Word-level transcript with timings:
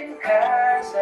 em 0.00 0.14
casa. 0.16 0.98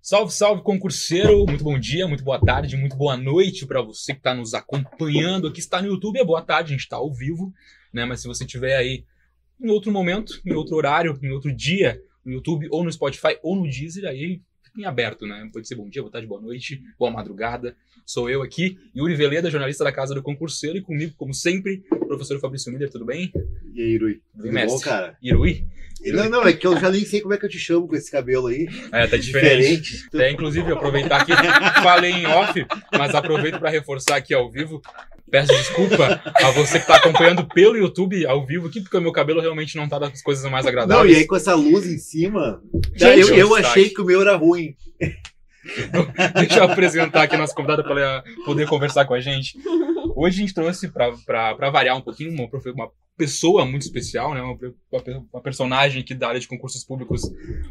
Salve, 0.00 0.32
salve, 0.32 0.62
concurseiro! 0.62 1.46
Muito 1.46 1.62
bom 1.62 1.78
dia, 1.78 2.08
muito 2.08 2.24
boa 2.24 2.40
tarde, 2.40 2.76
muito 2.76 2.96
boa 2.96 3.16
noite 3.16 3.64
para 3.64 3.80
você 3.80 4.12
que 4.12 4.18
está 4.18 4.34
nos 4.34 4.52
acompanhando 4.52 5.46
aqui. 5.46 5.60
está 5.60 5.80
no 5.80 5.88
YouTube, 5.88 6.18
é 6.18 6.24
boa 6.24 6.42
tarde, 6.42 6.70
a 6.70 6.76
gente 6.76 6.82
está 6.82 6.96
ao 6.96 7.12
vivo, 7.12 7.52
né? 7.92 8.04
Mas 8.04 8.20
se 8.20 8.26
você 8.26 8.44
tiver 8.44 8.76
aí 8.76 9.04
em 9.60 9.70
outro 9.70 9.92
momento, 9.92 10.40
em 10.44 10.52
outro 10.52 10.76
horário, 10.76 11.18
em 11.22 11.30
outro 11.30 11.54
dia, 11.54 12.02
no 12.24 12.32
YouTube 12.32 12.66
ou 12.70 12.82
no 12.82 12.92
Spotify 12.92 13.38
ou 13.42 13.54
no 13.54 13.62
Deezer, 13.62 14.08
aí 14.08 14.42
em 14.76 14.84
aberto, 14.84 15.26
né? 15.26 15.48
Pode 15.52 15.68
ser 15.68 15.74
bom 15.74 15.88
dia, 15.88 16.02
boa 16.02 16.12
tarde, 16.12 16.26
boa 16.26 16.40
noite, 16.40 16.82
boa 16.98 17.10
madrugada. 17.10 17.76
Sou 18.04 18.28
eu 18.28 18.42
aqui, 18.42 18.78
Yuri 18.96 19.14
Veleda, 19.14 19.50
jornalista 19.50 19.84
da 19.84 19.92
Casa 19.92 20.14
do 20.14 20.22
Concurseiro, 20.22 20.78
e 20.78 20.82
comigo, 20.82 21.14
como 21.16 21.32
sempre, 21.32 21.82
o 21.92 22.06
professor 22.06 22.38
Fabrício 22.40 22.72
Miller, 22.72 22.90
tudo 22.90 23.04
bem? 23.04 23.32
E 23.74 23.80
aí, 23.80 23.88
Irui? 23.90 24.20
Tudo 24.32 24.42
bem, 24.42 24.52
Tudo 24.52 24.52
bom, 24.52 24.52
mestre? 24.52 24.90
cara? 24.90 25.16
Irui? 25.22 25.66
Não, 26.04 26.28
não, 26.28 26.42
é 26.46 26.52
que 26.52 26.66
eu 26.66 26.78
já 26.78 26.90
nem 26.90 27.04
sei 27.04 27.20
como 27.20 27.32
é 27.32 27.38
que 27.38 27.44
eu 27.44 27.48
te 27.48 27.58
chamo 27.58 27.86
com 27.86 27.94
esse 27.94 28.10
cabelo 28.10 28.48
aí. 28.48 28.66
É, 28.90 29.06
tá 29.06 29.16
diferente. 29.16 30.04
É, 30.14 30.32
inclusive, 30.32 30.72
aproveitar 30.72 31.20
aqui, 31.22 31.32
falei 31.80 32.10
em 32.10 32.26
off, 32.26 32.66
mas 32.98 33.14
aproveito 33.14 33.60
para 33.60 33.70
reforçar 33.70 34.16
aqui 34.16 34.34
ao 34.34 34.50
vivo. 34.50 34.82
Peço 35.32 35.50
desculpa 35.54 36.20
a 36.24 36.50
você 36.50 36.72
que 36.78 36.84
está 36.84 36.96
acompanhando 36.96 37.44
pelo 37.48 37.74
YouTube 37.74 38.26
ao 38.26 38.44
vivo 38.44 38.66
aqui, 38.68 38.82
porque 38.82 38.98
o 38.98 39.00
meu 39.00 39.12
cabelo 39.12 39.40
realmente 39.40 39.78
não 39.78 39.88
tá 39.88 39.98
das 39.98 40.22
coisas 40.22 40.44
mais 40.50 40.64
Não, 40.66 40.70
agradáveis. 40.70 41.16
e 41.16 41.20
aí 41.20 41.26
com 41.26 41.34
essa 41.34 41.54
luz 41.54 41.86
em 41.86 41.96
cima, 41.96 42.60
Gente, 42.94 43.30
eu, 43.30 43.34
eu 43.38 43.54
achei 43.56 43.88
que 43.88 44.02
o 44.02 44.04
meu 44.04 44.20
era 44.20 44.36
ruim. 44.36 44.76
Deixa 46.38 46.58
eu 46.58 46.64
apresentar 46.64 47.22
aqui 47.22 47.34
a 47.34 47.38
nossa 47.38 47.54
convidada 47.54 47.82
para 47.82 47.98
ela 48.00 48.24
poder 48.44 48.68
conversar 48.68 49.06
com 49.06 49.14
a 49.14 49.20
gente. 49.20 49.56
Hoje 50.14 50.36
a 50.36 50.40
gente 50.40 50.52
trouxe, 50.54 50.88
para 50.88 51.70
variar 51.70 51.96
um 51.96 52.02
pouquinho, 52.02 52.30
uma, 52.32 52.46
uma 52.74 52.90
pessoa 53.16 53.64
muito 53.64 53.82
especial, 53.82 54.34
né? 54.34 54.42
uma, 54.42 54.52
uma- 54.52 55.26
uma 55.32 55.42
personagem 55.42 56.02
aqui 56.02 56.14
da 56.14 56.28
área 56.28 56.40
de 56.40 56.48
concursos 56.48 56.84
públicos 56.84 57.22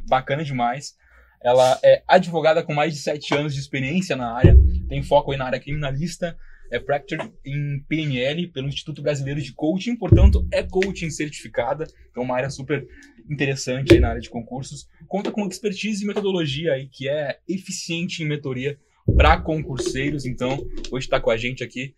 bacana 0.10 0.44
demais. 0.44 0.96
Ela 1.44 1.78
é 1.84 2.02
advogada 2.08 2.64
com 2.64 2.74
mais 2.74 2.94
de 2.96 3.00
sete 3.02 3.36
anos 3.36 3.54
de 3.54 3.60
experiência 3.60 4.16
na 4.16 4.34
área, 4.36 4.58
tem 4.90 5.04
foco 5.04 5.32
aí 5.32 5.38
na 5.38 5.46
área 5.46 5.60
criminalista, 5.60 6.36
é 6.72 6.80
practitioner 6.80 7.32
em 7.46 7.84
PNL 7.88 8.48
pelo 8.48 8.68
Instituto 8.68 9.02
Brasileiro 9.02 9.42
de 9.42 9.54
Coaching, 9.54 9.96
portanto 9.98 10.48
é 10.52 10.64
coaching 10.64 11.10
certificada, 11.10 11.86
então 12.10 12.24
uma 12.24 12.36
área 12.36 12.50
super 12.50 12.88
interessante 13.30 13.94
aí 13.94 14.00
na 14.00 14.10
área 14.10 14.22
de 14.22 14.30
concursos. 14.30 14.88
Conta 15.08 15.32
com 15.32 15.46
expertise 15.46 16.04
e 16.04 16.08
metodologia 16.08 16.74
aí 16.74 16.88
que 16.88 17.10
é 17.10 17.40
eficiente 17.48 18.24
em 18.24 18.28
mentoria 18.28 18.80
para 19.16 19.40
concurseiros, 19.42 20.26
então 20.26 20.66
hoje 20.92 21.06
está 21.06 21.20
com 21.20 21.30
a 21.30 21.38
gente 21.38 21.64
aqui 21.64 21.94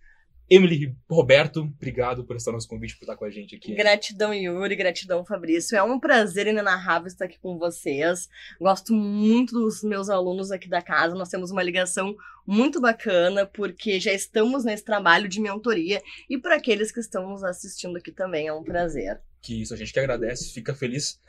Emily 0.54 0.96
Roberto, 1.10 1.62
obrigado 1.62 2.24
por 2.24 2.36
estar 2.36 2.52
no 2.52 2.58
nosso 2.58 2.68
convite, 2.68 2.96
por 2.96 3.06
estar 3.06 3.16
com 3.16 3.26
a 3.26 3.30
gente 3.32 3.56
aqui. 3.56 3.74
Gratidão, 3.74 4.32
Yuri, 4.32 4.76
gratidão, 4.76 5.26
Fabrício. 5.26 5.76
É 5.76 5.82
um 5.82 6.00
prazer 6.00 6.46
inenarrável 6.46 7.08
estar 7.08 7.26
aqui 7.26 7.40
com 7.40 7.58
vocês. 7.58 8.30
Gosto 8.62 8.94
muito 8.94 9.54
dos 9.54 9.82
meus 9.82 10.12
alunos 10.12 10.52
aqui 10.52 10.70
da 10.70 10.80
casa. 10.80 11.16
Nós 11.16 11.30
temos 11.30 11.50
uma 11.50 11.64
ligação 11.64 12.16
muito 12.46 12.80
bacana, 12.80 13.48
porque 13.48 14.00
já 14.00 14.14
estamos 14.14 14.64
nesse 14.64 14.84
trabalho 14.84 15.28
de 15.28 15.42
mentoria. 15.42 16.00
E 16.30 16.38
para 16.38 16.58
aqueles 16.58 16.92
que 16.92 17.00
estão 17.00 17.28
nos 17.32 17.44
assistindo 17.44 17.98
aqui 17.98 18.12
também, 18.12 18.48
é 18.48 18.54
um 18.54 18.64
prazer. 18.64 19.20
Que 19.42 19.64
isso, 19.64 19.74
a 19.74 19.78
gente 19.78 19.92
que 19.92 20.00
agradece, 20.00 20.54
fica 20.54 20.76
feliz. 20.76 21.20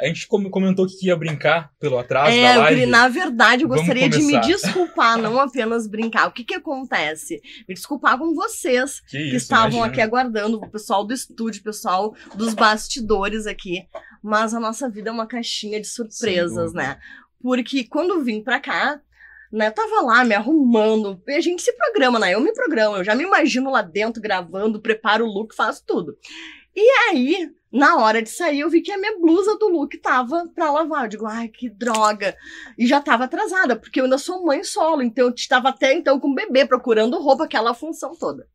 A 0.00 0.06
gente 0.06 0.26
com- 0.26 0.50
comentou 0.50 0.86
que 0.86 1.06
ia 1.06 1.16
brincar 1.16 1.70
pelo 1.78 1.98
atraso 1.98 2.32
é, 2.36 2.54
da 2.54 2.60
live. 2.62 2.86
na 2.86 3.08
verdade, 3.08 3.62
eu 3.62 3.68
Vamos 3.68 3.82
gostaria 3.84 4.08
de 4.08 4.20
me 4.22 4.40
desculpar, 4.40 5.16
não 5.18 5.38
apenas 5.38 5.86
brincar. 5.86 6.26
O 6.28 6.32
que 6.32 6.42
que 6.44 6.54
acontece? 6.54 7.40
Me 7.68 7.74
desculpar 7.74 8.18
com 8.18 8.34
vocês, 8.34 9.00
Que 9.02 9.18
que 9.18 9.24
isso, 9.28 9.36
estavam 9.36 9.78
imagina. 9.78 9.86
aqui 9.86 10.00
aguardando, 10.00 10.56
o 10.58 10.68
pessoal 10.70 11.04
do 11.04 11.12
estúdio, 11.14 11.60
o 11.60 11.64
pessoal 11.64 12.14
dos 12.34 12.52
bastidores 12.54 13.46
aqui. 13.46 13.84
Mas 14.22 14.54
a 14.54 14.60
nossa 14.60 14.88
vida 14.88 15.10
é 15.10 15.12
uma 15.12 15.26
caixinha 15.26 15.80
de 15.80 15.86
surpresas, 15.86 16.72
né? 16.72 16.98
Porque 17.40 17.84
quando 17.84 18.22
vim 18.24 18.42
pra 18.42 18.60
cá, 18.60 19.00
né, 19.52 19.66
eu 19.68 19.72
tava 19.72 20.00
lá 20.02 20.24
me 20.24 20.34
arrumando. 20.34 21.20
E 21.28 21.34
a 21.34 21.40
gente 21.40 21.62
se 21.62 21.72
programa, 21.74 22.18
né? 22.18 22.32
Eu 22.34 22.40
me 22.40 22.52
programo, 22.52 22.96
eu 22.96 23.04
já 23.04 23.14
me 23.14 23.24
imagino 23.24 23.70
lá 23.70 23.82
dentro 23.82 24.22
gravando, 24.22 24.80
preparo 24.80 25.26
o 25.26 25.28
look, 25.32 25.54
faço 25.54 25.84
tudo. 25.86 26.16
E 26.74 26.80
aí, 27.10 27.50
na 27.72 27.96
hora 27.96 28.20
de 28.20 28.28
sair, 28.28 28.60
eu 28.60 28.68
vi 28.68 28.82
que 28.82 28.92
a 28.92 28.98
minha 28.98 29.18
blusa 29.18 29.56
do 29.56 29.68
look 29.68 29.96
tava 29.96 30.46
pra 30.54 30.70
lavar. 30.70 31.04
Eu 31.04 31.08
digo, 31.08 31.26
ai, 31.26 31.48
que 31.48 31.70
droga. 31.70 32.36
E 32.76 32.86
já 32.86 33.00
tava 33.00 33.24
atrasada, 33.24 33.76
porque 33.76 33.98
eu 33.98 34.04
ainda 34.04 34.18
sou 34.18 34.44
mãe 34.44 34.62
solo, 34.62 35.02
então 35.02 35.26
eu 35.26 35.34
estava 35.34 35.70
até 35.70 35.94
então 35.94 36.20
com 36.20 36.28
o 36.28 36.34
bebê 36.34 36.66
procurando 36.66 37.18
roupa, 37.18 37.44
aquela 37.44 37.72
função 37.72 38.14
toda. 38.14 38.46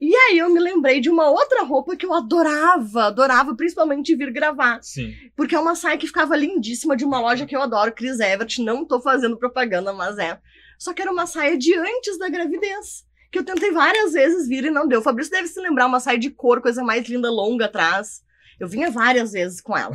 E 0.00 0.14
aí 0.14 0.38
eu 0.38 0.50
me 0.50 0.58
lembrei 0.58 1.00
de 1.00 1.10
uma 1.10 1.30
outra 1.30 1.62
roupa 1.62 1.94
que 1.94 2.04
eu 2.04 2.12
adorava, 2.12 3.04
adorava, 3.04 3.54
principalmente 3.54 4.16
vir 4.16 4.32
gravar. 4.32 4.82
Sim. 4.82 5.12
Porque 5.36 5.54
é 5.54 5.58
uma 5.58 5.74
saia 5.74 5.98
que 5.98 6.06
ficava 6.06 6.34
lindíssima 6.34 6.96
de 6.96 7.04
uma 7.04 7.20
loja 7.20 7.46
que 7.46 7.54
eu 7.54 7.62
adoro, 7.62 7.92
Chris 7.92 8.18
Evert. 8.18 8.58
Não 8.58 8.84
tô 8.84 9.00
fazendo 9.00 9.38
propaganda, 9.38 9.92
mas 9.92 10.18
é. 10.18 10.40
Só 10.78 10.92
que 10.92 11.02
era 11.02 11.12
uma 11.12 11.26
saia 11.26 11.56
de 11.56 11.72
antes 11.76 12.18
da 12.18 12.28
gravidez. 12.28 13.04
Que 13.30 13.38
eu 13.38 13.44
tentei 13.44 13.70
várias 13.70 14.12
vezes 14.12 14.48
vir 14.48 14.64
e 14.64 14.70
não 14.70 14.88
deu. 14.88 15.00
O 15.00 15.02
Fabrício 15.02 15.30
deve 15.30 15.46
se 15.46 15.60
lembrar, 15.60 15.86
uma 15.86 16.00
saia 16.00 16.18
de 16.18 16.30
cor, 16.30 16.60
coisa 16.60 16.82
mais 16.82 17.06
linda, 17.08 17.30
longa 17.30 17.66
atrás. 17.66 18.22
Eu 18.58 18.68
vinha 18.68 18.90
várias 18.90 19.32
vezes 19.32 19.60
com 19.60 19.76
ela. 19.76 19.94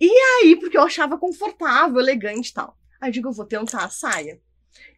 E 0.00 0.10
aí, 0.10 0.56
porque 0.56 0.76
eu 0.76 0.82
achava 0.82 1.18
confortável, 1.18 2.00
elegante 2.00 2.50
e 2.50 2.54
tal. 2.54 2.76
Aí 3.00 3.08
eu 3.08 3.12
digo, 3.12 3.28
eu 3.28 3.32
vou 3.32 3.44
tentar 3.44 3.84
a 3.84 3.90
saia. 3.90 4.40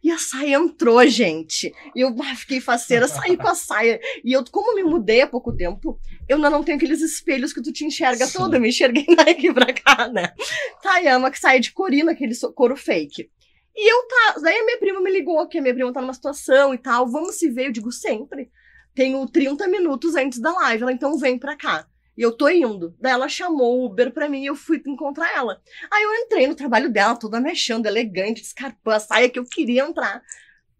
E 0.03 0.11
a 0.11 0.17
saia 0.17 0.55
entrou, 0.55 1.05
gente. 1.07 1.73
E 1.95 2.01
eu 2.01 2.15
ah, 2.21 2.35
fiquei 2.35 2.61
faceira, 2.61 3.07
saí 3.07 3.35
com 3.35 3.47
a 3.47 3.55
saia. 3.55 3.99
E 4.23 4.33
eu, 4.33 4.43
como 4.51 4.75
me 4.75 4.83
mudei 4.83 5.21
há 5.21 5.27
pouco 5.27 5.51
tempo, 5.51 5.99
eu 6.29 6.35
ainda 6.37 6.49
não 6.49 6.63
tenho 6.63 6.77
aqueles 6.77 7.01
espelhos 7.01 7.51
que 7.51 7.61
tu 7.61 7.73
te 7.73 7.85
enxerga 7.85 8.27
Sim. 8.27 8.37
todo. 8.37 8.55
Eu 8.55 8.61
me 8.61 8.69
enxerguei 8.69 9.05
daqui 9.15 9.51
pra 9.51 9.73
cá, 9.73 10.07
né? 10.07 10.33
Tá, 10.81 11.01
e 11.01 11.07
é 11.07 11.31
que 11.31 11.39
saia 11.39 11.59
de 11.59 11.71
corina, 11.71 12.11
aquele 12.11 12.35
couro 12.53 12.77
fake. 12.77 13.29
E 13.75 13.91
eu 13.91 14.07
tá. 14.07 14.39
Daí 14.41 14.57
a 14.57 14.65
minha 14.65 14.77
prima 14.77 15.01
me 15.01 15.11
ligou, 15.11 15.47
que 15.47 15.57
a 15.57 15.61
minha 15.61 15.73
prima 15.73 15.91
tá 15.91 16.01
numa 16.01 16.13
situação 16.13 16.73
e 16.73 16.77
tal. 16.77 17.09
Vamos 17.09 17.35
se 17.35 17.49
ver. 17.49 17.67
Eu 17.67 17.71
digo, 17.71 17.91
sempre. 17.91 18.51
Tenho 18.93 19.25
30 19.27 19.67
minutos 19.67 20.15
antes 20.15 20.39
da 20.39 20.53
live. 20.53 20.83
Ela, 20.83 20.93
então 20.93 21.17
vem 21.17 21.37
pra 21.37 21.57
cá. 21.57 21.87
E 22.17 22.21
eu 22.21 22.31
tô 22.31 22.47
indo. 22.49 22.95
Daí 22.99 23.11
ela 23.11 23.27
chamou 23.27 23.79
o 23.79 23.85
Uber 23.85 24.11
pra 24.11 24.29
mim 24.29 24.43
e 24.43 24.45
eu 24.45 24.55
fui 24.55 24.81
encontrar 24.85 25.35
ela. 25.35 25.61
Aí 25.91 26.03
eu 26.03 26.13
entrei 26.15 26.47
no 26.47 26.55
trabalho 26.55 26.89
dela, 26.91 27.15
toda 27.15 27.39
mexendo, 27.39 27.85
elegante, 27.85 28.41
escarpã, 28.41 28.95
a 28.95 28.99
saia 28.99 29.29
que 29.29 29.39
eu 29.39 29.45
queria 29.45 29.83
entrar. 29.83 30.23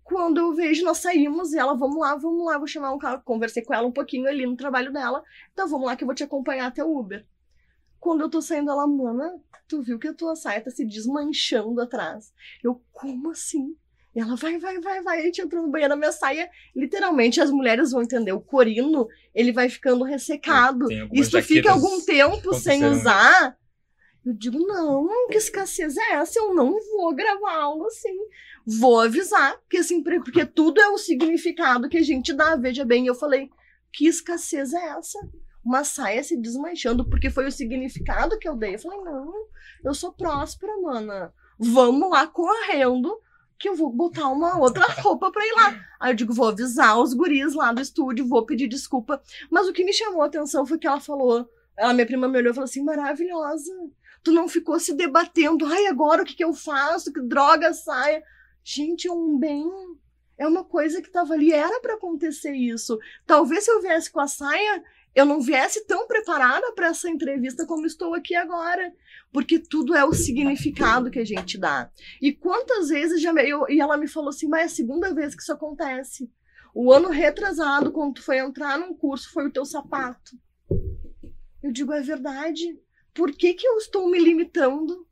Quando 0.04 0.38
eu 0.38 0.54
vejo, 0.54 0.86
nós 0.86 1.00
saímos 1.00 1.52
e 1.52 1.58
ela, 1.58 1.76
vamos 1.76 1.98
lá, 1.98 2.16
vamos 2.16 2.46
lá, 2.46 2.58
vou 2.58 2.68
chamar 2.68 2.94
um 2.94 3.00
carro. 3.00 3.22
Conversei 3.26 3.64
com 3.64 3.74
ela 3.74 3.88
um 3.88 3.92
pouquinho 3.92 4.28
ali 4.28 4.46
no 4.46 4.56
trabalho 4.56 4.94
dela. 4.94 5.24
Então 5.52 5.68
vamos 5.68 5.88
lá 5.88 5.96
que 5.96 6.04
eu 6.04 6.08
vou 6.08 6.16
te 6.16 6.24
acompanhar 6.24 6.68
até 6.68 6.84
o 6.84 6.98
Uber. 6.98 7.26
Quando 8.00 8.22
eu 8.22 8.30
tô 8.30 8.42
saindo, 8.42 8.70
ela, 8.70 8.86
mana, 8.86 9.34
tu 9.68 9.82
viu 9.82 9.98
que 9.98 10.08
a 10.08 10.14
tua 10.14 10.36
saia 10.36 10.62
tá 10.62 10.70
se 10.70 10.86
desmanchando 10.86 11.82
atrás. 11.82 12.32
Eu, 12.64 12.82
como 12.92 13.32
assim? 13.32 13.76
E 14.16 14.22
ela, 14.22 14.36
vai, 14.36 14.58
vai, 14.58 14.80
vai, 14.80 15.02
vai. 15.04 15.20
A 15.20 15.24
gente 15.24 15.42
entrou 15.42 15.62
no 15.64 15.70
banheiro, 15.70 15.94
a 15.94 15.98
minha 15.98 16.12
saia, 16.12 16.50
literalmente, 16.74 17.42
as 17.42 17.52
mulheres 17.52 17.92
vão 17.92 18.02
entender. 18.02 18.32
O 18.32 18.40
corino, 18.40 19.08
ele 19.34 19.52
vai 19.52 19.68
ficando 19.68 20.06
ressecado. 20.06 20.90
E 21.12 21.24
se 21.24 21.32
tu 21.32 21.42
fica 21.42 21.72
algum 21.72 22.00
tempo 22.02 22.54
sem 22.54 22.84
aconteceram 22.84 22.92
usar, 22.94 23.58
eu 24.26 24.34
digo, 24.34 24.58
não, 24.58 25.08
que 25.28 25.38
escassez 25.38 25.98
é 25.98 26.14
essa? 26.14 26.40
Eu 26.40 26.54
não 26.54 26.72
vou 26.96 27.14
gravar 27.14 27.56
aula 27.56 27.88
assim. 27.88 28.18
Vou 28.66 29.02
avisar, 29.02 29.58
porque, 29.60 29.78
assim, 29.78 30.02
porque 30.02 30.46
tudo 30.46 30.80
é 30.80 30.88
o 30.88 30.98
significado 30.98 31.90
que 31.90 31.98
a 31.98 32.04
gente 32.04 32.32
dá. 32.32 32.56
Veja 32.56 32.86
bem, 32.86 33.06
eu 33.06 33.16
falei, 33.16 33.50
que 33.92 34.08
escassez 34.08 34.74
é 34.74 34.98
essa? 34.98 35.20
Uma 35.64 35.84
saia 35.84 36.24
se 36.24 36.38
desmanchando, 36.38 37.08
porque 37.10 37.30
foi 37.30 37.48
o 37.48 37.52
significado 37.52 38.40
que 38.40 38.48
eu 38.48 38.56
dei. 38.56 38.76
Eu 38.76 38.80
falei, 38.80 39.00
não, 39.02 39.34
eu 39.84 39.94
sou 39.94 40.14
próspera, 40.14 40.72
mana. 40.82 41.34
Vamos 41.60 42.10
lá 42.10 42.26
correndo, 42.26 43.20
que 43.58 43.70
eu 43.70 43.76
vou 43.76 43.92
botar 43.92 44.28
uma 44.28 44.60
outra 44.60 44.86
roupa 45.02 45.32
pra 45.32 45.46
ir 45.46 45.54
lá. 45.54 45.86
Aí 46.00 46.12
eu 46.12 46.16
digo, 46.16 46.34
vou 46.34 46.50
avisar 46.50 47.00
os 47.00 47.14
guris 47.14 47.54
lá 47.54 47.72
do 47.72 47.82
estúdio, 47.82 48.28
vou 48.28 48.46
pedir 48.46 48.68
desculpa. 48.68 49.22
Mas 49.50 49.68
o 49.68 49.74
que 49.74 49.84
me 49.84 49.94
chamou 49.94 50.22
a 50.22 50.26
atenção 50.26 50.66
foi 50.66 50.78
que 50.78 50.88
ela 50.88 51.00
falou, 51.00 51.50
ela, 51.78 51.94
minha 51.94 52.06
prima 52.06 52.28
me 52.28 52.38
olhou 52.38 52.52
e 52.52 52.54
falou 52.54 52.66
assim, 52.66 52.84
maravilhosa. 52.84 53.72
Tu 54.24 54.32
não 54.32 54.48
ficou 54.48 54.80
se 54.80 54.94
debatendo, 54.94 55.66
ai, 55.66 55.88
agora 55.88 56.24
o 56.24 56.26
que, 56.26 56.36
que 56.36 56.44
eu 56.44 56.54
faço? 56.54 57.14
Que 57.14 57.22
droga 57.22 57.74
saia? 57.74 58.24
Gente, 58.64 59.08
é 59.08 59.12
um 59.12 59.38
bem. 59.38 59.70
É 60.38 60.48
uma 60.48 60.64
coisa 60.64 61.02
que 61.02 61.10
tava 61.10 61.34
ali, 61.34 61.54
era 61.54 61.80
pra 61.80 61.94
acontecer 61.94 62.54
isso. 62.54 63.00
Talvez 63.26 63.64
se 63.64 63.72
eu 63.72 63.82
viesse 63.82 64.12
com 64.12 64.20
a 64.20 64.28
saia, 64.28 64.84
eu 65.16 65.26
não 65.26 65.40
viesse 65.42 65.86
tão 65.88 66.06
preparada 66.08 66.74
para 66.74 66.88
essa 66.88 67.10
entrevista 67.10 67.66
como 67.66 67.86
estou 67.86 68.14
aqui 68.14 68.36
agora. 68.36 68.94
Porque 69.32 69.58
tudo 69.60 69.96
é 69.96 70.04
o 70.06 70.14
significado 70.14 71.10
que 71.10 71.20
a 71.20 71.26
gente 71.26 71.58
dá. 71.58 71.90
E 72.22 72.32
quantas 72.34 72.90
vezes 72.90 73.22
já. 73.22 73.34
me- 73.34 73.48
Eu, 73.50 73.66
e 73.70 73.80
ela 73.82 73.98
me 73.98 74.08
falou 74.08 74.30
assim, 74.30 74.48
mas 74.48 74.62
é 74.62 74.66
a 74.66 74.70
segunda 74.70 75.14
vez 75.14 75.34
que 75.36 75.42
isso 75.42 75.52
acontece. 75.54 76.30
O 76.74 76.92
ano 76.92 77.10
retrasado, 77.10 77.92
quando 77.92 78.16
tu 78.16 78.24
foi 78.24 78.38
entrar 78.38 78.78
num 78.78 78.94
curso, 78.94 79.32
foi 79.32 79.48
o 79.48 79.52
teu 79.52 79.66
sapato. 79.66 80.38
Eu 81.64 81.72
digo, 81.72 81.94
é 81.94 82.02
verdade. 82.02 82.78
Por 83.14 83.32
que, 83.32 83.54
que 83.54 83.66
eu 83.68 83.78
estou 83.78 84.10
me 84.10 84.20
limitando? 84.20 85.08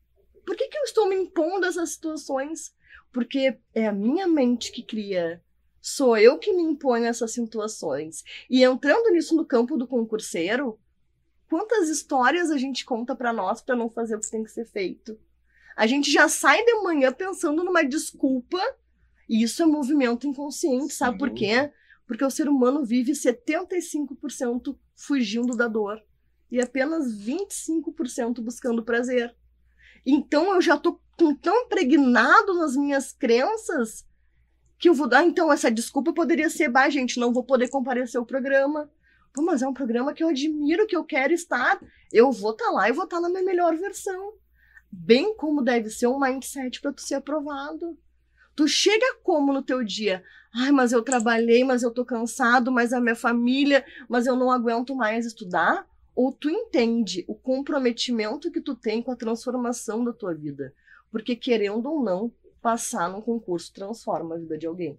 Por 0.46 0.56
que, 0.58 0.68
que 0.68 0.78
eu 0.78 0.84
estou 0.84 1.08
me 1.08 1.16
impondo 1.16 1.66
essas 1.66 1.92
situações? 1.94 2.74
Porque 3.12 3.58
é 3.74 3.88
a 3.88 3.94
minha 3.94 4.28
mente 4.28 4.72
que 4.72 4.84
cria 4.84 5.42
Sou 5.86 6.16
eu 6.16 6.40
que 6.40 6.54
me 6.54 6.64
imponho 6.64 7.04
essas 7.04 7.34
situações. 7.34 8.24
E 8.50 8.64
entrando 8.64 9.12
nisso 9.12 9.36
no 9.36 9.46
campo 9.46 9.76
do 9.76 9.86
concurseiro, 9.86 10.80
quantas 11.50 11.90
histórias 11.90 12.50
a 12.50 12.58
gente 12.58 12.86
conta 12.86 13.14
para 13.14 13.34
nós 13.34 13.62
para 13.62 13.76
não 13.76 13.90
fazer 13.90 14.16
o 14.16 14.20
que 14.22 14.32
tem 14.32 14.46
que 14.46 14.50
ser 14.50 14.66
feito? 14.66 15.20
A 15.76 15.86
gente 15.86 16.10
já 16.10 16.30
sai 16.30 16.64
de 16.64 16.74
manhã 16.76 17.12
pensando 17.12 17.66
numa 17.66 17.84
desculpa, 17.84 18.58
e 19.28 19.44
isso 19.44 19.62
é 19.62 19.66
movimento 19.66 20.26
inconsciente, 20.26 20.94
sabe 20.94 21.18
por 21.18 21.32
quê? 21.32 21.70
Porque 22.08 22.24
o 22.24 22.32
ser 22.32 22.48
humano 22.48 22.86
vive 22.86 23.12
75% 23.12 24.78
fugindo 24.96 25.54
da 25.54 25.68
dor 25.68 26.02
e 26.50 26.62
apenas 26.62 27.14
25% 27.14 28.42
buscando 28.42 28.86
prazer. 28.86 29.36
Então 30.06 30.56
eu 30.56 30.62
já 30.62 30.78
tô 30.78 30.98
com 31.20 31.36
tão 31.36 31.66
impregnado 31.66 32.54
nas 32.54 32.74
minhas 32.74 33.12
crenças 33.12 34.06
que 34.84 34.90
eu 34.90 34.94
vou 34.94 35.08
dar. 35.08 35.26
Então, 35.26 35.50
essa 35.50 35.72
desculpa 35.72 36.12
poderia 36.12 36.50
ser, 36.50 36.68
bah, 36.68 36.90
gente, 36.90 37.18
não 37.18 37.32
vou 37.32 37.42
poder 37.42 37.70
comparecer 37.70 38.20
ao 38.20 38.26
programa. 38.26 38.92
Pô, 39.34 39.42
mas 39.42 39.62
é 39.62 39.68
um 39.68 39.74
programa 39.74 40.14
que 40.14 40.22
eu 40.22 40.28
admiro, 40.28 40.86
que 40.86 40.94
eu 40.94 41.06
quero 41.06 41.32
estar. 41.32 41.80
Eu 42.12 42.34
vou 42.34 42.52
estar 42.52 42.70
lá 42.70 42.90
e 42.90 42.92
vou 42.92 43.06
estar 43.06 43.22
na 43.22 43.30
minha 43.30 43.44
melhor 43.44 43.78
versão. 43.78 44.34
Bem 44.92 45.38
como 45.38 45.62
deve 45.62 45.90
ser 45.90 46.08
um 46.08 46.20
mindset 46.20 46.82
para 46.82 46.92
tu 46.92 47.00
ser 47.00 47.16
aprovado. 47.16 47.98
Tu 48.58 48.68
chega 48.68 49.06
como 49.24 49.54
no 49.54 49.62
teu 49.62 49.86
dia? 49.86 50.22
Ai, 50.54 50.74
mas 50.74 50.92
eu 50.92 51.02
trabalhei, 51.02 51.64
mas 51.64 51.82
eu 51.82 51.90
tô 51.90 52.04
cansado, 52.04 52.70
mas 52.70 52.92
a 52.92 53.00
minha 53.00 53.16
família, 53.16 53.86
mas 54.10 54.28
eu 54.28 54.36
não 54.36 54.52
aguento 54.52 54.94
mais 54.94 55.26
estudar? 55.26 55.88
Ou 56.14 56.34
tu 56.34 56.50
entende 56.50 57.24
o 57.26 57.36
comprometimento 57.36 58.52
que 58.52 58.60
tu 58.60 58.76
tem 58.76 59.02
com 59.02 59.14
a 59.14 59.16
transformação 59.16 60.04
da 60.04 60.12
tua 60.12 60.34
vida? 60.34 60.74
Porque 61.10 61.38
querendo 61.38 61.90
ou 61.90 62.04
não, 62.04 62.34
passar 62.64 63.10
num 63.12 63.22
concurso 63.22 63.72
transforma 63.74 64.36
a 64.36 64.38
vida 64.40 64.58
de 64.58 64.66
alguém. 64.66 64.98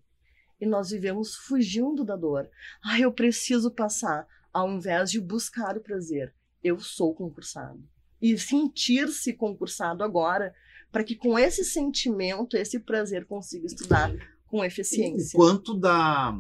E 0.61 0.67
nós 0.67 0.91
vivemos 0.91 1.35
fugindo 1.35 2.05
da 2.05 2.15
dor. 2.15 2.49
Ah, 2.85 3.01
eu 3.01 3.11
preciso 3.11 3.71
passar, 3.71 4.29
ao 4.53 4.71
invés 4.71 5.11
de 5.11 5.21
buscar 5.21 5.77
o 5.77 5.81
prazer. 5.81 6.33
Eu 6.63 6.79
sou 6.79 7.15
concursado. 7.15 7.83
E 8.23 8.39
sentir-se 8.39 9.33
concursado 9.33 10.05
agora, 10.05 10.55
para 10.93 11.03
que 11.03 11.17
com 11.17 11.37
esse 11.39 11.65
sentimento, 11.65 12.57
esse 12.57 12.79
prazer, 12.79 13.25
consiga 13.27 13.67
estudar 13.67 14.13
com 14.47 14.65
eficiência. 14.65 15.37
quanto 15.37 15.75
da, 15.75 16.39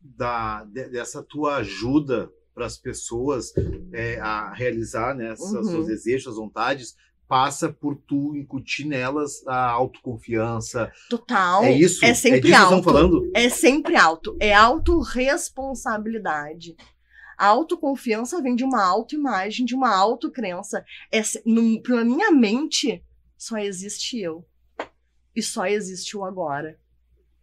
da, 0.00 0.64
de- 0.64 0.88
dessa 0.88 1.22
tua 1.22 1.56
ajuda 1.56 2.32
para 2.54 2.66
as 2.66 2.76
pessoas 2.78 3.52
é, 3.92 4.18
a 4.20 4.52
realizar 4.52 5.14
né, 5.14 5.30
Uhum. 5.38 5.62
seus 5.64 5.86
desejos, 5.86 6.24
suas 6.24 6.36
vontades, 6.36 6.96
passa 7.32 7.72
por 7.72 7.96
tu 7.96 8.36
incutir 8.36 8.86
nelas 8.86 9.42
a 9.46 9.70
autoconfiança. 9.70 10.92
Total. 11.08 11.64
é 11.64 11.72
isso? 11.72 12.04
É 12.04 12.12
sempre 12.12 12.40
é 12.40 12.42
disso 12.42 12.52
que 12.52 12.60
alto. 12.60 12.76
estão 12.76 12.92
falando? 12.92 13.30
É 13.34 13.48
sempre 13.48 13.96
alto. 13.96 14.36
É 14.38 14.52
autorresponsabilidade. 14.52 16.76
A 17.38 17.46
autoconfiança 17.46 18.42
vem 18.42 18.54
de 18.54 18.64
uma 18.64 18.84
autoimagem, 18.84 19.64
de 19.64 19.74
uma 19.74 19.96
autocrença. 19.96 20.84
É, 21.10 21.22
pra 21.82 22.04
minha 22.04 22.30
mente, 22.30 23.02
só 23.34 23.56
existe 23.56 24.20
eu. 24.20 24.46
E 25.34 25.42
só 25.42 25.64
existe 25.64 26.14
o 26.14 26.26
agora. 26.26 26.78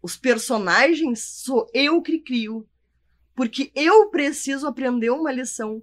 Os 0.03 0.15
personagens 0.15 1.41
sou 1.43 1.67
eu 1.73 1.99
que 1.99 2.19
crio. 2.19 2.69
Porque 3.35 3.71
eu 3.73 4.11
preciso 4.11 4.67
aprender 4.67 5.09
uma 5.09 5.31
lição 5.31 5.81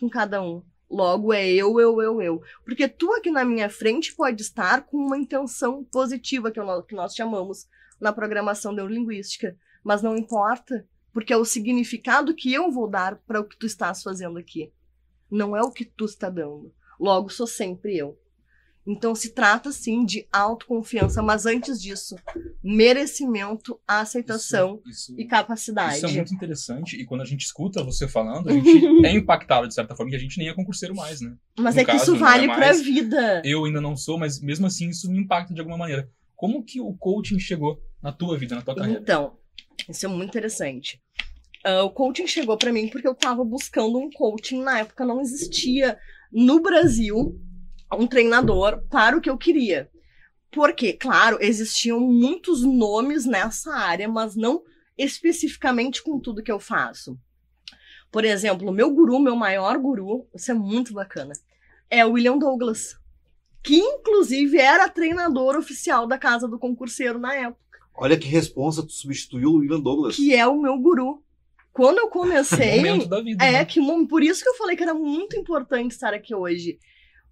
com 0.00 0.10
cada 0.10 0.42
um. 0.42 0.60
Logo 0.94 1.32
é 1.32 1.44
eu, 1.44 1.80
eu, 1.80 2.00
eu, 2.00 2.22
eu. 2.22 2.42
Porque 2.64 2.86
tu 2.86 3.12
aqui 3.14 3.28
na 3.28 3.44
minha 3.44 3.68
frente 3.68 4.14
pode 4.14 4.40
estar 4.40 4.82
com 4.82 4.96
uma 4.96 5.18
intenção 5.18 5.82
positiva, 5.82 6.52
que, 6.52 6.60
no- 6.60 6.84
que 6.84 6.94
nós 6.94 7.16
chamamos 7.16 7.66
na 8.00 8.12
programação 8.12 8.70
neurolinguística. 8.72 9.56
Mas 9.82 10.02
não 10.02 10.16
importa, 10.16 10.86
porque 11.12 11.32
é 11.32 11.36
o 11.36 11.44
significado 11.44 12.32
que 12.32 12.54
eu 12.54 12.70
vou 12.70 12.88
dar 12.88 13.16
para 13.26 13.40
o 13.40 13.44
que 13.44 13.58
tu 13.58 13.66
estás 13.66 14.04
fazendo 14.04 14.38
aqui. 14.38 14.72
Não 15.28 15.56
é 15.56 15.62
o 15.62 15.72
que 15.72 15.84
tu 15.84 16.04
está 16.04 16.30
dando. 16.30 16.72
Logo, 17.00 17.28
sou 17.28 17.46
sempre 17.48 17.96
eu. 17.96 18.16
Então 18.86 19.14
se 19.14 19.30
trata 19.30 19.72
sim 19.72 20.04
de 20.04 20.26
autoconfiança, 20.30 21.22
mas 21.22 21.46
antes 21.46 21.80
disso, 21.80 22.16
merecimento, 22.62 23.80
aceitação 23.88 24.80
Isso- 24.86 25.12
isso- 25.12 25.20
e 25.20 25.24
capacidade. 25.26 25.96
Isso 25.96 26.06
é 26.06 26.12
muito 26.12 26.34
interessante, 26.34 26.96
e 27.00 27.04
quando 27.06 27.22
a 27.22 27.24
gente 27.24 27.42
escuta 27.44 27.82
você 27.82 28.06
falando, 28.06 28.48
a 28.48 28.52
gente 28.52 29.06
é 29.06 29.12
impactado 29.12 29.66
de 29.68 29.74
certa 29.74 29.94
forma, 29.96 30.10
que 30.10 30.16
a 30.16 30.20
gente 30.20 30.36
nem 30.38 30.48
é 30.48 30.54
concurseiro 30.54 30.94
mais, 30.94 31.20
né? 31.20 31.34
Mas 31.58 31.74
no 31.76 31.80
é 31.80 31.84
que 31.84 31.90
caso, 31.92 32.02
isso 32.02 32.12
não 32.12 32.18
vale 32.20 32.44
é 32.44 32.48
pra 32.48 32.58
mais. 32.58 32.82
vida. 32.82 33.42
Eu 33.44 33.64
ainda 33.64 33.80
não 33.80 33.96
sou, 33.96 34.18
mas 34.18 34.40
mesmo 34.40 34.66
assim 34.66 34.88
isso 34.88 35.10
me 35.10 35.18
impacta 35.18 35.54
de 35.54 35.60
alguma 35.60 35.78
maneira. 35.78 36.08
Como 36.36 36.62
que 36.62 36.80
o 36.80 36.92
coaching 36.94 37.38
chegou 37.38 37.80
na 38.02 38.12
tua 38.12 38.36
vida, 38.36 38.54
na 38.54 38.62
tua 38.62 38.74
carreira? 38.74 39.00
Então, 39.00 39.38
isso 39.88 40.04
é 40.04 40.08
muito 40.08 40.28
interessante. 40.30 41.00
Ah, 41.64 41.84
o 41.84 41.90
coaching 41.90 42.26
chegou 42.26 42.58
pra 42.58 42.72
mim 42.72 42.88
porque 42.88 43.08
eu 43.08 43.14
tava 43.14 43.42
buscando 43.44 43.96
um 43.98 44.10
coaching. 44.10 44.62
Na 44.62 44.80
época 44.80 45.06
não 45.06 45.20
existia 45.22 45.98
no 46.30 46.60
Brasil 46.60 47.40
um 47.92 48.06
treinador 48.06 48.82
para 48.88 49.16
o 49.16 49.20
que 49.20 49.30
eu 49.30 49.38
queria. 49.38 49.90
Porque, 50.50 50.92
claro, 50.92 51.38
existiam 51.40 52.00
muitos 52.00 52.62
nomes 52.62 53.24
nessa 53.24 53.74
área, 53.74 54.08
mas 54.08 54.36
não 54.36 54.62
especificamente 54.96 56.02
com 56.02 56.20
tudo 56.20 56.42
que 56.42 56.52
eu 56.52 56.60
faço. 56.60 57.18
Por 58.10 58.24
exemplo, 58.24 58.68
o 58.68 58.72
meu 58.72 58.90
guru, 58.92 59.18
meu 59.18 59.34
maior 59.34 59.76
guru, 59.78 60.28
isso 60.34 60.50
é 60.50 60.54
muito 60.54 60.92
bacana, 60.92 61.32
é 61.90 62.06
o 62.06 62.12
William 62.12 62.38
Douglas, 62.38 62.96
que 63.60 63.76
inclusive 63.76 64.56
era 64.58 64.88
treinador 64.88 65.56
oficial 65.56 66.06
da 66.06 66.16
Casa 66.16 66.46
do 66.46 66.58
Concurseiro 66.58 67.18
na 67.18 67.34
época 67.34 67.64
Olha 67.96 68.18
que 68.18 68.26
responsa, 68.26 68.82
tu 68.82 68.92
substituiu 68.92 69.50
o 69.50 69.56
William 69.58 69.80
Douglas. 69.80 70.16
que 70.16 70.34
é 70.34 70.46
o 70.46 70.60
meu 70.60 70.76
guru. 70.78 71.22
Quando 71.72 71.98
eu 71.98 72.08
comecei, 72.10 72.76
Momento 72.76 73.06
da 73.06 73.20
vida. 73.20 73.44
é 73.44 73.52
né? 73.52 73.64
que 73.64 73.80
por 74.08 74.22
isso 74.22 74.42
que 74.42 74.48
eu 74.48 74.54
falei 74.56 74.76
que 74.76 74.82
era 74.82 74.94
muito 74.94 75.36
importante 75.36 75.92
estar 75.92 76.12
aqui 76.12 76.34
hoje. 76.34 76.78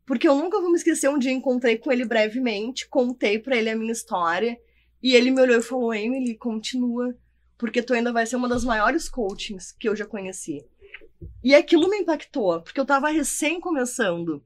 Porque 0.05 0.27
eu 0.27 0.35
nunca 0.35 0.61
vou 0.61 0.71
me 0.71 0.77
esquecer 0.77 1.09
um 1.09 1.19
dia 1.19 1.33
encontrei 1.33 1.79
com 1.79 1.93
ele 1.93 2.05
brevemente, 2.05 2.89
contei 2.89 3.39
pra 3.39 3.57
ele 3.57 3.71
a 3.71 3.77
minha 3.77 3.93
história, 3.93 4.59
e 5.03 5.15
ele 5.15 5.31
me 5.31 5.41
olhou 5.41 5.59
e 5.59 5.63
falou: 5.63 5.95
"Emily, 5.95 6.37
continua, 6.37 7.15
porque 7.57 7.83
tu 7.83 7.95
ainda 7.95 8.13
vai 8.13 8.27
ser 8.27 8.37
uma 8.37 8.49
das 8.49 8.65
maiores 8.65 9.09
coachings 9.09 9.73
que 9.73 9.89
eu 9.89 9.95
já 9.95 10.05
conheci". 10.05 10.65
E 11.43 11.55
aquilo 11.55 11.89
me 11.89 11.99
impactou, 11.99 12.61
porque 12.63 12.81
eu 12.81 12.85
tava 12.85 13.09
recém 13.11 13.61
começando. 13.61 14.43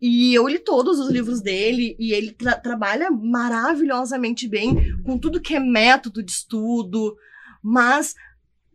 E 0.00 0.34
eu 0.34 0.46
li 0.48 0.58
todos 0.58 0.98
os 0.98 1.10
livros 1.10 1.40
dele 1.40 1.94
e 1.98 2.12
ele 2.12 2.32
tra- 2.32 2.58
trabalha 2.58 3.10
maravilhosamente 3.10 4.48
bem 4.48 4.74
com 5.02 5.18
tudo 5.18 5.40
que 5.40 5.54
é 5.54 5.60
método 5.60 6.22
de 6.22 6.30
estudo, 6.30 7.16
mas 7.62 8.14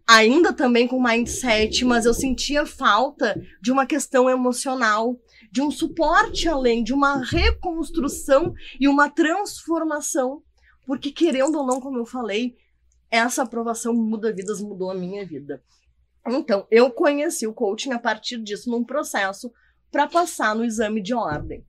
ainda 0.08 0.52
também 0.52 0.88
com 0.88 1.02
mindset, 1.02 1.86
mas 1.86 2.06
eu 2.06 2.14
sentia 2.14 2.66
falta 2.66 3.40
de 3.62 3.72
uma 3.72 3.86
questão 3.86 4.28
emocional, 4.28 5.20
de 5.52 5.62
um 5.62 5.72
suporte 5.72 6.48
além, 6.48 6.84
de 6.84 6.94
uma 6.94 7.24
reconstrução 7.24 8.54
e 8.80 8.88
uma 8.88 9.10
transformação, 9.10 10.44
porque 10.86 11.12
querendo 11.12 11.58
ou 11.58 11.66
não, 11.66 11.80
como 11.80 11.98
eu 11.98 12.06
falei, 12.06 12.56
essa 13.10 13.44
aprovação 13.44 13.94
muda 13.94 14.32
vidas, 14.32 14.62
mudou 14.62 14.92
a 14.92 14.96
minha 14.96 15.26
vida. 15.26 15.64
Então, 16.28 16.68
eu 16.70 16.92
conheci 16.92 17.48
o 17.48 17.54
coaching 17.54 17.92
a 17.92 18.00
partir 18.00 18.38
disso 18.42 18.70
num 18.70 18.84
processo 18.84 19.52
para 19.92 20.08
passar 20.08 20.56
no 20.56 20.64
exame 20.64 21.02
de 21.02 21.14
ordem. 21.14 21.66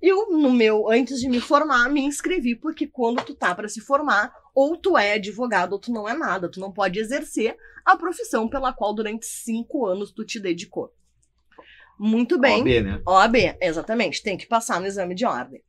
Eu, 0.00 0.30
no 0.30 0.52
meu, 0.52 0.88
antes 0.88 1.20
de 1.20 1.28
me 1.28 1.40
formar, 1.40 1.90
me 1.90 2.00
inscrevi, 2.00 2.54
porque 2.54 2.86
quando 2.86 3.22
tu 3.24 3.34
tá 3.34 3.54
para 3.54 3.68
se 3.68 3.80
formar, 3.80 4.32
ou 4.54 4.76
tu 4.76 4.96
é 4.96 5.14
advogado 5.14 5.72
ou 5.72 5.78
tu 5.78 5.92
não 5.92 6.08
é 6.08 6.16
nada, 6.16 6.48
tu 6.48 6.60
não 6.60 6.72
pode 6.72 6.98
exercer 6.98 7.56
a 7.84 7.96
profissão 7.96 8.48
pela 8.48 8.72
qual 8.72 8.94
durante 8.94 9.26
cinco 9.26 9.86
anos 9.86 10.12
tu 10.12 10.24
te 10.24 10.38
dedicou. 10.38 10.92
Muito 11.98 12.38
bem. 12.38 12.58
OAB, 12.58 12.84
né? 12.84 13.02
OAB, 13.06 13.36
exatamente, 13.60 14.22
tem 14.22 14.36
que 14.36 14.46
passar 14.46 14.80
no 14.80 14.86
exame 14.86 15.14
de 15.14 15.24
ordem. 15.24 15.62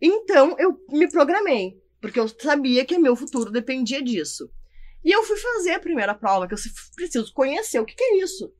Então 0.00 0.56
eu 0.58 0.78
me 0.88 1.10
programei, 1.10 1.80
porque 2.00 2.18
eu 2.18 2.28
sabia 2.28 2.84
que 2.84 2.98
meu 2.98 3.16
futuro 3.16 3.50
dependia 3.50 4.02
disso. 4.02 4.50
E 5.04 5.12
eu 5.12 5.22
fui 5.22 5.36
fazer 5.36 5.72
a 5.72 5.80
primeira 5.80 6.14
prova, 6.14 6.48
que 6.48 6.54
eu 6.54 6.58
preciso 6.94 7.32
conhecer 7.32 7.78
o 7.78 7.84
que, 7.84 7.94
que 7.94 8.02
é 8.02 8.18
isso. 8.18 8.52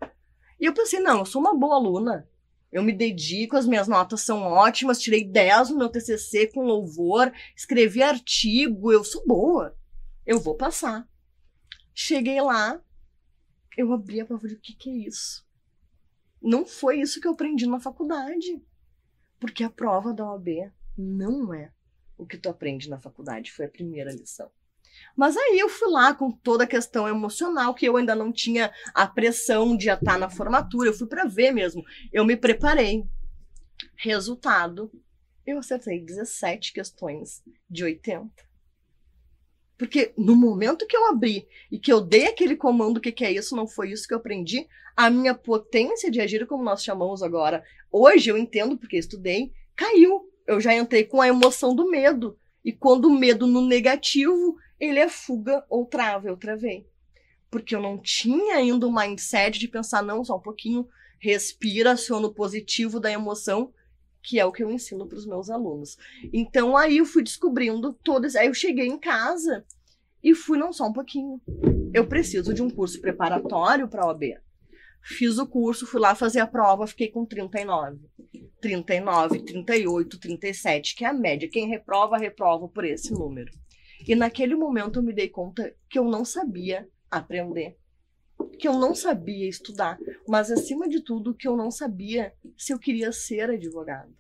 E 0.61 0.65
eu 0.65 0.73
pensei, 0.73 1.01
não, 1.01 1.21
eu 1.21 1.27
sou 1.27 1.41
uma 1.41 1.57
boa 1.57 1.77
aluna. 1.77 2.29
Eu 2.71 2.83
me 2.83 2.93
dedico, 2.93 3.57
as 3.57 3.67
minhas 3.67 3.89
notas 3.89 4.21
são 4.23 4.43
ótimas, 4.43 5.01
tirei 5.01 5.25
10 5.25 5.71
no 5.71 5.79
meu 5.79 5.89
TCC 5.89 6.49
com 6.49 6.67
louvor, 6.67 7.33
escrevi 7.57 8.03
artigo, 8.03 8.93
eu 8.93 9.03
sou 9.03 9.25
boa. 9.27 9.77
Eu 10.27 10.41
vou 10.41 10.55
passar. 10.57 11.09
Cheguei 11.95 12.41
lá, 12.41 12.81
eu 13.77 13.93
abri 13.93 14.21
a 14.21 14.27
prova 14.27 14.49
de 14.49 14.55
o 14.55 14.61
que, 14.61 14.75
que 14.75 14.91
é 14.91 15.09
isso? 15.09 15.46
Não 16.47 16.65
foi 16.65 17.01
isso 17.01 17.21
que 17.21 17.27
eu 17.27 17.33
aprendi 17.33 17.67
na 17.67 17.81
faculdade. 17.81 18.63
Porque 19.41 19.65
a 19.65 19.69
prova 19.69 20.15
da 20.15 20.25
OAB 20.31 20.71
não 20.97 21.53
é 21.53 21.73
o 22.17 22.25
que 22.25 22.39
tu 22.39 22.49
aprende 22.49 22.89
na 22.89 23.01
faculdade, 23.01 23.51
foi 23.51 23.67
a 23.67 23.71
primeira 23.71 24.13
lição. 24.13 24.49
Mas 25.17 25.37
aí 25.37 25.59
eu 25.59 25.69
fui 25.69 25.91
lá 25.91 26.15
com 26.15 26.31
toda 26.31 26.63
a 26.63 26.69
questão 26.69 27.09
emocional, 27.09 27.75
que 27.75 27.85
eu 27.85 27.97
ainda 27.97 28.15
não 28.15 28.33
tinha 28.33 28.73
a 28.95 29.09
pressão 29.09 29.77
de 29.77 29.91
estar 29.91 30.19
na 30.19 30.31
formatura, 30.31 30.89
eu 30.89 30.95
fui 30.95 31.09
para 31.09 31.25
ver 31.25 31.51
mesmo. 31.51 31.85
Eu 32.13 32.25
me 32.25 32.37
preparei. 32.37 33.05
Resultado, 33.97 34.91
eu 35.45 35.59
acertei 35.59 36.01
17 36.01 36.73
questões 36.73 37.43
de 37.69 37.83
80. 37.83 38.33
Porque 39.79 40.13
no 40.17 40.35
momento 40.35 40.87
que 40.87 40.97
eu 40.97 41.07
abri 41.07 41.47
e 41.71 41.79
que 41.79 41.93
eu 41.93 42.01
dei 42.01 42.27
aquele 42.27 42.57
comando, 42.57 42.97
o 42.97 43.01
que, 43.01 43.13
que 43.13 43.25
é 43.25 43.33
isso, 43.33 43.55
não 43.55 43.67
foi 43.67 43.91
isso 43.91 44.09
que 44.09 44.15
eu 44.15 44.19
aprendi, 44.19 44.67
a 44.97 45.11
minha 45.11 45.35
potência 45.35 46.11
de 46.11 46.21
agir, 46.21 46.47
como 46.47 46.65
nós 46.65 46.83
chamamos 46.83 47.23
agora, 47.23 47.63
hoje 47.93 48.31
eu 48.31 48.39
entendo 48.39 48.79
porque 48.79 48.97
estudei, 48.97 49.53
caiu. 49.75 50.33
Eu 50.47 50.61
já 50.61 50.75
entrei 50.75 51.05
com 51.05 51.21
a 51.21 51.29
emoção 51.29 51.75
do 51.75 51.91
medo. 51.91 52.39
E 52.65 52.73
quando 52.73 53.07
o 53.07 53.19
medo 53.19 53.47
no 53.47 53.61
negativo, 53.61 54.57
ele 54.81 54.99
é 54.99 55.09
fuga 55.09 55.65
ou 55.69 55.85
trava, 55.85 56.29
eu 56.29 56.37
travei. 56.37 56.87
Porque 57.51 57.75
eu 57.75 57.81
não 57.81 57.99
tinha 57.99 58.57
ainda 58.57 58.87
o 58.87 58.95
mindset 58.95 59.59
de 59.59 59.69
pensar, 59.69 60.03
não, 60.03 60.25
só 60.25 60.37
um 60.37 60.41
pouquinho, 60.41 60.89
respira, 61.19 61.93
aciona 61.93 62.27
o 62.27 62.35
positivo 62.35 62.99
da 62.99 63.11
emoção, 63.11 63.73
que 64.27 64.41
é 64.41 64.45
o 64.45 64.51
que 64.51 64.65
eu 64.65 64.71
ensino 64.73 65.07
para 65.07 65.17
os 65.17 65.25
meus 65.25 65.49
alunos. 65.49 65.97
Então 66.33 66.77
aí 66.77 66.99
eu 66.99 67.07
fui 67.07 67.23
descobrindo 67.23 67.93
todas. 67.93 68.35
Aí 68.35 68.49
eu 68.49 68.55
cheguei 68.55 68.89
em 68.89 68.99
casa 68.99 69.65
e 70.23 70.35
fui, 70.35 70.59
não, 70.59 70.73
só 70.73 70.89
um 70.89 70.93
pouquinho. 70.93 71.41
Eu 71.95 72.09
preciso 72.09 72.53
de 72.53 72.61
um 72.61 72.69
curso 72.69 73.01
preparatório 73.01 73.87
para 73.87 74.03
a 74.03 74.07
OAB. 74.09 74.35
Fiz 75.01 75.39
o 75.39 75.47
curso, 75.47 75.87
fui 75.87 76.01
lá 76.01 76.17
fazer 76.17 76.41
a 76.41 76.47
prova, 76.47 76.89
fiquei 76.89 77.09
com 77.09 77.25
39. 77.25 78.01
39, 78.61 79.45
38, 79.45 80.19
37, 80.19 80.97
que 80.97 81.05
é 81.05 81.09
a 81.09 81.13
média. 81.13 81.49
Quem 81.49 81.69
reprova, 81.69 82.19
reprova 82.19 82.67
por 82.67 82.85
esse 82.85 83.13
número. 83.13 83.53
E 84.09 84.17
naquele 84.17 84.57
momento 84.57 84.99
eu 84.99 85.05
me 85.05 85.13
dei 85.13 85.29
conta 85.29 85.73
que 85.89 86.01
eu 86.01 86.05
não 86.05 86.25
sabia 86.25 86.89
aprender, 87.09 87.77
que 88.59 88.67
eu 88.67 88.75
não 88.75 88.95
sabia 88.95 89.49
estudar, 89.49 89.99
mas 90.27 90.51
acima 90.51 90.89
de 90.89 91.01
tudo 91.01 91.35
que 91.35 91.47
eu 91.47 91.57
não 91.57 91.71
sabia 91.71 92.33
se 92.57 92.73
eu 92.73 92.79
queria 92.79 93.13
ser 93.13 93.51
advogado. 93.51 94.13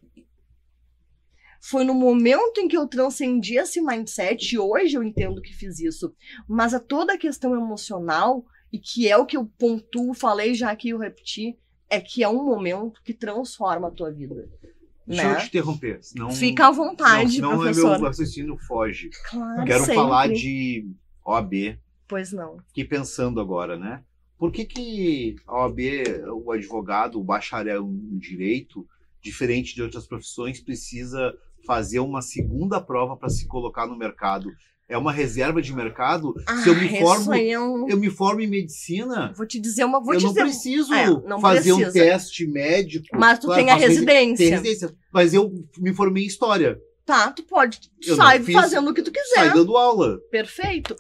Foi 1.61 1.85
no 1.85 1.95
momento 1.95 2.61
em 2.61 2.69
que 2.69 2.77
eu 2.77 2.87
transcendi 2.87 3.57
esse 3.57 3.81
mindset, 3.81 4.55
e 4.55 4.59
hoje 4.59 4.97
eu 4.97 5.03
entendo 5.03 5.43
que 5.43 5.53
fiz 5.53 5.81
isso, 5.81 6.15
mas 6.47 6.75
a 6.75 6.81
toda 6.81 7.15
a 7.15 7.19
questão 7.19 7.55
emocional 7.55 8.45
e 8.73 8.79
que 8.79 9.09
é 9.09 9.17
o 9.17 9.27
que 9.27 9.37
eu 9.37 9.47
pontuo, 9.59 10.15
falei 10.15 10.55
já 10.55 10.71
aqui 10.71 10.91
eu 10.91 10.99
repeti, 10.99 11.59
é 11.89 12.01
que 12.01 12.23
é 12.23 12.29
um 12.29 12.45
momento 12.45 13.01
que 13.03 13.15
transforma 13.15 13.89
a 13.89 13.91
tua 13.91 14.11
vida. 14.11 14.49
Deixa 15.07 15.25
né? 15.25 15.35
eu 15.35 15.39
te 15.39 15.47
interromper. 15.47 15.99
Senão, 16.03 16.31
Fica 16.31 16.67
à 16.67 16.71
vontade, 16.71 17.41
não, 17.41 17.51
senão 17.51 17.59
professor. 17.59 17.95
é 17.95 17.99
meu 17.99 18.07
raciocínio 18.07 18.59
foge. 18.59 19.11
Claro, 19.31 19.65
Quero 19.65 19.81
sempre. 19.81 19.95
falar 19.95 20.29
de 20.29 20.91
OAB. 21.25 21.79
Pois 22.09 22.33
não. 22.33 22.59
Fiquei 22.69 22.85
pensando 22.85 23.41
agora, 23.41 23.77
né? 23.79 24.03
Por 24.39 24.53
que, 24.53 24.65
que 24.65 25.37
a 25.47 25.61
OAB, 25.63 25.79
o 26.45 26.53
advogado, 26.53 27.19
o 27.19 27.25
bacharel 27.25 27.83
em 27.89 28.19
direito, 28.19 28.87
diferente 29.23 29.75
de 29.75 29.83
outras 29.83 30.07
profissões, 30.07 30.61
precisa 30.61 31.35
fazer 31.67 31.99
uma 32.01 32.21
segunda 32.23 32.81
prova 32.81 33.17
para 33.17 33.29
se 33.31 33.47
colocar 33.47 33.87
no 33.87 33.97
mercado? 33.97 34.51
É 34.89 34.97
uma 34.97 35.11
reserva 35.11 35.61
de 35.61 35.75
mercado? 35.75 36.33
se 36.63 36.69
eu 36.69 36.75
Ah, 36.75 36.77
me 36.77 37.01
formo, 37.01 37.35
é 37.35 37.59
um- 37.59 37.89
eu 37.89 37.97
me 37.99 38.09
formo 38.09 38.41
em 38.41 38.47
medicina, 38.47 39.33
Vou 39.37 39.45
te 39.47 39.59
dizer 39.59 39.85
uma. 39.85 40.01
Vou 40.01 40.13
eu 40.15 40.21
te 40.21 40.25
não 40.25 40.31
dizer. 40.33 40.43
preciso 40.45 40.95
É, 40.95 41.07
não 41.27 41.41
fazer 41.41 41.73
um 41.73 41.77
precisa. 41.81 42.05
teste 42.05 42.47
médico. 42.47 43.07
Mas 43.15 43.41
tu 43.41 43.47
Claro, 43.47 43.63
tem 43.65 43.73
a 43.73 43.75
residência. 43.77 44.37
Tem 44.37 44.51
residência. 44.51 44.95
Mas 45.13 45.35
eu 45.35 45.51
me 45.79 45.93
formei 45.93 46.23
em 46.23 46.27
história. 46.29 46.79
Tá, 47.05 47.33
tu 47.33 47.43
pode. 47.45 47.81
Eu 48.07 48.15
sai 48.17 48.41
fiz- 48.43 48.55
fazendo 48.55 48.91
o 48.91 48.95
que 48.95 49.03
tu 49.03 49.11
Sai 49.13 49.23
quiser. 49.49 49.55
dando 49.55 49.77
aula. 49.77 50.19
Perfeito. 50.31 50.95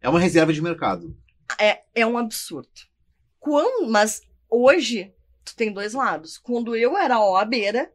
É 0.00 0.08
uma 0.08 0.20
reserva 0.20 0.52
de 0.52 0.62
mercado. 0.62 1.16
É, 1.58 1.82
é 1.94 2.06
um 2.06 2.18
absurdo. 2.18 2.68
Quando, 3.38 3.88
mas 3.88 4.22
hoje, 4.50 5.12
tu 5.44 5.56
tem 5.56 5.72
dois 5.72 5.94
lados. 5.94 6.38
Quando 6.38 6.76
eu 6.76 6.96
era 6.96 7.20
OABeira, 7.20 7.92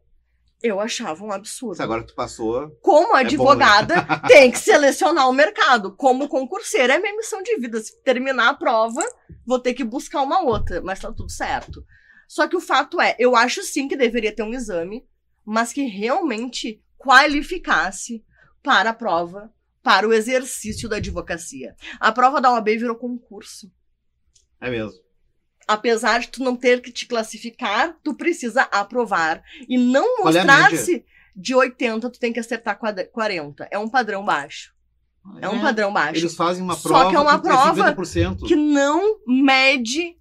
eu 0.62 0.80
achava 0.80 1.24
um 1.24 1.30
absurdo. 1.30 1.82
Agora 1.82 2.02
tu 2.02 2.14
passou. 2.14 2.70
Como 2.80 3.08
bom, 3.08 3.14
né? 3.14 3.20
advogada, 3.20 3.94
tem 4.26 4.50
que 4.50 4.58
selecionar 4.58 5.28
o 5.28 5.32
mercado. 5.32 5.94
Como 5.94 6.28
concurseira, 6.28 6.94
é 6.94 6.98
minha 6.98 7.16
missão 7.16 7.42
de 7.42 7.56
vida. 7.58 7.80
Se 7.80 8.02
terminar 8.02 8.48
a 8.48 8.54
prova, 8.54 9.02
vou 9.46 9.58
ter 9.58 9.74
que 9.74 9.84
buscar 9.84 10.22
uma 10.22 10.42
outra, 10.42 10.80
mas 10.82 11.00
tá 11.00 11.12
tudo 11.12 11.30
certo. 11.30 11.84
Só 12.26 12.48
que 12.48 12.56
o 12.56 12.60
fato 12.60 13.00
é, 13.00 13.14
eu 13.18 13.36
acho 13.36 13.62
sim 13.62 13.86
que 13.86 13.96
deveria 13.96 14.34
ter 14.34 14.42
um 14.42 14.54
exame, 14.54 15.06
mas 15.44 15.72
que 15.72 15.82
realmente 15.82 16.82
qualificasse 16.98 18.24
para 18.62 18.90
a 18.90 18.94
prova, 18.94 19.52
para 19.84 20.08
o 20.08 20.12
exercício 20.14 20.88
da 20.88 20.96
advocacia. 20.96 21.76
A 22.00 22.10
prova 22.10 22.40
da 22.40 22.50
OAB 22.50 22.68
virou 22.70 22.96
concurso. 22.96 23.70
É 24.60 24.70
mesmo. 24.70 24.98
Apesar 25.68 26.20
de 26.20 26.28
tu 26.28 26.42
não 26.42 26.56
ter 26.56 26.80
que 26.80 26.90
te 26.90 27.06
classificar, 27.06 27.96
tu 28.02 28.14
precisa 28.14 28.62
aprovar. 28.62 29.42
E 29.68 29.76
não 29.78 30.20
é 30.20 30.24
mostrar-se 30.24 31.04
de 31.36 31.54
80, 31.54 32.10
tu 32.10 32.18
tem 32.18 32.32
que 32.32 32.40
acertar 32.40 32.78
quad- 32.78 33.08
40. 33.12 33.68
É 33.70 33.78
um 33.78 33.88
padrão 33.88 34.24
baixo. 34.24 34.72
É 35.40 35.48
um 35.48 35.60
padrão 35.60 35.92
baixo. 35.92 36.20
Eles 36.20 36.34
fazem 36.34 36.62
uma 36.62 36.74
Só 36.76 36.88
prova 36.88 37.10
que 37.10 37.16
é 37.16 37.20
uma 37.20 37.38
prova 37.38 37.94
50%. 37.94 38.46
Que 38.46 38.56
não 38.56 39.20
mede 39.26 40.16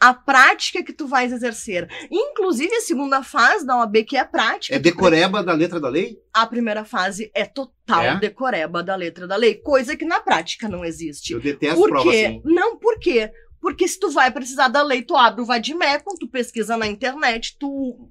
a 0.00 0.14
prática 0.14 0.82
que 0.82 0.94
tu 0.94 1.06
vais 1.06 1.30
exercer. 1.30 1.86
Inclusive, 2.10 2.74
a 2.74 2.80
segunda 2.80 3.22
fase 3.22 3.66
da 3.66 3.76
OAB, 3.78 4.02
que 4.04 4.16
é 4.16 4.20
a 4.20 4.24
prática. 4.24 4.74
É 4.74 4.78
decoreba 4.78 5.44
da 5.44 5.52
letra 5.52 5.78
da 5.78 5.88
lei? 5.90 6.18
A 6.32 6.46
primeira 6.46 6.84
fase 6.86 7.30
é 7.34 7.44
total 7.44 8.02
É? 8.02 8.18
decoreba 8.18 8.82
da 8.82 8.96
letra 8.96 9.26
da 9.26 9.36
lei, 9.36 9.56
coisa 9.56 9.94
que 9.96 10.04
na 10.06 10.20
prática 10.20 10.68
não 10.68 10.84
existe. 10.84 11.34
Eu 11.34 11.40
detesto 11.40 11.76
Por 11.76 11.90
prova 11.90 12.10
quê? 12.10 12.26
assim. 12.26 12.42
Não, 12.46 12.78
por 12.78 12.98
quê? 12.98 13.30
Porque 13.60 13.86
se 13.86 14.00
tu 14.00 14.10
vai 14.10 14.30
precisar 14.30 14.68
da 14.68 14.82
lei, 14.82 15.02
tu 15.02 15.14
abre 15.14 15.42
o 15.42 15.44
Vadimecum, 15.44 16.14
tu 16.18 16.26
pesquisa 16.26 16.78
na 16.78 16.86
internet, 16.86 17.56
tu 17.58 18.08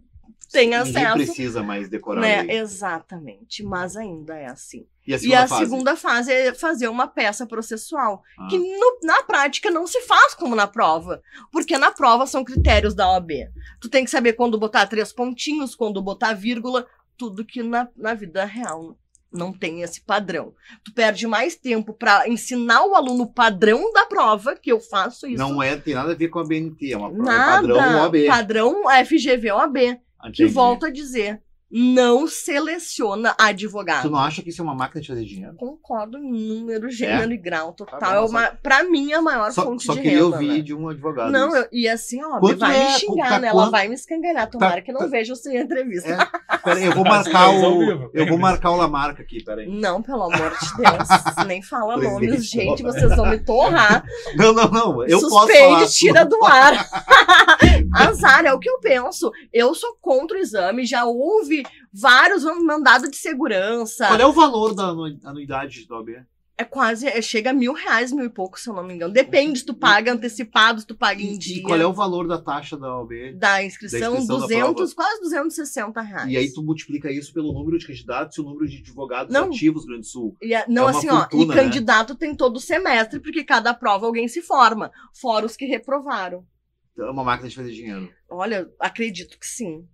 tem 0.52 0.70
Ninguém 0.70 0.80
acesso. 1.06 1.14
precisa 1.16 1.64
mais 1.64 1.90
decorar 1.90 2.22
Né? 2.22 2.42
lei. 2.44 2.58
Exatamente, 2.60 3.64
mas 3.64 3.96
ainda 3.98 4.36
é 4.38 4.46
assim. 4.46 4.86
E 5.10 5.14
a 5.14 5.16
E 5.16 5.20
segunda 5.20 5.40
a 5.44 5.48
fase? 5.48 5.60
segunda 5.66 5.96
fase 5.96 6.32
é 6.32 6.54
fazer 6.54 6.88
uma 6.88 7.08
peça 7.08 7.46
processual, 7.48 8.22
Ah. 8.38 8.48
que 8.48 8.58
no- 8.60 9.00
na 9.04 9.24
prática 9.24 9.72
não 9.72 9.88
se 9.88 10.02
faz 10.02 10.36
como 10.36 10.56
na 10.56 10.68
prova, 10.68 11.22
porque 11.52 11.78
na 11.78 11.92
prova 11.92 12.28
são 12.28 12.44
critérios 12.44 12.94
da 12.94 13.10
OAB. 13.12 13.48
Tu 13.82 13.90
tem 13.90 14.04
que 14.06 14.12
saber 14.12 14.34
quando 14.34 14.60
botar 14.60 14.86
três 14.86 15.12
pontinhos, 15.12 15.74
quando 15.74 16.02
botar 16.02 16.34
vírgula, 16.34 16.86
tudo 17.18 17.44
que 17.44 17.64
na, 17.64 17.88
na 17.98 18.14
vida 18.14 18.46
real 18.46 18.96
não 19.32 19.52
tem 19.52 19.82
esse 19.82 20.02
padrão. 20.02 20.54
Tu 20.84 20.94
perde 20.94 21.26
mais 21.28 21.56
tempo 21.56 21.94
para 21.94 22.28
ensinar 22.30 22.84
o 22.86 22.96
aluno 22.96 23.24
o 23.24 23.34
padrão 23.34 23.92
da 23.94 24.06
prova, 24.06 24.56
que 24.56 24.72
eu 24.72 24.80
faço 24.80 25.28
isso. 25.28 25.38
Não 25.38 25.62
é, 25.62 25.76
tem 25.76 25.94
nada 25.96 26.12
a 26.12 26.16
ver 26.16 26.30
com 26.30 26.40
a 26.40 26.44
BNT, 26.46 26.94
é 26.94 26.98
uma 26.98 27.12
prova 27.12 27.32
é 27.32 27.36
Nada. 27.36 27.52
padrão 27.68 28.02
OAB. 28.04 28.28
Padrão 28.28 28.84
FGV 29.06 29.52
OAB, 29.52 29.76
que 30.34 30.44
Entendi. 30.44 30.46
volta 30.48 30.88
a 30.88 30.92
dizer, 30.92 31.42
não 31.72 32.28
seleciona 32.28 33.36
advogado. 33.40 34.04
Tu 34.04 34.10
não 34.10 34.20
acha 34.20 34.42
que 34.42 34.50
isso 34.50 34.62
é 34.62 34.64
uma 34.64 34.74
máquina 34.76 35.02
de 35.02 35.08
fazer 35.08 35.24
dinheiro? 35.26 35.56
Concordo 35.56 36.18
em 36.18 36.32
número, 36.32 36.90
gênero 36.90 37.32
e 37.32 37.38
grau 37.38 37.74
total. 37.74 38.00
Tá 38.00 38.10
bom, 38.10 38.16
é 38.16 38.20
uma, 38.22 38.48
pra 38.62 38.84
mim, 38.84 39.14
a 39.14 39.22
maior 39.22 39.52
Só, 39.52 39.64
fonte 39.64 39.86
só 39.86 39.94
de 39.94 40.02
queria 40.02 40.18
renda. 40.24 40.36
ouvir 40.36 40.48
né? 40.48 40.60
de 40.62 40.74
um 40.74 40.90
advogado. 40.90 41.32
Não, 41.32 41.56
eu- 41.56 41.68
e 41.72 41.88
assim, 41.88 42.24
ó, 42.24 42.40
Quanto 42.40 42.58
vai 42.60 42.76
é- 42.76 42.86
me 42.86 42.92
xingar, 43.00 43.30
tá 43.30 43.40
né? 43.40 43.48
Ela 43.50 43.62
quanto- 43.64 43.72
vai 43.72 43.88
me 43.88 43.96
escangalhar. 43.96 44.50
Tomara 44.50 44.82
que 44.82 44.92
não 44.92 45.02
tá- 45.02 45.08
veja 45.08 45.36
sem 45.36 45.58
entrevista. 45.58 46.10
É, 46.50 46.58
pera 46.58 46.80
eu 46.80 46.94
vou 46.94 47.04
marcar 47.04 47.44
Ao 47.46 47.56
o. 47.56 48.10
Eu 48.14 48.26
vou 48.28 48.38
marcar 48.38 48.72
o 48.72 48.76
Lamarca 48.78 49.22
aqui, 49.22 49.44
peraí. 49.44 49.68
Não, 49.70 50.02
pelo 50.02 50.24
amor 50.24 50.52
de 50.52 50.78
Deus. 50.78 51.08
Nem 51.48 51.62
fala 51.62 51.98
nomes, 51.98 52.50
gente. 52.50 52.82
porra. 52.82 52.94
Vocês 52.94 53.16
vão 53.16 53.30
me 53.30 53.40
torrar. 53.40 54.04
Não, 54.36 54.54
não, 54.54 54.70
não. 54.70 55.04
Eu 55.08 55.20
posso 55.22 55.30
Suspende, 55.48 55.60
falar. 55.76 55.88
tira 55.88 56.26
do 56.26 56.44
ar. 56.44 56.74
Azar, 57.94 58.46
é 58.46 58.54
o 58.54 58.60
que 58.60 58.70
eu 58.70 58.80
penso. 58.80 59.32
Eu 59.54 59.74
sou 59.74 59.96
contra 60.02 60.38
o 60.38 60.40
exame. 60.40 60.86
Já 60.86 61.06
vários 61.94 62.44
mandados 62.44 63.10
de 63.10 63.18
segurança. 63.18 64.08
Qual 64.08 64.20
é 64.20 64.26
o 64.26 64.34
valor 64.34 64.74
da 64.74 64.86
anu- 64.86 65.20
anuidade 65.24 65.86
do 65.86 65.96
OAB? 65.96 66.10
É 66.58 66.66
quase, 66.66 67.08
é, 67.08 67.22
chega 67.22 67.52
a 67.52 67.54
mil 67.54 67.72
reais, 67.72 68.12
mil 68.12 68.26
e 68.26 68.30
pouco, 68.30 68.60
se 68.60 68.70
eu 68.70 68.74
não 68.74 68.84
me 68.84 68.94
engano. 68.94 69.14
Depende 69.14 69.60
se 69.60 69.66
tu 69.66 69.74
paga 69.74 70.12
antecipado, 70.12 70.82
se 70.82 70.86
tu 70.86 70.94
paga 70.94 71.22
em 71.22 71.36
E, 71.36 71.38
dia. 71.38 71.58
e 71.60 71.62
qual 71.62 71.80
é 71.80 71.86
o 71.86 71.94
valor 71.94 72.28
da 72.28 72.38
taxa 72.38 72.76
da 72.78 72.98
OAB? 72.98 73.32
Da 73.38 73.64
inscrição, 73.64 73.98
Da 73.98 74.08
inscrição 74.20 74.40
da 74.40 74.46
200, 74.46 74.94
quase 74.94 75.22
260 75.22 76.02
reais. 76.02 76.30
E 76.30 76.36
aí 76.36 76.52
tu 76.52 76.62
multiplica 76.62 77.10
isso 77.10 77.34
pelo 77.34 77.54
número 77.54 77.78
de 77.80 77.88
candidatos 77.88 78.36
e 78.38 78.42
o 78.42 78.44
número 78.44 78.68
de 78.68 78.80
advogados 78.80 79.34
Não. 79.34 79.46
ativos 79.46 79.84
no 79.86 79.92
Rio 79.92 80.02
Grande 80.02 80.08
do 80.08 80.12
Sul. 80.12 80.36
E 80.42 80.54
a- 80.54 80.66
não, 80.68 80.88
É 80.90 80.92
assim, 80.92 81.08
ó, 81.08 81.20
fortuna, 81.22 81.44
e 81.44 81.48
né? 81.48 81.56
candidato 81.56 82.14
tem 82.14 82.36
todo 82.36 82.60
semestre, 82.60 83.22
porque 83.22 83.46
cada 83.46 83.74
prova 83.74 84.06
alguém 84.06 84.28
se 84.28 84.42
forma, 84.42 84.92
fora 85.14 85.46
os 85.46 85.56
que 85.56 85.64
reprovaram. 85.66 86.46
Então, 86.92 87.08
É 87.08 87.12
uma 87.12 87.24
máquina 87.24 87.48
de 87.48 87.56
fazer 87.56 87.72
dinheiro. 87.72 88.12
Olha, 88.30 88.70
acredito 88.78 89.40
que 89.40 89.48
sim. 89.48 89.88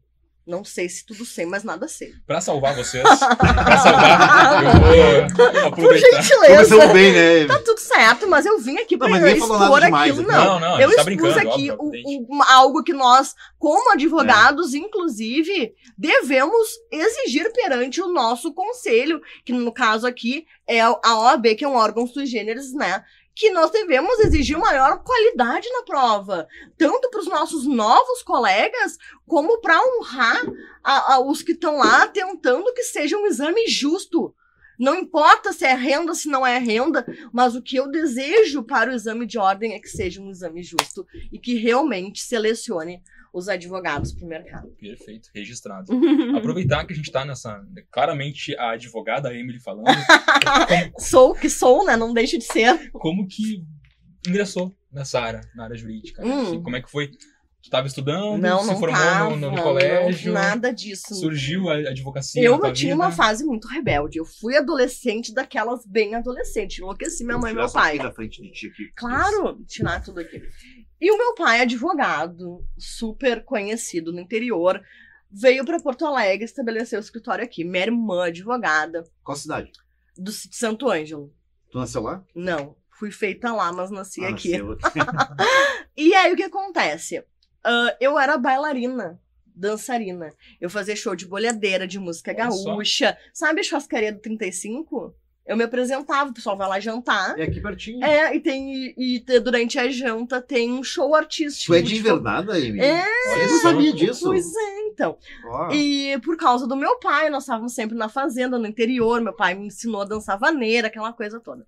Não 0.45 0.63
sei 0.63 0.87
se 0.87 1.03
tudo 1.03 1.25
sei, 1.25 1.45
mas 1.47 1.63
nada 1.63 1.87
sei. 1.87 2.13
Pra 2.27 2.39
salvar 2.39 2.75
vocês, 2.75 3.01
pra 3.03 3.77
salvar, 3.77 4.63
eu 4.63 4.71
vou 4.73 5.35
Por 5.35 5.57
aproveitar. 5.67 5.71
Começamos 5.71 6.27
gentileza. 6.27 6.93
bem, 6.93 7.11
né? 7.13 7.45
Tá 7.47 7.59
tudo 7.65 7.79
certo, 7.79 8.27
mas 8.27 8.45
eu 8.45 8.59
vim 8.59 8.77
aqui 8.77 8.95
pra 8.95 9.07
Não, 9.09 9.27
expor 9.27 9.81
demais 9.81 10.11
aquilo, 10.11 10.21
aqui. 10.21 10.31
não. 10.37 10.45
Não, 10.45 10.59
não, 10.59 10.79
eu 10.79 10.87
tá 10.89 11.01
expus 11.01 11.05
brincando, 11.05 11.39
aqui 11.39 11.71
óbvio, 11.71 11.77
o- 11.79 12.37
o- 12.37 12.43
algo 12.43 12.83
que 12.83 12.93
nós, 12.93 13.33
como 13.57 13.91
advogados, 13.93 14.75
inclusive, 14.75 15.73
devemos 15.97 16.67
exigir 16.91 17.51
perante 17.51 17.99
o 18.01 18.07
nosso 18.13 18.53
conselho, 18.53 19.19
que 19.43 19.51
no 19.51 19.71
caso 19.73 20.05
aqui 20.05 20.45
é 20.67 20.79
a 20.81 20.91
OAB, 21.17 21.55
que 21.55 21.65
é 21.65 21.67
um 21.67 21.75
órgão 21.75 22.05
sui 22.05 22.27
generis, 22.27 22.71
né? 22.71 23.03
Que 23.36 23.50
nós 23.51 23.70
devemos 23.70 24.18
exigir 24.20 24.58
maior 24.58 25.04
qualidade 25.04 25.70
na 25.70 25.84
prova, 25.84 26.48
tanto 26.77 27.10
para 27.10 27.20
os 27.20 27.27
nossos 27.27 27.65
novos 27.65 28.24
colegas, 28.24 28.98
como 29.27 29.60
para 29.60 29.77
honrar 29.82 30.42
a- 30.84 31.15
a- 31.15 31.20
os 31.20 31.42
que 31.42 31.51
estão 31.51 31.77
lá 31.77 32.08
tentando 32.08 32.74
que 32.74 32.84
seja 32.84 33.18
um 33.18 33.25
exame 33.27 33.68
justo. 33.68 34.34
Não 34.80 34.96
importa 34.96 35.54
se 35.54 35.65
é 35.65 35.74
renda, 35.74 36.13
se 36.13 36.27
não 36.27 36.46
é 36.46 36.58
renda, 36.58 37.06
mas 37.32 37.56
o 37.56 37.62
que 37.62 37.77
eu 37.77 37.89
desejo 37.89 38.62
para 38.63 38.92
o 38.92 38.94
exame 38.94 39.25
de 39.25 39.38
ordem 39.38 39.74
é 39.74 39.80
que 39.80 39.88
seja 39.89 40.22
um 40.22 40.30
exame 40.30 40.62
justo 40.63 41.06
e 41.32 41.39
que 41.39 41.56
realmente 41.56 42.22
selecione 42.22 43.01
os 43.36 43.50
advogados 43.50 44.13
para 44.13 44.25
o 44.25 44.30
mercado. 44.30 44.70
Perfeito, 44.80 45.30
registrado. 45.36 45.92
Aproveitar 46.38 46.86
que 46.86 46.94
a 46.94 46.96
gente 46.96 47.12
tá 47.12 47.25
nessa. 47.25 47.62
Claramente 47.92 48.56
a 48.58 48.72
advogada, 48.72 49.36
Emily 49.36 49.60
falando. 49.60 49.86
sou 50.98 51.32
o 51.32 51.36
que 51.36 51.50
sou, 51.50 51.86
né? 51.86 51.98
Não 51.98 52.13
deixo 52.13 52.38
de 52.38 52.46
ser. 52.46 52.89
Como 52.94 53.27
que 53.27 53.62
ingressou 54.25 54.74
nessa 54.89 55.20
área, 55.20 55.42
na 55.54 55.65
área 55.65 55.75
jurídica? 55.75 56.24
né? 56.24 56.34
Hum. 56.34 56.42
Assim, 56.44 56.63
como 56.63 56.77
é 56.77 56.82
que 56.82 56.89
foi? 56.89 57.12
Tu 57.65 57.69
estava 57.69 57.88
estudando, 57.88 58.39
Não, 58.39 58.60
se 58.62 58.67
não 58.67 58.77
formou 58.77 59.01
tava, 59.01 59.29
no, 59.31 59.38
no 59.38 59.51
não, 59.55 59.63
colégio, 59.63 60.31
nada 60.31 60.72
disso. 60.72 61.15
surgiu 61.15 61.67
a 61.67 61.77
advocacia. 61.77 62.43
Eu 62.43 62.60
tinha 62.72 62.93
vida? 62.93 62.95
uma 62.95 63.12
fase 63.12 63.43
muito 63.43 63.67
rebelde. 63.67 64.19
Eu 64.19 64.25
fui 64.25 64.55
adolescente 64.55 65.34
daquelas 65.34 65.84
bem 65.84 66.13
adolescente. 66.13 66.77
Enlouqueci 66.77 67.24
minha 67.25 67.39
mãe 67.39 67.53
e 67.53 67.55
meu 67.55 67.67
pai. 67.72 67.98
na 67.98 68.12
frente 68.12 68.39
de 68.39 68.51
ti 68.51 68.67
aqui. 68.67 68.91
Claro, 68.95 69.63
tirar 69.65 70.00
tudo 70.03 70.19
aqui. 70.19 70.43
E 71.01 71.12
o 71.12 71.17
meu 71.17 71.34
pai, 71.34 71.62
advogado, 71.62 72.63
super 72.77 73.43
conhecido 73.43 74.13
no 74.13 74.19
interior, 74.19 74.79
veio 75.31 75.65
para 75.65 75.79
Porto 75.81 76.05
Alegre 76.05 76.45
estabelecer 76.45 77.00
o 77.00 77.01
escritório 77.01 77.43
aqui. 77.43 77.63
Minha 77.63 77.86
irmã, 77.86 78.27
advogada, 78.27 79.03
Qual 79.24 79.36
cidade? 79.36 79.72
do 80.15 80.31
Santo 80.31 80.88
Ângelo. 80.88 81.34
Tu 81.72 81.79
nasceu 81.79 82.03
lá? 82.03 82.24
Não, 82.36 82.75
fui 82.91 83.10
feita 83.10 83.51
lá, 83.51 83.74
mas 83.74 83.89
nasci 83.89 84.24
Ah, 84.24 84.29
aqui. 84.29 84.51
nasceu 84.55 84.77
E 85.98 86.13
aí 86.13 86.31
o 86.31 86.36
que 86.36 86.43
acontece? 86.43 87.24
Eu 88.00 88.17
era 88.19 88.38
bailarina, 88.38 89.19
dançarina. 89.55 90.34
Eu 90.60 90.69
fazia 90.69 90.95
show 90.95 91.15
de 91.15 91.25
bolhadeira, 91.25 91.88
de 91.88 92.00
música 92.00 92.31
Olha 92.31 92.51
só. 92.51 92.65
gaúcha. 92.65 93.17
Sabe 93.34 93.62
a 93.62 93.63
churrascaria 93.63 94.12
do 94.12 94.19
35? 94.19 95.15
Eu 95.45 95.55
me 95.55 95.63
apresentava, 95.63 96.31
o 96.31 96.34
pessoal 96.34 96.57
vai 96.57 96.67
lá 96.67 96.79
jantar. 96.79 97.38
É 97.39 97.43
aqui 97.43 97.62
pertinho. 97.62 98.03
É, 98.03 98.36
e 98.36 98.39
tem. 98.39 98.95
E, 98.98 99.24
e 99.27 99.39
durante 99.39 99.77
a 99.77 99.88
janta 99.89 100.41
tem 100.41 100.72
um 100.72 100.84
show 100.84 101.13
artístico. 101.13 101.67
Tu 101.72 101.75
é 101.75 101.81
de 101.84 101.95
tipo, 101.95 102.00
invernada, 102.00 102.57
Emily? 102.60 102.84
É, 102.84 103.03
Olha 103.31 103.43
Eu 103.43 103.48
não 103.50 103.55
só. 103.57 103.62
sabia 103.69 103.93
disso. 103.93 104.25
Pois 104.25 104.55
é, 104.55 104.88
então. 104.88 105.17
Ó, 105.45 105.72
E 105.72 106.17
por 106.24 106.36
causa 106.36 106.65
do 106.65 106.75
meu 106.75 106.98
pai, 107.00 107.29
nós 107.29 107.43
estávamos 107.43 107.75
sempre 107.75 107.95
na 107.95 108.10
fazenda, 108.10 108.57
no 108.57 108.65
interior. 108.65 109.22
Meu 109.22 109.34
pai 109.34 109.53
me 109.53 109.67
ensinou 109.67 110.01
a 110.01 110.05
dançar 110.05 110.39
vaneira, 110.39 110.88
aquela 110.88 111.13
coisa 111.13 111.39
toda. 111.39 111.67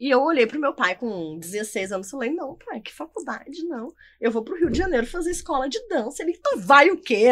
E 0.00 0.10
eu 0.10 0.22
olhei 0.22 0.46
pro 0.46 0.60
meu 0.60 0.72
pai 0.72 0.94
com 0.94 1.38
16 1.38 1.90
anos 1.90 2.06
e 2.06 2.10
falei: 2.10 2.30
Não, 2.30 2.56
pai, 2.56 2.80
que 2.80 2.92
faculdade, 2.92 3.64
não. 3.64 3.92
Eu 4.20 4.30
vou 4.30 4.44
pro 4.44 4.56
Rio 4.56 4.70
de 4.70 4.78
Janeiro 4.78 5.06
fazer 5.06 5.32
escola 5.32 5.68
de 5.68 5.80
dança. 5.88 6.22
Ele, 6.22 6.38
tu 6.38 6.60
vai 6.60 6.88
o 6.90 7.00
quê? 7.00 7.26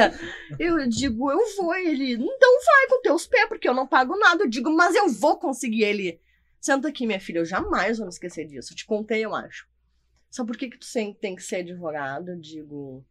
Eu 0.59 0.89
digo: 0.89 1.31
Eu 1.31 1.39
vou. 1.57 1.75
Ele, 1.77 2.15
então 2.15 2.61
vai 2.65 2.89
com 2.89 3.03
teus 3.03 3.27
pés, 3.27 3.49
porque 3.49 3.69
eu 3.69 3.75
não 3.75 3.87
pago 3.87 4.19
nada. 4.19 4.43
Eu 4.43 4.49
digo: 4.49 4.69
Mas 4.75 4.97
eu 4.97 5.09
vou 5.09 5.39
conseguir. 5.39 5.85
Ele, 5.85 6.21
senta 6.61 6.89
aqui, 6.89 7.07
minha 7.07 7.21
filha, 7.21 7.39
eu 7.39 7.45
jamais 7.45 7.99
vou 7.99 8.07
me 8.07 8.13
esquecer 8.13 8.47
disso. 8.47 8.73
Eu 8.73 8.77
te 8.77 8.85
contei, 8.85 9.25
eu 9.25 9.33
acho. 9.33 9.69
Sabe 10.29 10.49
por 10.49 10.57
que, 10.57 10.69
que 10.69 10.79
tu 10.79 10.87
tem 11.21 11.37
que 11.37 11.43
ser 11.43 11.57
advogado? 11.57 12.31
Eu 12.31 12.41
digo: 12.41 13.05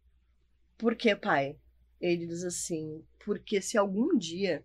Por 0.76 0.94
que, 0.94 1.16
pai? 1.16 1.56
Ele 1.98 2.26
diz 2.26 2.44
assim: 2.44 3.02
Porque 3.24 3.62
se 3.62 3.78
algum 3.78 4.18
dia 4.18 4.62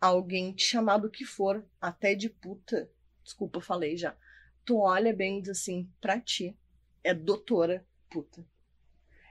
alguém 0.00 0.52
te 0.52 0.64
chamar 0.64 0.98
do 0.98 1.10
que 1.10 1.24
for, 1.24 1.64
até 1.80 2.14
de 2.14 2.28
puta, 2.28 2.90
desculpa, 3.30 3.60
falei 3.60 3.96
já, 3.96 4.14
tu 4.64 4.78
olha 4.78 5.14
bem 5.14 5.38
e 5.38 5.42
diz 5.42 5.50
assim: 5.50 5.88
Pra 6.00 6.20
ti, 6.20 6.56
é 7.02 7.14
doutora 7.14 7.84
puta. 8.10 8.44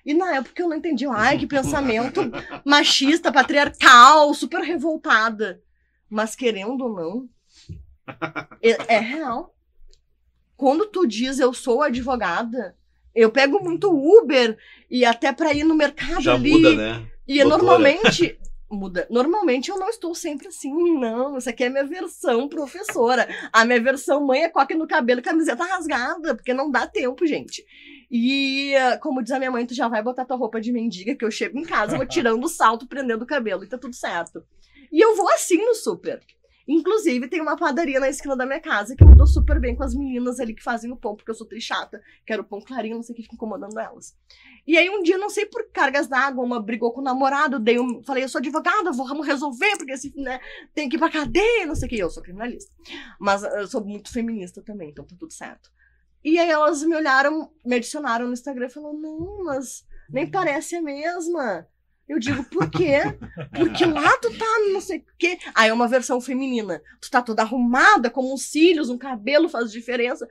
E 0.05 0.13
na 0.13 0.37
época 0.37 0.61
eu 0.61 0.69
não 0.69 0.77
entendi. 0.77 1.05
Ai, 1.05 1.37
que 1.37 1.45
pensamento 1.45 2.21
machista, 2.65 3.31
patriarcal, 3.31 4.33
super 4.33 4.61
revoltada. 4.61 5.61
Mas 6.09 6.33
querendo 6.35 6.81
ou 6.81 6.95
não, 6.95 7.29
é, 8.61 8.95
é 8.95 8.99
real. 8.99 9.53
Quando 10.55 10.87
tu 10.87 11.05
diz 11.05 11.39
eu 11.39 11.53
sou 11.53 11.83
advogada, 11.83 12.75
eu 13.13 13.29
pego 13.29 13.61
muito 13.61 13.91
Uber 13.91 14.57
e 14.89 15.03
até 15.05 15.31
pra 15.33 15.53
ir 15.53 15.63
no 15.63 15.75
mercado 15.75 16.21
já 16.21 16.33
ali. 16.33 16.51
muda, 16.51 16.75
né? 16.75 17.07
E 17.27 17.43
Doutora. 17.43 17.57
normalmente. 17.63 18.39
Muda. 18.71 19.07
Normalmente 19.09 19.71
eu 19.71 19.79
não 19.79 19.89
estou 19.89 20.13
sempre 20.13 20.47
assim, 20.47 20.71
não. 20.99 21.37
Isso 21.37 21.49
aqui 21.49 21.63
é 21.63 21.69
minha 21.69 21.85
versão 21.85 22.47
professora. 22.47 23.27
A 23.51 23.65
minha 23.65 23.81
versão 23.81 24.23
mãe 24.23 24.43
é 24.43 24.49
coque 24.49 24.75
no 24.75 24.87
cabelo 24.87 25.23
camiseta 25.23 25.63
rasgada, 25.63 26.35
porque 26.35 26.53
não 26.53 26.69
dá 26.69 26.85
tempo, 26.85 27.25
gente. 27.25 27.65
E, 28.11 28.73
como 29.01 29.23
diz 29.23 29.31
a 29.31 29.39
minha 29.39 29.51
mãe, 29.51 29.65
tu 29.65 29.73
já 29.73 29.87
vai 29.87 30.03
botar 30.03 30.25
tua 30.25 30.37
roupa 30.37 30.61
de 30.61 30.71
mendiga, 30.71 31.15
que 31.15 31.25
eu 31.25 31.31
chego 31.31 31.57
em 31.57 31.63
casa, 31.63 31.97
vou 31.97 32.05
tirando 32.05 32.43
o 32.43 32.47
salto, 32.47 32.87
prendendo 32.87 33.23
o 33.23 33.27
cabelo, 33.27 33.63
e 33.63 33.67
tá 33.67 33.77
tudo 33.77 33.95
certo. 33.95 34.43
E 34.91 35.03
eu 35.03 35.15
vou 35.15 35.29
assim 35.29 35.57
no 35.57 35.73
super. 35.73 36.19
Inclusive, 36.71 37.27
tem 37.27 37.41
uma 37.41 37.57
padaria 37.57 37.99
na 37.99 38.07
esquina 38.07 38.35
da 38.35 38.45
minha 38.45 38.59
casa 38.59 38.95
que 38.95 39.03
eu 39.03 39.15
dou 39.15 39.25
super 39.25 39.59
bem 39.59 39.75
com 39.75 39.81
as 39.81 39.95
meninas 39.95 40.39
ali 40.39 40.53
que 40.53 40.61
fazem 40.61 40.91
o 40.91 40.95
pão, 40.95 41.15
porque 41.15 41.31
eu 41.31 41.35
sou 41.35 41.47
trichata, 41.47 41.99
quero 42.23 42.43
pão 42.43 42.61
clarinho, 42.61 42.95
não 42.95 43.01
sei 43.01 43.13
o 43.13 43.15
que 43.15 43.23
fica 43.23 43.33
incomodando 43.33 43.79
elas. 43.79 44.15
E 44.67 44.77
aí 44.77 44.87
um 44.87 45.01
dia, 45.01 45.17
não 45.17 45.31
sei 45.31 45.47
por 45.47 45.67
cargas 45.71 46.07
d'água, 46.07 46.45
uma 46.45 46.61
brigou 46.61 46.93
com 46.93 47.01
o 47.01 47.03
namorado, 47.03 47.57
dei 47.57 47.79
um, 47.79 48.03
falei, 48.03 48.23
eu 48.23 48.29
sou 48.29 48.37
advogada, 48.37 48.91
vamos 48.91 49.25
resolver, 49.25 49.77
porque 49.77 49.93
assim, 49.93 50.13
né, 50.15 50.39
tem 50.71 50.87
que 50.87 50.95
ir 50.95 50.99
pra 50.99 51.09
cadeia, 51.09 51.65
não 51.65 51.73
sei 51.73 51.87
o 51.87 51.89
que, 51.89 51.97
eu 51.97 52.09
sou 52.11 52.21
criminalista. 52.21 52.71
Mas 53.19 53.41
eu 53.41 53.67
sou 53.67 53.83
muito 53.83 54.13
feminista 54.13 54.61
também, 54.61 54.91
então 54.91 55.03
tá 55.03 55.15
tudo 55.17 55.33
certo. 55.33 55.71
E 56.23 56.37
aí 56.37 56.51
elas 56.51 56.83
me 56.83 56.95
olharam, 56.95 57.51
me 57.65 57.77
adicionaram 57.77 58.27
no 58.27 58.33
Instagram 58.33 58.67
e 58.67 58.69
falaram, 58.69 58.93
não, 58.93 59.43
mas 59.45 59.83
nem 60.07 60.29
parece 60.29 60.75
a 60.75 60.81
mesma. 60.83 61.67
Eu 62.09 62.17
digo, 62.17 62.43
por 62.45 62.67
quê? 62.71 63.01
Porque 63.55 63.85
lá 63.85 64.17
tu 64.17 64.35
tá 64.35 64.45
não 64.73 64.81
sei 64.81 64.97
o 64.97 65.03
quê. 65.15 65.37
Aí 65.53 65.69
é 65.69 65.73
uma 65.73 65.87
versão 65.87 66.19
feminina. 66.19 66.81
Tu 66.99 67.07
tá 67.11 67.21
toda 67.21 67.43
arrumada, 67.43 68.09
com 68.09 68.33
uns 68.33 68.45
cílios, 68.45 68.89
um 68.89 68.97
cabelo 68.97 69.47
faz 69.47 69.71
diferença. 69.71 70.27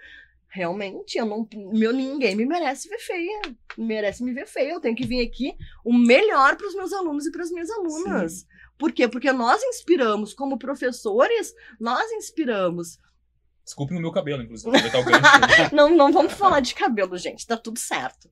Realmente, 0.48 1.16
eu 1.16 1.24
não, 1.24 1.46
meu, 1.72 1.92
ninguém 1.92 2.34
me 2.34 2.44
merece 2.44 2.88
ver 2.88 2.98
feia. 2.98 3.42
Merece 3.76 4.24
me 4.24 4.32
ver 4.32 4.48
feia. 4.48 4.72
Eu 4.72 4.80
tenho 4.80 4.96
que 4.96 5.06
vir 5.06 5.24
aqui 5.24 5.54
o 5.84 5.96
melhor 5.96 6.56
para 6.56 6.66
os 6.66 6.74
meus 6.74 6.92
alunos 6.92 7.26
e 7.26 7.30
para 7.30 7.44
as 7.44 7.50
minhas 7.52 7.70
alunas. 7.70 8.44
Por 8.76 8.90
quê? 8.90 9.06
Porque 9.06 9.30
nós 9.32 9.62
inspiramos, 9.62 10.34
como 10.34 10.58
professores, 10.58 11.54
nós 11.78 12.10
inspiramos. 12.12 12.98
Desculpem 13.64 13.98
o 13.98 14.00
meu 14.00 14.10
cabelo, 14.10 14.42
inclusive. 14.42 14.72
Não, 15.72 15.94
não 15.94 16.10
vamos 16.10 16.32
falar 16.32 16.60
de 16.60 16.74
cabelo, 16.74 17.18
gente, 17.18 17.46
tá 17.46 17.56
tudo 17.56 17.78
certo. 17.78 18.28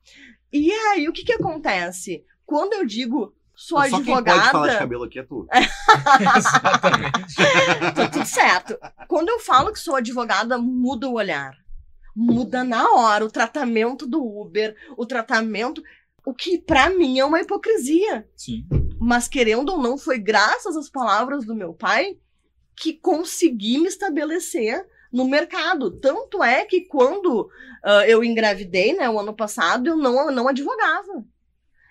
E 0.51 0.73
aí, 0.73 1.09
o 1.09 1.13
que 1.13 1.25
que 1.25 1.33
acontece? 1.35 2.25
Quando 2.47 2.73
eu 2.73 2.87
digo 2.87 3.36
sou 3.57 3.79
Só 3.79 4.03
quem 4.03 4.05
pode 4.05 4.05
falar 4.05 4.23
de 4.23 4.49
advogada, 4.49 4.79
cabelo 4.79 5.05
aqui 5.05 5.19
é 5.19 5.23
tu. 5.23 5.49
Exatamente. 6.37 7.35
tá 7.95 8.09
tudo 8.09 8.27
certo. 8.27 8.79
Quando 9.09 9.31
eu 9.31 9.41
falo 9.41 9.73
que 9.73 9.81
sou 9.81 9.97
advogada, 9.97 10.59
muda 10.59 11.09
o 11.09 11.15
olhar. 11.15 11.57
Muda 12.15 12.63
na 12.63 12.93
hora 12.93 13.25
o 13.25 13.31
tratamento 13.31 14.07
do 14.07 14.23
Uber, 14.23 14.77
o 14.97 15.07
tratamento. 15.07 15.83
O 16.25 16.35
que 16.35 16.59
pra 16.59 16.91
mim 16.91 17.19
é 17.19 17.25
uma 17.25 17.41
hipocrisia. 17.41 18.29
Sim. 18.37 18.67
Mas 19.01 19.29
querendo 19.29 19.71
ou 19.71 19.79
não, 19.79 19.97
foi 19.97 20.19
graças 20.19 20.77
às 20.77 20.91
palavras 20.91 21.45
do 21.45 21.55
meu 21.55 21.73
pai 21.73 22.19
que 22.77 22.93
consegui 22.93 23.79
me 23.79 23.87
estabelecer 23.87 24.85
no 25.13 25.25
mercado. 25.27 25.91
Tanto 25.91 26.43
é 26.43 26.65
que 26.65 26.83
quando 26.83 27.49
ah, 27.87 28.05
eu 28.09 28.25
engravidei, 28.25 28.93
né, 28.95 29.09
o 29.09 29.21
ano 29.21 29.33
passado, 29.33 29.87
eu 29.87 29.97
não, 29.97 30.29
não 30.33 30.49
advogava. 30.49 31.25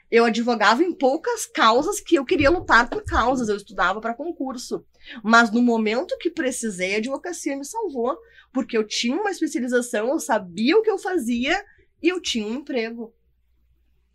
Eu 0.09 0.25
advogava 0.25 0.83
em 0.83 0.93
poucas 0.93 1.45
causas 1.45 1.99
que 1.99 2.15
eu 2.15 2.25
queria 2.25 2.49
lutar 2.49 2.89
por 2.89 3.03
causas, 3.03 3.49
eu 3.49 3.57
estudava 3.57 3.99
para 3.99 4.13
concurso. 4.13 4.85
Mas 5.23 5.51
no 5.51 5.61
momento 5.61 6.17
que 6.19 6.29
precisei, 6.29 6.95
a 6.95 6.97
advocacia 6.97 7.57
me 7.57 7.65
salvou, 7.65 8.17
porque 8.53 8.77
eu 8.77 8.85
tinha 8.85 9.15
uma 9.15 9.31
especialização, 9.31 10.09
eu 10.09 10.19
sabia 10.19 10.77
o 10.77 10.81
que 10.81 10.89
eu 10.89 10.97
fazia 10.97 11.63
e 12.01 12.07
eu 12.07 12.21
tinha 12.21 12.45
um 12.45 12.55
emprego. 12.55 13.13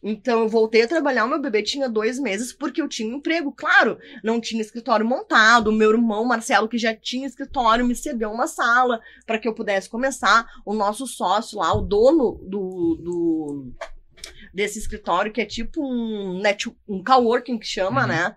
Então 0.02 0.40
eu 0.40 0.48
voltei 0.48 0.82
a 0.82 0.88
trabalhar, 0.88 1.26
meu 1.26 1.40
bebê 1.40 1.62
tinha 1.62 1.86
dois 1.88 2.18
meses 2.18 2.52
porque 2.52 2.80
eu 2.80 2.88
tinha 2.88 3.12
um 3.12 3.18
emprego. 3.18 3.52
Claro, 3.52 3.98
não 4.24 4.40
tinha 4.40 4.62
escritório 4.62 5.04
montado. 5.04 5.70
Meu 5.70 5.90
irmão 5.90 6.24
Marcelo, 6.24 6.68
que 6.68 6.78
já 6.78 6.94
tinha 6.96 7.26
escritório, 7.26 7.84
me 7.84 7.94
cedeu 7.94 8.30
uma 8.30 8.46
sala 8.46 9.00
para 9.26 9.38
que 9.38 9.46
eu 9.46 9.54
pudesse 9.54 9.90
começar. 9.90 10.46
O 10.64 10.72
nosso 10.72 11.06
sócio 11.06 11.58
lá, 11.58 11.74
o 11.74 11.82
dono 11.82 12.40
do, 12.44 12.94
do 12.96 13.72
desse 14.52 14.78
escritório, 14.78 15.32
que 15.32 15.40
é 15.40 15.46
tipo 15.46 15.82
um, 15.84 16.40
net, 16.40 16.70
um 16.88 17.02
coworking 17.02 17.58
que 17.58 17.66
chama, 17.66 18.02
Uhum. 18.02 18.08
né? 18.08 18.36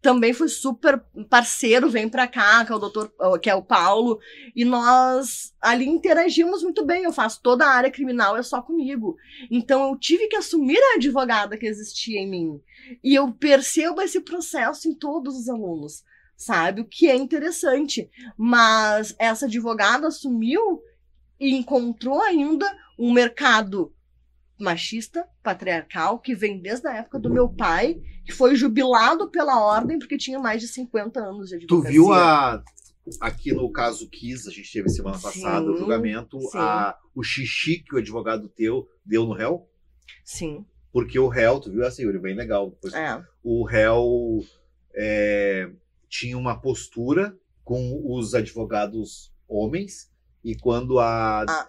Também 0.00 0.32
foi 0.32 0.48
super 0.48 1.02
parceiro, 1.28 1.90
vem 1.90 2.08
pra 2.08 2.28
cá, 2.28 2.64
que 2.64 2.70
é 2.70 2.74
o 2.74 2.78
doutor, 2.78 3.12
que 3.42 3.50
é 3.50 3.54
o 3.54 3.64
Paulo, 3.64 4.20
e 4.54 4.64
nós 4.64 5.52
ali 5.60 5.86
interagimos 5.88 6.62
muito 6.62 6.86
bem. 6.86 7.02
Eu 7.02 7.12
faço 7.12 7.40
toda 7.42 7.66
a 7.66 7.74
área 7.74 7.90
criminal, 7.90 8.36
é 8.36 8.42
só 8.44 8.62
comigo. 8.62 9.16
Então 9.50 9.88
eu 9.88 9.98
tive 9.98 10.28
que 10.28 10.36
assumir 10.36 10.78
a 10.78 10.94
advogada 10.94 11.58
que 11.58 11.66
existia 11.66 12.20
em 12.20 12.30
mim. 12.30 12.60
E 13.02 13.12
eu 13.12 13.32
percebo 13.32 14.00
esse 14.00 14.20
processo 14.20 14.88
em 14.88 14.94
todos 14.94 15.34
os 15.36 15.48
alunos, 15.48 16.04
sabe? 16.36 16.80
O 16.82 16.84
que 16.84 17.08
é 17.10 17.16
interessante. 17.16 18.08
Mas 18.36 19.16
essa 19.18 19.46
advogada 19.46 20.06
assumiu 20.06 20.80
e 21.40 21.56
encontrou 21.56 22.22
ainda 22.22 22.66
um 22.96 23.12
mercado 23.12 23.92
machista, 24.58 25.26
patriarcal, 25.42 26.18
que 26.18 26.34
vem 26.34 26.60
desde 26.60 26.86
a 26.88 26.94
época 26.94 27.18
do 27.18 27.30
meu 27.30 27.48
pai, 27.48 28.00
que 28.24 28.32
foi 28.32 28.56
jubilado 28.56 29.30
pela 29.30 29.60
ordem 29.62 29.98
porque 29.98 30.18
tinha 30.18 30.38
mais 30.38 30.60
de 30.60 30.68
50 30.68 31.20
anos 31.20 31.48
de 31.48 31.58
Tu 31.66 31.74
advocacia. 31.76 31.90
viu 31.90 32.12
a, 32.12 32.62
aqui 33.20 33.52
no 33.52 33.70
caso 33.70 34.08
Kiss, 34.08 34.48
a 34.48 34.52
gente 34.52 34.70
teve 34.72 34.88
semana 34.88 35.18
passada 35.18 35.64
Sim, 35.64 35.70
o 35.72 35.76
julgamento, 35.76 36.38
a, 36.54 36.96
o 37.14 37.22
xixi 37.22 37.78
que 37.78 37.94
o 37.94 37.98
advogado 37.98 38.48
teu 38.48 38.86
deu 39.04 39.24
no 39.24 39.32
réu, 39.32 39.68
Sim. 40.24 40.64
porque 40.92 41.18
o 41.18 41.28
réu, 41.28 41.60
tu 41.60 41.70
viu 41.70 41.84
essa, 41.84 42.02
Yuri, 42.02 42.18
bem 42.18 42.34
legal. 42.34 42.70
Depois, 42.70 42.92
É. 42.94 43.22
O 43.42 43.64
réu 43.64 44.40
é, 44.94 45.70
tinha 46.08 46.36
uma 46.36 46.60
postura 46.60 47.36
com 47.64 48.02
os 48.04 48.34
advogados 48.34 49.32
homens, 49.46 50.10
e 50.44 50.54
quando 50.56 50.98
a, 50.98 51.42
a 51.42 51.68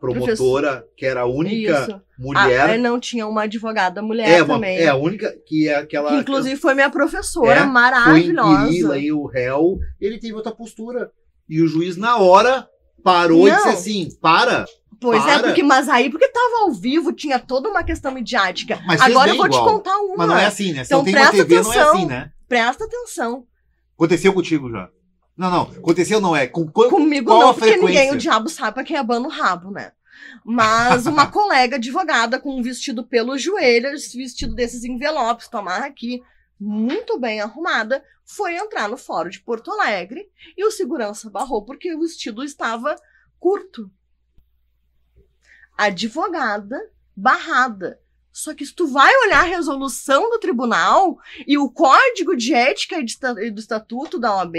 promotora, 0.00 0.84
que 0.96 1.04
era 1.04 1.22
a 1.22 1.26
única 1.26 1.82
Isso. 1.82 2.00
mulher. 2.18 2.70
Ah, 2.70 2.78
não 2.78 2.98
tinha 2.98 3.26
uma 3.26 3.42
advogada 3.42 4.00
mulher 4.02 4.28
é, 4.28 4.42
uma, 4.42 4.54
também. 4.54 4.78
é 4.78 4.88
a 4.88 4.96
única 4.96 5.34
que 5.46 5.68
é 5.68 5.76
aquela. 5.76 6.10
que 6.10 6.16
inclusive 6.16 6.56
foi 6.56 6.74
minha 6.74 6.90
professora, 6.90 7.60
É, 7.60 7.64
maravilhosa. 7.64 8.98
e 8.98 9.12
o 9.12 9.26
réu, 9.26 9.78
ele 10.00 10.18
teve 10.18 10.34
outra 10.34 10.52
postura. 10.52 11.10
E 11.48 11.60
o 11.60 11.66
juiz, 11.68 11.96
na 11.96 12.16
hora, 12.16 12.66
parou 13.02 13.46
e 13.46 13.50
Não. 13.50 13.56
disse 13.56 13.68
assim: 13.68 14.08
para. 14.20 14.64
Pois 15.00 15.22
é, 15.26 15.34
Para. 15.34 15.42
porque, 15.42 15.62
mas 15.62 15.88
aí, 15.88 16.08
porque 16.08 16.28
tava 16.28 16.62
ao 16.62 16.72
vivo, 16.72 17.12
tinha 17.12 17.38
toda 17.38 17.68
uma 17.68 17.82
questão 17.84 18.10
midiática. 18.12 18.80
Mas 18.86 19.00
Agora 19.02 19.30
eu 19.30 19.36
vou 19.36 19.48
te 19.48 19.54
igual. 19.56 19.74
contar 19.74 19.96
uma. 19.98 20.16
Mas 20.16 20.28
não 20.28 20.38
é 20.38 20.46
assim, 20.46 20.72
né? 20.72 20.84
Se 20.84 20.94
Então 20.94 21.04
presta 21.04 21.32
TV, 21.32 21.54
é 21.56 21.58
atenção. 21.58 21.92
assim, 21.94 22.06
né? 22.06 22.30
Presta 22.48 22.84
atenção. 22.84 23.44
Aconteceu 23.96 24.32
contigo 24.32 24.70
já. 24.70 24.88
Não, 25.36 25.50
não. 25.50 25.62
Aconteceu 25.62 26.20
não 26.20 26.34
é. 26.36 26.46
Com, 26.46 26.66
com- 26.66 26.88
Comigo 26.88 27.26
qual 27.26 27.40
não, 27.40 27.48
a 27.50 27.54
porque 27.54 27.70
ninguém, 27.76 27.86
frequência? 27.94 28.14
o 28.14 28.18
diabo 28.18 28.48
sabe 28.48 28.74
pra 28.74 28.84
quem 28.84 28.96
abana 28.96 29.26
o 29.26 29.30
rabo, 29.30 29.70
né? 29.70 29.92
Mas 30.44 31.06
uma 31.06 31.26
colega 31.30 31.76
advogada 31.76 32.38
com 32.38 32.56
um 32.58 32.62
vestido 32.62 33.04
pelos 33.04 33.42
joelhos, 33.42 34.12
vestido 34.14 34.54
desses 34.54 34.84
envelopes, 34.84 35.48
tu 35.48 35.56
amarra 35.56 35.86
aqui, 35.86 36.22
muito 36.58 37.18
bem 37.18 37.40
arrumada, 37.40 38.02
foi 38.24 38.54
entrar 38.54 38.88
no 38.88 38.96
fórum 38.96 39.28
de 39.28 39.40
Porto 39.40 39.70
Alegre 39.72 40.28
e 40.56 40.64
o 40.64 40.70
segurança 40.70 41.28
barrou 41.28 41.64
porque 41.64 41.92
o 41.94 42.00
vestido 42.00 42.42
estava 42.44 42.94
curto. 43.40 43.90
Advogada 45.76 46.78
barrada. 47.16 48.00
Só 48.36 48.52
que 48.52 48.66
se 48.66 48.74
tu 48.74 48.88
vai 48.88 49.14
olhar 49.26 49.42
a 49.44 49.48
resolução 49.48 50.28
do 50.28 50.40
tribunal 50.40 51.16
e 51.46 51.56
o 51.56 51.70
código 51.70 52.34
de 52.36 52.52
ética 52.52 52.96
e 52.98 53.50
do 53.52 53.60
estatuto 53.60 54.18
da 54.18 54.34
OAB 54.34 54.56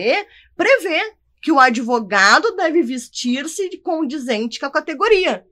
prevê 0.56 1.14
que 1.42 1.52
o 1.52 1.60
advogado 1.60 2.56
deve 2.56 2.82
vestir-se 2.82 3.68
de 3.70 3.78
condizente 3.78 4.62
com 4.62 4.66
a 4.66 4.72
categoria. 4.72 5.46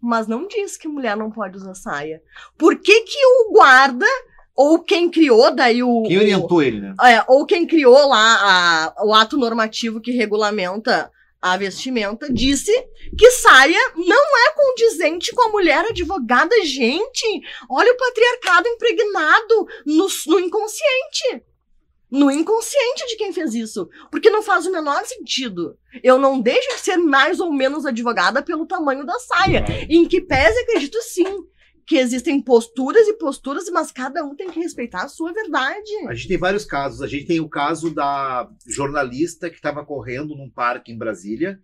Mas 0.00 0.28
não 0.28 0.46
diz 0.46 0.76
que 0.76 0.86
mulher 0.86 1.16
não 1.16 1.32
pode 1.32 1.56
usar 1.56 1.74
saia. 1.74 2.22
Por 2.56 2.76
que, 2.78 3.00
que 3.00 3.18
o 3.26 3.50
guarda, 3.52 4.06
ou 4.54 4.78
quem 4.78 5.10
criou 5.10 5.52
daí 5.52 5.82
o. 5.82 6.04
Quem 6.04 6.16
o- 6.16 6.20
orientou 6.20 6.62
ele, 6.62 6.80
né? 6.80 6.94
é, 7.02 7.24
ou 7.26 7.44
quem 7.44 7.66
criou 7.66 8.06
lá 8.08 8.92
a- 8.94 9.04
o 9.04 9.12
ato 9.12 9.36
normativo 9.36 10.00
que 10.00 10.12
regulamenta 10.12 11.10
a 11.44 11.58
vestimenta, 11.58 12.32
disse 12.32 12.72
que 13.18 13.30
saia 13.32 13.78
não 13.96 14.38
é 14.46 14.52
condizente 14.52 15.30
com 15.34 15.42
a 15.42 15.50
mulher 15.50 15.84
advogada. 15.84 16.56
Gente, 16.64 17.42
olha 17.68 17.92
o 17.92 17.96
patriarcado 17.98 18.66
impregnado 18.66 19.66
no, 19.84 20.08
no 20.26 20.40
inconsciente. 20.40 21.44
No 22.10 22.30
inconsciente 22.30 23.06
de 23.08 23.16
quem 23.16 23.30
fez 23.30 23.54
isso. 23.54 23.90
Porque 24.10 24.30
não 24.30 24.42
faz 24.42 24.64
o 24.64 24.72
menor 24.72 25.04
sentido. 25.04 25.76
Eu 26.02 26.16
não 26.16 26.40
deixo 26.40 26.76
de 26.76 26.80
ser 26.80 26.96
mais 26.96 27.38
ou 27.40 27.52
menos 27.52 27.84
advogada 27.84 28.42
pelo 28.42 28.66
tamanho 28.66 29.04
da 29.04 29.18
saia. 29.18 29.66
Em 29.90 30.08
que 30.08 30.22
pese, 30.22 30.58
acredito 30.60 31.02
sim, 31.02 31.26
que 31.86 31.96
existem 31.96 32.40
posturas 32.40 33.06
e 33.08 33.14
posturas, 33.14 33.68
mas 33.70 33.92
cada 33.92 34.24
um 34.24 34.34
tem 34.34 34.50
que 34.50 34.58
respeitar 34.60 35.02
a 35.04 35.08
sua 35.08 35.32
verdade. 35.32 35.90
A 36.08 36.14
gente 36.14 36.28
tem 36.28 36.38
vários 36.38 36.64
casos. 36.64 37.02
A 37.02 37.06
gente 37.06 37.26
tem 37.26 37.40
o 37.40 37.48
caso 37.48 37.94
da 37.94 38.48
jornalista 38.66 39.50
que 39.50 39.56
estava 39.56 39.84
correndo 39.84 40.34
num 40.34 40.48
parque 40.50 40.90
em 40.92 40.98
Brasília 40.98 41.60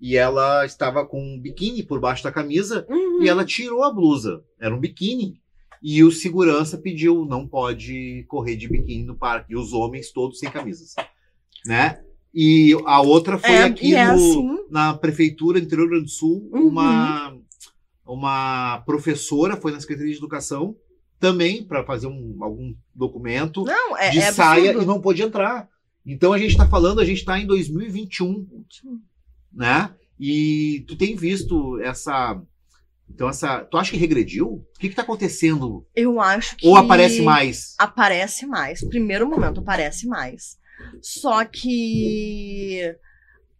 e 0.00 0.16
ela 0.16 0.64
estava 0.64 1.06
com 1.06 1.20
um 1.20 1.40
biquíni 1.40 1.82
por 1.82 1.98
baixo 2.00 2.22
da 2.24 2.30
camisa 2.32 2.86
Uhum. 2.88 3.22
e 3.22 3.28
ela 3.28 3.44
tirou 3.44 3.82
a 3.82 3.92
blusa. 3.92 4.42
Era 4.60 4.74
um 4.74 4.80
biquíni. 4.80 5.40
E 5.82 6.02
o 6.02 6.10
segurança 6.10 6.78
pediu, 6.78 7.26
não 7.26 7.46
pode 7.46 8.24
correr 8.28 8.56
de 8.56 8.68
biquíni 8.68 9.04
no 9.04 9.16
parque. 9.16 9.52
E 9.52 9.56
os 9.56 9.72
homens 9.72 10.10
todos 10.12 10.38
sem 10.38 10.50
camisas. 10.50 10.94
Né? 11.66 12.00
E 12.32 12.76
a 12.86 13.00
outra 13.00 13.38
foi 13.38 13.50
É, 13.50 13.62
aqui 13.64 13.94
é 13.94 14.06
no- 14.06 14.12
assim. 14.14 14.58
na 14.70 14.94
prefeitura 14.94 15.60
do 15.60 15.66
interior 15.66 15.84
do 15.86 15.90
Rio 15.90 15.98
Grande 16.00 16.04
do 16.06 16.10
Sul, 16.10 16.48
Uhum. 16.52 16.68
uma, 16.68 17.36
uma 18.06 18.80
professora 18.86 19.56
foi 19.56 19.72
na 19.72 19.80
Secretaria 19.80 20.12
de 20.12 20.18
Educação 20.18 20.76
também 21.18 21.64
para 21.64 21.84
fazer 21.84 22.06
um, 22.06 22.36
algum 22.40 22.74
documento 22.94 23.64
Não, 23.64 23.96
é, 23.96 24.10
de 24.10 24.18
é 24.18 24.32
saia 24.32 24.70
absurdo. 24.70 24.82
e 24.82 24.86
não 24.86 25.00
pôde 25.00 25.22
entrar. 25.22 25.68
Então 26.04 26.32
a 26.32 26.38
gente 26.38 26.50
está 26.50 26.68
falando, 26.68 27.00
a 27.00 27.04
gente 27.04 27.18
está 27.18 27.38
em 27.38 27.46
2021, 27.46 28.46
né? 29.52 29.94
E 30.18 30.84
tu 30.86 30.96
tem 30.96 31.16
visto 31.16 31.80
essa. 31.80 32.40
Então, 33.08 33.28
essa. 33.28 33.64
Tu 33.64 33.76
acha 33.76 33.90
que 33.90 33.96
regrediu? 33.96 34.46
O 34.46 34.78
que, 34.78 34.88
que 34.88 34.94
tá 34.94 35.02
acontecendo? 35.02 35.86
Eu 35.94 36.20
acho 36.20 36.56
que. 36.56 36.66
Ou 36.66 36.76
aparece 36.76 37.22
mais? 37.22 37.74
Aparece 37.78 38.46
mais. 38.46 38.86
Primeiro 38.86 39.28
momento, 39.28 39.60
aparece 39.60 40.06
mais. 40.06 40.58
Só 41.00 41.44
que 41.44 42.94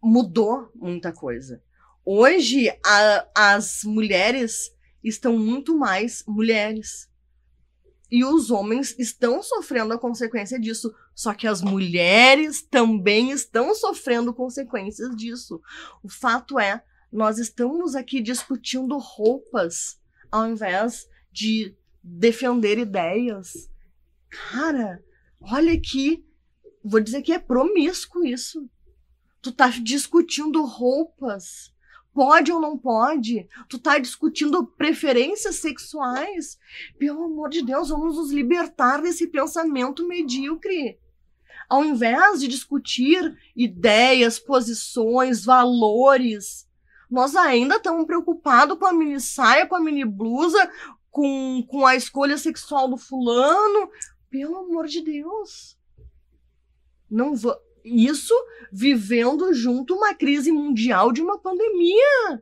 mudou 0.01 0.69
muita 0.75 1.11
coisa. 1.11 1.61
Hoje, 2.05 2.69
a- 2.85 3.27
as 3.35 3.83
mulheres 3.83 4.71
estão 5.03 5.37
muito 5.37 5.77
mais 5.77 6.23
mulheres. 6.27 7.09
E 8.11 8.23
os 8.23 8.51
homens 8.51 8.95
estão 8.99 9.41
sofrendo 9.41 9.93
a 9.93 9.97
consequência 9.97 10.59
disso. 10.59 10.93
Só 11.15 11.33
que 11.33 11.47
as 11.47 11.61
mulheres 11.61 12.61
também 12.61 13.31
estão 13.31 13.73
sofrendo 13.73 14.33
consequências 14.33 15.15
disso. 15.15 15.59
O 16.03 16.09
fato 16.09 16.59
é, 16.59 16.83
nós 17.11 17.39
estamos 17.39 17.95
aqui 17.95 18.21
discutindo 18.21 18.97
roupas 18.97 19.99
ao 20.31 20.47
invés 20.47 21.07
de 21.31 21.75
defender 22.03 22.77
ideias. 22.77 23.69
Cara, 24.29 25.03
olha 25.41 25.73
aqui. 25.73 26.23
Vou 26.83 26.99
dizer 26.99 27.23
que 27.23 27.33
é 27.33 27.39
promíscuo 27.39 28.23
isso. 28.25 28.69
Tu 29.41 29.51
tá 29.51 29.69
discutindo 29.69 30.63
roupas. 30.63 31.73
Pode 32.15 32.49
ou 32.49 32.61
não 32.61 32.77
pode? 32.77 33.45
Tu 33.67 33.77
tá 33.77 33.99
discutindo 33.99 34.65
preferências 34.65 35.57
sexuais? 35.57 36.57
Pelo 36.97 37.25
amor 37.25 37.49
de 37.49 37.61
Deus, 37.61 37.89
vamos 37.89 38.15
nos 38.15 38.31
libertar 38.31 39.01
desse 39.01 39.27
pensamento 39.27 40.07
medíocre. 40.07 40.97
Ao 41.67 41.83
invés 41.83 42.39
de 42.39 42.47
discutir 42.47 43.37
ideias, 43.53 44.39
posições, 44.39 45.43
valores, 45.43 46.65
nós 47.11 47.35
ainda 47.35 47.75
estamos 47.75 48.05
preocupados 48.05 48.77
com 48.79 48.85
a 48.85 48.93
mini 48.93 49.19
saia, 49.19 49.67
com 49.67 49.75
a 49.75 49.81
mini 49.81 50.05
blusa, 50.05 50.71
com, 51.11 51.65
com 51.67 51.85
a 51.85 51.97
escolha 51.97 52.37
sexual 52.37 52.87
do 52.87 52.95
fulano. 52.95 53.89
Pelo 54.29 54.55
amor 54.55 54.87
de 54.87 55.01
Deus. 55.01 55.77
Não 57.11 57.35
va- 57.35 57.59
Isso 57.85 58.33
vivendo 58.71 59.53
junto 59.53 59.93
uma 59.95 60.13
crise 60.13 60.51
mundial 60.51 61.11
de 61.11 61.21
uma 61.21 61.37
pandemia. 61.39 62.41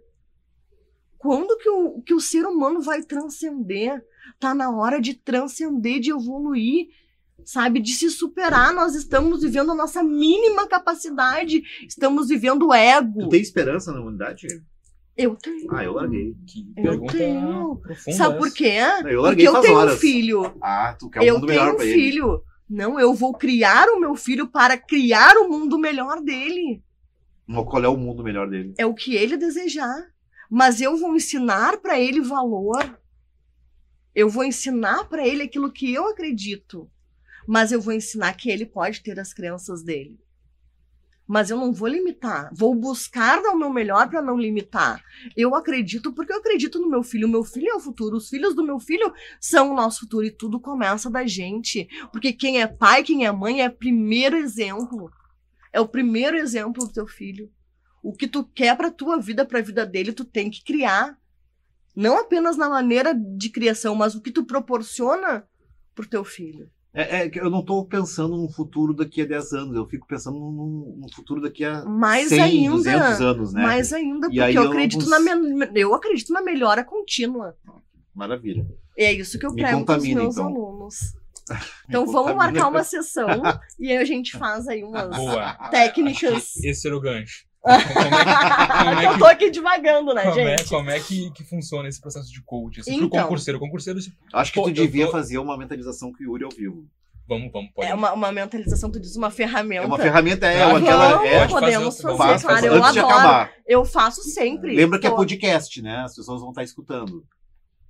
Quando 1.17 1.57
que 1.57 1.69
o, 1.69 2.01
que 2.01 2.13
o 2.13 2.19
ser 2.19 2.45
humano 2.45 2.81
vai 2.81 3.01
transcender? 3.03 4.03
Tá 4.39 4.53
na 4.55 4.71
hora 4.75 4.99
de 4.99 5.13
transcender, 5.13 5.99
de 5.99 6.11
evoluir, 6.11 6.87
sabe? 7.45 7.79
De 7.79 7.93
se 7.93 8.09
superar. 8.09 8.73
Nós 8.73 8.95
estamos 8.95 9.41
vivendo 9.41 9.71
a 9.71 9.75
nossa 9.75 10.03
mínima 10.03 10.67
capacidade. 10.67 11.61
Estamos 11.87 12.27
vivendo 12.27 12.67
o 12.67 12.73
ego. 12.73 13.21
Tu 13.23 13.29
tem 13.29 13.41
esperança 13.41 13.91
na 13.93 14.01
humanidade? 14.01 14.47
Eu 15.15 15.35
tenho. 15.35 15.67
Ah, 15.71 15.83
eu 15.83 15.93
larguei. 15.93 16.35
Que 16.47 16.65
Eu 16.75 17.05
tenho. 17.05 17.81
Sabe 18.17 18.37
por 18.39 18.51
quê? 18.51 18.79
Eu 18.79 19.01
Porque 19.01 19.15
larguei 19.17 19.47
eu 19.47 19.51
faz 19.51 19.65
tenho 19.65 19.77
um 19.77 19.79
horas. 19.79 19.99
filho. 19.99 20.57
Ah, 20.61 20.95
tu 20.99 21.09
quer 21.09 21.19
um 21.21 21.23
eu 21.23 21.33
mundo 21.35 21.47
tenho 21.47 21.59
melhor 21.59 21.73
um 21.73 21.77
pra 21.77 21.85
ele. 21.85 21.93
filho. 21.93 22.43
Não, 22.69 22.99
eu 22.99 23.13
vou 23.13 23.33
criar 23.33 23.87
o 23.89 23.99
meu 23.99 24.15
filho 24.15 24.47
para 24.47 24.77
criar 24.77 25.35
o 25.37 25.49
mundo 25.49 25.77
melhor 25.77 26.21
dele. 26.21 26.83
Mas 27.45 27.65
Qual 27.65 27.83
é 27.83 27.87
o 27.87 27.97
mundo 27.97 28.23
melhor 28.23 28.49
dele? 28.49 28.73
É 28.77 28.85
o 28.85 28.93
que 28.93 29.15
ele 29.15 29.37
desejar. 29.37 30.11
Mas 30.49 30.81
eu 30.81 30.97
vou 30.97 31.15
ensinar 31.15 31.77
para 31.77 31.99
ele 31.99 32.21
valor. 32.21 32.99
Eu 34.15 34.29
vou 34.29 34.43
ensinar 34.43 35.05
para 35.05 35.27
ele 35.27 35.43
aquilo 35.43 35.71
que 35.71 35.93
eu 35.93 36.07
acredito. 36.07 36.89
Mas 37.47 37.71
eu 37.71 37.81
vou 37.81 37.93
ensinar 37.93 38.33
que 38.33 38.49
ele 38.49 38.65
pode 38.65 39.01
ter 39.01 39.19
as 39.19 39.33
crenças 39.33 39.83
dele. 39.83 40.22
Mas 41.27 41.49
eu 41.49 41.57
não 41.57 41.71
vou 41.71 41.87
limitar. 41.87 42.49
Vou 42.53 42.75
buscar 42.75 43.41
dar 43.41 43.51
o 43.51 43.57
meu 43.57 43.69
melhor 43.69 44.09
para 44.09 44.21
não 44.21 44.37
limitar. 44.37 45.03
Eu 45.35 45.55
acredito 45.55 46.11
porque 46.13 46.33
eu 46.33 46.37
acredito 46.37 46.79
no 46.79 46.89
meu 46.89 47.01
filho. 47.01 47.27
O 47.27 47.31
meu 47.31 47.43
filho 47.43 47.69
é 47.69 47.75
o 47.75 47.79
futuro. 47.79 48.17
Os 48.17 48.29
filhos 48.29 48.53
do 48.53 48.63
meu 48.63 48.79
filho 48.79 49.13
são 49.39 49.71
o 49.71 49.75
nosso 49.75 50.01
futuro. 50.01 50.25
E 50.25 50.31
tudo 50.31 50.59
começa 50.59 51.09
da 51.09 51.25
gente. 51.25 51.87
Porque 52.11 52.33
quem 52.33 52.61
é 52.61 52.67
pai, 52.67 53.03
quem 53.03 53.25
é 53.25 53.31
mãe 53.31 53.61
é 53.61 53.67
o 53.67 53.73
primeiro 53.73 54.35
exemplo. 54.35 55.09
É 55.71 55.79
o 55.79 55.87
primeiro 55.87 56.37
exemplo 56.37 56.85
do 56.85 56.93
teu 56.93 57.07
filho. 57.07 57.49
O 58.03 58.11
que 58.11 58.27
tu 58.27 58.43
quer 58.43 58.75
pra 58.75 58.91
tua 58.91 59.17
vida, 59.17 59.45
pra 59.45 59.61
vida 59.61 59.85
dele, 59.85 60.11
tu 60.11 60.25
tem 60.25 60.51
que 60.51 60.63
criar. 60.63 61.17
Não 61.95 62.19
apenas 62.19 62.57
na 62.57 62.69
maneira 62.69 63.13
de 63.13 63.49
criação, 63.49 63.95
mas 63.95 64.13
o 64.13 64.21
que 64.21 64.31
tu 64.31 64.43
proporciona 64.43 65.47
pro 65.95 66.07
teu 66.07 66.25
filho. 66.25 66.69
É, 66.95 67.21
é 67.25 67.29
que 67.29 67.39
eu 67.39 67.49
não 67.49 67.61
estou 67.61 67.83
pensando 67.85 68.37
num 68.37 68.47
futuro 68.49 68.93
daqui 68.93 69.23
a 69.23 69.25
10 69.25 69.51
anos, 69.53 69.75
eu 69.75 69.87
fico 69.87 70.05
pensando 70.05 70.37
num, 70.37 70.95
num 71.01 71.07
futuro 71.11 71.41
daqui 71.41 71.65
a 71.65 71.83
Mais 71.85 72.29
100, 72.29 72.39
ainda. 72.41 72.69
200 72.75 73.21
anos, 73.21 73.53
né? 73.53 73.63
Mais 73.63 73.91
ainda, 73.91 74.27
E 74.27 74.29
porque 74.29 74.39
aí 74.41 74.53
eu 74.55 74.63
eu 74.63 74.69
acredito, 74.69 75.09
não- 75.09 75.19
na 75.23 75.35
me- 75.35 75.71
eu 75.73 75.93
acredito 75.95 76.31
na 76.31 76.41
melhora 76.43 76.83
contínua. 76.83 77.57
Maravilha. 78.13 78.67
E 78.95 79.03
é 79.05 79.11
isso 79.11 79.39
que 79.39 79.45
eu 79.45 79.51
Me 79.53 79.61
prego 79.63 79.83
para 79.85 79.97
os 79.97 80.03
meus 80.07 80.35
então. 80.35 80.47
alunos. 80.47 80.95
Então 81.89 82.05
vamos 82.05 82.35
marcar 82.35 82.69
uma 82.69 82.83
sessão 82.85 83.27
e 83.79 83.89
aí 83.91 83.97
a 83.97 84.05
gente 84.05 84.37
faz 84.37 84.65
aí 84.67 84.81
umas 84.83 85.09
Boa. 85.17 85.53
técnicas. 85.71 86.55
Esse 86.63 86.87
era 86.87 86.95
o 86.95 87.01
gancho. 87.01 87.43
Como 87.63 87.75
é 87.75 87.79
que, 87.79 87.93
como 87.93 88.99
é 88.99 89.05
eu 89.07 89.13
que- 89.13 89.19
tô 89.19 89.25
aqui 89.25 89.49
devagando, 89.51 90.13
né, 90.13 90.23
como 90.25 90.39
é, 90.39 90.57
gente? 90.57 90.69
como 90.69 90.89
é 90.89 90.99
que, 90.99 91.31
que 91.31 91.43
funciona 91.45 91.87
esse 91.87 92.01
processo 92.01 92.31
de 92.31 92.41
coach? 92.43 92.81
Assim, 92.81 92.95
Então. 92.95 93.09
pro 93.09 93.21
concurseiro. 93.21 93.57
O 93.57 93.61
concurseiro, 93.61 94.01
se- 94.01 94.13
Acho 94.33 94.51
que 94.51 94.59
Pô, 94.59 94.65
tu 94.65 94.69
eu 94.71 94.73
devia 94.73 95.05
tô- 95.05 95.11
fazer 95.13 95.37
uma 95.37 95.57
mentalização 95.57 96.11
com 96.11 96.19
o 96.21 96.27
Yuri 96.27 96.43
ao 96.43 96.49
vivo. 96.51 96.83
vamos, 97.27 97.51
vamos, 97.53 97.71
pode. 97.73 97.87
É 97.89 97.93
uma, 97.95 98.11
uma 98.11 98.31
mentalização, 98.33 98.91
tu 98.91 98.99
diz 98.99 99.15
uma 99.15 99.31
ferramenta. 99.31 99.83
É 99.83 99.85
uma 99.87 99.97
ferramenta, 99.97 100.45
é, 100.45 100.57
Claro, 100.57 100.75
aquela. 100.77 101.09
Vamos, 101.13 101.25
É, 101.25 101.39
pode 101.39 101.53
fazer 101.53 101.65
podemos 101.65 101.95
outra- 102.05 102.17
fazer, 102.17 102.29
faz, 102.29 102.41
claro, 102.43 102.65
eu 102.65 102.73
antes 102.73 102.93
de 102.93 102.99
adoro. 102.99 103.13
acabar. 103.15 103.51
Eu 103.65 103.85
faço 103.85 104.21
sempre. 104.23 104.75
Lembra 104.75 104.99
que 104.99 105.07
é 105.07 105.09
Eu- 105.09 105.15
podcast, 105.15 105.81
né? 105.81 105.99
As 105.99 106.15
pessoas 106.15 106.41
vão 106.41 106.49
estar 106.49 106.63
escutando. 106.63 107.23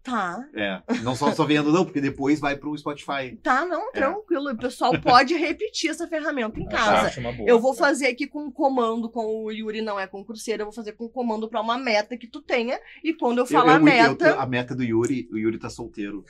Tá, 0.03 0.43
É. 0.53 0.81
Não 1.01 1.15
só, 1.15 1.31
só 1.31 1.45
vendo, 1.45 1.71
não, 1.71 1.85
porque 1.85 2.01
depois 2.01 2.37
vai 2.39 2.57
pro 2.57 2.77
Spotify. 2.77 3.37
tá, 3.41 3.65
não, 3.65 3.87
É. 3.89 3.91
tranquilo. 3.93 4.51
O 4.51 4.57
pessoal 4.57 4.91
pode 4.99 5.33
repetir 5.33 5.89
essa 5.89 6.05
ferramenta 6.07 6.59
em 6.59 6.65
casa. 6.67 7.07
acho 7.07 7.19
uma 7.21 7.31
boa. 7.31 7.47
Eu 7.49 7.57
vou 7.57 7.73
fazer 7.73 8.07
aqui 8.07 8.27
com 8.27 8.43
um 8.47 8.51
comando, 8.51 9.09
com 9.09 9.45
o 9.45 9.49
Yuri 9.51 9.81
não 9.81 9.97
é 9.97 10.05
concurseiro, 10.05 10.61
eu 10.63 10.65
vou 10.65 10.73
fazer 10.73 10.91
com 10.91 11.05
um 11.05 11.09
comando 11.09 11.47
pra 11.47 11.61
uma 11.61 11.77
meta 11.77 12.17
que 12.17 12.27
tu 12.27 12.41
tenha. 12.41 12.77
E 13.01 13.13
quando 13.13 13.37
eu 13.37 13.45
falar 13.45 13.73
eu- 13.75 13.77
eu- 13.77 13.83
meta. 13.83 14.27
eu- 14.27 14.39
a 14.41 14.45
meta 14.45 14.75
do 14.75 14.83
Yuri, 14.83 15.29
o 15.31 15.37
Yuri 15.37 15.57
tá 15.57 15.69
solteiro. 15.69 16.25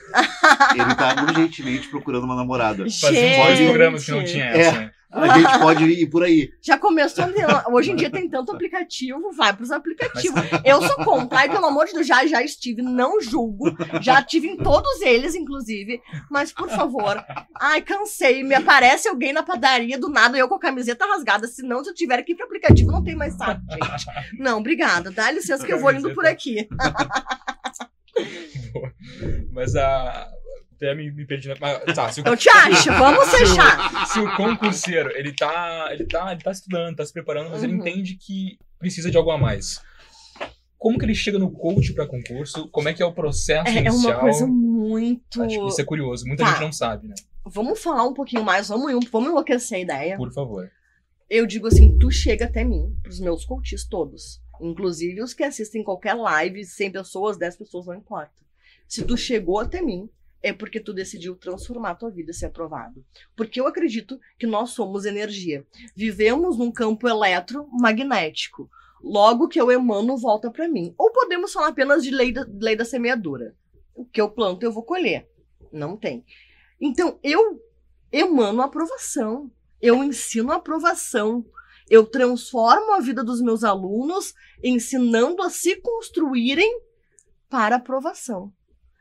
Ele 0.72 0.94
tá 0.94 1.14
urgentemente 1.28 1.88
procurando 1.88 2.24
uma 2.24 2.36
namorada. 2.36 2.84
Fazia 2.84 3.36
vários 3.38 3.58
Gente. 3.58 3.68
programas 3.68 4.04
que 4.04 4.10
não 4.12 4.24
tinha 4.24 4.44
É. 4.44 4.60
essa. 4.60 4.78
né? 4.80 4.92
A 5.14 5.38
gente 5.38 5.58
pode 5.58 5.84
ir 5.84 6.06
por 6.10 6.22
aí. 6.24 6.50
Já 6.60 6.76
começou. 6.78 7.26
ter- 7.32 7.46
Hoje 7.70 7.92
em 7.92 7.96
dia 7.96 8.10
tem 8.10 8.28
tanto 8.28 8.52
aplicativo, 8.52 9.32
vai 9.32 9.52
pros 9.54 9.70
aplicativos. 9.70 10.40
Eu 10.64 10.82
sou 10.82 10.96
contra, 11.04 11.38
ai, 11.38 11.48
pelo 11.48 11.66
amor 11.66 11.86
de 11.86 11.92
Deus, 11.92 12.06
já, 12.06 12.26
já 12.26 12.42
estive, 12.42 12.82
não 12.82 13.20
julgo. 13.20 13.74
Já 14.00 14.22
tive 14.22 14.48
em 14.48 14.56
todos 14.56 15.00
eles, 15.02 15.34
inclusive. 15.34 16.00
Mas, 16.30 16.52
por 16.52 16.68
favor, 16.68 17.22
ai, 17.60 17.80
cansei. 17.80 18.42
Me 18.42 18.54
aparece 18.54 19.08
alguém 19.08 19.32
na 19.32 19.42
padaria 19.42 19.98
do 19.98 20.08
nada, 20.08 20.36
eu 20.36 20.48
com 20.48 20.54
a 20.56 20.60
camiseta 20.60 21.06
rasgada. 21.06 21.46
Senão, 21.46 21.82
se 21.84 21.90
eu 21.90 21.94
tiver 21.94 22.22
que 22.22 22.32
ir 22.32 22.34
pro 22.34 22.46
aplicativo, 22.46 22.90
não 22.90 23.02
tem 23.04 23.14
mais 23.14 23.34
saco, 23.34 23.60
gente. 23.70 24.06
Não, 24.38 24.58
obrigada. 24.58 25.10
Dá 25.10 25.30
licença 25.30 25.64
que 25.64 25.72
eu 25.72 25.78
vou 25.80 25.92
indo 25.92 26.12
por 26.14 26.26
aqui. 26.26 26.68
Mas 29.52 29.74
a. 29.76 30.26
Até 30.76 30.94
me, 30.94 31.10
me 31.10 31.26
perdi 31.26 31.48
na. 31.48 31.54
Mas, 31.60 31.94
tá, 31.94 32.10
se 32.10 32.20
o, 32.20 32.24
Eu 32.26 32.36
te 32.36 32.48
acho, 32.48 32.90
vamos 32.92 33.28
fechar. 33.28 34.06
se 34.06 34.18
o 34.20 34.36
concurseiro, 34.36 35.10
ele 35.16 35.32
tá, 35.34 35.88
ele 35.92 36.04
tá, 36.06 36.32
ele 36.32 36.40
tá 36.42 36.50
estudando, 36.50 36.96
tá 36.96 37.04
se 37.06 37.12
preparando, 37.12 37.50
mas 37.50 37.62
ele 37.62 37.74
Uhum. 37.74 37.78
entende 37.80 38.16
que 38.16 38.58
precisa 38.78 39.10
de 39.10 39.16
algo 39.16 39.30
a 39.30 39.38
mais. 39.38 39.80
Como 40.78 40.98
que 40.98 41.04
ele 41.04 41.14
chega 41.14 41.38
no 41.38 41.50
coach 41.50 41.92
para 41.94 42.06
concurso? 42.06 42.68
Como 42.68 42.88
é 42.88 42.92
que 42.92 43.02
é 43.02 43.06
o 43.06 43.12
processo 43.12 43.68
É, 43.68 43.76
é 43.76 43.80
inicial? 43.80 44.12
uma 44.12 44.20
coisa 44.20 44.46
muito. 44.46 45.42
Acho 45.42 45.58
que 45.60 45.66
isso 45.68 45.80
é 45.80 45.84
curioso. 45.84 46.26
Muita 46.26 46.44
Tá. 46.44 46.50
gente 46.50 46.60
não 46.60 46.72
sabe, 46.72 47.08
né? 47.08 47.14
Vamos 47.46 47.82
falar 47.82 48.04
um 48.06 48.12
pouquinho 48.14 48.44
mais, 48.44 48.68
vamos, 48.68 48.92
vamos 49.10 49.30
enlouquecer 49.30 49.78
a 49.78 49.80
ideia. 49.80 50.16
Por 50.16 50.32
favor. 50.32 50.70
Eu 51.30 51.46
digo 51.46 51.66
assim, 51.68 51.96
tu 51.98 52.10
chega 52.10 52.44
até 52.44 52.64
mim, 52.64 52.94
pros 53.02 53.18
meus 53.20 53.44
coaches 53.46 53.86
todos. 53.86 54.42
Inclusive 54.60 55.22
os 55.22 55.32
que 55.34 55.42
assistem 55.42 55.82
qualquer 55.82 56.14
live, 56.14 56.64
100 56.64 56.92
pessoas, 56.92 57.36
10 57.38 57.56
pessoas, 57.56 57.86
não 57.86 57.94
importa. 57.94 58.32
Se 58.86 59.02
tu 59.02 59.16
chegou 59.16 59.58
até 59.58 59.80
mim, 59.80 60.08
é 60.44 60.52
porque 60.52 60.78
tu 60.78 60.92
decidiu 60.92 61.34
transformar 61.34 61.92
a 61.92 61.94
tua 61.94 62.10
vida 62.10 62.30
e 62.30 62.34
ser 62.34 62.46
aprovado. 62.46 63.02
Porque 63.34 63.58
eu 63.58 63.66
acredito 63.66 64.20
que 64.38 64.46
nós 64.46 64.70
somos 64.70 65.06
energia. 65.06 65.66
Vivemos 65.96 66.58
num 66.58 66.70
campo 66.70 67.08
eletromagnético. 67.08 68.68
Logo 69.02 69.48
que 69.48 69.58
eu 69.58 69.72
emano, 69.72 70.18
volta 70.18 70.50
pra 70.50 70.68
mim. 70.68 70.94
Ou 70.98 71.10
podemos 71.10 71.50
falar 71.50 71.68
apenas 71.68 72.04
de 72.04 72.10
lei 72.10 72.30
da, 72.30 72.46
lei 72.60 72.76
da 72.76 72.84
semeadura. 72.84 73.56
O 73.94 74.04
que 74.04 74.20
eu 74.20 74.30
planto, 74.30 74.62
eu 74.62 74.70
vou 74.70 74.82
colher. 74.82 75.26
Não 75.72 75.96
tem. 75.96 76.22
Então, 76.78 77.18
eu 77.22 77.58
emano 78.12 78.60
aprovação. 78.60 79.50
Eu 79.80 80.04
ensino 80.04 80.52
aprovação. 80.52 81.42
Eu 81.88 82.04
transformo 82.04 82.92
a 82.92 83.00
vida 83.00 83.24
dos 83.24 83.40
meus 83.40 83.64
alunos, 83.64 84.34
ensinando 84.62 85.42
a 85.42 85.48
se 85.48 85.76
construírem 85.76 86.82
para 87.48 87.76
aprovação. 87.76 88.52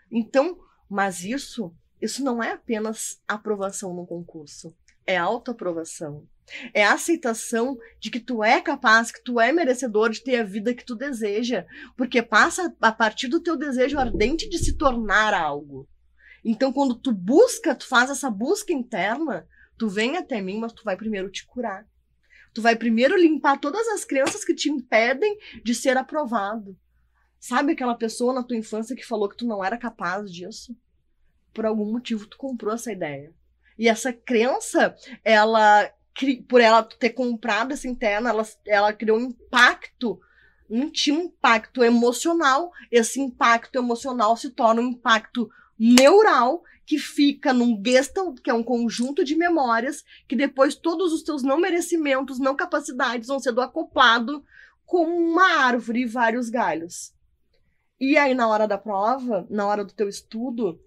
Então, 0.10 0.58
mas 0.94 1.24
isso, 1.24 1.74
isso 2.00 2.24
não 2.24 2.44
é 2.44 2.52
apenas 2.52 3.20
aprovação 3.28 3.96
no 3.96 4.06
concurso, 4.06 4.78
é 5.08 5.18
autoaprovação. 5.18 6.28
É 6.72 6.86
a 6.86 6.94
aceitação 6.94 7.76
de 8.00 8.12
que 8.12 8.20
tu 8.20 8.44
é 8.44 8.62
capaz, 8.62 9.12
que 9.12 9.24
tu 9.24 9.40
é 9.40 9.52
merecedor 9.52 10.12
de 10.12 10.22
ter 10.22 10.36
a 10.36 10.44
vida 10.44 10.72
que 10.72 10.86
tu 10.86 10.94
deseja, 10.94 11.66
porque 11.98 12.22
passa 12.22 12.72
a 12.80 12.92
partir 12.92 13.28
do 13.28 13.40
teu 13.40 13.58
desejo 13.58 13.98
ardente 13.98 14.48
de 14.48 14.60
se 14.60 14.78
tornar 14.78 15.34
algo. 15.34 15.90
Então, 16.46 16.72
quando 16.72 16.94
tu 16.94 17.12
busca, 17.12 17.74
tu 17.74 17.88
faz 17.88 18.12
essa 18.12 18.30
busca 18.30 18.72
interna, 18.72 19.48
tu 19.80 19.90
vem 19.90 20.16
até 20.16 20.40
mim, 20.42 20.60
mas 20.60 20.74
tu 20.74 20.84
vai 20.84 20.96
primeiro 20.96 21.32
te 21.32 21.44
curar. 21.48 21.88
Tu 22.54 22.62
vai 22.62 22.76
primeiro 22.76 23.18
limpar 23.18 23.60
todas 23.60 23.88
as 23.88 24.06
crenças 24.06 24.46
que 24.46 24.54
te 24.54 24.70
impedem 24.70 25.40
de 25.64 25.74
ser 25.74 25.98
aprovado. 25.98 26.78
Sabe 27.40 27.72
aquela 27.72 27.96
pessoa 27.96 28.32
na 28.32 28.44
tua 28.44 28.58
infância 28.58 28.96
que 28.96 29.04
falou 29.04 29.28
que 29.28 29.36
tu 29.36 29.48
não 29.48 29.64
era 29.64 29.76
capaz 29.76 30.32
disso? 30.32 30.78
Por 31.54 31.66
algum 31.66 31.92
motivo 31.92 32.28
tu 32.28 32.38
comprou 32.38 32.74
essa 32.74 32.92
ideia. 32.92 33.34
E 33.78 33.88
essa 33.88 34.12
crença, 34.12 34.96
ela 35.24 35.92
por 36.48 36.62
ela 36.62 36.84
ter 36.84 37.10
comprado 37.10 37.72
essa 37.74 37.88
interna, 37.88 38.30
ela, 38.30 38.48
ela 38.68 38.94
criou 38.94 39.18
um 39.18 39.24
impacto, 39.24 40.20
um, 40.70 40.90
tinha 40.90 41.18
um 41.18 41.24
impacto 41.24 41.84
emocional. 41.84 42.72
Esse 42.92 43.20
impacto 43.20 43.78
emocional 43.78 44.38
se 44.38 44.52
torna 44.52 44.82
um 44.82 44.90
impacto 44.90 45.50
neural 45.78 46.64
que 46.86 46.98
fica 46.98 47.54
num 47.54 47.82
gestalt, 47.84 48.40
que 48.42 48.50
é 48.50 48.54
um 48.54 48.64
conjunto 48.64 49.24
de 49.24 49.36
memórias, 49.36 50.04
que 50.28 50.36
depois 50.36 50.76
todos 50.76 51.14
os 51.14 51.24
teus 51.24 51.42
não 51.42 51.58
merecimentos, 51.58 52.40
não 52.40 52.56
capacidades 52.56 53.28
vão 53.28 53.40
sendo 53.40 53.62
acoplados 53.62 54.42
como 54.86 55.16
uma 55.16 55.64
árvore 55.64 56.02
e 56.02 56.06
vários 56.06 56.50
galhos. 56.50 57.14
E 58.00 58.18
aí, 58.18 58.34
na 58.34 58.48
hora 58.48 58.68
da 58.68 58.78
prova, 58.78 59.48
na 59.50 59.66
hora 59.66 59.86
do 59.86 59.94
teu 59.94 60.10
estudo, 60.10 60.80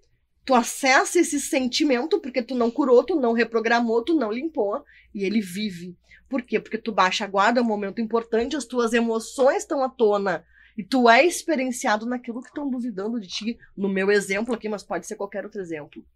tu 0.47 0.55
acessa 0.55 1.19
esse 1.19 1.41
sentimento, 1.41 2.21
porque 2.21 2.41
tu 2.41 2.55
não 2.55 2.71
curou, 2.71 3.03
tu 3.03 3.17
não 3.17 3.33
reprogramou, 3.33 4.03
tu 4.05 4.15
não 4.15 4.31
limpou, 4.31 4.85
e 5.13 5.25
ele 5.25 5.41
vive. 5.41 5.99
Por 6.29 6.41
quê? 6.41 6.61
Porque 6.61 6.79
tu 6.79 6.93
baixa 6.93 7.25
a 7.25 7.29
guarda, 7.29 7.59
é 7.59 7.63
um 7.63 7.67
momento 7.67 8.01
importante, 8.01 8.57
as 8.57 8.65
tuas 8.65 8.93
emoções 8.93 9.59
estão 9.59 9.83
à 9.83 9.89
tona, 9.89 10.47
e 10.79 10.85
tu 10.85 11.11
é 11.11 11.27
experienciado 11.27 12.07
naquilo 12.07 12.41
que 12.41 12.49
estão 12.49 12.71
duvidando 12.71 13.21
de 13.21 13.27
ti, 13.27 13.59
no 13.77 13.89
meu 13.89 14.09
exemplo 14.09 14.55
aqui, 14.55 14.69
mas 14.69 14.85
pode 14.85 15.05
ser 15.05 15.17
qualquer 15.17 15.45
outro 15.45 15.61
exemplo. 15.61 16.07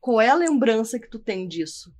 Qual 0.00 0.20
é 0.20 0.28
a 0.28 0.34
lembrança 0.34 0.98
que 0.98 1.08
tu 1.08 1.18
tem 1.18 1.46
disso? 1.46 1.94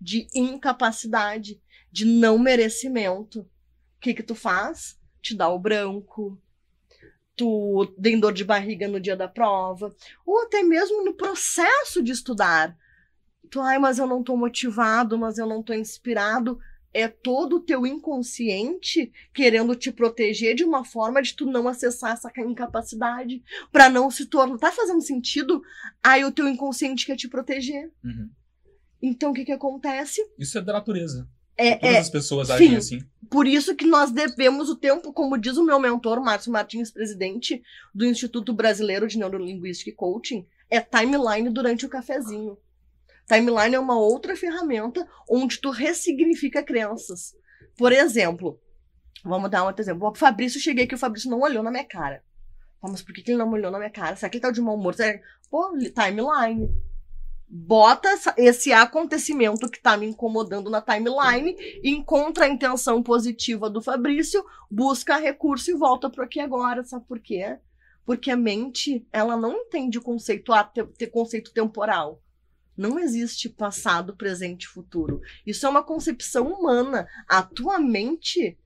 De 0.00 0.28
incapacidade, 0.34 1.60
de 1.90 2.04
não 2.04 2.38
merecimento. 2.38 3.40
O 3.40 4.00
que 4.00 4.14
que 4.14 4.22
tu 4.22 4.36
faz? 4.36 5.00
Te 5.20 5.34
dá 5.34 5.48
o 5.48 5.58
branco, 5.58 6.38
tu 7.36 7.86
tem 8.00 8.18
dor 8.18 8.32
de 8.32 8.44
barriga 8.44 8.88
no 8.88 9.00
dia 9.00 9.16
da 9.16 9.28
prova, 9.28 9.94
ou 10.24 10.42
até 10.42 10.62
mesmo 10.62 11.04
no 11.04 11.14
processo 11.14 12.02
de 12.02 12.12
estudar. 12.12 12.76
Tu, 13.50 13.60
ai, 13.60 13.78
mas 13.78 13.98
eu 13.98 14.06
não 14.06 14.22
tô 14.22 14.36
motivado, 14.36 15.18
mas 15.18 15.38
eu 15.38 15.46
não 15.46 15.62
tô 15.62 15.72
inspirado. 15.72 16.58
É 16.92 17.08
todo 17.08 17.56
o 17.56 17.60
teu 17.60 17.84
inconsciente 17.84 19.12
querendo 19.32 19.74
te 19.74 19.90
proteger 19.90 20.54
de 20.54 20.62
uma 20.62 20.84
forma 20.84 21.20
de 21.20 21.34
tu 21.34 21.44
não 21.44 21.66
acessar 21.66 22.12
essa 22.12 22.30
incapacidade, 22.38 23.42
para 23.72 23.90
não 23.90 24.10
se 24.10 24.26
tornar. 24.26 24.58
Tá 24.58 24.70
fazendo 24.70 25.00
sentido? 25.00 25.60
Aí 26.02 26.24
o 26.24 26.30
teu 26.30 26.46
inconsciente 26.48 27.04
quer 27.04 27.16
te 27.16 27.28
proteger. 27.28 27.92
Uhum. 28.04 28.30
Então 29.02 29.32
o 29.32 29.34
que 29.34 29.44
que 29.44 29.52
acontece? 29.52 30.24
Isso 30.38 30.56
é 30.56 30.62
da 30.62 30.72
natureza. 30.72 31.28
É, 31.56 31.76
Todas 31.76 31.94
é 31.94 31.98
as 31.98 32.10
pessoas 32.10 32.48
sim. 32.48 32.54
agem 32.54 32.76
assim. 32.76 33.04
por 33.30 33.46
isso 33.46 33.76
que 33.76 33.86
nós 33.86 34.10
devemos 34.10 34.68
o 34.68 34.76
tempo, 34.76 35.12
como 35.12 35.38
diz 35.38 35.56
o 35.56 35.64
meu 35.64 35.78
mentor, 35.78 36.20
Márcio 36.20 36.50
Martins, 36.50 36.90
presidente 36.90 37.62
do 37.94 38.04
Instituto 38.04 38.52
Brasileiro 38.52 39.06
de 39.06 39.18
Neurolinguística 39.18 39.90
e 39.90 39.94
Coaching, 39.94 40.46
é 40.70 40.80
timeline 40.80 41.50
durante 41.50 41.86
o 41.86 41.88
cafezinho. 41.88 42.58
Timeline 43.26 43.74
é 43.74 43.78
uma 43.78 43.98
outra 43.98 44.36
ferramenta 44.36 45.06
onde 45.28 45.60
tu 45.60 45.70
ressignifica 45.70 46.62
crenças. 46.62 47.34
Por 47.76 47.92
exemplo, 47.92 48.60
vamos 49.24 49.50
dar 49.50 49.62
um 49.62 49.66
outro 49.66 49.82
exemplo. 49.82 50.08
O 50.08 50.14
Fabrício, 50.14 50.60
cheguei 50.60 50.84
aqui, 50.84 50.94
o 50.94 50.98
Fabrício 50.98 51.30
não 51.30 51.40
olhou 51.40 51.62
na 51.62 51.70
minha 51.70 51.84
cara. 51.84 52.22
Ah, 52.82 52.88
Mas 52.88 53.00
por 53.00 53.14
que, 53.14 53.22
que 53.22 53.30
ele 53.30 53.38
não 53.38 53.50
olhou 53.50 53.70
na 53.70 53.78
minha 53.78 53.90
cara? 53.90 54.14
Será 54.14 54.28
que 54.28 54.36
ele 54.36 54.42
tá 54.42 54.50
de 54.50 54.60
mau 54.60 54.74
humor? 54.74 54.94
Será... 54.94 55.18
Pô, 55.50 55.72
timeline. 55.78 56.68
Bota 57.48 58.08
esse 58.36 58.72
acontecimento 58.72 59.70
que 59.70 59.80
tá 59.80 59.96
me 59.96 60.06
incomodando 60.06 60.70
na 60.70 60.80
timeline 60.80 61.54
encontra 61.82 62.46
a 62.46 62.48
intenção 62.48 63.02
positiva 63.02 63.70
do 63.70 63.82
Fabrício, 63.82 64.44
busca 64.70 65.16
recurso 65.16 65.70
e 65.70 65.74
volta 65.74 66.10
pro 66.10 66.24
aqui 66.24 66.40
agora. 66.40 66.82
Sabe 66.84 67.04
por 67.06 67.20
quê? 67.20 67.58
Porque 68.04 68.30
a 68.30 68.36
mente, 68.36 69.06
ela 69.12 69.36
não 69.36 69.52
entende 69.52 69.98
o 69.98 70.02
conceito, 70.02 70.52
ter, 70.72 70.86
ter 70.88 71.06
conceito 71.08 71.52
temporal. 71.52 72.20
Não 72.76 72.98
existe 72.98 73.48
passado, 73.48 74.16
presente 74.16 74.64
e 74.64 74.68
futuro. 74.68 75.20
Isso 75.46 75.64
é 75.64 75.68
uma 75.68 75.82
concepção 75.82 76.52
humana. 76.52 77.06
A 77.28 77.42
tua 77.42 77.78
mente 77.78 78.58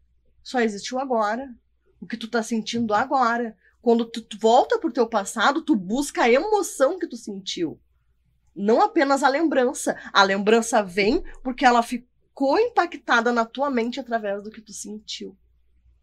só 0.42 0.60
existe 0.60 0.94
o 0.94 0.98
agora. 0.98 1.54
O 2.00 2.06
que 2.06 2.16
tu 2.16 2.26
tá 2.26 2.42
sentindo 2.42 2.94
agora. 2.94 3.56
Quando 3.82 4.06
tu 4.06 4.24
volta 4.38 4.78
pro 4.78 4.92
teu 4.92 5.06
passado, 5.06 5.62
tu 5.62 5.76
busca 5.76 6.22
a 6.22 6.30
emoção 6.30 6.98
que 6.98 7.06
tu 7.06 7.16
sentiu. 7.16 7.78
Não 8.58 8.82
apenas 8.82 9.22
a 9.22 9.28
lembrança. 9.28 9.96
A 10.12 10.24
lembrança 10.24 10.82
vem 10.82 11.22
porque 11.44 11.64
ela 11.64 11.80
ficou 11.80 12.58
impactada 12.58 13.32
na 13.32 13.44
tua 13.44 13.70
mente 13.70 14.00
através 14.00 14.42
do 14.42 14.50
que 14.50 14.60
tu 14.60 14.72
sentiu. 14.72 15.36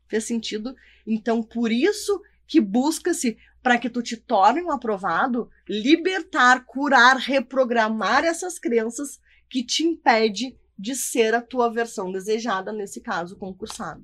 Fez 0.07 0.23
sentido? 0.23 0.73
Então, 1.05 1.43
por 1.43 1.69
isso 1.69 2.21
que 2.47 2.61
busca-se 2.61 3.37
para 3.61 3.77
que 3.77 3.89
tu 3.89 4.01
te 4.01 4.15
torne 4.15 4.61
um 4.61 4.71
aprovado, 4.71 5.49
libertar, 5.67 6.63
curar, 6.65 7.17
reprogramar 7.17 8.23
essas 8.23 8.57
crenças 8.57 9.19
que 9.49 9.61
te 9.61 9.83
impede 9.83 10.55
de 10.77 10.95
ser 10.95 11.33
a 11.33 11.41
tua 11.41 11.69
versão 11.69 12.09
desejada, 12.09 12.71
nesse 12.71 13.01
caso, 13.01 13.35
concursado. 13.35 14.03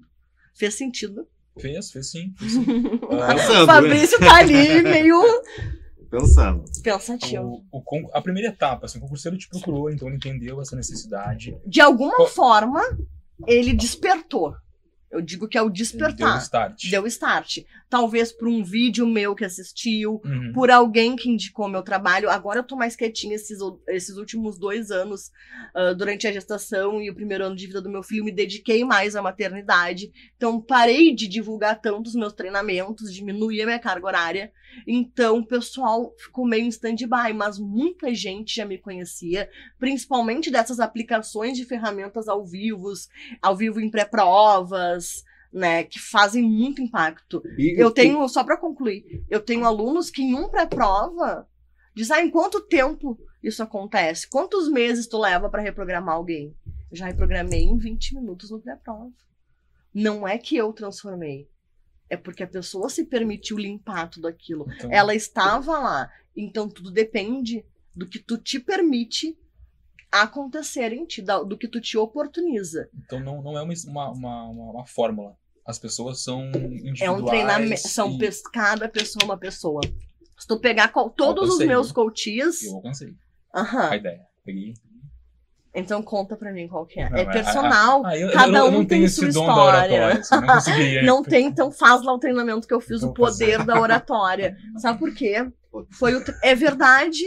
Fez 0.53 0.75
sentido? 0.75 1.25
Fez, 1.57 1.91
fez 1.91 2.11
sim. 2.11 2.33
Fez 2.37 2.51
sim. 2.53 2.65
Pensando, 2.99 3.65
Fabrício 3.65 4.19
tá 4.19 4.37
ali 4.37 4.81
meio 4.81 5.21
Pensando. 6.11 6.65
pensativo. 6.83 7.63
O- 7.71 7.79
o 7.79 8.09
a 8.13 8.21
primeira 8.21 8.49
etapa, 8.49 8.85
assim, 8.85 8.97
o 8.97 9.01
concurseiro 9.01 9.37
te 9.37 9.47
procurou, 9.47 9.89
então 9.89 10.07
ele 10.09 10.17
entendeu 10.17 10.61
essa 10.61 10.75
necessidade. 10.75 11.57
De 11.65 11.79
alguma 11.81 12.15
Qual- 12.17 12.27
forma, 12.27 12.81
ele 13.47 13.73
despertou. 13.73 14.53
Eu 15.11 15.21
digo 15.21 15.47
que 15.47 15.57
é 15.57 15.61
o 15.61 15.65
Ele 15.65 15.73
deu 15.73 15.83
despertar. 15.83 16.37
start. 16.41 16.89
Deu 16.89 17.05
start. 17.07 17.57
Talvez 17.89 18.31
por 18.31 18.47
um 18.47 18.63
vídeo 18.63 19.05
meu 19.05 19.35
que 19.35 19.43
assistiu, 19.43 20.21
Uhum. 20.23 20.53
por 20.53 20.71
alguém 20.71 21.15
que 21.15 21.29
indicou 21.29 21.67
meu 21.67 21.81
trabalho. 21.83 22.29
Agora 22.29 22.59
eu 22.59 22.63
tô 22.63 22.75
mais 22.77 22.95
quietinha 22.95 23.35
esses, 23.35 23.59
esses 23.89 24.15
últimos 24.15 24.57
dois 24.57 24.89
anos, 24.91 25.29
ah, 25.75 25.93
durante 25.93 26.25
a 26.27 26.31
gestação 26.31 27.01
e 27.01 27.09
o 27.09 27.15
primeiro 27.15 27.43
ano 27.45 27.55
de 27.55 27.67
vida 27.67 27.81
do 27.81 27.89
meu 27.89 28.01
filho, 28.03 28.23
me 28.23 28.31
dediquei 28.31 28.85
mais 28.85 29.15
à 29.15 29.21
maternidade. 29.21 30.11
Então 30.37 30.61
parei 30.61 31.13
de 31.13 31.27
divulgar 31.27 31.81
tanto 31.81 32.07
os 32.07 32.15
meus 32.15 32.31
treinamentos, 32.33 33.13
diminuí 33.13 33.61
a 33.61 33.65
minha 33.65 33.79
carga 33.79 34.07
horária. 34.07 34.51
Então 34.87 35.39
o 35.39 35.45
pessoal 35.45 36.13
ficou 36.17 36.47
meio 36.47 36.63
em 36.63 36.69
stand-by, 36.69 37.33
mas 37.35 37.59
muita 37.59 38.15
gente 38.15 38.55
já 38.55 38.65
me 38.65 38.77
conhecia, 38.77 39.49
principalmente 39.77 40.49
dessas 40.49 40.79
aplicações 40.79 41.57
de 41.57 41.65
ferramentas 41.65 42.29
ao 42.29 42.45
vivo, 42.45 42.93
ao 43.41 43.57
vivo 43.57 43.81
em 43.81 43.91
pré-provas. 43.91 45.00
Né, 45.53 45.83
que 45.83 45.99
fazem 45.99 46.41
muito 46.41 46.81
impacto. 46.81 47.43
E- 47.57 47.75
Eu 47.77 47.91
tenho, 47.91 48.25
só 48.29 48.41
para 48.41 48.55
concluir, 48.55 49.21
eu 49.29 49.41
tenho 49.41 49.65
alunos 49.65 50.09
que 50.09 50.21
em 50.21 50.33
um 50.33 50.47
pré-prova 50.47 51.45
dizem, 51.93 52.15
ah, 52.15 52.21
em 52.25 52.29
quanto 52.31 52.61
tempo 52.61 53.19
isso 53.43 53.61
acontece? 53.61 54.29
Quantos 54.29 54.69
meses 54.69 55.07
tu 55.07 55.19
leva 55.19 55.49
para 55.49 55.61
reprogramar 55.61 56.15
alguém? 56.15 56.55
Eu 56.89 56.95
já 56.95 57.05
reprogramei 57.07 57.63
em 57.63 57.77
20 57.77 58.15
minutos 58.15 58.49
no 58.49 58.61
pré-prova. 58.61 59.11
Não 59.93 60.25
é 60.25 60.37
que 60.37 60.55
eu 60.55 60.71
transformei. 60.71 61.49
É 62.09 62.15
porque 62.15 62.43
a 62.43 62.47
pessoa 62.47 62.89
se 62.89 63.03
permitiu 63.05 63.57
limpar 63.57 64.09
tudo 64.09 64.27
aquilo. 64.29 64.65
Então, 64.77 64.89
Ela 64.91 65.13
estava 65.13 65.77
lá. 65.79 66.09
Então 66.33 66.69
tudo 66.69 66.91
depende 66.91 67.65
do 67.93 68.07
que 68.07 68.19
tu 68.19 68.37
te 68.37 68.57
permite 68.57 69.37
acontecer 70.11 70.91
em 70.93 71.05
ti, 71.05 71.21
da- 71.21 71.41
do 71.43 71.57
que 71.57 71.67
tu 71.67 71.79
te 71.79 71.97
oportuniza. 71.97 72.89
então 73.05 73.19
não, 73.19 73.41
não 73.41 73.57
é 73.57 73.61
uma, 73.61 73.73
uma, 73.87 74.09
uma, 74.11 74.43
uma- 74.71 74.85
fórmula. 74.85 75.35
As 75.65 75.77
pessoas 75.79 76.23
são 76.23 76.47
individuais. 76.47 77.01
É 77.01 77.11
um 77.11 77.23
treinamento. 77.23 77.87
São 77.87 78.11
e 78.11 78.17
pes- 78.17 78.41
cada 78.41 78.89
pessoa 78.89 79.21
é 79.21 79.25
uma 79.25 79.37
pessoa. 79.37 79.79
Se 80.37 80.47
tu 80.47 80.59
pegar 80.59 80.91
todos 81.15 81.53
os 81.53 81.59
meus 81.65 81.87
né? 81.89 81.93
coaches. 81.93 82.63
Eu 82.63 82.75
alcancei 82.75 83.13
Aham. 83.55 83.89
a 83.89 83.95
ideia. 83.95 84.21
Peguei. 84.43 84.73
Então 85.73 86.01
conta 86.01 86.35
pra 86.35 86.51
mim 86.51 86.67
qual 86.67 86.85
que 86.85 86.99
é. 86.99 87.09
Não, 87.09 87.17
é 87.17 87.25
personal. 87.31 88.05
Ah, 88.05 88.17
eu, 88.17 88.27
eu 88.27 88.33
Cada 88.33 88.51
não, 88.51 88.65
eu 88.65 88.71
um 88.71 88.71
não 88.79 88.85
tem 88.85 89.07
sua 89.07 89.29
história. 89.29 89.93
oratória. 89.93 90.53
Assim, 90.53 90.95
não. 90.95 91.03
Não 91.17 91.23
tem, 91.23 91.45
então 91.45 91.71
faz 91.71 92.01
lá 92.03 92.11
o 92.13 92.19
treinamento 92.19 92.67
que 92.67 92.73
eu 92.73 92.81
fiz, 92.81 93.01
Vou 93.01 93.11
o 93.11 93.13
poder 93.13 93.51
fazer. 93.57 93.65
da 93.65 93.79
oratória. 93.79 94.57
Sabe 94.77 94.99
por 94.99 95.13
quê? 95.13 95.47
Foi 95.91 96.15
o, 96.15 96.23
é 96.43 96.53
verdade. 96.55 97.23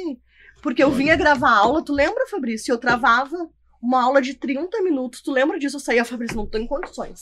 Porque 0.65 0.83
eu 0.83 0.91
vinha 0.91 1.15
gravar 1.15 1.59
aula, 1.59 1.85
tu 1.85 1.93
lembra, 1.93 2.27
Fabrício? 2.27 2.73
Eu 2.73 2.79
travava 2.79 3.51
uma 3.83 4.03
aula 4.03 4.23
de 4.23 4.33
30 4.33 4.81
minutos. 4.81 5.21
Tu 5.21 5.31
lembra 5.31 5.59
disso? 5.59 5.77
Eu 5.77 5.81
saía, 5.81 6.07
Fabrício, 6.07 6.39
não 6.39 6.47
tô 6.47 6.57
em 6.57 6.67
condições. 6.67 7.21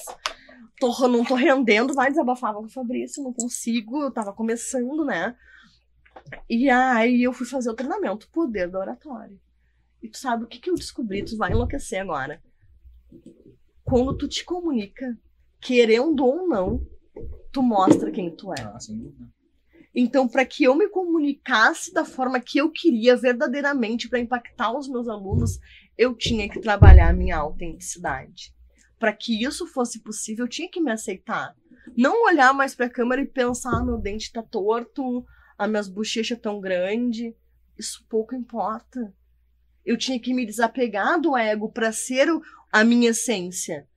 Tô, 0.79 1.09
não 1.09 1.25
tô 1.25 1.35
rendendo, 1.35 1.93
vai 1.93 2.09
desabafava 2.09 2.61
com 2.61 2.67
o 2.67 2.71
Fabrício, 2.71 3.21
não 3.21 3.33
consigo, 3.33 4.01
eu 4.01 4.13
tava 4.13 4.33
começando, 4.33 5.05
né? 5.05 5.37
E 6.49 6.71
aí 6.71 7.25
eu 7.25 7.33
fui 7.33 7.45
fazer 7.45 7.69
o 7.69 7.75
treinamento, 7.75 8.31
poder 8.31 8.71
da 8.71 8.79
oratória. 8.79 9.37
E 10.01 10.09
tu 10.09 10.19
sabe 10.19 10.45
o 10.45 10.47
que, 10.47 10.61
que 10.61 10.71
eu 10.71 10.77
descobri? 10.77 11.25
Tu 11.25 11.37
vai 11.37 11.51
enlouquecer 11.51 12.01
agora. 12.01 12.41
Quando 13.83 14.17
tu 14.17 14.29
te 14.29 14.45
comunica, 14.45 15.19
querendo 15.61 16.25
ou 16.25 16.47
não, 16.47 16.87
tu 17.51 17.61
mostra 17.61 18.13
quem 18.13 18.31
tu 18.31 18.53
é. 18.53 18.63
Ah, 18.63 18.79
sem 18.79 18.97
dúvida. 18.97 19.32
Então, 19.95 20.27
para 20.27 20.47
que 20.47 20.65
eu 20.65 20.75
me 20.75 20.89
comunicasse 20.89 21.93
da 21.93 22.05
forma 22.05 22.41
que 22.41 22.59
eu 22.59 22.71
queria 22.71 23.15
verdadeiramente 23.17 24.09
para 24.09 24.19
impactar 24.19 24.77
os 24.77 24.89
meus 24.89 25.07
alunos, 25.07 25.59
eu 25.99 26.15
tinha 26.15 26.49
que 26.49 26.61
trabalhar 26.61 27.11
a 27.11 27.13
minha 27.13 27.37
autenticidade. 27.37 28.55
Para 28.99 29.13
que 29.13 29.45
isso 29.45 29.67
fosse 29.67 30.01
possível, 30.01 30.47
eu 30.47 30.49
tinha 30.49 30.71
que 30.71 30.81
me 30.81 30.91
aceitar. 30.91 31.55
Não 31.97 32.25
olhar 32.25 32.55
mais 32.55 32.75
para 32.75 32.87
a 32.87 32.91
câmera 32.91 33.21
e 33.21 33.27
pensar: 33.27 33.77
ah, 33.77 33.85
meu 33.85 33.99
dente 33.99 34.33
tá 34.33 34.43
torto, 34.43 35.27
as 35.59 35.69
minhas 35.69 35.89
bochechas 35.89 36.39
tão 36.41 36.61
grande. 36.61 37.37
Isso 37.77 38.05
pouco 38.09 38.35
importa. 38.35 39.15
Eu 39.85 39.99
tinha 39.99 40.19
que 40.19 40.33
me 40.33 40.47
desapegar 40.47 41.21
do 41.21 41.37
ego 41.37 41.71
para 41.71 41.93
ser 41.93 42.29
a 42.71 42.85
minha 42.85 43.11
essência 43.11 43.89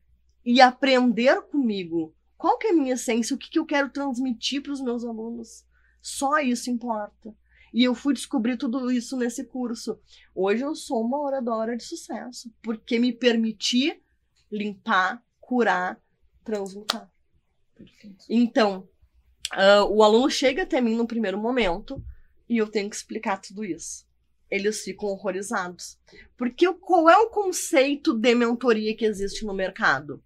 e 0.44 0.60
aprender 0.60 1.42
comigo. 1.44 2.14
Qual 2.38 2.58
que 2.58 2.68
é 2.68 2.72
a 2.72 2.74
minha 2.74 2.96
essência? 2.96 3.36
O 3.36 3.40
que, 3.40 3.50
que 3.50 3.60
eu 3.60 3.66
quero 3.66 3.90
transmitir 3.90 4.62
para 4.62 4.74
os 4.74 4.82
meus 4.82 5.06
alunos? 5.06 5.65
Só 6.06 6.38
isso 6.38 6.70
importa. 6.70 7.36
E 7.74 7.84
eu 7.84 7.96
fui 7.96 8.14
descobrir 8.14 8.58
tudo 8.58 8.92
isso 8.92 9.18
nesse 9.18 9.44
curso. 9.44 10.00
Hoje 10.36 10.62
eu 10.62 10.76
sou 10.76 11.02
uma 11.02 11.20
oradora 11.20 11.76
de 11.76 11.84
sucesso, 11.84 12.54
porque 12.62 13.00
me 13.00 13.12
permiti 13.12 14.00
limpar, 14.52 15.26
curar, 15.40 16.00
transmutar. 16.44 17.12
Perfeito. 17.74 18.24
Então, 18.30 18.88
ah, 19.52 19.84
o 19.86 20.04
aluno 20.04 20.30
chega 20.30 20.62
até 20.62 20.80
mim 20.80 20.96
no 20.96 21.08
primeiro 21.08 21.40
momento 21.40 22.00
e 22.48 22.60
eu 22.60 22.68
tenho 22.68 22.88
que 22.88 22.96
explicar 22.96 23.42
tudo 23.42 23.66
isso. 23.66 24.06
Eles 24.48 24.84
ficam 24.84 25.10
horrorizados. 25.10 25.98
Porque 26.38 26.72
qual 26.76 27.10
é 27.10 27.18
o 27.18 27.32
conceito 27.32 28.14
de 28.14 28.36
mentoria 28.36 28.96
que 28.96 29.06
existe 29.06 29.44
no 29.44 29.56
mercado? 29.56 30.24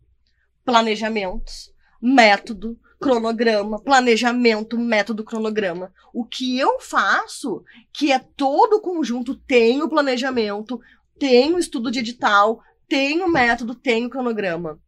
Planejamentos, 0.66 1.74
método, 2.02 2.78
cronograma, 3.00 3.82
planejamento, 3.82 4.78
método, 4.78 5.24
cronograma. 5.24 5.94
O 6.14 6.26
que 6.26 6.60
eu 6.60 6.80
faço, 6.80 7.64
que 7.94 8.12
é 8.12 8.20
todo 8.20 8.78
o 8.78 8.82
conjunto, 8.82 9.36
tem 9.36 9.82
o 9.82 9.90
planejamento, 9.90 10.80
tem 11.18 11.54
o 11.54 11.60
estudo 11.60 11.90
de 11.90 12.00
edital, 12.00 12.62
tem 12.88 13.22
o 13.22 13.32
método, 13.32 13.74
tem 13.74 14.06
o 14.06 14.10
cronograma. 14.10 14.80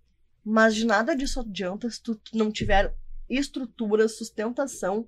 Mas 0.44 0.76
de 0.76 0.86
nada 0.86 1.16
disso 1.16 1.40
adianta 1.40 1.90
se 1.90 2.02
tu 2.02 2.20
não 2.34 2.52
tiver 2.52 2.94
estrutura, 3.30 4.08
sustentação, 4.10 5.08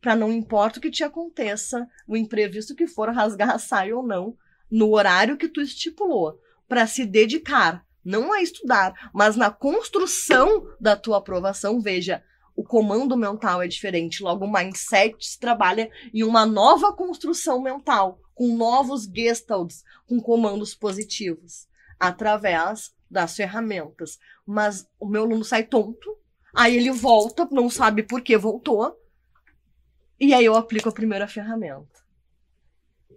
para 0.00 0.14
não 0.14 0.32
importa 0.32 0.78
o 0.78 0.82
que 0.82 0.90
te 0.90 1.04
aconteça, 1.04 1.88
o 2.06 2.16
imprevisto 2.16 2.74
que 2.74 2.86
for, 2.86 3.08
rasgar 3.14 3.50
a 3.50 3.58
saia 3.58 3.96
ou 3.96 4.06
não, 4.06 4.36
no 4.70 4.92
horário 4.92 5.36
que 5.36 5.48
tu 5.48 5.60
estipulou, 5.60 6.38
para 6.68 6.86
se 6.86 7.06
dedicar, 7.06 7.85
não 8.06 8.32
a 8.32 8.40
estudar, 8.40 9.10
mas 9.12 9.34
na 9.34 9.50
construção 9.50 10.66
da 10.80 10.96
tua 10.96 11.18
aprovação. 11.18 11.80
Veja, 11.80 12.22
o 12.54 12.62
comando 12.62 13.16
mental 13.16 13.60
é 13.60 13.66
diferente, 13.66 14.22
logo 14.22 14.44
o 14.44 14.52
mindset 14.52 15.16
se 15.20 15.38
trabalha 15.38 15.90
em 16.14 16.22
uma 16.22 16.46
nova 16.46 16.92
construção 16.92 17.60
mental, 17.60 18.20
com 18.32 18.56
novos 18.56 19.04
gestalts, 19.04 19.82
com 20.08 20.20
comandos 20.20 20.74
positivos, 20.74 21.66
através 21.98 22.94
das 23.10 23.34
ferramentas. 23.34 24.18
Mas 24.46 24.88
o 25.00 25.08
meu 25.08 25.24
aluno 25.24 25.44
sai 25.44 25.64
tonto, 25.64 26.16
aí 26.54 26.76
ele 26.76 26.92
volta, 26.92 27.46
não 27.50 27.68
sabe 27.68 28.04
por 28.04 28.22
que 28.22 28.38
voltou, 28.38 28.96
e 30.18 30.32
aí 30.32 30.44
eu 30.44 30.54
aplico 30.54 30.88
a 30.88 30.92
primeira 30.92 31.26
ferramenta. 31.26 32.06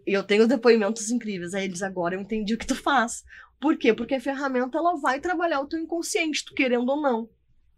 E 0.05 0.13
eu 0.13 0.23
tenho 0.23 0.47
depoimentos 0.47 1.11
incríveis. 1.11 1.53
Aí 1.53 1.65
eles 1.65 1.83
agora 1.83 2.15
eu 2.15 2.21
entendi 2.21 2.55
o 2.55 2.57
que 2.57 2.65
tu 2.65 2.75
faz. 2.75 3.23
Por 3.59 3.77
quê? 3.77 3.93
Porque 3.93 4.15
a 4.15 4.21
ferramenta 4.21 4.77
ela 4.77 4.95
vai 4.95 5.19
trabalhar 5.19 5.59
o 5.59 5.67
teu 5.67 5.79
inconsciente, 5.79 6.45
tu 6.45 6.53
querendo 6.53 6.89
ou 6.89 7.01
não, 7.01 7.29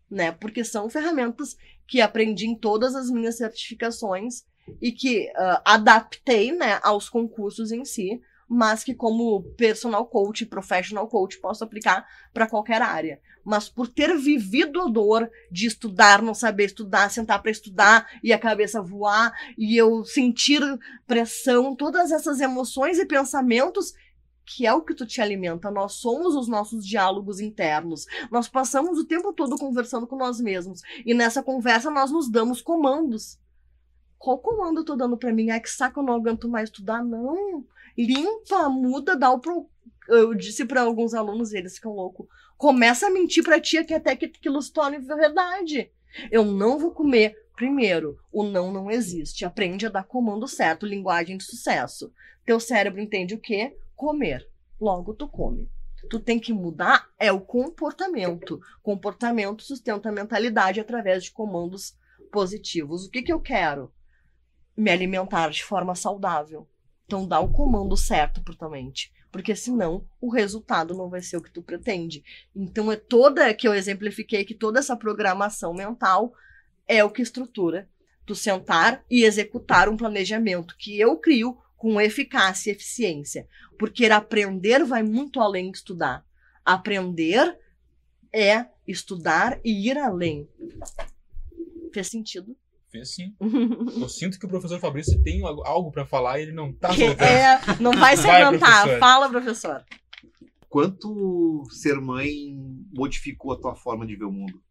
né? 0.10 0.32
Porque 0.32 0.64
são 0.64 0.90
ferramentas 0.90 1.58
que 1.88 2.00
aprendi 2.00 2.46
em 2.46 2.56
todas 2.56 2.96
as 2.96 3.10
minhas 3.10 3.38
certificações 3.38 4.44
e 4.82 4.92
que 4.92 5.32
ah, 5.36 5.62
adaptei, 5.66 6.52
né, 6.52 6.80
aos 6.84 7.10
concursos 7.10 7.72
em 7.72 7.84
si, 7.84 8.22
mas 8.48 8.84
que 8.84 8.94
como 8.94 9.44
personal 9.56 10.06
coach, 10.06 10.46
professional 10.46 11.08
coach, 11.08 11.40
posso 11.40 11.64
aplicar 11.64 12.06
para 12.34 12.48
qualquer 12.48 12.82
área. 12.82 13.22
Mas 13.46 13.70
por 13.70 13.88
ter 13.88 14.16
vivido 14.18 14.82
a 14.82 14.90
dor 14.90 15.30
de 15.50 15.68
estudar, 15.68 16.22
não 16.22 16.34
saber 16.34 16.66
estudar, 16.66 17.10
sentar 17.10 17.42
para 17.42 17.50
estudar 17.50 18.06
e 18.22 18.34
a 18.34 18.38
cabeça 18.38 18.82
voar 18.82 19.34
e 19.58 19.78
eu 19.78 20.04
sentir 20.04 20.62
pressão, 21.08 21.74
todas 21.76 22.12
essas 22.12 22.42
emoções 22.42 23.00
e 23.00 23.06
pensamentos 23.06 23.94
que 24.46 24.66
é 24.66 24.74
o 24.74 24.82
que 24.82 24.94
tu 24.94 25.06
te 25.06 25.22
alimenta. 25.22 25.72
Nós 25.72 25.94
somos 25.94 26.36
os 26.36 26.48
nossos 26.48 26.86
diálogos 26.86 27.40
internos. 27.40 28.06
Nós 28.30 28.48
passamos 28.48 28.98
o 28.98 29.06
tempo 29.06 29.34
todo 29.34 29.58
conversando 29.58 30.08
com 30.08 30.16
nós 30.16 30.40
mesmos. 30.40 30.82
E 31.06 31.14
nessa 31.14 31.42
conversa 31.42 31.90
nós 31.90 32.12
nos 32.12 32.30
damos 32.30 32.62
comandos. 32.62 33.40
Qual 34.18 34.38
comando 34.38 34.82
eu 34.82 34.86
tô 34.86 34.96
dando 34.96 35.18
para 35.18 35.34
mim? 35.34 35.50
Ai, 35.50 35.60
que 35.60 35.70
saco, 35.70 36.00
eu 36.00 36.04
não 36.04 36.14
aguento 36.14 36.48
mais 36.48 36.70
estudar. 36.70 37.04
Não. 37.04 37.66
Limpa, 37.98 38.70
muda, 38.70 39.16
dá 39.16 39.32
o 39.32 39.40
pro... 39.40 39.68
Eu 40.08 40.34
disse 40.34 40.66
para 40.66 40.82
alguns 40.82 41.14
alunos, 41.14 41.54
eles 41.54 41.76
ficam 41.76 41.94
loucos. 41.94 42.28
Começa 42.58 43.08
a 43.08 43.10
mentir 43.10 43.44
pra 43.44 43.60
tia 43.60 43.84
que 43.84 43.94
até 43.94 44.16
que 44.16 44.26
aquilo 44.26 44.62
se 44.62 44.72
torne 44.72 45.00
verdade. 45.00 45.92
Eu 46.30 46.44
não 46.46 46.78
vou 46.78 46.92
comer. 46.92 47.36
Primeiro, 47.56 48.20
o 48.32 48.44
não 48.44 48.72
não 48.72 48.92
existe. 48.92 49.46
Aprende 49.46 49.86
a 49.86 49.90
dar 49.90 50.04
comando 50.04 50.48
certo, 50.48 50.86
linguagem 50.86 51.38
de 51.38 51.44
sucesso. 51.44 52.12
Teu 52.46 52.60
cérebro 52.60 53.00
entende 53.00 53.36
o 53.36 53.40
quê? 53.40 53.78
Comer. 54.02 54.50
Logo, 54.80 55.14
tu 55.14 55.28
come. 55.28 55.70
Tu 56.10 56.20
tem 56.20 56.40
que 56.40 56.52
mudar 56.52 57.08
é 57.20 57.32
o 57.32 57.40
comportamento. 57.40 58.60
Comportamento 58.82 59.62
sustenta 59.62 60.10
a 60.10 60.12
mentalidade 60.12 60.80
através 60.80 61.24
de 61.24 61.32
comandos 61.32 61.96
positivos. 62.32 63.06
O 63.06 63.12
que, 63.12 63.22
que 63.22 63.32
eu 63.32 63.40
quero? 63.40 63.94
Me 64.76 64.90
alimentar 64.90 65.52
de 65.52 65.64
forma 65.64 65.94
saudável. 65.94 66.68
Então 67.06 67.28
dá 67.28 67.40
o 67.40 67.52
comando 67.52 67.96
certo 67.96 68.42
para 68.44 68.56
tua 68.56 68.72
mente. 68.72 69.14
Porque 69.32 69.56
senão 69.56 70.04
o 70.20 70.32
resultado 70.32 70.96
não 70.96 71.08
vai 71.08 71.22
ser 71.22 71.38
o 71.38 71.42
que 71.42 71.52
tu 71.52 71.62
pretende. 71.62 72.24
Então 72.56 72.92
é 72.92 72.96
toda 72.96 73.54
que 73.54 73.68
eu 73.68 73.76
exemplifiquei 73.76 74.44
que 74.44 74.56
toda 74.56 74.80
essa 74.80 74.98
programação 74.98 75.76
mental 75.76 76.34
é 76.88 77.04
o 77.04 77.12
que 77.12 77.22
estrutura 77.22 77.88
tu 78.26 78.34
sentar 78.34 79.06
e 79.12 79.26
executar 79.26 79.88
um 79.88 79.96
planejamento 79.96 80.76
que 80.76 81.00
eu 81.00 81.18
crio 81.18 81.56
com 81.82 82.00
eficácia 82.00 82.70
e 82.70 82.76
eficiência. 82.76 83.48
Porque 83.80 84.06
aprender 84.06 84.86
vai 84.86 85.02
muito 85.02 85.40
além 85.40 85.72
de 85.72 85.80
estudar. 85.80 86.24
Aprender 86.64 87.58
é 88.32 88.68
estudar 88.88 89.60
e 89.66 89.90
ir 89.90 89.98
além. 89.98 90.48
Fez 91.92 92.08
sentido? 92.08 92.56
Fez 92.92 93.16
sim. 93.16 93.36
Eu 94.00 94.08
sinto 94.08 94.38
que 94.38 94.46
o 94.46 94.50
professor 94.50 94.80
Fabrício 94.80 95.24
tem 95.24 95.42
algo 95.44 95.92
para 95.92 96.06
falar 96.06 96.38
e 96.38 96.44
ele 96.44 96.52
não 96.52 96.72
tá 96.72 96.94
soltando. 96.94 97.24
É, 97.24 97.60
não 97.80 97.94
vai 97.94 98.16
se 98.16 98.30
aguentar. 98.30 98.84
Professor. 98.84 99.00
Fala, 99.00 99.30
professor. 99.30 99.86
Quanto 100.70 101.64
ser 101.72 102.00
mãe 102.00 102.56
modificou 102.94 103.54
a 103.54 103.60
tua 103.60 103.74
forma 103.74 104.06
de 104.06 104.16
ver 104.16 104.26
o 104.26 104.32
mundo? 104.32 104.62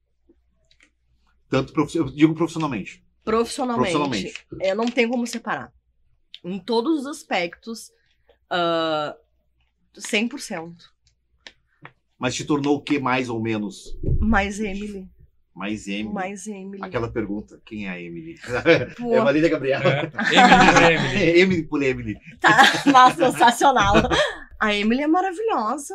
Tanto, 1.48 1.74
eu 1.92 2.04
digo 2.04 2.36
profissionalmente. 2.36 3.04
Profissionalmente. 3.24 3.92
Profissionalmente. 3.92 4.46
É, 4.61 4.76
não 4.76 4.86
tem 4.86 5.08
como 5.08 5.26
separar 5.26 5.72
em 6.45 6.59
todos 6.59 7.01
os 7.01 7.07
aspectos, 7.07 7.88
uh, 8.51 9.12
ah, 9.12 9.16
100%. 9.97 10.74
Mas 12.18 12.34
te 12.34 12.45
tornou 12.45 12.76
o 12.76 12.82
que 12.82 12.99
mais 12.99 13.28
ou 13.28 13.41
menos? 13.41 13.99
Mais 14.20 14.61
Emily. 14.61 15.09
Mais 15.55 15.88
Emily. 15.88 16.14
Mais 16.14 16.47
Emily. 16.47 16.82
Aquela 16.82 17.11
pergunta, 17.11 17.61
quem 17.64 17.86
é 17.86 17.91
a 17.91 18.01
Emily? 18.01 18.38
Pô. 18.97 19.12
É 19.12 19.18
a 19.18 19.24
Marília 19.24 19.49
Gabriela. 19.49 19.84
É. 19.84 20.11
Emily, 20.34 20.95
Emily. 20.95 21.41
Emily 21.41 21.62
por 21.64 21.82
Emily. 21.82 22.16
Tá, 22.38 22.82
nossa, 22.86 23.32
sensacional. 23.32 23.95
A 24.59 24.74
Emily 24.74 25.03
é 25.03 25.07
maravilhosa. 25.07 25.95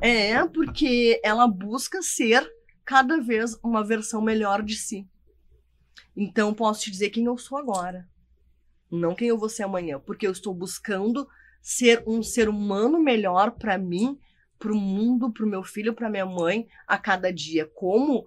É. 0.00 0.30
É, 0.30 0.46
porque 0.46 1.20
ela 1.22 1.46
busca 1.46 2.02
ser 2.02 2.46
cada 2.84 3.20
vez 3.20 3.58
uma 3.62 3.84
versão 3.84 4.20
melhor 4.20 4.62
de 4.62 4.74
si. 4.74 5.06
Então, 6.16 6.52
posso 6.52 6.82
te 6.82 6.90
dizer 6.90 7.10
quem 7.10 7.26
eu 7.26 7.38
sou 7.38 7.56
agora 7.56 8.08
não 8.90 9.14
quem 9.14 9.28
eu 9.28 9.38
vou 9.38 9.48
ser 9.48 9.62
amanhã, 9.62 10.00
porque 10.00 10.26
eu 10.26 10.32
estou 10.32 10.52
buscando 10.52 11.28
ser 11.62 12.02
um 12.06 12.22
ser 12.22 12.48
humano 12.48 12.98
melhor 12.98 13.52
para 13.52 13.78
mim, 13.78 14.18
para 14.58 14.72
o 14.72 14.76
mundo, 14.76 15.30
para 15.30 15.44
o 15.44 15.48
meu 15.48 15.62
filho, 15.62 15.94
para 15.94 16.10
minha 16.10 16.26
mãe 16.26 16.68
a 16.86 16.98
cada 16.98 17.32
dia. 17.32 17.66
Como 17.74 18.26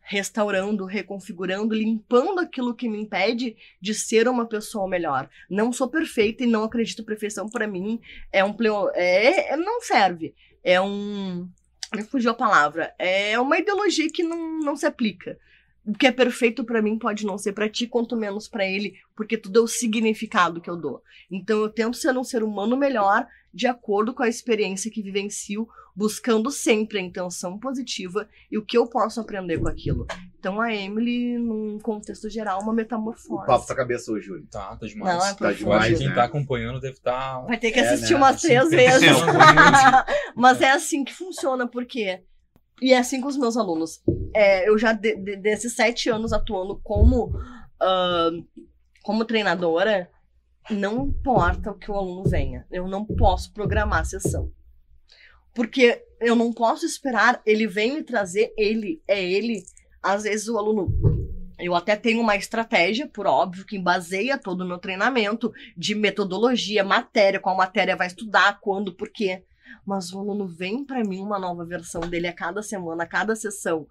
restaurando, 0.00 0.84
reconfigurando, 0.84 1.74
limpando 1.74 2.40
aquilo 2.40 2.74
que 2.74 2.88
me 2.88 3.00
impede 3.00 3.56
de 3.80 3.94
ser 3.94 4.28
uma 4.28 4.46
pessoa 4.46 4.88
melhor. 4.88 5.30
Não 5.48 5.72
sou 5.72 5.88
perfeita 5.88 6.42
e 6.42 6.46
não 6.46 6.64
acredito 6.64 7.04
perfeição 7.04 7.48
para 7.48 7.68
mim 7.68 8.00
é 8.32 8.44
um 8.44 8.54
é, 8.94 9.52
é 9.52 9.56
não 9.56 9.80
serve. 9.80 10.34
É 10.62 10.80
um 10.80 11.48
me 11.94 12.02
fugiu 12.02 12.30
a 12.30 12.34
palavra. 12.34 12.94
É 12.98 13.38
uma 13.38 13.58
ideologia 13.58 14.10
que 14.10 14.22
não, 14.22 14.60
não 14.60 14.76
se 14.76 14.86
aplica 14.86 15.38
o 15.84 15.92
que 15.92 16.06
é 16.06 16.12
perfeito 16.12 16.64
para 16.64 16.80
mim 16.80 16.98
pode 16.98 17.26
não 17.26 17.36
ser 17.36 17.52
para 17.52 17.68
ti, 17.68 17.86
quanto 17.86 18.16
menos 18.16 18.48
para 18.48 18.64
ele, 18.64 18.94
porque 19.16 19.36
tudo 19.36 19.58
é 19.58 19.62
o 19.62 19.66
significado 19.66 20.60
que 20.60 20.70
eu 20.70 20.76
dou. 20.76 21.02
Então 21.30 21.60
eu 21.60 21.68
tento 21.68 21.96
ser 21.96 22.16
um 22.16 22.24
ser 22.24 22.42
humano 22.42 22.76
melhor, 22.76 23.26
de 23.52 23.66
acordo 23.66 24.14
com 24.14 24.22
a 24.22 24.28
experiência 24.28 24.90
que 24.90 25.02
vivencio, 25.02 25.68
buscando 25.94 26.50
sempre 26.50 26.98
a 26.98 27.02
intenção 27.02 27.58
positiva 27.58 28.28
e 28.50 28.56
o 28.56 28.64
que 28.64 28.78
eu 28.78 28.86
posso 28.86 29.20
aprender 29.20 29.58
com 29.58 29.68
aquilo. 29.68 30.06
Então 30.38 30.60
a 30.60 30.74
Emily, 30.74 31.36
num 31.38 31.78
contexto 31.80 32.30
geral, 32.30 32.62
uma 32.62 32.72
metamorfose. 32.72 33.42
O 33.42 33.44
papo 33.44 33.66
tá 33.66 33.74
cabeça 33.74 34.10
hoje, 34.10 34.26
Júlio. 34.26 34.46
Tá, 34.50 34.76
tá 34.76 34.86
demais. 34.86 35.18
Não, 35.18 35.26
é 35.26 35.34
tá 35.34 35.52
demais, 35.52 35.98
Quem 35.98 36.08
né? 36.08 36.14
tá 36.14 36.24
acompanhando 36.24 36.80
deve 36.80 36.94
estar. 36.94 37.40
Tá... 37.40 37.40
Vai 37.40 37.58
ter 37.58 37.72
que 37.72 37.80
assistir 37.80 38.14
é, 38.14 38.16
né? 38.16 38.24
umas 38.24 38.40
três 38.40 38.70
vezes. 38.70 39.08
Mas 40.34 40.60
é 40.60 40.70
assim 40.70 41.04
que 41.04 41.12
funciona, 41.12 41.68
porque 41.68 42.22
e 42.82 42.92
é 42.92 42.98
assim 42.98 43.20
com 43.20 43.28
os 43.28 43.38
meus 43.38 43.56
alunos. 43.56 44.02
É, 44.34 44.68
eu 44.68 44.76
já, 44.76 44.92
de, 44.92 45.14
de, 45.14 45.36
desses 45.36 45.72
sete 45.74 46.10
anos 46.10 46.32
atuando 46.32 46.80
como, 46.82 47.26
uh, 47.26 48.44
como 49.04 49.24
treinadora, 49.24 50.10
não 50.68 51.06
importa 51.06 51.70
o 51.70 51.78
que 51.78 51.88
o 51.88 51.94
aluno 51.94 52.28
venha. 52.28 52.66
Eu 52.72 52.88
não 52.88 53.04
posso 53.04 53.52
programar 53.52 54.00
a 54.00 54.04
sessão. 54.04 54.50
Porque 55.54 56.04
eu 56.20 56.34
não 56.34 56.52
posso 56.52 56.84
esperar 56.84 57.40
ele 57.46 57.68
vem 57.68 57.94
me 57.94 58.02
trazer, 58.02 58.52
ele, 58.58 59.00
é 59.06 59.22
ele. 59.22 59.62
Às 60.02 60.24
vezes 60.24 60.48
o 60.48 60.58
aluno. 60.58 60.92
Eu 61.60 61.76
até 61.76 61.94
tenho 61.94 62.20
uma 62.20 62.34
estratégia, 62.34 63.06
por 63.06 63.26
óbvio, 63.26 63.64
que 63.64 63.78
baseia 63.78 64.36
todo 64.36 64.62
o 64.62 64.66
meu 64.66 64.78
treinamento 64.78 65.52
de 65.76 65.94
metodologia, 65.94 66.82
matéria, 66.82 67.38
qual 67.38 67.56
matéria 67.56 67.94
vai 67.94 68.08
estudar, 68.08 68.58
quando, 68.60 68.92
por 68.92 69.08
quê 69.08 69.44
mas 69.86 70.12
o 70.12 70.18
aluno 70.18 70.46
vem 70.46 70.84
para 70.84 71.02
mim 71.04 71.20
uma 71.20 71.38
nova 71.38 71.64
versão 71.64 72.00
dele 72.00 72.26
a 72.26 72.32
cada 72.32 72.62
semana, 72.62 73.04
a 73.04 73.06
cada 73.06 73.34
sessão. 73.34 73.86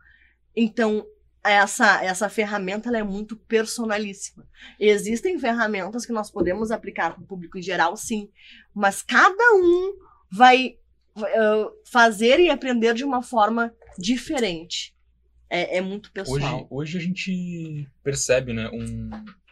Então, 0.55 1.05
essa, 1.43 2.03
essa 2.03 2.29
ferramenta 2.29 2.89
ela 2.89 2.99
é 2.99 3.03
muito 3.03 3.36
personalíssima. 3.36 4.47
Existem 4.79 5.39
ferramentas 5.39 6.05
que 6.05 6.13
nós 6.13 6.29
podemos 6.29 6.71
aplicar 6.71 7.13
para 7.13 7.23
o 7.23 7.27
público 7.27 7.57
em 7.57 7.61
geral, 7.61 7.97
sim, 7.97 8.29
mas 8.73 9.01
cada 9.01 9.55
um 9.55 9.97
vai 10.32 10.77
uh, 11.17 11.71
fazer 11.91 12.39
e 12.39 12.49
aprender 12.49 12.93
de 12.93 13.03
uma 13.03 13.21
forma 13.21 13.73
diferente. 13.97 14.95
É, 15.49 15.77
é 15.77 15.82
muito 15.82 16.11
pessoal. 16.11 16.38
Hoje, 16.39 16.67
hoje 16.69 16.97
a 16.97 17.01
gente 17.01 17.88
percebe 18.03 18.53
né, 18.53 18.69
um, 18.71 19.09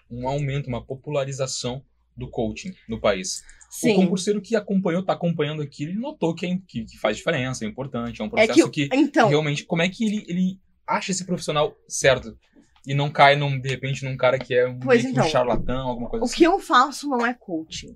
um 0.09 0.27
aumento, 0.27 0.67
uma 0.67 0.83
popularização 0.83 1.83
do 2.15 2.29
coaching 2.29 2.73
no 2.87 2.99
país. 2.99 3.43
Sim. 3.69 3.93
O 3.93 3.95
concurseiro 3.95 4.41
que 4.41 4.55
acompanhou, 4.55 5.01
está 5.01 5.13
acompanhando 5.13 5.61
aqui, 5.61 5.83
ele 5.83 5.93
notou 5.93 6.33
que, 6.33 6.45
é, 6.45 6.57
que, 6.67 6.85
que, 6.85 6.97
faz 6.97 7.17
diferença, 7.17 7.63
é 7.63 7.67
importante, 7.67 8.21
é 8.21 8.25
um 8.25 8.29
processo 8.29 8.59
é 8.59 8.69
que, 8.69 8.89
que 8.89 8.95
então, 8.95 9.29
realmente. 9.29 9.63
Como 9.63 9.81
é 9.81 9.89
que 9.89 10.03
ele, 10.05 10.25
ele 10.27 10.59
acha 10.87 11.11
esse 11.11 11.23
profissional 11.25 11.75
certo? 11.87 12.37
E 12.85 12.95
não 12.95 13.11
cai, 13.11 13.35
num, 13.35 13.59
de 13.59 13.69
repente, 13.69 14.03
num 14.03 14.17
cara 14.17 14.39
que 14.39 14.55
é 14.55 14.67
um, 14.67 14.79
então, 14.93 15.25
um 15.25 15.29
charlatão, 15.29 15.87
alguma 15.87 16.09
coisa 16.09 16.23
o 16.23 16.25
assim. 16.25 16.33
O 16.33 16.37
que 16.37 16.43
eu 16.43 16.59
faço 16.59 17.07
não 17.07 17.25
é 17.25 17.33
coaching. 17.33 17.95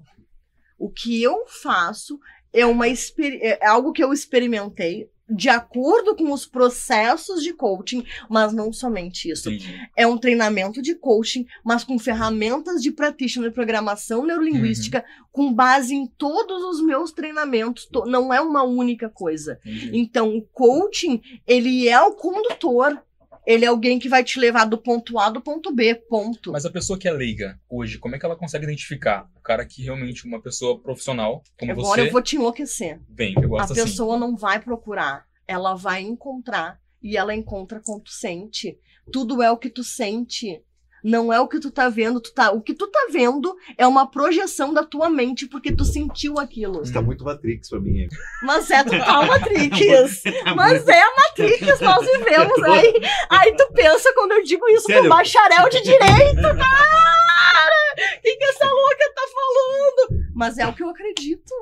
O 0.78 0.90
que 0.90 1.24
eu 1.24 1.46
faço 1.48 2.20
é 2.52 2.66
uma 2.66 2.86
é 2.88 3.66
algo 3.66 3.92
que 3.92 4.04
eu 4.04 4.14
experimentei 4.14 5.10
de 5.30 5.50
acordo 5.50 6.16
com 6.16 6.32
os 6.32 6.46
processos 6.46 7.42
de 7.42 7.54
coaching, 7.54 8.06
mas 8.30 8.54
não 8.54 8.74
somente 8.74 9.30
isso. 9.30 9.50
Entendi. 9.50 9.90
É 9.96 10.06
um 10.06 10.18
treinamento 10.18 10.82
de 10.82 10.96
coaching, 10.96 11.46
mas 11.64 11.84
com 11.84 11.98
ferramentas 11.98 12.82
de 12.82 12.92
practitioner 12.92 13.50
de 13.50 13.56
programação 13.56 14.26
neurolinguística, 14.26 15.00
uhum. 15.00 15.26
com 15.32 15.54
base 15.54 15.96
em 15.96 16.06
todos 16.06 16.64
os 16.64 16.82
meus 16.82 17.12
treinamentos. 17.12 17.88
Não 18.06 18.34
é 18.34 18.42
uma 18.42 18.64
única 18.64 19.10
coisa. 19.10 19.60
Entendi. 19.66 19.92
Então, 19.94 20.36
o 20.36 20.42
coaching, 20.42 21.22
ele 21.48 21.88
é 21.88 22.02
o 22.02 22.14
condutor 22.14 23.02
ele 23.46 23.66
é 23.66 23.68
alguém 23.68 24.00
que 24.00 24.10
vai 24.10 24.24
te 24.24 24.40
levar 24.40 24.66
do 24.66 24.78
ponto 24.78 25.20
A 25.20 25.30
do 25.30 25.42
ponto 25.42 25.74
B, 25.74 25.96
ponto. 25.96 26.52
Mas 26.52 26.66
a 26.66 26.72
pessoa 26.72 26.98
que 26.98 27.08
é 27.08 27.12
leiga 27.12 27.60
hoje, 27.70 27.98
como 27.98 28.16
é 28.16 28.20
que 28.20 28.26
ela 28.26 28.36
consegue 28.36 28.66
identificar 28.66 29.30
o 29.36 29.42
cara 29.42 29.66
que 29.66 29.84
realmente 29.84 30.26
uma 30.26 30.42
pessoa 30.42 30.80
profissional 30.80 31.44
como 31.60 31.72
Agora 31.72 31.86
você? 31.86 31.94
Agora 31.94 32.08
eu 32.08 32.12
vou 32.12 32.22
te 32.22 32.36
enlouquecer. 32.36 33.00
Bem, 33.08 33.34
eu 33.42 33.50
gosto 33.50 33.62
A 33.62 33.74
assim. 33.74 33.84
pessoa 33.84 34.18
não 34.18 34.36
vai 34.36 34.60
procurar, 34.60 35.26
ela 35.48 35.76
vai 35.76 36.02
encontrar 36.02 36.80
e 37.02 37.18
ela 37.18 37.36
encontra 37.36 37.82
quando 37.84 38.04
tu 38.04 38.12
sente. 38.12 38.78
Tudo 39.12 39.42
é 39.42 39.52
o 39.52 39.58
que 39.58 39.70
tu 39.70 39.84
sente. 39.84 40.62
Não 41.04 41.34
é 41.34 41.40
o 41.42 41.48
que 41.48 41.60
tu 41.60 41.70
tá 41.70 41.90
vendo, 41.90 42.22
tu 42.22 42.34
tá, 42.34 42.52
o 42.52 42.62
que 42.62 42.74
tu 42.74 42.88
tá 42.88 43.08
vendo 43.12 43.56
é 43.78 43.86
uma 43.86 44.10
projeção 44.10 44.74
da 44.74 44.84
tua 44.84 45.10
mente 45.10 45.46
porque 45.48 45.72
tu 45.72 45.84
sentiu 45.84 46.40
aquilo. 46.40 46.80
Você 46.80 46.94
tá 46.94 47.02
muito 47.02 47.26
Matrix 47.26 47.70
pra 47.70 47.80
mim. 47.80 48.08
Mas 48.42 48.72
é 48.72 48.84
total 48.84 49.26
Matrix. 49.28 50.24
Mas 50.56 50.88
é 50.88 51.02
a 51.02 51.16
Matrix, 51.16 51.80
nós 51.82 52.06
vivemos. 52.06 52.64
Aí, 52.64 52.94
aí 53.30 53.56
tu 53.56 53.70
pensa 53.74 54.14
quando 54.14 54.32
eu 54.32 54.44
digo 54.44 54.68
isso 54.70 54.86
Sério? 54.86 55.04
com 55.04 55.10
bacharel 55.10 55.70
de 55.70 55.82
direito, 55.82 56.42
cara! 56.42 58.18
O 58.18 58.22
que, 58.22 58.36
que 58.38 58.46
essa 58.46 58.66
louca 58.66 59.14
tá 59.14 59.22
falando? 59.34 60.26
Mas 60.34 60.58
é 60.58 60.66
o 60.66 60.74
que 60.74 60.84
eu 60.84 60.90
acredito. 60.90 61.54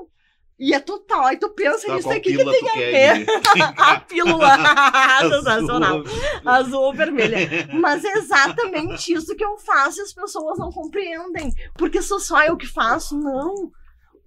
E 0.64 0.76
é 0.76 0.80
total. 0.80 1.26
Aí 1.26 1.38
tu 1.38 1.50
pensa 1.50 1.88
Tá, 1.88 1.96
nisso 1.96 2.12
aqui 2.12 2.22
que 2.22 2.38
pílula 2.38 2.52
tem 2.52 2.70
a 2.70 2.74
ver. 2.76 3.26
A 3.78 4.00
pílula 4.00 4.58
sensacional. 5.22 6.02
Azul. 6.02 6.20
Azul 6.46 6.82
ou 6.82 6.94
vermelha. 6.94 7.38
Mas 7.74 8.06
é 8.06 8.12
exatamente 8.14 9.12
isso 9.12 9.36
que 9.36 9.44
eu 9.44 9.58
faço 9.58 10.00
e 10.00 10.04
as 10.04 10.14
pessoas 10.14 10.60
não 10.60 10.72
compreendem. 10.72 11.52
Porque 11.74 12.00
sou 12.00 12.20
só 12.20 12.44
eu 12.46 12.56
que 12.56 12.68
faço? 12.68 13.18
Não. 13.18 13.72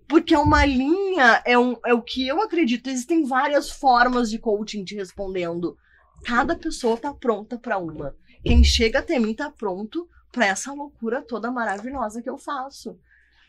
Porque 0.09 0.35
é 0.35 0.39
uma 0.39 0.66
linha, 0.66 1.41
é, 1.47 1.57
um, 1.57 1.76
é 1.87 1.95
o 1.95 2.03
que 2.03 2.26
eu 2.26 2.43
acredito. 2.43 2.91
Existem 2.91 3.24
várias 3.24 3.70
formas 3.70 4.28
de 4.28 4.39
coaching 4.41 4.82
te 4.85 4.97
respondendo. 4.97 5.76
Cada 6.24 6.57
pessoa 6.57 6.97
tá 6.97 7.14
pronta 7.14 7.57
para 7.57 7.78
uma. 7.78 8.12
Quem 8.43 8.64
chega 8.64 8.99
até 8.99 9.20
mim 9.20 9.35
tá 9.35 9.53
pronto 9.57 10.09
para 10.32 10.47
essa 10.47 10.72
loucura 10.72 11.22
toda 11.22 11.49
maravilhosa 11.53 12.20
que 12.20 12.28
eu 12.28 12.37
faço. 12.37 12.99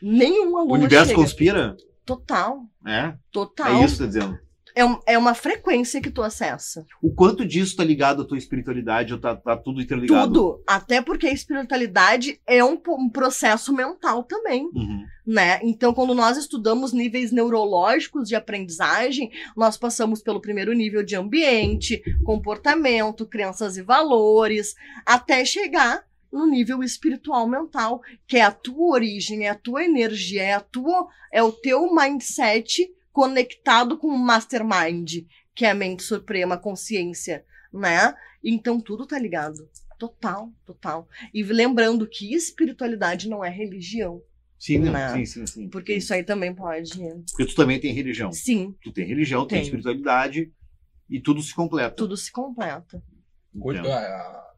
Nenhum 0.00 0.52
O 0.52 0.58
aluno 0.58 0.74
universo 0.74 1.08
chega. 1.08 1.20
conspira? 1.20 1.76
Total, 2.06 2.62
É? 2.86 3.14
total. 3.32 3.66
É 3.82 3.84
isso 3.84 3.94
que 3.96 4.00
tá 4.00 4.06
dizendo. 4.06 4.38
É, 4.78 4.84
um- 4.84 5.00
é 5.06 5.16
uma 5.16 5.32
frequência 5.34 6.02
que 6.02 6.10
tu 6.10 6.22
acessa. 6.22 6.84
O 7.02 7.10
quanto 7.10 7.46
disso 7.46 7.74
tá 7.76 7.82
ligado 7.82 8.20
à 8.20 8.24
tua 8.26 8.36
espiritualidade 8.36 9.14
ou 9.14 9.18
tá, 9.18 9.34
tá 9.34 9.56
tudo 9.56 9.80
interligado? 9.80 10.26
Tudo. 10.30 10.62
Até 10.66 11.00
porque 11.00 11.26
a 11.26 11.32
espiritualidade 11.32 12.38
é 12.46 12.62
um, 12.62 12.78
um 12.90 13.08
processo 13.08 13.72
mental 13.72 14.22
também, 14.24 14.64
Uhum. 14.74 15.02
né? 15.26 15.60
Então, 15.62 15.94
quando 15.94 16.14
nós 16.14 16.36
estudamos 16.36 16.92
níveis 16.92 17.32
neurológicos 17.32 18.28
de 18.28 18.34
aprendizagem, 18.36 19.30
nós 19.56 19.78
passamos 19.78 20.20
pelo 20.22 20.42
primeiro 20.42 20.74
nível 20.74 21.02
de 21.02 21.16
ambiente, 21.16 22.02
comportamento, 22.22 23.24
crenças 23.26 23.78
e 23.78 23.82
valores, 23.82 24.74
até 25.06 25.42
chegar 25.44 26.04
no 26.32 26.46
nível 26.46 26.82
espiritual 26.82 27.48
mental, 27.48 28.02
que 28.26 28.36
é 28.36 28.42
a 28.42 28.50
tua 28.50 28.92
origem, 28.94 29.46
é 29.46 29.50
a 29.50 29.54
tua 29.54 29.84
energia, 29.84 30.42
é 30.42 30.52
a 30.54 30.60
tua, 30.60 31.08
é 31.32 31.42
o 31.42 31.52
teu 31.52 31.94
mindset 31.94 32.88
conectado 33.12 33.96
com 33.96 34.08
o 34.08 34.18
mastermind, 34.18 35.24
que 35.54 35.64
é 35.64 35.70
a 35.70 35.74
mente 35.74 36.02
suprema, 36.02 36.56
a 36.56 36.58
consciência, 36.58 37.44
né? 37.72 38.14
Então 38.44 38.80
tudo 38.80 39.06
tá 39.06 39.18
ligado. 39.18 39.68
Total, 39.98 40.52
total. 40.66 41.08
E 41.32 41.42
lembrando 41.42 42.06
que 42.06 42.34
espiritualidade 42.34 43.28
não 43.30 43.42
é 43.42 43.48
religião, 43.48 44.20
Sim, 44.58 44.78
né? 44.80 44.90
Não. 44.90 45.14
sim, 45.16 45.24
sim, 45.24 45.46
sim. 45.46 45.68
porque 45.70 45.94
isso 45.94 46.12
aí 46.12 46.22
também 46.22 46.54
pode. 46.54 46.98
Porque 47.30 47.46
tu 47.46 47.54
também 47.54 47.80
tem 47.80 47.92
religião. 47.92 48.30
Sim, 48.32 48.74
Tu 48.82 48.92
tem 48.92 49.06
religião, 49.06 49.46
tem 49.46 49.62
espiritualidade 49.62 50.52
e 51.08 51.20
tudo 51.20 51.40
se 51.40 51.54
completa. 51.54 51.94
tudo 51.96 52.16
se 52.16 52.30
completa. 52.30 53.02
Hoje, 53.58 53.80
Entendo. 53.80 53.94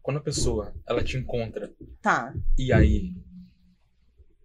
Ah, 0.09 0.13
quando 0.13 0.17
a 0.19 0.23
pessoa 0.23 0.75
ela 0.87 1.05
te 1.05 1.17
encontra, 1.17 1.75
Tá. 2.01 2.35
e 2.57 2.73
aí, 2.73 3.15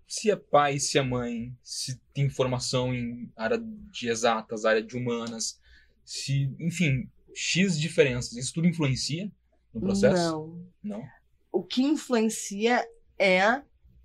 se 0.05 0.30
é 0.30 0.36
pai, 0.36 0.78
se 0.78 0.97
é 0.97 1.01
mãe, 1.01 1.55
se 1.64 1.99
tem 2.14 2.30
formação 2.30 2.93
em 2.93 3.32
área 3.36 3.57
de 3.59 4.09
exatas, 4.09 4.66
área 4.66 4.84
de 4.84 4.97
humanas, 4.97 5.59
se, 6.03 6.53
enfim, 6.59 7.09
X 7.34 7.80
diferenças, 7.80 8.34
isso 8.34 8.53
tudo 8.53 8.68
influencia 8.68 9.32
no 9.74 9.82
processo? 9.82 10.22
Não. 10.22 10.68
Não. 10.84 11.03
O 11.51 11.64
que 11.64 11.82
influencia 11.82 12.86
é 13.18 13.39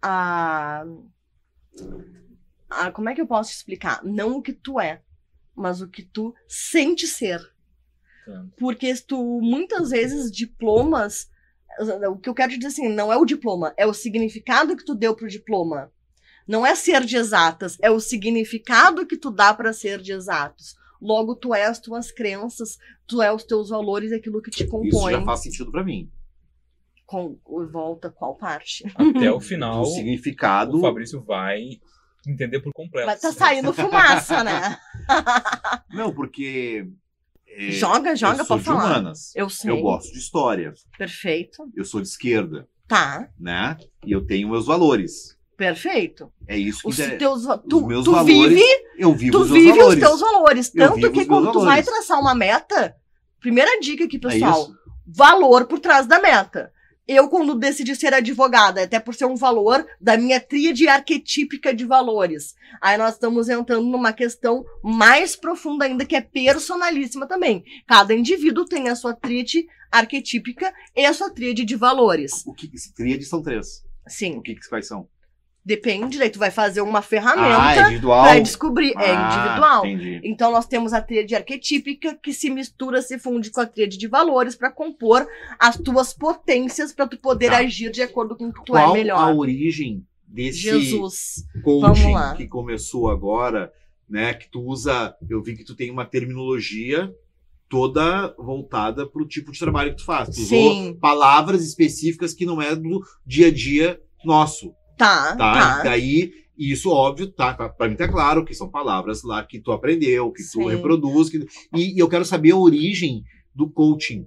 a. 0.00 0.84
a. 2.70 2.92
Como 2.92 3.08
é 3.08 3.14
que 3.14 3.20
eu 3.20 3.26
posso 3.26 3.50
explicar? 3.50 4.02
Não 4.04 4.36
o 4.36 4.42
que 4.42 4.52
tu 4.52 4.78
é, 4.80 5.02
mas 5.54 5.80
o 5.80 5.88
que 5.88 6.02
tu 6.02 6.34
sente 6.46 7.06
ser. 7.06 7.40
Porque 8.58 8.94
tu, 8.96 9.40
muitas 9.40 9.90
vezes, 9.90 10.30
diplomas. 10.30 11.30
O 12.10 12.16
que 12.18 12.28
eu 12.28 12.34
quero 12.34 12.50
te 12.52 12.58
dizer 12.58 12.68
assim, 12.68 12.88
não 12.88 13.12
é 13.12 13.16
o 13.16 13.24
diploma, 13.24 13.72
é 13.76 13.86
o 13.86 13.94
significado 13.94 14.76
que 14.76 14.84
tu 14.84 14.94
deu 14.94 15.14
pro 15.14 15.28
diploma. 15.28 15.90
Não 16.46 16.64
é 16.66 16.74
ser 16.74 17.04
de 17.04 17.16
exatas, 17.16 17.76
é 17.82 17.90
o 17.90 18.00
significado 18.00 19.06
que 19.06 19.16
tu 19.16 19.30
dá 19.30 19.52
para 19.52 19.72
ser 19.72 20.00
de 20.00 20.12
exatos. 20.12 20.74
Logo, 21.00 21.36
tu 21.36 21.54
é 21.54 21.66
as 21.66 21.78
tuas 21.78 22.10
crenças, 22.10 22.78
tu 23.06 23.22
é 23.22 23.32
os 23.32 23.44
teus 23.44 23.68
valores, 23.68 24.12
aquilo 24.12 24.42
que 24.42 24.50
te 24.50 24.62
Isso 24.64 24.70
compõe. 24.70 25.12
já 25.12 25.22
faz 25.22 25.40
sentido 25.42 25.70
pra 25.70 25.84
mim. 25.84 26.10
Com, 27.06 27.38
volta 27.70 28.10
qual 28.10 28.34
parte? 28.34 28.84
Até 28.96 29.30
o 29.30 29.38
final, 29.40 29.82
O 29.82 29.86
significado. 29.86 30.76
o 30.76 30.80
Fabrício 30.80 31.22
vai 31.22 31.60
entender 32.26 32.60
por 32.60 32.72
completo. 32.72 33.06
Vai 33.06 33.18
tá 33.18 33.32
saindo 33.32 33.72
fumaça, 33.72 34.42
né? 34.42 34.78
Não, 35.90 36.12
porque. 36.12 36.86
É, 37.50 37.70
joga, 37.72 38.14
joga 38.16 38.38
eu 38.42 38.44
sou 38.44 38.56
pra 38.56 38.58
de 38.58 38.64
falar. 38.64 38.84
humanas. 39.00 39.32
Eu 39.34 39.48
sei. 39.48 39.70
Eu 39.70 39.80
gosto 39.80 40.12
de 40.12 40.18
história. 40.18 40.72
Perfeito. 40.96 41.68
Eu 41.74 41.84
sou 41.84 42.00
de 42.00 42.08
esquerda, 42.08 42.68
Tá, 42.86 43.28
né? 43.38 43.76
E 44.04 44.12
eu 44.12 44.24
tenho 44.26 44.48
meus 44.48 44.66
valores. 44.66 45.36
perfeito. 45.56 46.32
É 46.46 46.56
isso 46.56 46.82
que 46.82 46.88
Os 46.88 46.98
inter- 47.00 47.18
teus, 47.18 47.44
va- 47.44 47.58
tu, 47.58 47.84
meus 47.86 48.04
tu 48.04 48.12
valores, 48.12 48.34
vive, 48.48 48.64
eu 48.96 49.12
vivo 49.12 49.32
tu 49.32 49.42
os 49.42 49.50
meus 49.50 49.62
vive 49.64 49.78
valores. 49.78 50.02
os 50.02 50.08
teus 50.08 50.20
valores. 50.20 50.72
Eu 50.74 50.86
Tanto 50.88 50.94
vivo 50.96 51.12
que 51.12 51.20
os 51.20 51.26
meus 51.26 51.38
quando 51.40 51.52
tu 51.52 51.58
vai 51.60 51.82
valores. 51.82 51.86
traçar 51.86 52.20
uma 52.20 52.34
meta, 52.34 52.94
primeira 53.40 53.80
dica 53.80 54.04
aqui, 54.04 54.16
É 54.16 54.20
pessoal, 54.20 54.62
isso? 54.62 54.78
valor 55.06 55.66
por 55.66 55.80
trás 55.80 56.06
da 56.06 56.20
meta. 56.20 56.72
Eu, 57.08 57.26
quando 57.30 57.54
decidi 57.54 57.96
ser 57.96 58.12
advogada, 58.12 58.82
até 58.82 59.00
por 59.00 59.14
ser 59.14 59.24
um 59.24 59.34
valor 59.34 59.86
da 59.98 60.18
minha 60.18 60.38
tríade 60.38 60.86
arquetípica 60.86 61.74
de 61.74 61.86
valores. 61.86 62.54
Aí 62.82 62.98
nós 62.98 63.14
estamos 63.14 63.48
entrando 63.48 63.86
numa 63.86 64.12
questão 64.12 64.62
mais 64.82 65.34
profunda 65.34 65.86
ainda, 65.86 66.04
que 66.04 66.14
é 66.14 66.20
personalíssima 66.20 67.26
também. 67.26 67.64
Cada 67.86 68.14
indivíduo 68.14 68.66
tem 68.66 68.90
a 68.90 68.94
sua 68.94 69.14
tríade 69.14 69.66
arquetípica 69.90 70.70
e 70.94 71.06
a 71.06 71.14
sua 71.14 71.30
tríade 71.30 71.64
de 71.64 71.76
valores. 71.76 72.44
O 72.46 72.52
que, 72.52 72.70
tríade 72.94 73.24
são 73.24 73.42
três. 73.42 73.82
Sim, 74.06 74.36
O 74.36 74.42
que 74.42 74.54
quais 74.68 74.86
são? 74.86 75.08
Depende, 75.64 76.18
daí 76.18 76.30
tu 76.30 76.38
vai 76.38 76.50
fazer 76.50 76.80
uma 76.80 76.98
Ah, 76.98 77.00
é 77.00 77.02
ferramenta 77.02 77.80
individual. 77.82 78.22
pra 78.24 78.38
descobrir. 78.40 78.92
é 78.96 79.10
Ah, 79.10 79.26
individual. 79.26 79.86
Entendi. 79.86 80.20
Então 80.24 80.50
nós 80.52 80.66
temos 80.66 80.92
a 80.92 81.00
tríade 81.02 81.34
arquetípica 81.34 82.14
que 82.22 82.32
se 82.32 82.48
mistura, 82.50 83.02
se 83.02 83.18
funde 83.18 83.50
com 83.50 83.60
a 83.60 83.66
tríade 83.66 83.98
de 83.98 84.06
valores 84.08 84.54
para 84.56 84.70
compor 84.70 85.26
as 85.58 85.76
tuas 85.76 86.12
potências 86.14 86.92
para 86.92 87.06
tu 87.06 87.18
poder 87.18 87.50
Tá. 87.50 87.58
agir 87.58 87.90
de 87.90 88.00
acordo 88.02 88.34
com 88.36 88.46
o 88.48 88.52
que 88.52 88.64
tu 88.64 88.72
Qual 88.72 88.88
é 88.88 88.90
a 88.90 88.92
melhor. 88.92 89.36
origem 89.36 90.04
desse 90.26 90.58
Jesus. 90.58 91.44
Vamos 91.64 91.98
coaching 91.98 92.12
lá. 92.14 92.34
que 92.34 92.46
começou 92.46 93.08
agora, 93.10 93.72
né? 94.08 94.34
Que 94.34 94.50
tu 94.50 94.60
usa, 94.62 95.14
eu 95.28 95.42
vi 95.42 95.56
que 95.56 95.64
tu 95.64 95.74
tem 95.74 95.90
uma 95.90 96.04
terminologia 96.06 97.12
toda 97.68 98.34
voltada 98.38 99.06
pro 99.06 99.26
tipo 99.26 99.52
de 99.52 99.58
trabalho 99.58 99.90
que 99.90 99.98
tu 99.98 100.04
faz. 100.04 100.28
Tu 100.34 100.40
usou 100.40 100.72
Sim. 100.74 100.98
palavras 101.00 101.62
específicas 101.62 102.32
que 102.32 102.46
não 102.46 102.62
é 102.62 102.74
do 102.74 103.02
dia 103.26 103.48
a 103.48 103.50
dia 103.52 104.00
nosso, 104.24 104.72
Tá, 104.98 105.36
tá? 105.36 105.54
tá. 105.54 105.82
Daí, 105.84 106.32
isso 106.58 106.90
óbvio, 106.90 107.28
tá? 107.28 107.54
Pra 107.54 107.68
pra 107.68 107.88
mim 107.88 107.96
tá 107.96 108.08
claro 108.08 108.44
que 108.44 108.52
são 108.54 108.68
palavras 108.68 109.22
lá 109.22 109.42
que 109.44 109.60
tu 109.60 109.70
aprendeu, 109.72 110.30
que 110.32 110.42
tu 110.42 110.62
Sim. 110.62 110.68
reproduz, 110.68 111.30
que- 111.30 111.46
e, 111.74 111.94
e 111.94 111.98
eu 111.98 112.08
quero 112.08 112.24
saber 112.24 112.50
a 112.50 112.56
origem 112.56 113.22
do 113.54 113.70
coaching. 113.70 114.26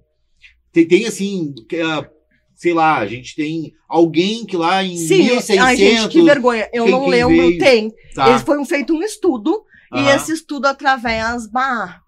Tem, 0.71 0.87
tem 0.87 1.05
assim, 1.05 1.53
que, 1.67 1.79
ah, 1.81 2.09
sei 2.55 2.73
lá, 2.73 2.97
a 2.99 3.05
gente 3.05 3.35
tem 3.35 3.73
alguém 3.87 4.45
que 4.45 4.55
lá 4.55 4.81
em 4.83 4.95
Sim, 4.95 5.23
1600... 5.23 5.63
ai 5.65 5.75
gente, 5.75 6.07
que 6.09 6.21
vergonha. 6.21 6.69
Eu 6.73 6.83
quem- 6.85 6.91
não 6.93 7.01
quem 7.01 7.09
lembro. 7.09 7.35
veio? 7.35 7.57
Tem. 7.59 7.91
tá, 8.15 8.29
Ele 8.29 8.39
foi 8.39 8.57
um, 8.57 8.65
feito 8.65 8.93
um 8.93 9.03
estudo 9.03 9.63
e 9.93 9.97
aham. 9.99 10.15
esse 10.15 10.31
estudo 10.31 10.65
através 10.67 11.47
bah, 11.51 11.99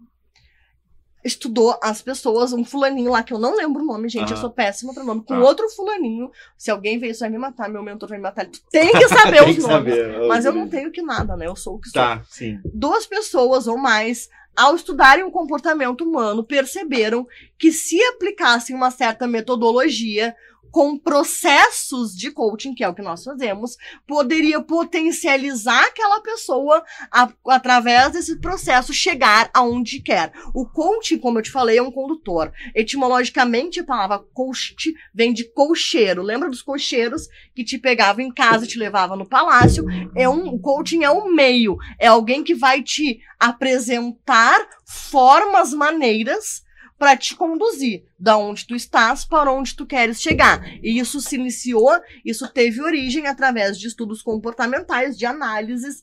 estudou 1.24 1.78
as 1.82 2.02
pessoas, 2.02 2.52
um 2.54 2.66
fulaninho 2.66 3.12
lá 3.12 3.24
que 3.24 3.34
eu 3.34 3.40
não 3.40 3.56
lembro 3.56 3.82
o 3.82 3.86
nome, 3.86 4.10
gente, 4.10 4.30
eu 4.32 4.34
Aham. 4.34 4.42
sou 4.42 4.50
péssima 4.50 4.94
pra 4.94 5.04
nome, 5.04 5.22
com 5.22 5.36
Tá. 5.36 5.40
outro 5.40 5.70
fulaninho. 5.70 6.30
Se 6.58 6.70
alguém 6.70 7.00
ver 7.00 7.12
isso 7.12 7.22
vai 7.22 7.30
me 7.30 7.38
matar, 7.38 7.70
meu 7.70 7.82
mentor 7.82 8.10
vai 8.10 8.18
me 8.18 8.24
matar. 8.24 8.46
Tu 8.46 8.60
tem 8.70 8.92
que 8.92 9.08
saber 9.08 9.40
Tem 9.44 9.50
os 9.50 9.56
que 9.56 9.62
nomes. 9.62 9.96
saber. 9.96 10.28
Mas 10.28 10.46
eu 10.46 10.52
não 10.54 10.68
tenho 10.68 10.92
que 10.92 11.02
nada, 11.02 11.36
né? 11.38 11.48
Eu 11.48 11.56
sou 11.56 11.76
o 11.76 11.80
que 11.80 11.90
sou. 11.90 12.02
Tá, 12.02 12.22
sim. 12.30 12.60
duas 12.66 13.06
pessoas 13.06 13.68
ou 13.68 13.78
mais, 13.78 14.30
ao 14.56 14.76
estudarem 14.76 15.24
o 15.24 15.32
comportamento 15.32 16.02
humano, 16.04 16.44
perceberam 16.44 17.26
que 17.58 17.72
se 17.72 18.02
aplicassem 18.04 18.76
uma 18.76 18.92
certa 18.92 19.26
metodologia 19.28 20.36
com 20.74 20.98
processos 20.98 22.16
de 22.16 22.32
coaching, 22.32 22.74
que 22.74 22.84
é 22.84 22.90
o 22.90 22.96
que 22.96 23.02
nós 23.04 23.24
fazemos, 23.24 23.78
poderia 24.08 24.60
potencializar 24.60 25.84
aquela 25.86 26.20
pessoa 26.20 26.84
a- 27.12 27.32
através 27.50 28.12
desse 28.14 28.40
processo 28.40 28.92
chegar 28.92 29.52
aonde 29.54 30.02
quer. 30.02 30.34
O 30.52 30.66
coaching, 30.66 31.20
como 31.20 31.38
eu 31.38 31.44
te 31.44 31.52
falei, 31.52 31.78
é 31.78 31.82
um 31.84 31.92
condutor. 31.92 32.52
Etimologicamente, 32.74 33.82
a 33.82 33.84
palavra 33.84 34.18
coach 34.34 34.92
vem 35.14 35.32
de 35.32 35.44
cocheiro. 35.54 36.24
Lembra 36.24 36.50
dos 36.50 36.64
cocheiros 36.64 37.28
que 37.54 37.64
te 37.64 37.78
pegavam 37.78 38.26
em 38.26 38.34
casa 38.34 38.66
e 38.66 38.68
te 38.68 38.80
levava 38.80 39.16
no 39.16 39.30
palácio? 39.30 39.86
É 40.16 40.28
um, 40.28 40.56
o 40.56 40.60
coaching 40.60 41.04
é 41.04 41.12
um 41.12 41.32
meio, 41.32 41.78
é 42.00 42.08
alguém 42.08 42.44
que 42.44 42.56
vai 42.56 42.82
te 42.82 43.20
apresentar 43.40 44.60
formas, 44.86 45.72
maneiras 45.72 46.64
para 46.98 47.18
te 47.18 47.36
conduzir 47.36 48.04
da 48.18 48.38
onde 48.38 48.66
tu 48.66 48.76
estás 48.76 49.26
para 49.26 49.52
onde 49.52 49.76
tu 49.76 49.86
queres 49.86 50.22
chegar. 50.22 50.66
E 50.82 50.98
isso 50.98 51.20
se 51.20 51.36
iniciou, 51.36 51.92
isso 52.24 52.48
teve 52.52 52.82
origem 52.82 53.28
através 53.28 53.78
de 53.78 53.88
estudos 53.88 54.22
comportamentais, 54.22 55.18
de 55.18 55.26
análises, 55.26 56.00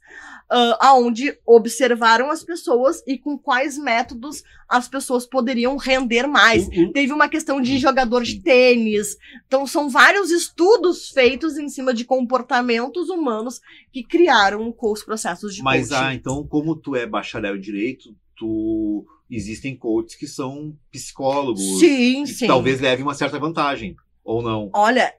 uh, 0.50 0.76
aonde 0.80 1.38
observaram 1.46 2.30
as 2.30 2.44
pessoas 2.44 3.02
e 3.06 3.16
com 3.16 3.38
quais 3.38 3.78
métodos 3.78 4.42
as 4.68 4.88
pessoas 4.88 5.26
poderiam 5.26 5.76
render 5.76 6.26
mais. 6.26 6.68
Uhum. 6.68 6.92
Teve 6.92 7.12
uma 7.12 7.28
questão 7.28 7.60
de 7.60 7.78
jogador 7.78 8.22
de 8.22 8.40
tênis. 8.40 9.16
Então, 9.46 9.66
são 9.66 9.88
vários 9.88 10.30
estudos 10.30 11.08
feitos 11.08 11.56
em 11.56 11.68
cima 11.68 11.94
de 11.94 12.04
comportamentos 12.04 13.08
humanos 13.08 13.60
que 13.92 14.02
criaram 14.02 14.74
os 14.78 15.02
processos 15.02 15.54
de 15.54 15.62
Mas, 15.62 15.88
coaching. 15.88 16.04
ah, 16.04 16.14
então, 16.14 16.46
como 16.46 16.76
tu 16.76 16.94
é 16.94 17.06
bacharel 17.06 17.56
em 17.56 17.60
direito, 17.60 18.14
tu 18.36 19.06
existem 19.30 19.76
coaches 19.76 20.16
que 20.16 20.26
são 20.26 20.76
psicólogos. 20.90 21.78
sim, 21.78 22.26
sim. 22.26 22.46
talvez 22.46 22.80
levem 22.80 23.04
uma 23.04 23.14
certa 23.14 23.38
vantagem. 23.38 23.96
Ou 24.24 24.42
não. 24.42 24.70
Olha, 24.72 25.14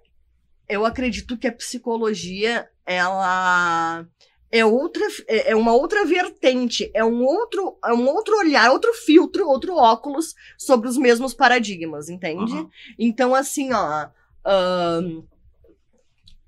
eu 0.68 0.86
acredito 0.86 1.38
que 1.38 1.48
a 1.48 1.52
psicologia, 1.52 2.70
ela 2.86 4.06
é 4.52 4.66
outra, 4.66 5.06
é 5.28 5.52
é 5.52 5.56
uma 5.56 5.74
outra 5.74 6.06
vertente, 6.06 6.92
é 6.94 7.04
um 7.04 7.24
outro, 7.24 7.78
é 7.84 7.94
um 7.94 8.08
outro 8.08 8.38
olhar, 8.38 8.70
outro 8.70 8.94
filtro, 8.94 9.48
outro 9.48 9.76
óculos 9.76 10.36
sobre 10.58 10.88
os 10.88 10.98
mesmos 10.98 11.34
paradigmas, 11.34 12.10
entende? 12.10 12.68
Então, 13.00 13.34
assim, 13.34 13.72
ó, 13.74 14.10
ahn, 14.46 15.24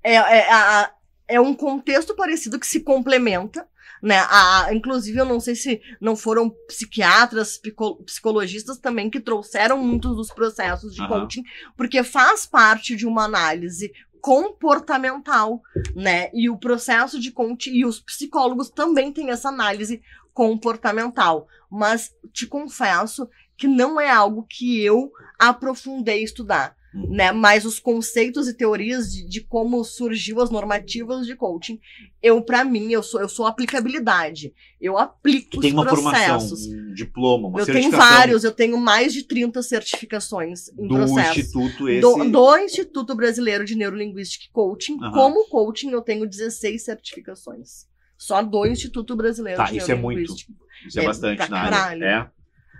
é, 0.02 0.16
é, 0.16 0.90
é 1.28 1.40
um 1.40 1.54
contexto 1.54 2.14
parecido 2.14 2.60
que 2.60 2.66
se 2.66 2.80
complementa, 2.80 3.66
né? 4.02 4.18
A, 4.28 4.68
inclusive, 4.72 5.18
eu 5.18 5.24
não 5.24 5.40
sei 5.40 5.54
se 5.54 5.80
não 6.00 6.14
foram 6.14 6.50
psiquiatras, 6.66 7.60
psicologistas 8.04 8.78
também 8.78 9.10
que 9.10 9.20
trouxeram 9.20 9.78
muitos 9.78 10.16
dos 10.16 10.30
processos 10.30 10.94
de 10.94 11.02
Aham. 11.02 11.20
coaching, 11.20 11.42
porque 11.76 12.02
faz 12.02 12.46
parte 12.46 12.96
de 12.96 13.06
uma 13.06 13.24
análise 13.24 13.92
comportamental, 14.20 15.60
né? 15.94 16.30
E 16.32 16.48
o 16.48 16.56
processo 16.56 17.20
de 17.20 17.30
coaching 17.30 17.72
e 17.72 17.84
os 17.84 18.00
psicólogos 18.00 18.70
também 18.70 19.12
têm 19.12 19.30
essa 19.30 19.48
análise 19.48 20.02
comportamental, 20.32 21.46
mas 21.70 22.10
te 22.32 22.46
confesso 22.46 23.28
que 23.56 23.68
não 23.68 24.00
é 24.00 24.10
algo 24.10 24.46
que 24.48 24.82
eu 24.82 25.12
aprofundei 25.38 26.22
estudar, 26.22 26.70
Uhum. 26.70 26.74
Né? 27.08 27.32
Mas 27.32 27.64
os 27.64 27.78
conceitos 27.80 28.46
e 28.48 28.54
teorias 28.54 29.12
de, 29.12 29.26
de 29.28 29.40
como 29.40 29.82
surgiu 29.82 30.40
as 30.40 30.50
normativas 30.50 31.26
de 31.26 31.34
coaching, 31.34 31.80
eu 32.22 32.40
para 32.40 32.64
mim 32.64 32.92
eu 32.92 33.02
sou 33.02 33.20
eu 33.20 33.28
sou 33.28 33.46
aplicabilidade. 33.46 34.54
Eu 34.80 34.96
aplico 34.96 35.50
Tu 35.50 35.58
os 35.58 35.62
tem 35.62 35.72
uma 35.72 35.84
processos. 35.84 36.60
formação, 36.66 36.90
um 36.90 36.94
diploma, 36.94 37.48
uma 37.48 37.60
eu 37.60 37.66
tenho 37.66 37.90
vários, 37.90 38.44
eu 38.44 38.52
tenho 38.52 38.78
mais 38.78 39.12
de 39.12 39.24
30 39.24 39.62
certificações 39.62 40.68
em 40.78 40.86
do 40.86 40.94
processo. 40.94 41.40
instituto 41.40 41.88
esse. 41.88 42.00
Do, 42.00 42.30
do 42.30 42.58
Instituto 42.58 43.14
Brasileiro 43.14 43.64
de 43.64 43.74
Neurolinguística 43.74 44.44
e 44.48 44.52
Coaching, 44.52 44.98
Aham. 45.02 45.12
como 45.12 45.48
coaching, 45.48 45.90
eu 45.90 46.00
tenho 46.02 46.26
16 46.28 46.84
certificações. 46.84 47.86
Só 48.16 48.42
do 48.42 48.64
Instituto 48.66 49.16
Brasileiro 49.16 49.58
Tá, 49.58 49.64
de 49.70 49.78
isso 49.78 49.90
é 49.90 49.94
muito. 49.94 50.18
Neurolinguística. 50.18 50.52
Isso 50.86 50.98
é, 51.00 51.02
É, 51.02 51.06
bastante 51.06 51.50
na 51.50 51.58
área. 51.58 52.04
É. 52.04 52.30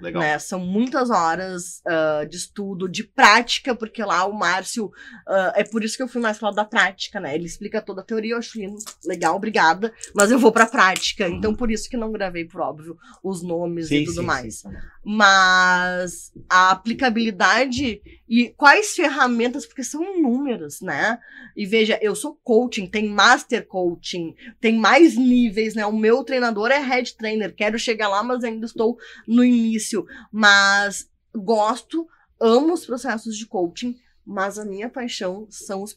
Legal. 0.00 0.22
Né? 0.22 0.38
São 0.38 0.60
muitas 0.60 1.10
horas 1.10 1.80
ah, 1.86 2.24
de 2.28 2.36
estudo, 2.36 2.88
de 2.88 3.04
prática, 3.04 3.74
porque 3.74 4.02
lá 4.04 4.24
o 4.24 4.32
Márcio. 4.32 4.90
ah, 5.26 5.52
é 5.56 5.64
por 5.64 5.84
isso 5.84 5.96
que 5.96 6.02
eu 6.02 6.08
fui 6.08 6.20
mais 6.20 6.40
lado 6.40 6.54
da 6.54 6.64
prática, 6.64 7.20
né? 7.20 7.34
Ele 7.34 7.46
explica 7.46 7.80
toda 7.80 8.00
a 8.00 8.04
teoria, 8.04 8.34
eu 8.34 8.38
acho 8.38 8.58
lindo, 8.58 8.78
legal, 9.04 9.36
obrigada. 9.36 9.92
Mas 10.14 10.30
eu 10.30 10.38
vou 10.38 10.52
pra 10.52 10.66
prática. 10.66 11.26
Uhum. 11.26 11.34
Então, 11.34 11.54
por 11.54 11.70
isso 11.70 11.88
que 11.88 11.96
não 11.96 12.12
gravei, 12.12 12.44
por 12.44 12.60
óbvio, 12.60 12.96
os 13.22 13.42
nomes 13.42 13.88
Sim, 13.88 13.96
e 13.96 14.04
tudo 14.04 14.20
sim, 14.20 14.26
mais. 14.26 14.60
sim. 14.60 14.68
mas 15.04 16.32
a 16.48 16.70
aplicabilidade 16.70 18.00
e 18.28 18.48
quais 18.56 18.94
ferramentas, 18.94 19.66
porque 19.66 19.84
são 19.84 20.02
inúmeras, 20.16 20.80
né? 20.80 21.18
E 21.54 21.66
veja, 21.66 21.98
eu 22.00 22.16
sou 22.16 22.34
coaching, 22.42 22.86
tem 22.86 23.08
master 23.08 23.66
coaching, 23.66 24.34
tem 24.60 24.76
mais 24.78 25.14
níveis, 25.16 25.74
né? 25.74 25.84
O 25.84 25.92
meu 25.92 26.24
treinador 26.24 26.70
é 26.70 26.78
head 26.78 27.14
trainer, 27.16 27.54
quero 27.54 27.78
chegar 27.78 28.08
lá, 28.08 28.22
mas 28.22 28.42
ainda 28.42 28.64
estou 28.64 28.96
no 29.28 29.44
início, 29.44 29.83
mas 30.30 31.08
gosto, 31.34 32.06
amo 32.40 32.74
os 32.74 32.86
processos 32.86 33.36
de 33.36 33.46
coaching. 33.46 33.96
Mas 34.26 34.58
a 34.58 34.64
minha 34.64 34.88
paixão 34.88 35.46
são 35.50 35.82
os 35.82 35.94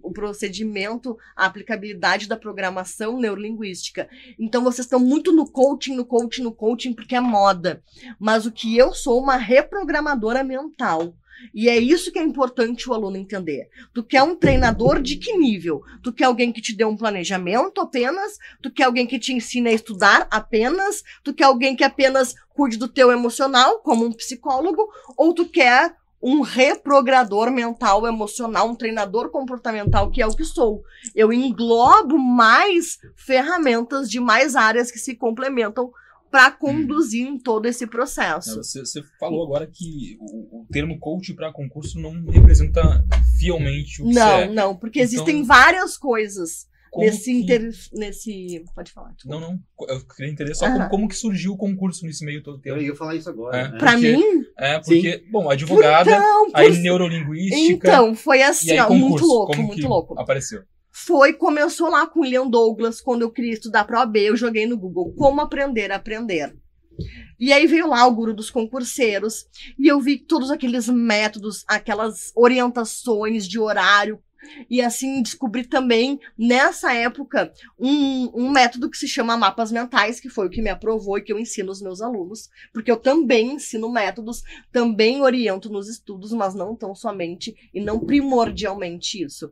o 0.00 0.12
procedimento, 0.12 1.18
a 1.34 1.46
aplicabilidade 1.46 2.28
da 2.28 2.36
programação 2.36 3.18
neurolinguística. 3.18 4.08
Então 4.38 4.62
vocês 4.62 4.86
estão 4.86 5.00
muito 5.00 5.32
no 5.32 5.50
coaching, 5.50 5.96
no 5.96 6.04
coaching, 6.04 6.42
no 6.42 6.54
coaching, 6.54 6.92
porque 6.92 7.16
é 7.16 7.20
moda. 7.20 7.82
Mas 8.16 8.46
o 8.46 8.52
que 8.52 8.78
eu 8.78 8.94
sou 8.94 9.20
uma 9.20 9.36
reprogramadora 9.36 10.44
mental. 10.44 11.16
E 11.52 11.68
é 11.68 11.76
isso 11.76 12.12
que 12.12 12.18
é 12.18 12.22
importante 12.22 12.88
o 12.88 12.94
aluno 12.94 13.16
entender. 13.16 13.68
Tu 13.92 14.02
quer 14.02 14.22
um 14.22 14.36
treinador 14.36 15.00
de 15.00 15.16
que 15.16 15.36
nível? 15.36 15.82
Tu 16.02 16.12
quer 16.12 16.24
alguém 16.24 16.52
que 16.52 16.60
te 16.60 16.74
dê 16.74 16.84
um 16.84 16.96
planejamento 16.96 17.80
apenas? 17.80 18.38
Tu 18.62 18.70
quer 18.70 18.84
alguém 18.84 19.06
que 19.06 19.18
te 19.18 19.32
ensine 19.32 19.68
a 19.68 19.72
estudar 19.72 20.26
apenas? 20.30 21.02
Tu 21.22 21.34
quer 21.34 21.44
alguém 21.44 21.76
que 21.76 21.84
apenas 21.84 22.34
cuide 22.54 22.76
do 22.76 22.88
teu 22.88 23.10
emocional, 23.10 23.80
como 23.80 24.04
um 24.04 24.12
psicólogo? 24.12 24.88
Ou 25.16 25.34
tu 25.34 25.46
quer 25.46 25.94
um 26.26 26.40
reprogrador 26.40 27.50
mental, 27.50 28.06
emocional, 28.06 28.70
um 28.70 28.74
treinador 28.74 29.28
comportamental, 29.28 30.10
que 30.10 30.22
é 30.22 30.26
o 30.26 30.34
que 30.34 30.42
sou? 30.42 30.82
Eu 31.14 31.30
englobo 31.30 32.18
mais 32.18 32.98
ferramentas 33.14 34.08
de 34.10 34.18
mais 34.18 34.56
áreas 34.56 34.90
que 34.90 34.98
se 34.98 35.14
complementam 35.14 35.92
para 36.34 36.50
conduzir 36.50 37.24
em 37.24 37.38
todo 37.38 37.66
esse 37.66 37.86
processo. 37.86 38.56
Você, 38.56 38.80
você 38.80 39.00
falou 39.20 39.44
agora 39.44 39.68
que 39.72 40.16
o, 40.18 40.62
o 40.62 40.66
termo 40.68 40.98
coach 40.98 41.32
para 41.32 41.52
concurso 41.52 41.96
não 42.00 42.24
representa 42.28 43.04
fielmente 43.38 44.02
o 44.02 44.08
que 44.08 44.14
Não, 44.14 44.26
você 44.38 44.42
é. 44.42 44.48
não, 44.52 44.74
porque 44.76 44.98
Então, 44.98 45.04
existem 45.12 45.44
várias 45.44 45.96
coisas 45.96 46.66
Como 46.90 47.06
nesse 47.06 47.26
que- 47.30 47.38
inter... 47.38 47.70
nesse 47.92 48.64
pode 48.74 48.90
falar. 48.90 49.12
desculpa. 49.12 49.38
Não, 49.38 49.48
não. 49.52 49.60
Eu 49.88 50.04
queria 50.08 50.32
entender 50.32 50.56
só 50.56 50.66
Aham. 50.66 50.76
como, 50.78 50.90
como 50.90 51.08
que 51.08 51.14
surgiu 51.14 51.52
o 51.52 51.56
concurso 51.56 52.04
nesse 52.04 52.24
meio 52.24 52.42
todo 52.42 52.56
Eu 52.56 52.74
tempo. 52.74 52.80
ia 52.84 52.96
falar 52.96 53.14
isso 53.14 53.30
agora. 53.30 53.56
É. 53.56 53.68
né? 53.70 53.78
Pra 53.78 53.92
porque- 53.92 54.12
mim, 54.16 54.44
É, 54.58 54.78
porque, 54.80 55.24
bom, 55.30 55.48
advogada, 55.48 56.10
então, 56.10 56.50
por- 56.50 56.58
aí 56.60 56.78
neurolinguística. 56.78 57.88
então 57.88 58.14
foi 58.16 58.42
assim, 58.42 58.72
aí 58.72 58.80
ó, 58.80 58.86
concurso. 58.88 59.08
muito 59.08 59.24
louco, 59.26 59.52
como 59.54 59.66
muito 59.68 59.80
que 59.80 59.86
louco. 59.86 60.18
Apareceu. 60.20 60.62
Foi, 60.96 61.32
começou 61.32 61.90
lá 61.90 62.06
com 62.06 62.20
Leon 62.20 62.48
Douglas, 62.48 63.00
quando 63.00 63.22
eu 63.22 63.30
queria 63.30 63.52
estudar 63.52 63.84
para 63.84 63.98
OAB, 63.98 64.16
eu 64.16 64.36
joguei 64.36 64.64
no 64.64 64.78
Google 64.78 65.12
como 65.14 65.40
aprender 65.40 65.90
a 65.90 65.96
aprender. 65.96 66.56
E 67.38 67.52
aí 67.52 67.66
veio 67.66 67.88
lá 67.88 68.06
o 68.06 68.14
guru 68.14 68.32
dos 68.32 68.48
concurseiros, 68.48 69.44
e 69.76 69.88
eu 69.88 70.00
vi 70.00 70.16
todos 70.16 70.52
aqueles 70.52 70.88
métodos, 70.88 71.64
aquelas 71.66 72.30
orientações 72.36 73.48
de 73.48 73.58
horário, 73.58 74.22
e 74.70 74.80
assim 74.80 75.20
descobri 75.20 75.64
também, 75.64 76.20
nessa 76.38 76.94
época, 76.94 77.52
um, 77.76 78.30
um 78.32 78.48
método 78.48 78.88
que 78.88 78.96
se 78.96 79.08
chama 79.08 79.36
mapas 79.36 79.72
mentais, 79.72 80.20
que 80.20 80.28
foi 80.28 80.46
o 80.46 80.50
que 80.50 80.62
me 80.62 80.70
aprovou 80.70 81.18
e 81.18 81.22
que 81.22 81.32
eu 81.32 81.40
ensino 81.40 81.70
aos 81.70 81.82
meus 81.82 82.00
alunos, 82.00 82.48
porque 82.72 82.90
eu 82.90 82.96
também 82.96 83.54
ensino 83.54 83.90
métodos, 83.90 84.42
também 84.70 85.20
oriento 85.20 85.68
nos 85.68 85.88
estudos, 85.88 86.32
mas 86.32 86.54
não 86.54 86.76
tão 86.76 86.94
somente 86.94 87.52
e 87.74 87.80
não 87.80 87.98
primordialmente 87.98 89.20
isso. 89.20 89.50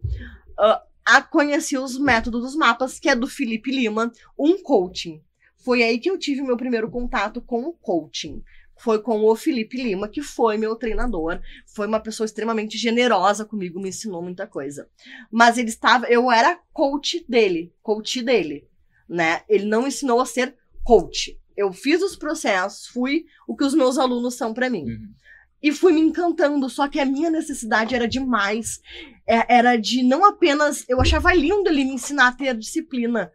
Ah, 0.56 0.82
a 1.04 1.20
conheci 1.20 1.76
os 1.76 1.98
métodos 1.98 2.42
dos 2.42 2.56
mapas, 2.56 2.98
que 2.98 3.08
é 3.08 3.16
do 3.16 3.26
Felipe 3.26 3.70
Lima, 3.70 4.12
um 4.38 4.62
coaching. 4.62 5.22
Foi 5.56 5.82
aí 5.82 5.98
que 5.98 6.10
eu 6.10 6.18
tive 6.18 6.42
meu 6.42 6.56
primeiro 6.56 6.90
contato 6.90 7.40
com 7.40 7.62
o 7.62 7.72
coaching. 7.72 8.42
Foi 8.78 9.00
com 9.00 9.20
o 9.22 9.36
Felipe 9.36 9.80
Lima, 9.80 10.08
que 10.08 10.22
foi 10.22 10.56
meu 10.56 10.74
treinador. 10.74 11.40
Foi 11.66 11.86
uma 11.86 12.00
pessoa 12.00 12.24
extremamente 12.24 12.76
generosa 12.76 13.44
comigo, 13.44 13.80
me 13.80 13.90
ensinou 13.90 14.22
muita 14.22 14.46
coisa. 14.46 14.88
Mas 15.30 15.56
ele 15.56 15.68
estava, 15.68 16.06
eu 16.06 16.32
era 16.32 16.58
coach 16.72 17.24
dele, 17.28 17.72
coach 17.80 18.22
dele, 18.22 18.68
né? 19.08 19.42
Ele 19.48 19.66
não 19.66 19.86
ensinou 19.86 20.20
a 20.20 20.26
ser 20.26 20.56
coach. 20.82 21.38
Eu 21.56 21.72
fiz 21.72 22.02
os 22.02 22.16
processos, 22.16 22.88
fui 22.88 23.24
o 23.46 23.54
que 23.54 23.64
os 23.64 23.74
meus 23.74 23.98
alunos 23.98 24.34
são 24.34 24.52
para 24.52 24.70
mim 24.70 24.84
Uhum. 24.84 25.14
E 25.62 25.70
fui 25.72 25.92
me 25.92 26.00
encantando, 26.00 26.68
só 26.68 26.88
que 26.88 26.98
a 26.98 27.04
minha 27.06 27.30
necessidade 27.30 27.94
era 27.94 28.08
demais. 28.08 28.80
É- 29.26 29.56
Era 29.58 29.76
de 29.76 30.02
não 30.02 30.24
apenas. 30.24 30.84
Eu 30.88 31.00
achava 31.00 31.32
lindo 31.32 31.68
ele 31.70 31.84
me 31.84 31.92
ensinar 31.94 32.28
a 32.28 32.32
ter 32.32 32.56
disciplina, 32.56 33.30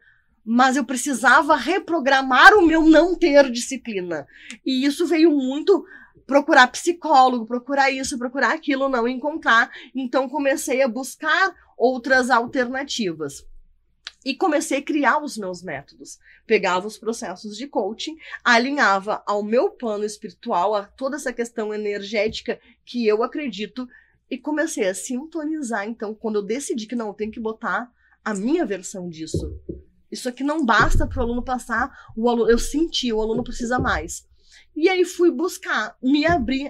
mas 0.46 0.76
eu 0.76 0.84
precisava 0.84 1.56
reprogramar 1.56 2.54
o 2.56 2.66
meu 2.66 2.84
não 2.84 3.16
ter 3.16 3.50
disciplina. 3.50 4.28
E 4.66 4.86
isso 4.86 5.06
veio 5.08 5.32
muito 5.32 5.86
procurar 6.26 6.68
psicólogo, 6.68 7.46
procurar 7.46 7.90
isso, 7.90 8.18
procurar 8.18 8.54
aquilo, 8.54 8.90
não 8.90 9.08
encontrar. 9.08 9.72
Então 9.96 10.28
comecei 10.28 10.82
a 10.82 10.88
buscar 10.88 11.54
outras 11.78 12.30
alternativas. 12.30 13.46
E 14.28 14.36
comecei 14.36 14.80
a 14.80 14.82
criar 14.82 15.24
os 15.24 15.38
meus 15.38 15.64
métodos. 15.64 16.20
Pegava 16.46 16.86
os 16.86 16.98
processos 16.98 17.56
de 17.56 17.66
coaching, 17.66 18.18
alinhava 18.44 19.24
ao 19.26 19.42
meu 19.42 19.70
plano 19.70 20.04
espiritual, 20.04 20.76
a 20.76 20.84
toda 20.84 21.16
essa 21.16 21.32
questão 21.32 21.74
energética 21.74 22.60
que 22.84 23.08
eu 23.08 23.24
acredito, 23.24 23.88
e 24.30 24.38
comecei 24.38 24.86
a 24.86 24.94
sintonizar. 24.94 25.88
Então, 25.88 26.14
quando 26.14 26.40
eu 26.40 26.44
decidi 26.44 26.88
que 26.88 26.96
não, 26.96 27.08
eu 27.08 27.14
tenho 27.14 27.32
que 27.32 27.40
botar 27.40 27.90
a 28.22 28.34
minha 28.34 28.66
versão 28.66 29.08
disso. 29.08 29.58
Isso 30.12 30.28
aqui 30.28 30.44
não 30.44 30.66
basta 30.66 31.08
para 31.08 31.20
o 31.20 31.24
aluno 31.24 31.42
passar, 31.42 31.90
o 32.14 32.28
aluno, 32.28 32.52
eu 32.52 32.60
senti, 32.60 33.14
o 33.14 33.22
aluno 33.22 33.46
precisa 33.46 33.80
mais. 33.80 34.28
E 34.76 34.90
aí 34.90 35.06
fui 35.06 35.32
buscar, 35.32 35.96
me 36.04 36.26
abri, 36.26 36.70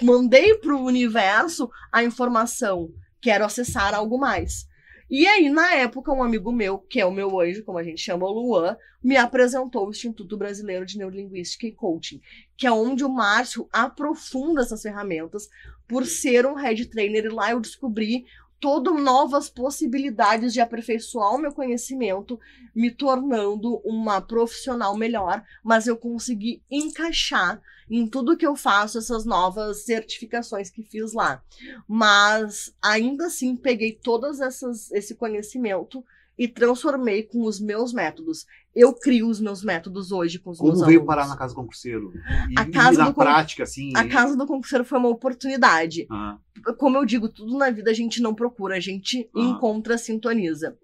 mandei 0.00 0.54
pro 0.58 0.78
universo 0.78 1.68
a 1.90 2.04
informação, 2.04 2.94
quero 3.20 3.44
acessar 3.44 3.92
algo 3.94 4.16
mais. 4.16 4.72
E 5.16 5.28
aí, 5.28 5.48
na 5.48 5.72
época, 5.76 6.12
um 6.12 6.24
amigo 6.24 6.50
meu, 6.50 6.76
que 6.76 7.00
é 7.00 7.06
o 7.06 7.12
meu 7.12 7.40
anjo, 7.40 7.62
como 7.62 7.78
a 7.78 7.84
gente 7.84 8.00
chama, 8.00 8.26
o 8.26 8.32
Luan, 8.32 8.76
me 9.00 9.16
apresentou 9.16 9.86
o 9.86 9.90
Instituto 9.90 10.36
Brasileiro 10.36 10.84
de 10.84 10.98
Neurolinguística 10.98 11.68
e 11.68 11.72
Coaching, 11.72 12.20
que 12.56 12.66
é 12.66 12.72
onde 12.72 13.04
o 13.04 13.08
Márcio 13.08 13.68
aprofunda 13.72 14.62
essas 14.62 14.82
ferramentas 14.82 15.48
por 15.86 16.04
ser 16.04 16.44
um 16.46 16.54
head 16.54 16.86
trainer. 16.86 17.26
E 17.26 17.28
lá 17.28 17.52
eu 17.52 17.60
descobri 17.60 18.26
todo 18.58 18.92
novas 18.92 19.48
possibilidades 19.48 20.52
de 20.52 20.60
aperfeiçoar 20.60 21.32
o 21.32 21.38
meu 21.38 21.52
conhecimento, 21.52 22.36
me 22.74 22.90
tornando 22.90 23.80
uma 23.84 24.20
profissional 24.20 24.96
melhor, 24.96 25.44
mas 25.62 25.86
eu 25.86 25.96
consegui 25.96 26.60
encaixar 26.68 27.62
em 27.90 28.06
tudo 28.06 28.36
que 28.36 28.46
eu 28.46 28.56
faço 28.56 28.98
essas 28.98 29.24
novas 29.24 29.84
certificações 29.84 30.70
que 30.70 30.82
fiz 30.82 31.12
lá. 31.12 31.42
Mas 31.88 32.74
ainda 32.82 33.26
assim 33.26 33.56
peguei 33.56 33.92
todas 33.92 34.40
essas 34.40 34.90
esse 34.92 35.14
conhecimento 35.14 36.04
e 36.36 36.48
transformei 36.48 37.22
com 37.22 37.44
os 37.44 37.60
meus 37.60 37.92
métodos. 37.92 38.44
Eu 38.74 38.92
crio 38.92 39.28
os 39.28 39.40
meus 39.40 39.62
métodos 39.62 40.10
hoje 40.10 40.40
com 40.40 40.50
os 40.50 40.58
Como 40.58 40.72
meus 40.72 40.80
veio 40.84 40.98
alunos. 40.98 41.06
parar 41.14 41.28
na 41.28 41.36
casa 41.36 41.54
do 41.54 41.60
concurseiro? 41.60 42.12
E, 42.50 42.58
A 42.58 42.68
casa 42.68 42.94
e 42.94 42.98
na 43.04 43.10
do 43.10 43.14
prática, 43.14 43.62
assim. 43.62 43.92
A 43.94 44.08
casa 44.08 44.36
do 44.36 44.44
concurseiro 44.44 44.84
foi 44.84 44.98
uma 44.98 45.08
oportunidade. 45.10 46.08
Ah, 46.10 46.36
como 46.76 46.96
eu 46.96 47.04
digo, 47.04 47.28
tudo 47.28 47.56
na 47.56 47.70
vida 47.70 47.92
a 47.92 47.94
gente 47.94 48.20
não 48.20 48.34
procura, 48.34 48.74
a 48.74 48.80
gente 48.80 49.30
Ah. 49.32 49.40
encontra, 49.40 49.96
sintoniza. 49.96 50.76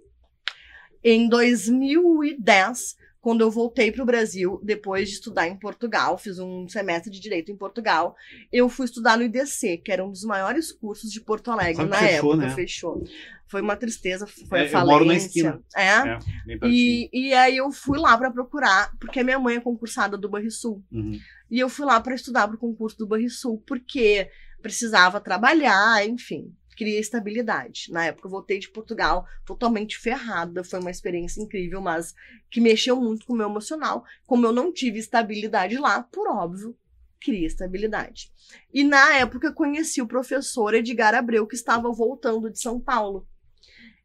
Em 1.03 1.28
2010, 1.28 2.96
quando 3.20 3.42
eu 3.42 3.50
voltei 3.50 3.92
para 3.92 4.02
o 4.02 4.06
Brasil, 4.06 4.58
depois 4.62 5.08
de 5.08 5.14
estudar 5.16 5.46
em 5.46 5.54
Portugal, 5.56 6.16
fiz 6.16 6.38
um 6.38 6.66
semestre 6.68 7.10
de 7.10 7.20
direito 7.20 7.52
em 7.52 7.56
Portugal, 7.56 8.16
eu 8.50 8.68
fui 8.68 8.86
estudar 8.86 9.18
no 9.18 9.22
IDC, 9.24 9.78
que 9.78 9.92
era 9.92 10.04
um 10.04 10.10
dos 10.10 10.24
maiores 10.24 10.72
cursos 10.72 11.12
de 11.12 11.20
Porto 11.20 11.50
Alegre 11.50 11.76
Sabe 11.76 11.90
na 11.90 11.96
fechou, 11.98 12.32
época. 12.32 12.36
né? 12.48 12.54
Fechou. 12.54 13.04
Foi 13.46 13.60
uma 13.60 13.76
tristeza, 13.76 14.26
foi 14.26 14.60
É, 14.60 14.62
a 14.62 14.64
eu 14.66 14.70
falência. 14.70 14.92
moro 14.92 15.04
na 15.04 15.14
esquina. 15.14 15.60
É. 15.76 15.82
é. 15.84 16.18
E, 16.64 17.10
e 17.12 17.34
aí 17.34 17.56
eu 17.56 17.70
fui 17.70 17.98
lá 17.98 18.16
para 18.16 18.30
procurar, 18.30 18.90
porque 18.98 19.20
a 19.20 19.24
minha 19.24 19.38
mãe 19.38 19.56
é 19.56 19.60
concursada 19.60 20.16
do 20.16 20.28
Banrisul. 20.28 20.82
Uhum. 20.90 21.18
E 21.50 21.58
eu 21.58 21.68
fui 21.68 21.84
lá 21.84 22.00
para 22.00 22.14
estudar 22.14 22.46
para 22.46 22.56
o 22.56 22.60
concurso 22.60 22.96
do 22.96 23.06
Banrisul, 23.06 23.62
porque 23.66 24.30
precisava 24.62 25.20
trabalhar, 25.20 26.06
enfim, 26.06 26.54
queria 26.81 26.99
estabilidade. 26.99 27.93
Na 27.93 28.07
época 28.07 28.26
eu 28.26 28.31
voltei 28.31 28.59
de 28.59 28.70
Portugal 28.70 29.26
totalmente 29.45 29.99
ferrada, 29.99 30.64
foi 30.64 30.81
uma 30.81 30.91
experiência 30.91 31.43
incrível, 31.43 31.78
mas 31.78 32.14
que 32.51 32.59
mexeu 32.59 32.97
muito 32.99 33.26
com 33.26 33.35
o 33.35 33.37
meu 33.37 33.51
emocional. 33.51 34.03
Como 34.26 34.47
eu 34.47 34.53
não 34.53 34.72
tive 34.72 34.99
estabilidade 34.99 35.76
lá, 35.76 36.03
por 36.03 36.26
óbvio, 36.26 36.74
queria 37.20 37.47
estabilidade. 37.47 38.33
E 38.72 38.83
na 38.83 39.16
época 39.16 39.49
eu 39.49 39.53
conheci 39.53 40.01
o 40.01 40.07
professor 40.07 40.72
Edgar 40.72 41.14
Abreu, 41.14 41.47
que 41.47 41.55
estava 41.55 41.93
voltando 41.93 42.51
de 42.51 42.59
São 42.59 42.81
Paulo. 42.81 43.28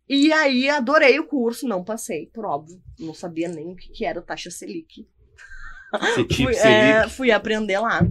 E 0.09 0.33
aí 0.33 0.69
adorei 0.69 1.17
o 1.17 1.25
curso, 1.25 1.65
não 1.65 1.81
passei, 1.81 2.27
por 2.27 2.43
óbvio. 2.43 2.83
Não 2.99 3.13
sabia 3.13 3.47
nem 3.47 3.71
o 3.71 3.75
que 3.77 3.87
que 3.87 4.03
era 4.03 4.19
o 4.19 4.21
taxa 4.21 4.51
Selic 4.51 5.07
Cetip, 6.13 6.43
fui, 6.43 6.53
Selic. 6.53 6.67
é, 6.67 7.07
fui 7.07 7.31
aprender 7.31 7.79
lá. 7.79 8.01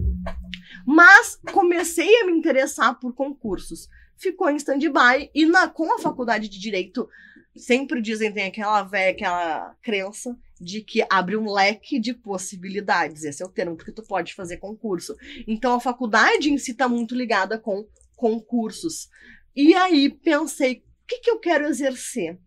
Mas 0.87 1.39
comecei 1.53 2.21
a 2.21 2.25
me 2.25 2.31
interessar 2.31 2.99
por 2.99 3.13
concursos. 3.13 3.87
Ficou 4.17 4.49
em 4.49 4.55
stand-by 4.55 5.29
e 5.33 5.45
na, 5.45 5.67
com 5.67 5.93
a 5.93 5.99
faculdade 5.99 6.47
de 6.47 6.59
Direito, 6.59 7.07
sempre 7.55 8.01
dizem, 8.01 8.31
tem 8.31 8.45
aquela 8.45 8.83
velha, 8.83 9.11
aquela 9.11 9.75
crença 9.81 10.37
de 10.59 10.81
que 10.81 11.05
abre 11.09 11.35
um 11.35 11.51
leque 11.51 11.99
de 11.99 12.13
possibilidades. 12.13 13.23
Esse 13.23 13.43
é 13.43 13.45
o 13.45 13.49
termo, 13.49 13.75
porque 13.75 13.91
tu 13.91 14.03
pode 14.03 14.33
fazer 14.33 14.57
concurso. 14.57 15.15
Então 15.47 15.73
a 15.73 15.79
faculdade 15.79 16.49
em 16.49 16.57
si 16.57 16.71
está 16.71 16.87
muito 16.87 17.15
ligada 17.15 17.59
com 17.59 17.85
concursos. 18.15 19.09
E 19.55 19.73
aí 19.73 20.09
pensei, 20.09 20.83
o 21.03 21.07
que, 21.07 21.19
que 21.19 21.29
eu 21.29 21.39
quero 21.39 21.65
exercer? 21.65 22.39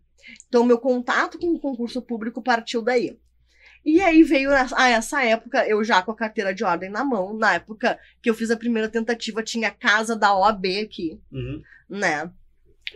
Então 0.47 0.63
meu 0.63 0.77
contato 0.77 1.39
com 1.39 1.53
o 1.53 1.59
concurso 1.59 2.01
público 2.01 2.41
partiu 2.41 2.81
daí. 2.81 3.17
E 3.85 4.01
aí 4.01 4.23
veio 4.23 4.51
a 4.53 4.67
a 4.75 4.89
essa 4.89 5.23
época, 5.23 5.65
eu 5.67 5.83
já 5.83 6.01
com 6.01 6.11
a 6.11 6.15
carteira 6.15 6.53
de 6.53 6.63
ordem 6.63 6.89
na 6.89 7.03
mão, 7.03 7.33
na 7.33 7.53
época 7.55 7.97
que 8.21 8.29
eu 8.29 8.33
fiz 8.35 8.51
a 8.51 8.57
primeira 8.57 8.89
tentativa, 8.89 9.41
tinha 9.41 9.69
a 9.69 9.71
casa 9.71 10.15
da 10.15 10.35
OAB 10.35 10.65
aqui, 10.83 11.19
Uhum. 11.31 11.61
né? 11.89 12.29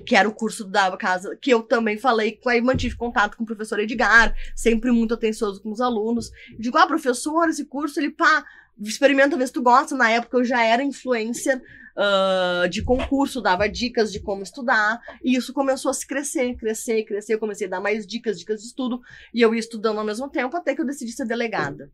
Que 0.06 0.16
era 0.16 0.28
o 0.28 0.34
curso 0.34 0.66
da 0.66 0.96
casa, 0.98 1.38
que 1.40 1.52
eu 1.52 1.62
também 1.62 1.98
falei, 1.98 2.40
aí 2.48 2.62
mantive 2.62 2.96
contato 2.96 3.38
com 3.38 3.44
o 3.44 3.48
professor 3.48 3.80
Edgar, 3.80 4.36
sempre 4.56 4.92
muito 4.92 5.14
atencioso 5.14 5.62
com 5.62 5.72
os 5.72 5.80
alunos. 5.80 6.32
Digo, 6.58 6.78
ah, 6.78 6.88
professor, 6.88 7.48
esse 7.48 7.66
curso, 7.66 8.00
ele, 8.00 8.10
pá, 8.10 8.44
experimenta 8.82 9.38
ver 9.38 9.46
se 9.48 9.54
tu 9.54 9.62
gosta. 9.62 9.96
Na 9.96 10.10
época 10.10 10.38
eu 10.38 10.44
já 10.44 10.64
era 10.64 10.84
influencer 10.84 11.62
ah, 11.96 12.68
de 12.70 12.82
concurso, 12.82 13.42
dava 13.42 13.70
dicas 13.70 14.12
de 14.12 14.20
como 14.20 14.42
estudar, 14.44 15.00
e 15.24 15.36
isso 15.36 15.54
começou 15.54 15.92
a 15.92 15.94
se 15.94 16.08
crescer, 16.08 16.56
crescer, 16.56 17.04
crescer. 17.04 17.34
Eu 17.36 17.40
comecei 17.40 17.68
a 17.68 17.70
dar 17.70 17.82
mais 17.82 18.08
dicas, 18.08 18.40
dicas 18.40 18.62
de 18.62 18.68
estudo, 18.68 19.02
e 19.34 19.42
eu 19.42 19.54
ia 19.54 19.60
estudando 19.60 20.00
ao 20.00 20.06
mesmo 20.06 20.30
tempo, 20.30 20.56
até 20.58 20.74
que 20.74 20.82
eu 20.82 20.86
decidi 20.86 21.12
ser 21.12 21.26
delegada. 21.26 21.92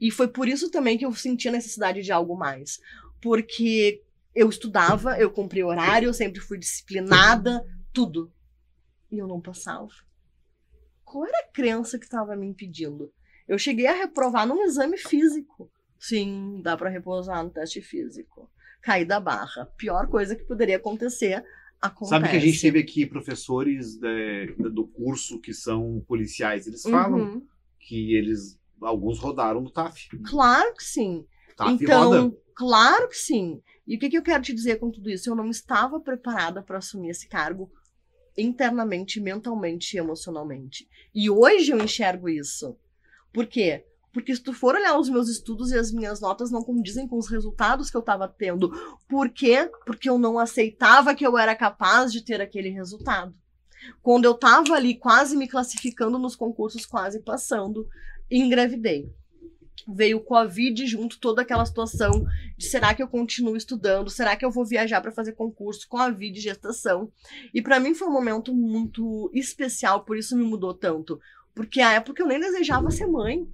E 0.00 0.10
foi 0.10 0.28
por 0.28 0.46
isso 0.46 0.70
também 0.70 0.96
que 0.98 1.06
eu 1.06 1.12
senti 1.12 1.48
a 1.48 1.52
necessidade 1.52 2.02
de 2.02 2.12
algo 2.12 2.36
mais. 2.36 2.78
Porque 3.20 4.02
eu 4.34 4.48
estudava, 4.48 5.18
eu 5.18 5.30
cumpri 5.30 5.64
horário, 5.64 6.08
eu 6.08 6.14
sempre 6.14 6.40
fui 6.40 6.58
disciplinada, 6.58 7.64
tudo. 7.92 8.30
E 9.10 9.18
eu 9.18 9.26
não 9.26 9.40
passava. 9.40 9.88
Qual 11.02 11.24
era 11.24 11.38
a 11.38 11.52
crença 11.52 11.98
que 11.98 12.04
estava 12.04 12.36
me 12.36 12.46
impedindo? 12.46 13.12
Eu 13.48 13.58
cheguei 13.58 13.86
a 13.86 13.94
reprovar 13.94 14.46
num 14.46 14.64
exame 14.64 14.98
físico. 14.98 15.70
Sim, 15.98 16.60
dá 16.62 16.76
para 16.76 16.90
repousar 16.90 17.42
no 17.42 17.50
teste 17.50 17.80
físico. 17.80 18.50
Caí 18.86 19.04
da 19.04 19.18
barra. 19.18 19.66
Pior 19.76 20.06
coisa 20.06 20.36
que 20.36 20.44
poderia 20.44 20.76
acontecer, 20.76 21.44
acontece. 21.82 22.10
Sabe 22.10 22.28
que 22.30 22.36
a 22.36 22.40
gente 22.40 22.60
teve 22.60 22.78
aqui 22.78 23.04
professores 23.04 24.00
é, 24.00 24.46
do 24.70 24.86
curso 24.86 25.40
que 25.40 25.52
são 25.52 26.00
policiais. 26.06 26.68
Eles 26.68 26.82
falam 26.84 27.18
Uhum. 27.18 27.46
que 27.80 28.14
eles, 28.14 28.56
alguns 28.80 29.18
rodaram 29.18 29.60
no 29.60 29.72
TAF. 29.72 30.08
Claro 30.28 30.72
que 30.76 30.84
sim. 30.84 31.26
TAF 31.56 31.72
então, 31.82 32.10
roda. 32.28 32.36
claro 32.54 33.08
que 33.08 33.16
sim. 33.16 33.60
E 33.84 33.96
o 33.96 33.98
que, 33.98 34.08
que 34.08 34.18
eu 34.18 34.22
quero 34.22 34.44
te 34.44 34.54
dizer 34.54 34.76
com 34.78 34.88
tudo 34.88 35.10
isso? 35.10 35.28
Eu 35.28 35.34
não 35.34 35.50
estava 35.50 35.98
preparada 35.98 36.62
para 36.62 36.78
assumir 36.78 37.10
esse 37.10 37.26
cargo 37.26 37.68
internamente, 38.38 39.20
mentalmente 39.20 39.96
e 39.96 39.98
emocionalmente. 39.98 40.88
E 41.12 41.28
hoje 41.28 41.72
eu 41.72 41.78
enxergo 41.82 42.28
isso. 42.28 42.76
Por 43.32 43.46
quê? 43.46 43.84
Porque 44.16 44.34
se 44.34 44.40
tu 44.40 44.54
for 44.54 44.74
olhar 44.74 44.98
os 44.98 45.10
meus 45.10 45.28
estudos 45.28 45.70
e 45.70 45.76
as 45.76 45.92
minhas 45.92 46.22
notas 46.22 46.50
não 46.50 46.62
condizem 46.62 47.06
com 47.06 47.18
os 47.18 47.28
resultados 47.28 47.90
que 47.90 47.96
eu 47.98 48.00
estava 48.00 48.26
tendo. 48.26 48.70
Por 49.06 49.28
quê? 49.28 49.70
Porque 49.84 50.08
eu 50.08 50.16
não 50.16 50.38
aceitava 50.38 51.14
que 51.14 51.26
eu 51.26 51.36
era 51.36 51.54
capaz 51.54 52.10
de 52.10 52.24
ter 52.24 52.40
aquele 52.40 52.70
resultado. 52.70 53.34
Quando 54.00 54.24
eu 54.24 54.32
estava 54.32 54.72
ali 54.72 54.94
quase 54.94 55.36
me 55.36 55.46
classificando 55.46 56.18
nos 56.18 56.34
concursos, 56.34 56.86
quase 56.86 57.20
passando, 57.20 57.86
engravidei. 58.30 59.12
Veio 59.86 60.16
o 60.16 60.24
Covid 60.24 60.86
junto, 60.86 61.20
toda 61.20 61.42
aquela 61.42 61.66
situação 61.66 62.24
de 62.56 62.64
será 62.64 62.94
que 62.94 63.02
eu 63.02 63.08
continuo 63.08 63.54
estudando? 63.54 64.08
Será 64.08 64.34
que 64.34 64.46
eu 64.46 64.50
vou 64.50 64.64
viajar 64.64 65.02
para 65.02 65.12
fazer 65.12 65.32
concurso 65.32 65.86
e 66.18 66.34
gestação? 66.40 67.12
E 67.52 67.60
para 67.60 67.78
mim 67.78 67.92
foi 67.92 68.08
um 68.08 68.12
momento 68.12 68.54
muito 68.54 69.30
especial, 69.34 70.06
por 70.06 70.16
isso 70.16 70.34
me 70.34 70.42
mudou 70.42 70.72
tanto. 70.72 71.20
Porque 71.54 71.82
a 71.82 71.92
época 71.92 72.22
eu 72.22 72.26
nem 72.26 72.40
desejava 72.40 72.90
ser 72.90 73.06
mãe. 73.06 73.46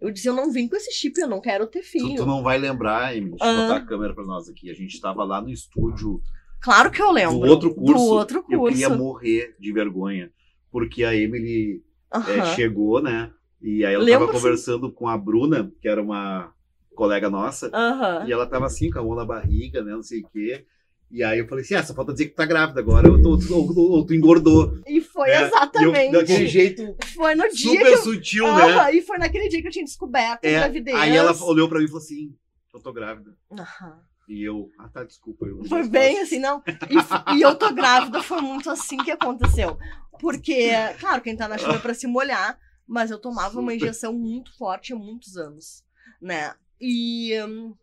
Eu 0.00 0.10
dizia, 0.10 0.30
eu 0.30 0.34
não 0.34 0.52
vim 0.52 0.68
com 0.68 0.76
esse 0.76 0.92
chip, 0.92 1.18
eu 1.18 1.28
não 1.28 1.40
quero 1.40 1.66
ter 1.66 1.80
Tu, 1.80 1.84
filho. 1.88 2.16
tu 2.16 2.26
não 2.26 2.42
vai 2.42 2.58
lembrar, 2.58 3.16
Emily, 3.16 3.30
deixa 3.36 3.46
eu 3.46 3.60
botar 3.62 3.76
a 3.76 3.86
câmera 3.86 4.14
pra 4.14 4.24
nós 4.24 4.48
aqui. 4.48 4.70
A 4.70 4.74
gente 4.74 4.94
estava 4.94 5.24
lá 5.24 5.40
no 5.40 5.50
estúdio 5.50 6.20
Claro 6.60 6.90
que 6.90 7.00
eu 7.00 7.10
lembro. 7.12 7.38
do 7.38 7.46
outro 7.46 7.74
curso. 7.74 7.94
Do 7.94 8.00
outro 8.00 8.44
Eu 8.50 8.58
curso. 8.60 8.76
queria 8.76 8.90
morrer 8.90 9.54
de 9.58 9.72
vergonha. 9.72 10.30
Porque 10.70 11.04
a 11.04 11.14
Emily 11.14 11.82
é, 12.12 12.38
Aham. 12.38 12.44
chegou, 12.54 13.00
né? 13.00 13.30
E 13.62 13.84
aí 13.84 13.94
ela 13.94 14.04
Lembro, 14.04 14.26
tava 14.26 14.32
sim. 14.32 14.38
conversando 14.44 14.92
com 14.92 15.08
a 15.08 15.16
Bruna, 15.16 15.72
que 15.80 15.88
era 15.88 16.02
uma 16.02 16.52
colega 16.94 17.30
nossa. 17.30 17.70
Aham. 17.72 18.26
E 18.26 18.32
ela 18.32 18.46
tava 18.46 18.66
assim, 18.66 18.90
com 18.90 18.98
a 18.98 19.02
mão 19.02 19.14
na 19.14 19.24
barriga, 19.24 19.82
né? 19.82 19.92
Não 19.92 20.02
sei 20.02 20.20
o 20.20 20.28
quê. 20.28 20.66
E 21.10 21.22
aí 21.22 21.38
eu 21.38 21.46
falei 21.46 21.64
assim: 21.64 21.74
ah, 21.74 21.82
só 21.84 21.94
falta 21.94 22.12
dizer 22.12 22.26
que 22.26 22.32
tu 22.32 22.36
tá 22.36 22.44
grávida 22.46 22.80
agora, 22.80 23.10
ou 23.10 23.20
tu, 23.20 23.38
ou, 23.54 23.78
ou- 23.92 24.06
tu 24.06 24.14
engordou. 24.14 24.78
E 24.86 25.00
foi 25.00 25.30
É, 25.30 25.42
exatamente. 25.42 26.06
Eu, 26.06 26.20
daquele 26.20 26.46
jeito 26.48 26.96
Foi 27.14 27.34
no 27.34 27.44
dia 27.50 27.78
super 27.78 27.92
eu. 27.92 27.98
sutil, 27.98 28.54
né? 28.54 28.94
E 28.94 29.02
foi 29.02 29.18
naquele 29.18 29.48
dia 29.48 29.62
que 29.62 29.68
eu 29.68 29.72
tinha 29.72 29.84
descoberto 29.84 30.44
a 30.44 30.48
É, 30.48 30.58
gravidez. 30.60 30.96
aí 30.96 31.16
ela 31.16 31.32
olhou 31.44 31.68
pra 31.68 31.78
mim 31.78 31.84
e 31.84 31.88
falou 31.88 32.02
assim: 32.02 32.34
eu 32.74 32.80
tô 32.80 32.92
grávida. 32.92 33.36
Aham. 33.52 34.00
E 34.28 34.42
eu, 34.42 34.68
ah 34.78 34.88
tá, 34.88 35.04
desculpa. 35.04 35.46
Eu 35.46 35.64
Foi 35.64 35.86
bem 35.88 36.18
assim, 36.20 36.40
não. 36.40 36.60
E, 36.66 37.36
e 37.36 37.42
eu 37.42 37.54
tô 37.54 37.72
grávida, 37.72 38.20
foi 38.20 38.40
muito 38.40 38.68
assim 38.68 38.96
que 38.96 39.12
aconteceu. 39.12 39.78
Porque, 40.18 40.70
claro, 40.98 41.22
quem 41.22 41.36
tá 41.36 41.46
na 41.46 41.56
chuva 41.58 41.76
é 41.76 41.78
pra 41.78 41.94
se 41.94 42.08
molhar, 42.08 42.58
mas 42.88 43.12
eu 43.12 43.18
tomava 43.20 43.60
uma 43.60 43.70
Super. 43.70 43.76
injeção 43.76 44.12
muito 44.12 44.56
forte 44.58 44.92
há 44.92 44.96
muitos 44.96 45.36
anos, 45.36 45.84
né? 46.20 46.54
E 46.80 47.40
hum, 47.44 47.74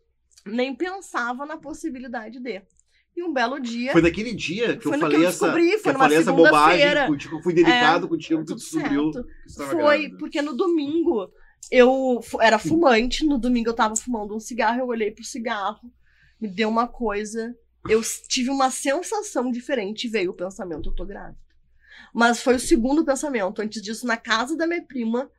nem 0.44 0.74
pensava 0.74 1.46
na 1.46 1.56
possibilidade 1.56 2.38
de. 2.38 2.62
E 3.16 3.22
um 3.22 3.32
belo 3.32 3.60
dia. 3.60 3.92
Foi 3.92 4.02
naquele 4.02 4.34
dia 4.34 4.76
que 4.76 4.82
Foi 4.82 4.96
eu 4.96 5.00
falei 5.00 5.16
que 5.18 5.24
eu 5.24 5.28
essa, 5.28 5.46
descobri, 5.46 5.70
que 5.70 5.78
foi 5.78 5.92
eu 5.92 5.98
falei 5.98 6.18
essa 6.18 6.32
bobagem 6.32 7.06
contigo, 7.06 7.36
eu 7.36 7.42
fui 7.42 7.54
delicado 7.54 8.06
É, 8.06 8.08
contigo, 8.08 8.44
tu 8.44 8.54
descobriu 8.56 9.12
Foi, 9.56 9.76
grávida. 9.76 10.16
porque 10.18 10.42
no 10.42 10.56
domingo 10.56 11.30
Eu 11.70 12.20
era 12.40 12.58
fumante, 12.58 13.24
no 13.24 13.38
domingo 13.38 13.70
eu 13.70 13.74
tava 13.74 13.94
fumando 13.96 14.34
um 14.34 14.40
cigarro, 14.40 14.80
eu 14.80 14.86
olhei 14.88 15.10
pro 15.12 15.24
cigarro, 15.24 15.90
me 16.40 16.48
deu 16.48 16.68
uma 16.68 16.88
coisa, 16.88 17.54
eu 17.88 18.02
tive 18.28 18.50
uma 18.50 18.70
sensação 18.70 19.50
diferente 19.50 20.06
e 20.06 20.10
veio 20.10 20.32
o 20.32 20.36
pensamento, 20.36 20.88
eu 20.90 20.94
tô 20.94 21.06
grávida. 21.06 21.38
Mas 22.12 22.42
foi 22.42 22.56
o 22.56 22.60
segundo 22.60 23.04
pensamento. 23.04 23.62
Antes 23.62 23.80
disso, 23.80 24.06
na 24.06 24.16
casa 24.16 24.56
da 24.56 24.66
minha 24.66 24.84
prima, 24.84 25.30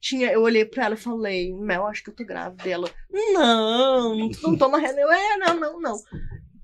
tinha, 0.00 0.30
eu 0.32 0.42
olhei 0.42 0.64
pra 0.64 0.84
ela 0.84 0.94
e 0.94 0.98
falei, 0.98 1.52
Mel, 1.52 1.86
acho 1.86 2.02
que 2.04 2.10
eu 2.10 2.14
tô 2.14 2.24
grávida. 2.24 2.68
E 2.68 2.72
ela, 2.72 2.88
não, 3.32 4.30
tu 4.30 4.42
não 4.42 4.56
toma 4.56 4.78
remédio. 4.78 5.02
Eu, 5.02 5.12
é, 5.12 5.36
não, 5.38 5.60
não, 5.60 5.80
não. 5.80 5.96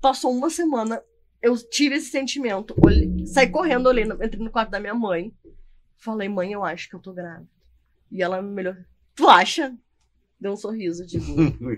Passou 0.01 0.31
uma 0.35 0.49
semana, 0.49 1.01
eu 1.41 1.55
tive 1.57 1.95
esse 1.95 2.09
sentimento. 2.09 2.75
Olhei, 2.83 3.25
saí 3.27 3.49
correndo, 3.49 3.87
olhei, 3.87 4.03
entrei 4.03 4.39
no 4.39 4.51
quarto 4.51 4.71
da 4.71 4.79
minha 4.79 4.95
mãe. 4.95 5.33
Falei, 5.95 6.27
mãe, 6.27 6.51
eu 6.51 6.63
acho 6.63 6.89
que 6.89 6.95
eu 6.95 6.99
tô 6.99 7.13
grávida. 7.13 7.47
E 8.11 8.21
ela 8.21 8.41
me 8.41 8.61
olhou, 8.61 8.75
tu 9.15 9.29
acha? 9.29 9.77
Deu 10.39 10.53
um 10.53 10.57
sorriso, 10.57 11.05
digo, 11.05 11.23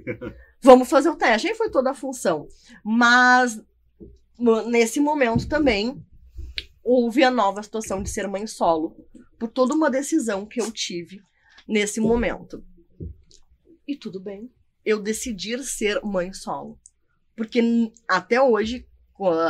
vamos 0.61 0.89
fazer 0.89 1.09
o 1.09 1.17
teste. 1.17 1.49
Aí 1.49 1.55
foi 1.55 1.69
toda 1.69 1.91
a 1.91 1.93
função. 1.93 2.47
Mas 2.83 3.61
nesse 4.65 5.01
momento 5.01 5.47
também 5.47 6.01
houve 6.83 7.23
a 7.23 7.31
nova 7.31 7.61
situação 7.61 8.01
de 8.01 8.09
ser 8.09 8.27
mãe 8.27 8.47
solo, 8.47 8.95
por 9.37 9.49
toda 9.49 9.73
uma 9.73 9.89
decisão 9.89 10.45
que 10.45 10.61
eu 10.61 10.71
tive 10.71 11.21
nesse 11.67 11.99
momento. 11.99 12.63
E 13.85 13.95
tudo 13.97 14.19
bem. 14.19 14.49
Eu 14.85 15.01
decidir 15.01 15.59
ser 15.63 16.01
mãe 16.03 16.33
solo. 16.33 16.79
Porque 17.35 17.91
até 18.07 18.41
hoje 18.41 18.87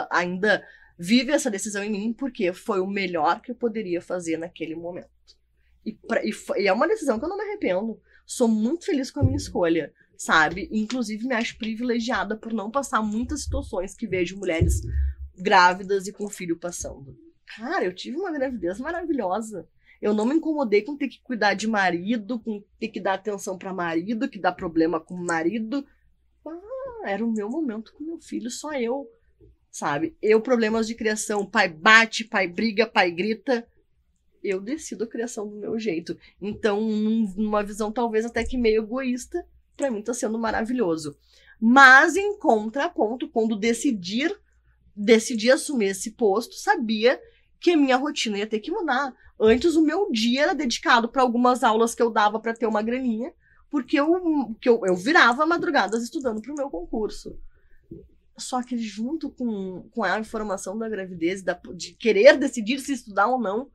ainda 0.09 0.65
vive 0.97 1.31
essa 1.31 1.49
decisão 1.49 1.83
em 1.83 1.89
mim, 1.89 2.13
porque 2.13 2.53
foi 2.53 2.79
o 2.79 2.87
melhor 2.87 3.41
que 3.41 3.51
eu 3.51 3.55
poderia 3.55 4.01
fazer 4.01 4.37
naquele 4.37 4.75
momento. 4.75 5.09
E, 5.85 5.93
pra- 5.93 6.23
e 6.23 6.31
e 6.57 6.67
é 6.67 6.73
uma 6.73 6.87
decisão 6.87 7.19
que 7.19 7.25
eu 7.25 7.29
não 7.29 7.37
me 7.37 7.43
arrependo. 7.43 7.99
Sou 8.25 8.47
muito 8.47 8.85
feliz 8.85 9.11
com 9.11 9.19
a 9.19 9.23
minha 9.23 9.35
escolha, 9.37 9.93
sabe? 10.15 10.69
Inclusive 10.71 11.27
me 11.27 11.35
acho 11.35 11.57
privilegiada 11.57 12.37
por 12.37 12.53
não 12.53 12.71
passar 12.71 13.01
muitas 13.01 13.43
situações 13.43 13.95
que 13.95 14.07
vejo 14.07 14.37
mulheres 14.37 14.81
grávidas 15.37 16.07
e 16.07 16.13
com 16.13 16.29
filho 16.29 16.57
passando. 16.57 17.17
Cara, 17.57 17.83
eu 17.85 17.93
tive 17.93 18.17
uma 18.17 18.31
gravidez 18.31 18.79
maravilhosa. 18.79 19.67
Eu 20.01 20.13
não 20.13 20.25
me 20.25 20.35
incomodei 20.35 20.81
com 20.81 20.97
ter 20.97 21.07
que 21.07 21.21
cuidar 21.21 21.53
de 21.53 21.67
marido, 21.67 22.39
com 22.39 22.63
ter 22.79 22.89
que 22.89 22.99
dar 22.99 23.13
atenção 23.13 23.57
para 23.57 23.73
marido, 23.73 24.29
que 24.29 24.39
dá 24.39 24.51
problema 24.51 24.99
com 24.99 25.15
marido. 25.15 25.85
Ah, 26.45 26.82
era 27.05 27.25
o 27.25 27.31
meu 27.31 27.49
momento 27.49 27.93
com 27.93 28.03
meu 28.03 28.19
filho, 28.19 28.49
só 28.49 28.73
eu. 28.73 29.07
Sabe? 29.71 30.15
Eu, 30.21 30.39
problemas 30.41 30.87
de 30.87 30.95
criação, 30.95 31.45
pai 31.45 31.67
bate, 31.67 32.23
pai 32.25 32.47
briga, 32.47 32.85
pai 32.85 33.11
grita. 33.11 33.67
Eu 34.43 34.59
decido 34.61 35.05
a 35.05 35.07
criação 35.07 35.47
do 35.47 35.55
meu 35.55 35.79
jeito. 35.79 36.17
Então, 36.41 36.81
num- 36.81 37.33
numa 37.37 37.63
visão 37.63 37.91
talvez 37.91 38.25
até 38.25 38.43
que 38.43 38.57
meio 38.57 38.83
egoísta, 38.83 39.45
pra 39.77 39.89
mim 39.89 40.01
tá 40.01 40.13
sendo 40.13 40.37
maravilhoso. 40.37 41.17
Mas, 41.59 42.15
em 42.17 42.37
contraponto, 42.37 43.29
quando 43.29 43.55
decidir, 43.55 44.35
decidi 44.95 45.49
assumir 45.49 45.87
esse 45.87 46.11
posto, 46.11 46.55
sabia 46.55 47.19
que 47.59 47.71
a 47.71 47.77
minha 47.77 47.95
rotina 47.95 48.37
ia 48.37 48.47
ter 48.47 48.59
que 48.59 48.71
mudar. 48.71 49.15
Antes, 49.39 49.75
o 49.75 49.81
meu 49.81 50.11
dia 50.11 50.43
era 50.43 50.53
dedicado 50.53 51.07
para 51.09 51.21
algumas 51.21 51.63
aulas 51.63 51.95
que 51.95 52.01
eu 52.01 52.09
dava 52.09 52.39
para 52.39 52.53
ter 52.53 52.67
uma 52.67 52.81
graninha, 52.81 53.33
porque 53.73 53.99
eu, 53.99 54.55
que 54.61 54.69
eu, 54.69 54.85
eu 54.85 54.95
virava 54.95 55.47
madrugadas 55.47 56.03
estudando 56.03 56.39
para 56.39 56.53
o 56.53 56.55
meu 56.55 56.69
concurso. 56.69 57.35
Só 58.37 58.61
que 58.61 58.77
junto 58.77 59.31
com, 59.31 59.89
com 59.89 60.03
a 60.03 60.19
informação 60.19 60.77
da 60.77 60.87
gravidez, 60.87 61.41
da, 61.41 61.59
de 61.73 61.93
querer 61.93 62.37
decidir 62.37 62.79
se 62.79 62.93
estudar 62.93 63.25
ou 63.25 63.41
não, 63.41 63.71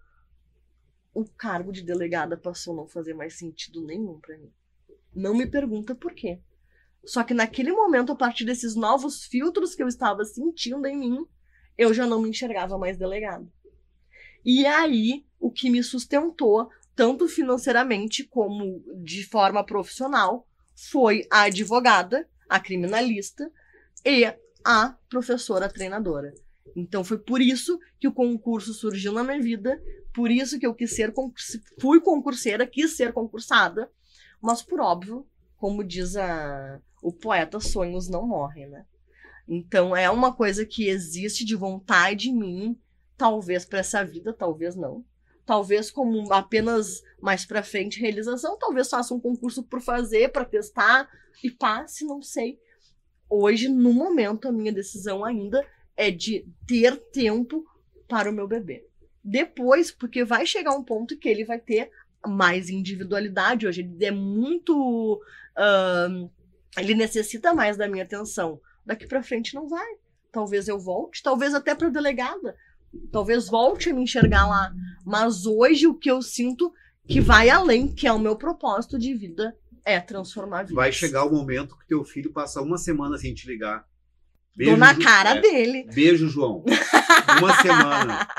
o 1.12 1.24
cargo 1.24 1.72
de 1.72 1.82
delegada 1.82 2.36
passou 2.36 2.74
a 2.74 2.76
não 2.76 2.86
fazer 2.86 3.12
mais 3.12 3.36
sentido 3.36 3.84
nenhum 3.84 4.20
para 4.20 4.38
mim. 4.38 4.53
Não 5.12 5.34
me 5.34 5.49
pergunta 5.49 5.96
por 5.96 6.14
quê. 6.14 6.40
Só 7.05 7.24
que 7.24 7.34
naquele 7.34 7.72
momento, 7.72 8.12
a 8.12 8.16
partir 8.16 8.44
desses 8.44 8.76
novos 8.76 9.24
filtros 9.24 9.74
que 9.74 9.82
eu 9.82 9.88
estava 9.88 10.24
sentindo 10.24 10.86
em 10.86 10.96
mim, 10.96 11.26
eu 11.76 11.92
já 11.92 12.07
não 12.07 12.22
me 12.22 12.28
enxergava 12.28 12.78
mais 12.78 12.96
delegada. 12.96 13.53
E 14.44 14.64
aí, 14.64 15.26
o 15.40 15.51
que 15.51 15.68
me 15.68 15.82
sustentou, 15.82 16.70
tanto 16.99 17.28
financeiramente 17.28 18.24
como 18.24 18.82
de 19.05 19.22
forma 19.22 19.64
profissional, 19.64 20.44
foi 20.90 21.28
a 21.30 21.42
advogada, 21.42 22.28
a 22.49 22.59
criminalista 22.59 23.49
e 24.05 24.24
a 24.64 24.96
professora 25.09 25.68
treinadora. 25.68 26.34
Então 26.74 27.05
foi 27.05 27.16
por 27.16 27.40
isso 27.40 27.78
que 28.01 28.09
o 28.09 28.12
concurso 28.12 28.74
surgiu 28.74 29.12
na 29.12 29.22
minha 29.22 29.40
vida, 29.40 29.80
por 30.12 30.28
isso 30.28 30.59
que 30.59 30.66
eu 30.66 30.74
quis 30.74 30.90
ser 30.96 31.14
fui 31.80 32.01
concurseira, 32.01 32.66
quis 32.66 32.96
ser 32.96 33.12
concursada, 33.12 33.88
mas 34.42 34.61
por 34.61 34.80
óbvio, 34.80 35.24
como 35.57 35.84
diz 35.84 36.16
a... 36.16 36.80
o 37.01 37.12
poeta, 37.12 37.61
sonhos 37.61 38.09
não 38.09 38.26
morrem, 38.26 38.68
né? 38.68 38.84
Então 39.46 39.94
é 39.94 40.11
uma 40.11 40.34
coisa 40.34 40.66
que 40.66 40.88
existe 40.88 41.44
de 41.44 41.55
vontade 41.55 42.28
em 42.28 42.36
mim, 42.36 42.80
talvez 43.16 43.64
para 43.64 43.78
essa 43.78 44.05
vida, 44.05 44.32
talvez 44.32 44.74
não. 44.74 45.05
Talvez 45.49 45.90
como 45.90 46.30
apenas 46.30 47.03
mais 47.22 47.46
para 47.46 47.62
frente 47.62 47.99
realização, 47.99 48.59
talvez 48.59 48.90
faça 48.90 49.14
um 49.14 49.18
concurso 49.18 49.62
por 49.62 49.80
fazer, 49.80 50.30
para 50.30 50.44
testar 50.44 51.09
e 51.42 51.51
passe, 51.51 52.05
não 52.05 52.20
sei. 52.20 52.61
Hoje, 53.30 53.66
no 53.66 53.90
momento, 53.94 54.46
a 54.46 54.53
minha 54.53 54.70
decisão 54.70 55.24
ainda 55.24 55.66
é 55.96 56.11
de 56.11 56.46
ter 56.66 56.99
tempo 56.99 57.64
para 58.07 58.28
o 58.28 58.32
meu 58.34 58.46
bebê. 58.46 58.86
Depois, 59.24 59.90
porque 59.90 60.22
vai 60.22 60.44
chegar 60.44 60.76
um 60.76 60.84
ponto 60.84 61.16
que 61.16 61.30
ele 61.30 61.46
vai 61.46 61.59
ter 61.59 61.90
mais 62.26 62.68
individualidade. 62.68 63.66
Hoje 63.66 63.80
ele 63.80 64.05
é 64.05 64.11
muito. 64.11 65.18
ahn, 65.57 66.28
ele 66.76 66.94
necessita 66.94 67.55
mais 67.55 67.78
da 67.78 67.88
minha 67.88 68.05
atenção. 68.05 68.61
Daqui 68.84 69.07
para 69.07 69.22
frente 69.22 69.55
não 69.55 69.66
vai. 69.66 69.96
Talvez 70.30 70.68
eu 70.68 70.78
volte, 70.78 71.22
talvez 71.22 71.55
até 71.55 71.74
para 71.74 71.88
delegada. 71.88 72.55
Talvez 73.12 73.49
volte 73.49 73.91
a 73.91 73.95
me 73.95 74.03
enxergar 74.03 74.47
lá. 74.47 74.72
Mas 75.05 75.47
hoje 75.47 75.86
o 75.86 75.95
que 75.95 76.11
eu 76.11 76.20
sinto 76.22 76.72
que 77.07 77.20
vai 77.20 77.49
além, 77.49 77.89
que 77.89 78.07
é 78.07 78.12
o 78.12 78.18
meu 78.18 78.36
propósito 78.36 78.99
de 78.99 79.14
vida, 79.14 79.57
é 79.84 79.99
transformar 80.01 80.62
vidas. 80.64 80.74
Vai 80.76 80.93
chegar 80.93 81.24
o 81.24 81.30
momento 81.32 81.76
que 81.78 81.86
teu 81.86 82.05
filho 82.05 82.32
passa 82.32 82.61
uma 82.61 82.76
semana 82.76 83.16
sem 83.16 83.32
te 83.34 83.47
ligar. 83.47 83.84
Tô 84.62 84.76
na 84.76 84.93
Ju- 84.93 85.01
cara 85.03 85.36
é. 85.36 85.41
dele. 85.41 85.89
Beijo, 85.95 86.28
João. 86.28 86.64
Uma 87.39 87.55
semana. 87.62 88.26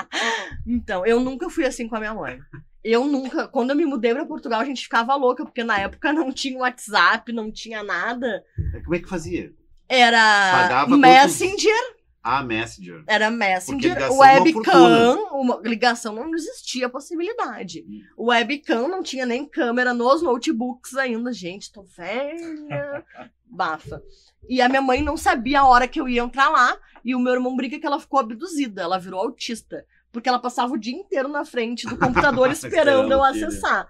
Então, 0.66 1.04
eu 1.04 1.18
nunca 1.18 1.48
fui 1.50 1.64
assim 1.64 1.88
com 1.88 1.96
a 1.96 1.98
minha 1.98 2.14
mãe. 2.14 2.38
Eu 2.84 3.06
nunca, 3.06 3.48
quando 3.48 3.70
eu 3.70 3.76
me 3.76 3.84
mudei 3.84 4.12
pra 4.14 4.26
Portugal, 4.26 4.60
a 4.60 4.64
gente 4.64 4.82
ficava 4.82 5.14
louca, 5.16 5.44
porque 5.44 5.64
na 5.64 5.78
época 5.78 6.12
não 6.12 6.30
tinha 6.30 6.58
WhatsApp, 6.58 7.32
não 7.32 7.50
tinha 7.50 7.82
nada. 7.82 8.44
Como 8.84 8.94
é 8.94 8.98
que 9.00 9.08
fazia? 9.08 9.52
Era 9.88 10.18
Pagava 10.52 10.96
Messenger, 10.96 11.74
Ah, 12.22 12.42
Messenger. 12.42 13.02
era 13.06 13.30
Messenger, 13.30 13.96
é 13.96 14.10
uma 14.10 14.18
webcam, 14.18 15.18
uma 15.32 15.60
ligação 15.64 16.14
não 16.14 16.34
existia 16.34 16.86
a 16.86 16.90
possibilidade. 16.90 17.84
Webcam 18.18 18.88
não 18.88 19.02
tinha 19.02 19.24
nem 19.24 19.46
câmera 19.46 19.94
nos 19.94 20.20
notebooks 20.20 20.94
ainda, 20.96 21.32
gente, 21.32 21.72
tô 21.72 21.82
velha, 21.82 23.04
bafa. 23.46 24.02
E 24.48 24.60
a 24.60 24.68
minha 24.68 24.82
mãe 24.82 25.02
não 25.02 25.16
sabia 25.16 25.60
a 25.60 25.66
hora 25.66 25.88
que 25.88 26.00
eu 26.00 26.08
ia 26.08 26.22
entrar 26.22 26.50
lá, 26.50 26.76
e 27.04 27.14
o 27.14 27.20
meu 27.20 27.32
irmão 27.32 27.56
briga 27.56 27.78
que 27.78 27.86
ela 27.86 28.00
ficou 28.00 28.20
abduzida, 28.20 28.82
ela 28.82 28.98
virou 28.98 29.20
autista. 29.20 29.86
Porque 30.12 30.28
ela 30.28 30.40
passava 30.40 30.74
o 30.74 30.78
dia 30.78 30.94
inteiro 30.94 31.28
na 31.28 31.44
frente 31.44 31.86
do 31.86 31.96
computador 31.96 32.50
esperando 32.52 33.12
eu 33.12 33.18
o 33.18 33.24
acessar. 33.24 33.88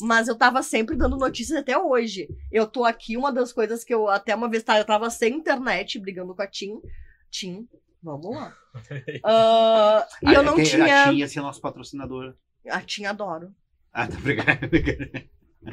Mas 0.00 0.28
eu 0.28 0.36
tava 0.36 0.62
sempre 0.62 0.96
dando 0.96 1.16
notícias 1.16 1.58
até 1.58 1.78
hoje. 1.78 2.28
Eu 2.52 2.66
tô 2.66 2.84
aqui, 2.84 3.16
uma 3.16 3.32
das 3.32 3.52
coisas 3.52 3.82
que 3.82 3.94
eu 3.94 4.08
até 4.08 4.34
uma 4.34 4.48
vez 4.48 4.62
tá, 4.62 4.78
eu 4.78 4.84
tava 4.84 5.08
sem 5.08 5.34
internet, 5.34 5.98
brigando 5.98 6.34
com 6.34 6.42
a 6.42 6.46
Tim. 6.46 6.80
Tim, 7.34 7.68
vamos 8.00 8.32
lá. 8.36 8.54
Ah, 9.24 10.06
e 10.22 10.32
eu 10.32 10.40
Ah, 10.40 10.42
não 10.44 10.54
tinha. 10.62 11.02
A 11.04 11.10
Tim 11.10 11.16
ia 11.18 11.28
ser 11.28 11.40
nosso 11.40 11.60
patrocinador. 11.60 12.36
A 12.70 12.80
Tim 12.80 13.04
adoro. 13.06 13.52
Ah, 13.92 14.06
tá 14.06 14.16
obrigado. 14.16 14.68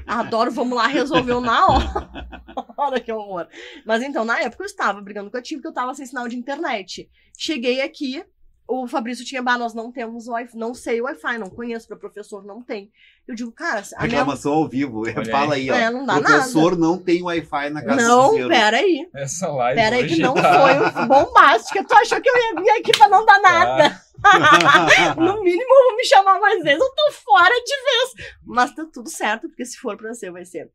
Adoro, 0.07 0.51
vamos 0.51 0.77
lá, 0.77 0.87
resolveu 0.87 1.41
na 1.41 1.67
hora. 1.67 2.09
Olha 2.77 2.99
que 2.99 3.11
horror. 3.11 3.47
Mas 3.85 4.01
então, 4.01 4.23
na 4.23 4.39
época 4.39 4.63
eu 4.63 4.65
estava 4.67 5.01
brigando 5.01 5.29
com 5.29 5.37
a 5.37 5.41
Tim 5.41 5.55
porque 5.55 5.67
eu 5.67 5.73
tava 5.73 5.93
sem 5.93 6.05
sinal 6.05 6.27
de 6.27 6.35
internet. 6.37 7.09
Cheguei 7.37 7.81
aqui, 7.81 8.23
o 8.71 8.87
Fabrício 8.87 9.25
tinha, 9.25 9.41
bah, 9.41 9.57
nós 9.57 9.73
não 9.73 9.91
temos 9.91 10.27
Wi-Fi, 10.27 10.57
não 10.57 10.73
sei 10.73 11.01
o 11.01 11.03
Wi-Fi, 11.03 11.37
não 11.37 11.49
conheço, 11.49 11.87
para 11.87 11.97
professor 11.97 12.43
não 12.45 12.61
tem. 12.61 12.89
Eu 13.27 13.35
digo, 13.35 13.51
cara, 13.51 13.83
a 13.95 14.03
minha... 14.03 14.19
Reclamação 14.19 14.53
ao 14.53 14.67
vivo. 14.67 15.01
Olha 15.01 15.25
Fala 15.25 15.55
aí, 15.55 15.69
ó. 15.69 15.75
É, 15.75 15.89
não 15.89 16.05
dá 16.05 16.17
o 16.17 16.23
professor 16.23 16.77
não 16.77 16.97
tem 16.97 17.21
Wi-Fi 17.21 17.69
na 17.69 17.83
casa 17.83 17.97
do 17.97 18.07
Não, 18.07 18.47
peraí. 18.47 19.09
Essa 19.13 19.47
live 19.49 19.81
Peraí 19.81 20.05
hoje 20.05 20.15
que 20.15 20.21
não 20.21 20.33
tá- 20.33 20.53
foi 20.53 21.07
bombástica. 21.07 21.83
Tu 21.83 21.93
achou 21.93 22.21
que 22.21 22.29
eu 22.29 22.35
ia 22.37 22.61
vir 22.61 22.69
aqui 22.71 22.91
pra 22.97 23.09
não 23.09 23.25
dar 23.25 23.41
nada? 23.41 24.01
No 25.17 25.41
mínimo, 25.41 25.63
eu 25.73 25.87
vou 25.89 25.97
me 25.97 26.05
chamar 26.05 26.39
mais 26.39 26.61
vezes. 26.63 26.79
Eu 26.79 26.93
tô 26.95 27.11
fora 27.25 27.53
de 27.55 27.75
vez. 27.83 28.31
Mas 28.45 28.73
tá 28.75 28.85
tudo 28.93 29.09
certo, 29.09 29.47
porque 29.47 29.65
se 29.65 29.77
for 29.77 29.97
pra 29.97 30.13
ser, 30.13 30.31
vai 30.31 30.45
ser. 30.45 30.69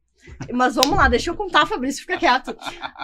Mas 0.52 0.74
vamos 0.74 0.96
lá, 0.96 1.08
deixa 1.08 1.30
eu 1.30 1.36
contar, 1.36 1.66
Fabrício, 1.66 2.02
fica 2.02 2.18
quieto. 2.18 2.56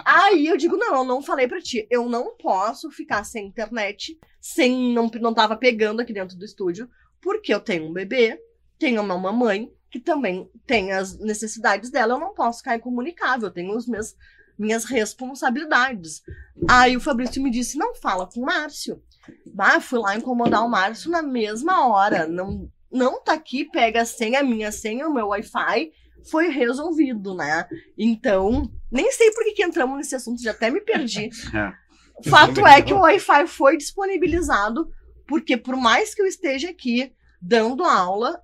Aí 0.05 0.47
eu 0.47 0.57
digo: 0.57 0.77
não, 0.77 0.95
eu 0.95 1.03
não 1.03 1.21
falei 1.21 1.47
pra 1.47 1.61
ti. 1.61 1.87
Eu 1.89 2.07
não 2.07 2.35
posso 2.37 2.91
ficar 2.91 3.23
sem 3.23 3.47
internet, 3.47 4.17
sem. 4.39 4.93
Não, 4.93 5.09
não 5.21 5.33
tava 5.33 5.55
pegando 5.55 6.01
aqui 6.01 6.13
dentro 6.13 6.37
do 6.37 6.45
estúdio, 6.45 6.89
porque 7.21 7.53
eu 7.53 7.59
tenho 7.59 7.85
um 7.85 7.93
bebê, 7.93 8.39
tenho 8.77 9.01
uma 9.01 9.17
mamãe, 9.17 9.71
que 9.93 9.99
também 9.99 10.49
tem 10.65 10.91
as 10.91 11.19
necessidades 11.19 11.91
dela, 11.91 12.15
eu 12.15 12.19
não 12.19 12.33
posso 12.33 12.59
ficar 12.59 12.75
incomunicável, 12.75 13.47
eu 13.47 13.53
tenho 13.53 13.77
os 13.77 13.87
meus, 13.87 14.15
minhas 14.57 14.85
responsabilidades. 14.85 16.23
Aí 16.67 16.97
o 16.97 16.99
Fabrício 17.01 17.41
me 17.43 17.51
disse: 17.51 17.77
não 17.77 17.93
fala 17.95 18.27
com 18.27 18.41
o 18.41 18.45
Márcio. 18.45 19.01
Bah, 19.45 19.79
fui 19.79 19.99
lá 19.99 20.17
incomodar 20.17 20.65
o 20.65 20.69
Márcio 20.69 21.11
na 21.11 21.21
mesma 21.21 21.87
hora. 21.87 22.27
Não, 22.27 22.69
não 22.91 23.23
tá 23.23 23.33
aqui, 23.33 23.65
pega 23.65 24.01
a 24.01 24.05
senha, 24.05 24.39
a 24.39 24.43
minha 24.43 24.71
senha, 24.71 25.07
o 25.07 25.13
meu 25.13 25.27
Wi-Fi. 25.27 25.91
Foi 26.29 26.47
resolvido, 26.47 27.35
né? 27.35 27.67
Então, 27.97 28.71
nem 28.91 29.11
sei 29.11 29.31
por 29.31 29.43
que, 29.43 29.53
que 29.53 29.63
entramos 29.63 29.97
nesse 29.97 30.15
assunto, 30.15 30.41
já 30.41 30.51
até 30.51 30.69
me 30.69 30.81
perdi. 30.81 31.29
É. 31.53 32.29
Fato 32.29 32.65
é 32.65 32.79
que 32.79 32.93
o 32.93 32.99
Wi-Fi 32.99 33.47
foi 33.47 33.75
disponibilizado, 33.75 34.87
porque 35.27 35.57
por 35.57 35.75
mais 35.75 36.13
que 36.13 36.21
eu 36.21 36.27
esteja 36.27 36.69
aqui 36.69 37.11
dando 37.41 37.83
aula, 37.83 38.39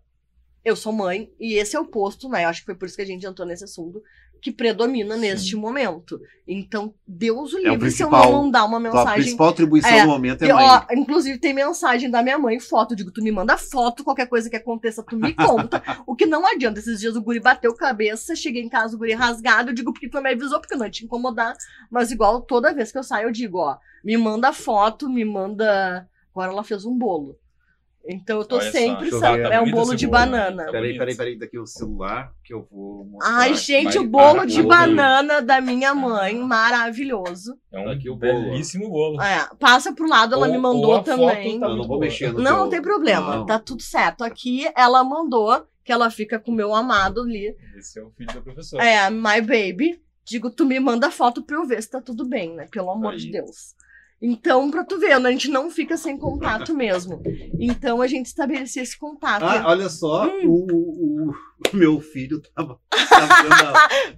eu 0.66 0.76
sou 0.76 0.92
mãe, 0.92 1.32
e 1.40 1.54
esse 1.54 1.76
é 1.76 1.80
o 1.80 1.86
posto, 1.86 2.28
né? 2.28 2.44
Eu 2.44 2.50
acho 2.50 2.62
que 2.62 2.66
foi 2.66 2.76
por 2.76 2.88
isso 2.88 2.96
que 2.96 3.04
a 3.04 3.06
gente 3.06 3.26
entrou 3.26 3.48
nesse 3.48 3.64
assunto, 3.64 4.02
que 4.42 4.52
predomina 4.52 5.16
neste 5.18 5.56
momento. 5.56 6.20
Então, 6.48 6.94
Deus 7.08 7.54
o 7.54 7.58
É 7.60 7.70
o 7.70 7.74
livre 7.74 7.92
se 7.92 8.02
eu 8.04 8.10
não 8.10 8.32
mandar 8.32 8.66
uma 8.66 8.78
A 8.78 8.80
mensagem. 8.80 9.14
principal 9.22 9.50
atribuição 9.50 9.92
É, 9.92 10.02
do 10.02 10.08
momento 10.08 10.42
é 10.44 10.50
Eu, 10.52 10.56
mãe. 10.56 10.66
ó, 10.66 10.86
inclusive, 10.94 11.38
tem 11.38 11.54
mensagem 11.54 12.10
da 12.10 12.24
minha 12.24 12.40
mãe, 12.40 12.60
foto. 12.60 12.94
Eu 12.94 12.98
digo, 12.98 13.12
tu 13.12 13.22
me 13.22 13.32
manda 13.32 13.58
foto, 13.58 14.04
qualquer 14.04 14.28
coisa 14.28 14.50
que 14.50 14.56
aconteça, 14.56 15.04
tu 15.04 15.16
me 15.16 15.34
conta. 15.34 15.82
o 16.08 16.16
que 16.16 16.26
não 16.26 16.48
adianta. 16.48 16.80
Esses 16.80 17.00
dias 17.00 17.16
o 17.16 17.22
guri 17.22 17.40
bateu 17.40 17.74
cabeça, 17.76 18.36
cheguei 18.36 18.64
em 18.64 18.70
casa, 18.70 18.96
o 18.96 18.98
guri 19.00 19.14
rasgado. 19.14 19.70
Eu 19.70 19.76
digo, 19.76 19.94
porque 19.94 20.10
tu 20.10 20.20
me 20.22 20.32
avisou, 20.32 20.60
porque 20.60 20.74
eu 20.74 20.78
não 20.80 20.86
ia 20.86 20.92
te 20.92 21.06
incomodar. 21.06 21.56
Mas 21.92 22.12
igual, 22.12 22.42
toda 22.42 22.74
vez 22.74 22.92
que 22.92 22.98
eu 22.98 23.04
saio, 23.04 23.28
eu 23.28 23.32
digo, 23.32 23.60
ó, 23.60 23.78
me 24.04 24.18
manda 24.18 24.52
foto, 24.52 25.08
me 25.10 25.24
manda. 25.26 26.08
Agora 26.34 26.52
ela 26.52 26.64
fez 26.64 26.86
um 26.86 26.98
bolo. 26.98 27.38
Então 28.08 28.40
eu 28.40 28.46
tô 28.46 28.56
Olha 28.58 28.72
sempre, 28.72 29.12
sabe? 29.12 29.44
ver. 29.44 29.52
É 29.52 29.62
um 29.62 29.70
bolo 29.70 29.94
de 29.96 30.08
bolo, 30.08 30.20
né? 30.20 30.28
banana. 30.28 30.66
Tá 30.66 30.72
Peraí, 30.72 30.98
peraí, 30.98 31.16
peraí, 31.16 31.38
daqui 31.38 31.60
o 31.60 31.66
celular 31.68 32.34
que 32.44 32.54
eu 32.54 32.68
vou 32.72 33.06
mostrar. 33.06 33.38
Ai, 33.38 33.54
gente, 33.54 34.00
o 34.00 34.08
bolo 34.08 34.46
de 34.46 34.62
bolo. 34.64 34.70
banana 34.70 35.42
da 35.42 35.62
minha 35.62 35.94
mãe, 35.94 36.36
maravilhoso. 36.40 37.56
É 37.72 37.80
um 37.80 37.90
Aqui 37.90 38.10
o 38.10 38.16
bolo, 38.16 38.52
belíssimo 38.52 38.90
bolo. 38.90 39.22
É, 39.22 39.48
passa 39.60 39.94
pro 39.94 40.08
lado, 40.08 40.34
ela 40.36 40.46
Ou- 40.48 40.52
me 40.52 40.58
ou 40.58 40.62
mandou 40.64 41.04
também. 41.04 41.60
tá 41.60 41.68
Eu 41.68 41.76
não 41.76 41.88
vou 41.88 42.00
mexer 42.00 42.32
no 42.34 42.40
Não, 42.42 42.60
não 42.62 42.70
tem 42.70 42.82
problema, 42.82 43.38
Não. 43.38 43.46
tá 43.46 43.60
tudo 43.60 43.82
certo. 43.82 44.24
Aqui 44.24 44.68
ela 44.76 45.04
mandou 45.04 45.66
que 45.84 45.92
ela 45.92 46.10
fica 46.10 46.40
com 46.40 46.52
o 46.52 46.56
meu 46.56 46.74
amado 46.74 47.22
ali. 47.22 47.56
Esse 47.78 48.00
é 48.00 48.04
o 48.04 48.12
filho 48.12 48.34
da 48.34 48.42
professora. 48.42 48.84
É, 48.84 49.10
my 49.10 49.42
baby. 49.42 50.02
Digo, 50.26 50.52
tu 50.52 50.64
me 50.64 50.80
manda 50.80 51.10
foto 51.10 51.42
pra 51.42 51.56
eu 51.58 51.66
ver 51.66 51.82
se 51.82 51.90
tá 51.90 52.00
tudo 52.00 52.24
bem, 52.28 52.54
né? 52.56 52.68
Pelo 52.72 52.92
amor 52.92 53.14
Aí. 53.14 53.18
de 53.18 53.32
Deus. 53.32 53.74
Então, 54.22 54.70
pra 54.70 54.84
tu 54.84 55.00
ver, 55.00 55.14
a 55.14 55.32
gente 55.32 55.50
não 55.50 55.70
fica 55.72 55.96
sem 55.96 56.18
contato 56.18 56.74
mesmo. 56.76 57.22
Então 57.60 58.02
a 58.02 58.08
gente 58.08 58.26
estabelecia 58.26 58.82
esse 58.84 58.98
contato. 59.00 59.44
Ah, 59.44 59.64
olha 59.68 59.88
só, 59.90 60.26
Hum. 60.28 60.42
o, 60.46 61.30
o- 61.30 61.32
o 61.74 61.76
meu 61.78 62.00
filho 62.02 62.42
tava, 62.56 62.78
tava 63.10 63.28
vendo, 63.44 63.54
a, 63.54 63.88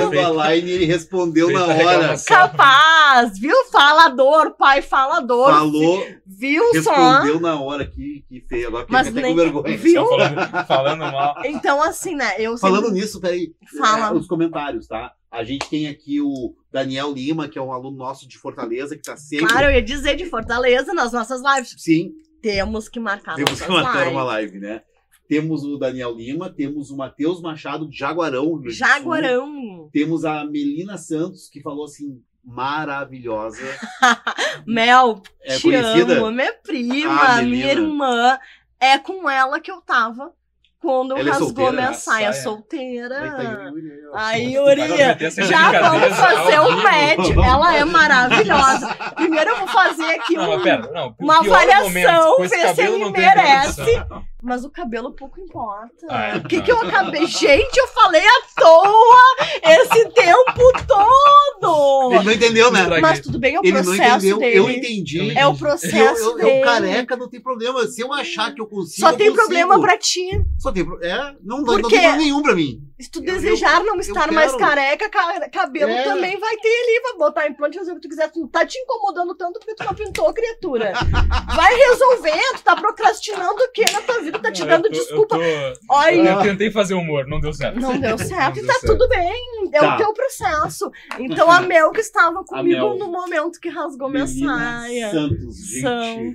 Viu? 0.00 0.10
vendo 0.10 0.40
a 0.40 0.50
line 0.54 0.70
e 0.70 0.72
ele 0.74 0.84
respondeu 0.86 1.50
na 1.50 1.66
Feita 1.66 1.84
hora. 1.86 2.14
Capaz, 2.26 3.38
viu? 3.38 3.54
Falador, 3.70 4.54
pai 4.56 4.82
falador. 4.82 5.50
Falou, 5.50 6.06
Viu 6.26 6.62
só? 6.82 6.92
respondeu 6.92 7.40
na 7.40 7.60
hora 7.60 7.86
que, 7.86 8.24
que 8.28 8.40
feio. 8.48 8.68
Agora 8.68 8.86
Mas 8.88 9.06
fiquei 9.08 9.22
até 9.22 9.28
nem- 9.34 9.36
com 9.36 9.42
vergonha. 9.62 9.76
viu? 9.78 10.06
Falando, 10.06 10.66
falando 10.66 11.00
mal. 11.00 11.34
Então, 11.44 11.82
assim, 11.82 12.14
né? 12.14 12.34
Eu 12.38 12.56
sempre- 12.56 12.74
Falando 12.76 12.92
nisso, 12.92 13.20
peraí. 13.20 13.52
Fala. 13.78 14.08
é, 14.08 14.12
os 14.18 14.26
comentários, 14.26 14.86
tá? 14.86 15.12
A 15.30 15.44
gente 15.44 15.68
tem 15.68 15.88
aqui 15.88 16.20
o 16.20 16.54
Daniel 16.70 17.12
Lima, 17.12 17.48
que 17.48 17.58
é 17.58 17.62
um 17.62 17.72
aluno 17.72 17.96
nosso 17.96 18.28
de 18.28 18.36
Fortaleza, 18.38 18.94
que 18.96 19.02
tá 19.02 19.16
sempre. 19.16 19.46
Claro, 19.46 19.66
eu 19.66 19.72
ia 19.72 19.82
dizer 19.82 20.16
de 20.16 20.26
Fortaleza 20.26 20.92
nas 20.92 21.12
nossas 21.12 21.40
lives. 21.42 21.74
Sim, 21.78 22.12
Temos 22.42 22.88
que 22.88 23.00
marcar 23.00 23.34
temos 23.36 23.60
que 23.60 23.68
marcar 23.70 23.98
lives. 24.00 24.12
uma 24.12 24.22
live, 24.24 24.58
né? 24.60 24.82
Temos 25.28 25.62
o 25.64 25.76
Daniel 25.76 26.14
Lima, 26.14 26.48
temos 26.50 26.90
o 26.90 26.96
Matheus 26.96 27.40
Machado 27.42 27.88
de 27.88 27.96
Jaguarão. 27.98 28.60
Jaguarão. 28.66 29.88
Temos 29.92 30.24
a 30.24 30.44
Melina 30.44 30.96
Santos, 30.96 31.48
que 31.50 31.60
falou 31.60 31.84
assim, 31.84 32.22
maravilhosa. 32.42 33.62
Mel, 34.66 35.22
É 35.42 35.56
te 35.56 35.62
conhecida? 35.62 36.18
amo, 36.18 36.30
minha 36.30 36.52
prima, 36.62 37.20
Ah, 37.38 37.42
minha 37.42 37.72
irmã. 37.72 38.38
É 38.80 38.96
com 38.98 39.28
ela 39.28 39.60
que 39.60 39.70
eu 39.70 39.80
tava 39.80 40.32
quando 40.80 41.16
Ela 41.16 41.28
é 41.28 41.32
rasgou 41.32 41.48
solteira, 41.48 41.72
minha 41.72 41.88
né? 41.88 41.92
saia 41.94 42.32
Saia. 42.32 42.42
solteira. 42.44 43.72
Aí 44.14 44.52
tá 44.54 44.60
Yuri, 44.60 44.88
meter 44.88 45.24
essa 45.24 45.42
já 45.42 45.80
vamos 45.80 46.16
fazer 46.16 46.54
ao 46.54 46.68
um 46.68 46.76
match. 46.82 47.30
Ela 47.44 47.76
é 47.76 47.84
maravilhosa. 47.84 48.94
Primeiro 49.14 49.50
eu 49.50 49.56
vou 49.58 49.68
fazer 49.68 50.06
aqui 50.06 50.34
Não, 50.34 50.54
um... 50.54 50.62
pera, 50.62 50.90
não. 50.92 51.14
uma 51.18 51.40
pior 51.42 51.54
avaliação, 51.56 52.38
ver 52.38 52.74
se 52.74 52.82
ele 52.82 52.98
não 52.98 53.10
merece. 53.10 53.80
introdução. 53.80 54.24
Mas 54.40 54.64
o 54.64 54.70
cabelo 54.70 55.12
pouco 55.12 55.40
importa. 55.40 56.06
Ah, 56.08 56.28
é. 56.28 56.36
O 56.36 56.44
que, 56.44 56.62
que 56.62 56.70
eu 56.70 56.78
acabei? 56.78 57.26
Gente, 57.26 57.76
eu 57.76 57.88
falei 57.88 58.22
à 58.24 58.40
toa 58.56 59.18
esse 59.64 60.08
tempo 60.10 60.72
todo! 60.86 62.12
Ele 62.14 62.24
não 62.24 62.32
entendeu, 62.32 62.70
né? 62.70 62.86
Mas 63.00 63.20
tudo 63.20 63.38
bem, 63.38 63.56
é 63.56 63.58
o 63.60 63.62
Ele 63.64 63.72
não 63.72 63.82
processo 63.82 64.16
entendeu, 64.18 64.38
dele. 64.38 64.58
eu 64.58 64.70
entendi. 64.70 65.36
É 65.36 65.46
o 65.46 65.50
Eu, 65.50 65.56
processo 65.56 66.22
eu, 66.22 66.36
dele. 66.36 66.60
eu 66.60 66.64
careca 66.64 67.16
não 67.16 67.28
tem 67.28 67.40
problema. 67.40 67.84
Se 67.88 68.00
eu 68.00 68.12
achar 68.12 68.54
que 68.54 68.60
eu 68.60 68.66
consigo. 68.66 69.00
Só 69.06 69.12
eu 69.12 69.16
tem 69.16 69.26
consigo. 69.26 69.36
problema 69.46 69.80
pra 69.80 69.98
ti. 69.98 70.28
Só 70.58 70.70
tem 70.70 70.84
pro- 70.84 71.02
É, 71.04 71.34
não, 71.42 71.58
não, 71.58 71.64
Por 71.64 71.82
não 71.82 71.88
tem 71.88 71.98
problema 72.00 72.16
nenhum 72.16 72.42
pra 72.42 72.54
mim. 72.54 72.80
Se 73.00 73.10
tu 73.10 73.18
Eu- 73.20 73.24
desejar 73.24 73.78
eu- 73.80 73.86
não 73.86 73.94
eu 73.94 74.00
estar 74.00 74.30
mais 74.32 74.54
careca, 74.56 75.08
ca- 75.08 75.48
cabelo 75.50 75.90
É. 75.90 76.02
também 76.04 76.38
vai 76.38 76.56
ter 76.56 76.68
ali, 76.68 77.00
vai 77.02 77.14
botar 77.16 77.46
implante, 77.48 77.78
fazer 77.78 77.92
o 77.92 77.94
que 77.96 78.00
tu 78.02 78.08
quiser. 78.08 78.28
Tu 78.30 78.40
não 78.40 78.48
tá 78.48 78.64
te 78.66 78.76
incomodando 78.78 79.34
tanto 79.36 79.58
porque 79.60 79.74
tu 79.74 79.84
não 79.84 79.94
pintou, 79.94 80.32
criatura. 80.32 80.92
Vai 81.54 81.74
resolver, 81.74 82.40
tu 82.56 82.62
tá 82.62 82.76
procrastinando 82.76 83.62
o 83.62 83.72
quê 83.72 83.84
na 83.92 84.00
tua 84.02 84.18
vida? 84.20 84.27
Tá 84.32 84.52
te 84.52 84.64
dando 84.64 84.86
eu 84.86 84.92
tô- 84.92 84.98
desculpa. 84.98 85.36
Eu, 85.36 85.72
tô- 85.74 85.80
Olha, 85.90 86.30
eu 86.32 86.42
tentei 86.42 86.70
fazer 86.70 86.94
humor, 86.94 87.26
não 87.26 87.40
deu 87.40 87.52
certo. 87.52 87.80
não 87.80 87.98
deu 87.98 88.16
certo 88.18 88.56
Não 88.56 88.62
e 88.62 88.66
deu 88.66 88.66
tá 88.66 88.80
certo. 88.80 88.86
tudo 88.98 89.08
bem. 89.08 89.70
É 89.72 89.78
Tá. 89.80 89.94
o 89.94 89.98
teu 89.98 90.12
processo. 90.14 90.90
Então 91.18 91.50
a 91.50 91.60
Mel 91.60 91.90
que 91.92 92.00
estava 92.00 92.42
comigo 92.44 92.94
no 92.94 93.10
momento 93.10 93.60
que 93.60 93.68
rasgou 93.68 94.08
minha 94.08 94.26
saia. 94.26 95.10
Santos, 95.10 95.56
gente. 95.68 95.80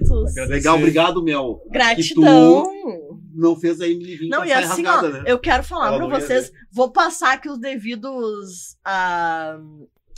Santos. 0.08 0.36
Legal, 0.50 0.78
obrigado, 0.78 1.24
Mel. 1.24 1.62
Gratidão. 1.70 2.64
Que 2.64 2.82
tu 2.82 3.20
não 3.36 3.56
fez 3.56 3.82
a 3.82 3.88
Emily 3.88 4.16
vir 4.16 4.30
Não, 4.30 4.42
a 4.42 4.48
e 4.48 4.54
assim, 4.54 4.84
rasgada, 4.84 5.08
ó, 5.08 5.12
né? 5.12 5.24
eu 5.26 5.40
quero 5.40 5.64
falar 5.64 5.98
ia 6.00 6.08
vocês, 6.08 6.52
vou 6.72 6.92
passar 6.92 7.34
aqui 7.34 7.50
os 7.50 7.58
devidos, 7.58 8.78
ah, 8.86 9.58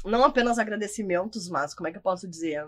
não 0.03 0.23
apenas 0.26 0.59
agradecimentos, 0.59 1.49
mas 1.49 1.73
como 1.73 1.88
é 1.88 1.91
que 1.91 1.97
eu 1.97 2.01
posso 2.01 2.28
dizer? 2.28 2.65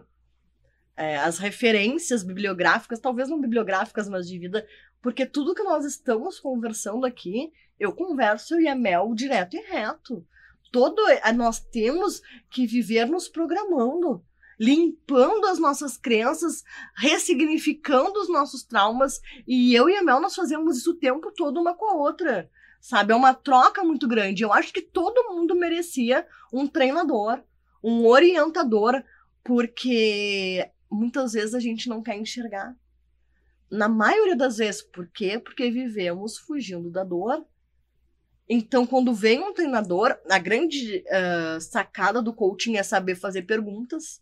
É, 0.95 1.17
as 1.17 1.37
referências 1.37 2.23
bibliográficas, 2.23 2.99
talvez 2.99 3.29
não 3.29 3.39
bibliográficas, 3.39 4.09
mas 4.09 4.27
de 4.27 4.39
vida, 4.39 4.65
porque 5.07 5.25
tudo 5.25 5.55
que 5.55 5.63
nós 5.63 5.85
estamos 5.85 6.37
conversando 6.37 7.05
aqui, 7.05 7.49
eu 7.79 7.93
converso 7.93 8.55
eu 8.55 8.59
e 8.59 8.67
a 8.67 8.75
Mel 8.75 9.15
direto 9.15 9.55
e 9.55 9.61
reto. 9.61 10.27
Todo, 10.69 11.01
eh, 11.07 11.31
nós 11.31 11.61
temos 11.61 12.21
que 12.49 12.67
viver 12.67 13.05
nos 13.05 13.29
programando, 13.29 14.21
limpando 14.59 15.45
as 15.45 15.59
nossas 15.59 15.95
crenças, 15.95 16.61
ressignificando 16.93 18.19
os 18.19 18.27
nossos 18.27 18.63
traumas, 18.63 19.21
e 19.47 19.73
eu 19.73 19.89
e 19.89 19.95
a 19.95 20.03
Mel, 20.03 20.19
nós 20.19 20.35
fazemos 20.35 20.77
isso 20.77 20.91
o 20.91 20.97
tempo 20.97 21.31
todo 21.31 21.61
uma 21.61 21.73
com 21.73 21.85
a 21.85 21.93
outra. 21.93 22.51
Sabe? 22.81 23.13
É 23.13 23.15
uma 23.15 23.33
troca 23.33 23.85
muito 23.85 24.09
grande. 24.09 24.43
Eu 24.43 24.51
acho 24.51 24.73
que 24.73 24.81
todo 24.81 25.33
mundo 25.33 25.55
merecia 25.55 26.27
um 26.51 26.67
treinador, 26.67 27.41
um 27.81 28.05
orientador, 28.05 29.01
porque 29.41 30.69
muitas 30.91 31.31
vezes 31.31 31.55
a 31.55 31.61
gente 31.61 31.87
não 31.87 32.03
quer 32.03 32.17
enxergar. 32.17 32.75
Na 33.69 33.89
maioria 33.89 34.35
das 34.35 34.57
vezes. 34.57 34.81
Por 34.81 35.07
quê? 35.09 35.39
Porque 35.39 35.69
vivemos 35.69 36.37
fugindo 36.37 36.89
da 36.89 37.03
dor. 37.03 37.45
Então, 38.49 38.87
quando 38.87 39.13
vem 39.13 39.39
um 39.39 39.53
treinador, 39.53 40.17
a 40.29 40.39
grande 40.39 41.03
ah, 41.09 41.59
sacada 41.59 42.21
do 42.21 42.33
coaching 42.33 42.77
é 42.77 42.83
saber 42.83 43.15
fazer 43.15 43.41
perguntas. 43.43 44.21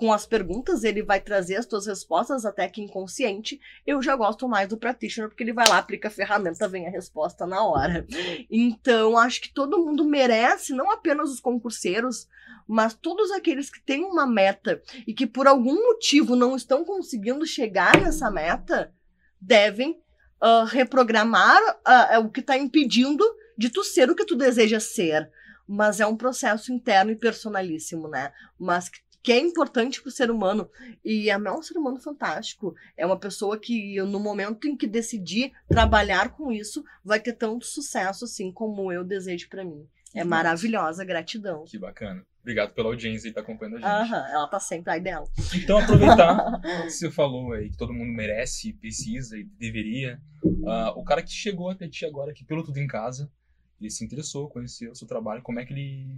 Com 0.00 0.14
as 0.14 0.24
perguntas, 0.24 0.82
ele 0.82 1.02
vai 1.02 1.20
trazer 1.20 1.56
as 1.56 1.66
tuas 1.66 1.86
respostas 1.86 2.46
até 2.46 2.66
que 2.66 2.80
inconsciente. 2.80 3.60
Eu 3.86 4.00
já 4.00 4.16
gosto 4.16 4.48
mais 4.48 4.66
do 4.66 4.78
practitioner, 4.78 5.28
porque 5.28 5.42
ele 5.42 5.52
vai 5.52 5.68
lá, 5.68 5.76
aplica 5.76 6.08
a 6.08 6.10
ferramenta, 6.10 6.66
vem 6.66 6.86
a 6.86 6.90
resposta 6.90 7.46
na 7.46 7.62
hora. 7.62 8.06
Então, 8.50 9.18
acho 9.18 9.42
que 9.42 9.52
todo 9.52 9.84
mundo 9.84 10.02
merece, 10.02 10.72
não 10.72 10.90
apenas 10.90 11.28
os 11.28 11.38
concurseiros, 11.38 12.26
mas 12.66 12.94
todos 12.94 13.30
aqueles 13.30 13.68
que 13.68 13.78
têm 13.78 14.02
uma 14.02 14.26
meta 14.26 14.80
e 15.06 15.12
que 15.12 15.26
por 15.26 15.46
algum 15.46 15.74
motivo 15.74 16.34
não 16.34 16.56
estão 16.56 16.82
conseguindo 16.82 17.44
chegar 17.44 18.00
nessa 18.00 18.30
meta, 18.30 18.94
devem 19.38 20.00
ah, 20.40 20.64
reprogramar 20.66 21.60
ah, 21.84 22.20
o 22.20 22.30
que 22.30 22.40
está 22.40 22.56
impedindo 22.56 23.22
de 23.54 23.68
tu 23.68 23.84
ser 23.84 24.08
o 24.10 24.16
que 24.16 24.24
tu 24.24 24.34
deseja 24.34 24.80
ser. 24.80 25.30
Mas 25.68 26.00
é 26.00 26.06
um 26.06 26.16
processo 26.16 26.72
interno 26.72 27.10
e 27.10 27.16
personalíssimo, 27.16 28.08
né? 28.08 28.32
Mas 28.58 28.88
que, 28.88 28.98
que 29.22 29.32
é 29.32 29.38
importante 29.38 30.00
para 30.00 30.08
o 30.08 30.12
ser 30.12 30.30
humano. 30.30 30.68
E 31.04 31.30
a 31.30 31.38
Mel 31.38 31.54
é 31.54 31.58
um 31.58 31.62
ser 31.62 31.76
humano 31.76 32.00
fantástico. 32.00 32.74
É 32.96 33.04
uma 33.04 33.18
pessoa 33.18 33.58
que, 33.58 34.00
no 34.02 34.18
momento 34.20 34.66
em 34.66 34.76
que 34.76 34.86
decidir 34.86 35.52
trabalhar 35.68 36.30
com 36.30 36.50
isso, 36.50 36.82
vai 37.04 37.20
ter 37.20 37.34
tanto 37.34 37.66
sucesso 37.66 38.24
assim 38.24 38.50
como 38.52 38.90
eu 38.92 39.04
desejo 39.04 39.48
para 39.48 39.64
mim. 39.64 39.86
É 40.14 40.22
Que 40.22 40.28
maravilhosa, 40.28 41.04
gratidão. 41.04 41.64
Que 41.64 41.78
bacana. 41.78 42.24
Obrigado 42.40 42.72
pela 42.72 42.88
audiência 42.88 43.28
e 43.28 43.32
tá 43.32 43.42
acompanhando 43.42 43.76
a 43.76 43.78
gente. 43.78 44.12
Aham, 44.12 44.28
ela 44.30 44.48
tá 44.48 44.58
sempre 44.58 44.90
aí 44.90 45.00
dela. 45.00 45.26
Então, 45.54 45.78
aproveitar 45.78 46.58
que 46.84 46.90
você 46.90 47.10
falou 47.10 47.52
aí 47.52 47.68
que 47.68 47.76
todo 47.76 47.92
mundo 47.92 48.10
merece, 48.10 48.72
precisa 48.72 49.36
e 49.36 49.44
deveria. 49.44 50.18
ah, 50.66 50.92
o 50.96 51.04
cara 51.04 51.22
que 51.22 51.30
chegou 51.30 51.68
até 51.68 51.86
ti 51.86 52.06
agora 52.06 52.30
aqui 52.30 52.42
pelo 52.44 52.64
Tudo 52.64 52.78
em 52.78 52.86
Casa, 52.86 53.30
ele 53.78 53.90
se 53.90 54.02
interessou, 54.04 54.48
conheceu 54.48 54.90
o 54.92 54.94
seu 54.96 55.06
trabalho, 55.06 55.42
como 55.42 55.60
é 55.60 55.66
que 55.66 55.72
ele 55.74 56.16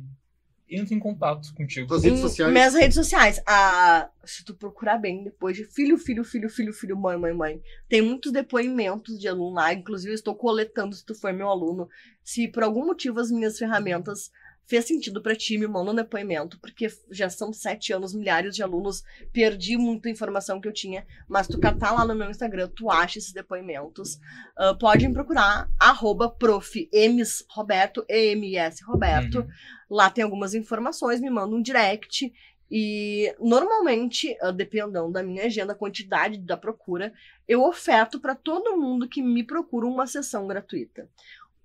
entra 0.74 0.94
em 0.94 0.98
contato 0.98 1.52
contigo? 1.54 1.88
Suas 1.88 2.04
redes 2.04 2.20
sociais. 2.20 2.52
Minhas 2.52 2.74
redes 2.74 2.94
sociais. 2.94 3.42
Ah, 3.46 4.10
se 4.24 4.44
tu 4.44 4.54
procurar 4.54 4.98
bem 4.98 5.24
depois 5.24 5.56
de 5.56 5.64
filho, 5.64 5.98
filho, 5.98 6.24
filho, 6.24 6.48
filho, 6.48 6.72
filho, 6.72 6.96
mãe, 6.96 7.16
mãe, 7.16 7.32
mãe. 7.32 7.62
Tem 7.88 8.02
muitos 8.02 8.32
depoimentos 8.32 9.18
de 9.18 9.28
aluno 9.28 9.54
lá. 9.54 9.72
Inclusive, 9.72 10.12
eu 10.12 10.14
estou 10.14 10.34
coletando 10.34 10.94
se 10.94 11.04
tu 11.04 11.14
for 11.14 11.32
meu 11.32 11.48
aluno. 11.48 11.88
Se 12.22 12.48
por 12.48 12.62
algum 12.62 12.86
motivo 12.86 13.20
as 13.20 13.30
minhas 13.30 13.58
ferramentas 13.58 14.30
fez 14.64 14.86
sentido 14.86 15.20
pra 15.20 15.34
ti, 15.34 15.58
me 15.58 15.66
manda 15.66 15.90
um 15.90 15.94
depoimento, 15.94 16.58
porque 16.60 16.88
já 17.10 17.28
são 17.28 17.52
sete 17.52 17.92
anos, 17.92 18.14
milhares 18.14 18.54
de 18.54 18.62
alunos, 18.62 19.02
perdi 19.32 19.76
muita 19.76 20.08
informação 20.08 20.60
que 20.60 20.68
eu 20.68 20.72
tinha, 20.72 21.06
mas 21.28 21.46
tu 21.46 21.58
catar 21.58 21.92
lá 21.92 22.04
no 22.04 22.14
meu 22.14 22.30
Instagram, 22.30 22.68
tu 22.74 22.90
acha 22.90 23.18
esses 23.18 23.32
depoimentos. 23.32 24.18
Ah, 24.56 24.74
pode 24.74 25.06
me 25.06 25.12
procurar, 25.12 25.68
arroba 25.78 26.30
prof. 26.30 26.88
Ems 26.92 27.44
Roberto, 27.50 28.04
E-M-S 28.08 28.82
Roberto. 28.84 29.40
Uhum. 29.40 29.48
Lá 29.90 30.08
tem 30.08 30.24
algumas 30.24 30.54
informações, 30.54 31.20
me 31.20 31.30
manda 31.30 31.54
um 31.54 31.62
direct. 31.62 32.32
E 32.70 33.34
normalmente, 33.38 34.34
ah, 34.40 34.50
dependendo 34.50 35.10
da 35.12 35.22
minha 35.22 35.44
agenda, 35.44 35.74
quantidade 35.74 36.38
da 36.38 36.56
procura, 36.56 37.12
eu 37.46 37.62
oferto 37.62 38.18
para 38.18 38.34
todo 38.34 38.78
mundo 38.78 39.08
que 39.08 39.20
me 39.22 39.44
procura 39.44 39.86
uma 39.86 40.06
sessão 40.06 40.46
gratuita. 40.46 41.08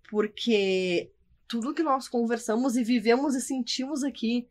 Porque 0.10 1.12
tudo 1.48 1.74
que 1.74 1.84
nós 1.84 2.08
conversamos 2.08 2.76
e 2.76 2.84
vivemos 2.84 3.36
e 3.36 3.42
sentimos 3.42 4.04
aqui 4.04 4.48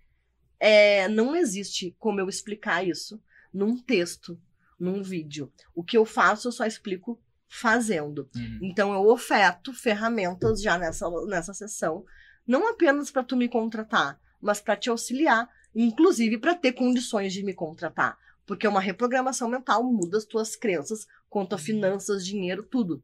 é, 0.59 1.09
não 1.09 1.37
existe 1.37 1.95
como 1.99 2.21
eu 2.21 2.29
explicar 2.29 2.87
isso 2.87 3.21
num 3.53 3.77
texto, 3.77 4.41
num 4.79 5.03
vídeo. 5.03 5.53
O 5.75 5.83
que 5.83 5.97
eu 5.97 6.05
faço, 6.05 6.49
eu 6.49 6.53
só 6.53 6.65
explico 6.65 7.21
fazendo. 7.49 8.29
Uhum. 8.35 8.59
Então 8.63 8.93
eu 8.93 9.09
oferto 9.09 9.73
ferramentas 9.73 10.61
já 10.61 10.79
nessa, 10.79 11.09
nessa 11.27 11.55
sessão, 11.55 12.05
não 12.47 12.69
apenas 12.69 13.11
para 13.11 13.23
tu 13.25 13.37
me 13.37 13.49
contratar, 13.49 14.21
mas 14.41 14.61
para 14.61 14.77
te 14.77 14.91
auxiliar, 14.91 15.49
inclusive 15.75 16.39
para 16.39 16.55
ter 16.55 16.73
condições 16.73 17.33
de 17.33 17.43
me 17.43 17.55
contratar, 17.55 18.17
porque 18.47 18.67
uma 18.67 18.81
reprogramação 18.81 19.49
mental 19.49 19.85
muda 19.85 20.19
as 20.19 20.25
tuas 20.25 20.57
crenças 20.57 21.07
quanto 21.29 21.55
a 21.55 21.59
finanças, 21.59 22.25
dinheiro, 22.25 22.63
tudo. 22.63 23.03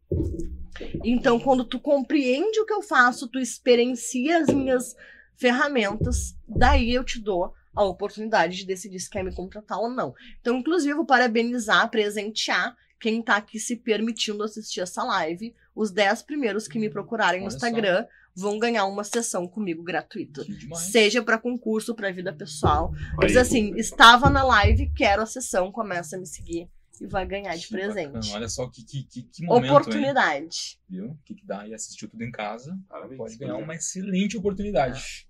Então, 1.05 1.39
quando 1.39 1.65
tu 1.65 1.79
compreende 1.79 2.61
o 2.61 2.67
que 2.67 2.73
eu 2.73 2.83
faço, 2.83 3.29
tu 3.29 3.39
experiencia 3.39 4.39
as 4.39 4.49
minhas 4.49 4.97
ferramentas, 5.37 6.37
daí 6.47 6.93
eu 6.95 7.05
te 7.05 7.21
dou 7.21 7.53
a 7.75 7.85
oportunidade 7.85 8.57
de 8.57 8.67
decidir 8.67 9.01
se 9.01 9.11
quer 9.11 9.25
me 9.25 9.35
contratar 9.35 9.79
ou 9.79 9.91
não. 9.91 10.15
Então, 10.41 10.59
inclusive, 10.59 10.95
vou 10.95 11.07
parabenizar, 11.07 11.91
presentear 11.91 12.77
quem 13.01 13.23
tá 13.23 13.37
aqui 13.37 13.59
se 13.59 13.77
permitindo 13.77 14.45
assistir 14.45 14.81
essa 14.81 15.03
live. 15.03 15.55
Os 15.75 15.91
10 15.91 16.23
primeiros 16.23 16.69
que 16.69 16.79
me 16.79 16.91
procurarem 16.91 17.41
no 17.41 17.47
Olha 17.47 17.51
só. 17.51 17.57
Instagram 17.57 18.07
vão 18.35 18.59
ganhar 18.59 18.85
uma 18.87 19.05
sessão 19.05 19.47
comigo 19.49 19.83
gratuita. 19.83 20.45
Seja 20.75 21.23
para 21.23 21.39
concurso, 21.39 21.95
para 21.95 22.13
vida 22.13 22.33
pessoal. 22.33 22.93
Aí. 23.21 23.27
Diz 23.27 23.37
assim: 23.37 23.75
estava 23.77 24.31
na 24.31 24.45
live, 24.45 24.93
quero 24.95 25.23
a 25.23 25.27
sessão, 25.27 25.73
começa 25.73 26.17
a 26.17 26.19
me 26.19 26.27
seguir 26.27 26.71
e 27.01 27.07
vai 27.07 27.27
ganhar 27.27 27.57
de 27.57 27.67
Que 27.67 27.75
bacana. 27.75 27.95
presente. 27.95 28.33
Olha 28.35 28.49
só 28.49 28.69
que, 28.69 28.85
que, 28.85 29.05
que, 29.05 29.23
que 29.23 29.45
momento, 29.45 29.65
hein? 29.65 29.71
Oportunidade. 29.71 30.79
Viu? 30.89 31.07
O 31.07 31.19
que, 31.25 31.35
que 31.35 31.47
dá 31.47 31.67
e 31.67 31.75
assistiu 31.75 32.09
tudo 32.09 32.23
em 32.23 32.31
casa. 32.31 32.79
Parabéns. 32.89 33.19
Pode 33.19 33.37
ganhar 33.37 33.57
uma 33.57 33.75
excelente 33.75 34.37
oportunidade. 34.37 35.27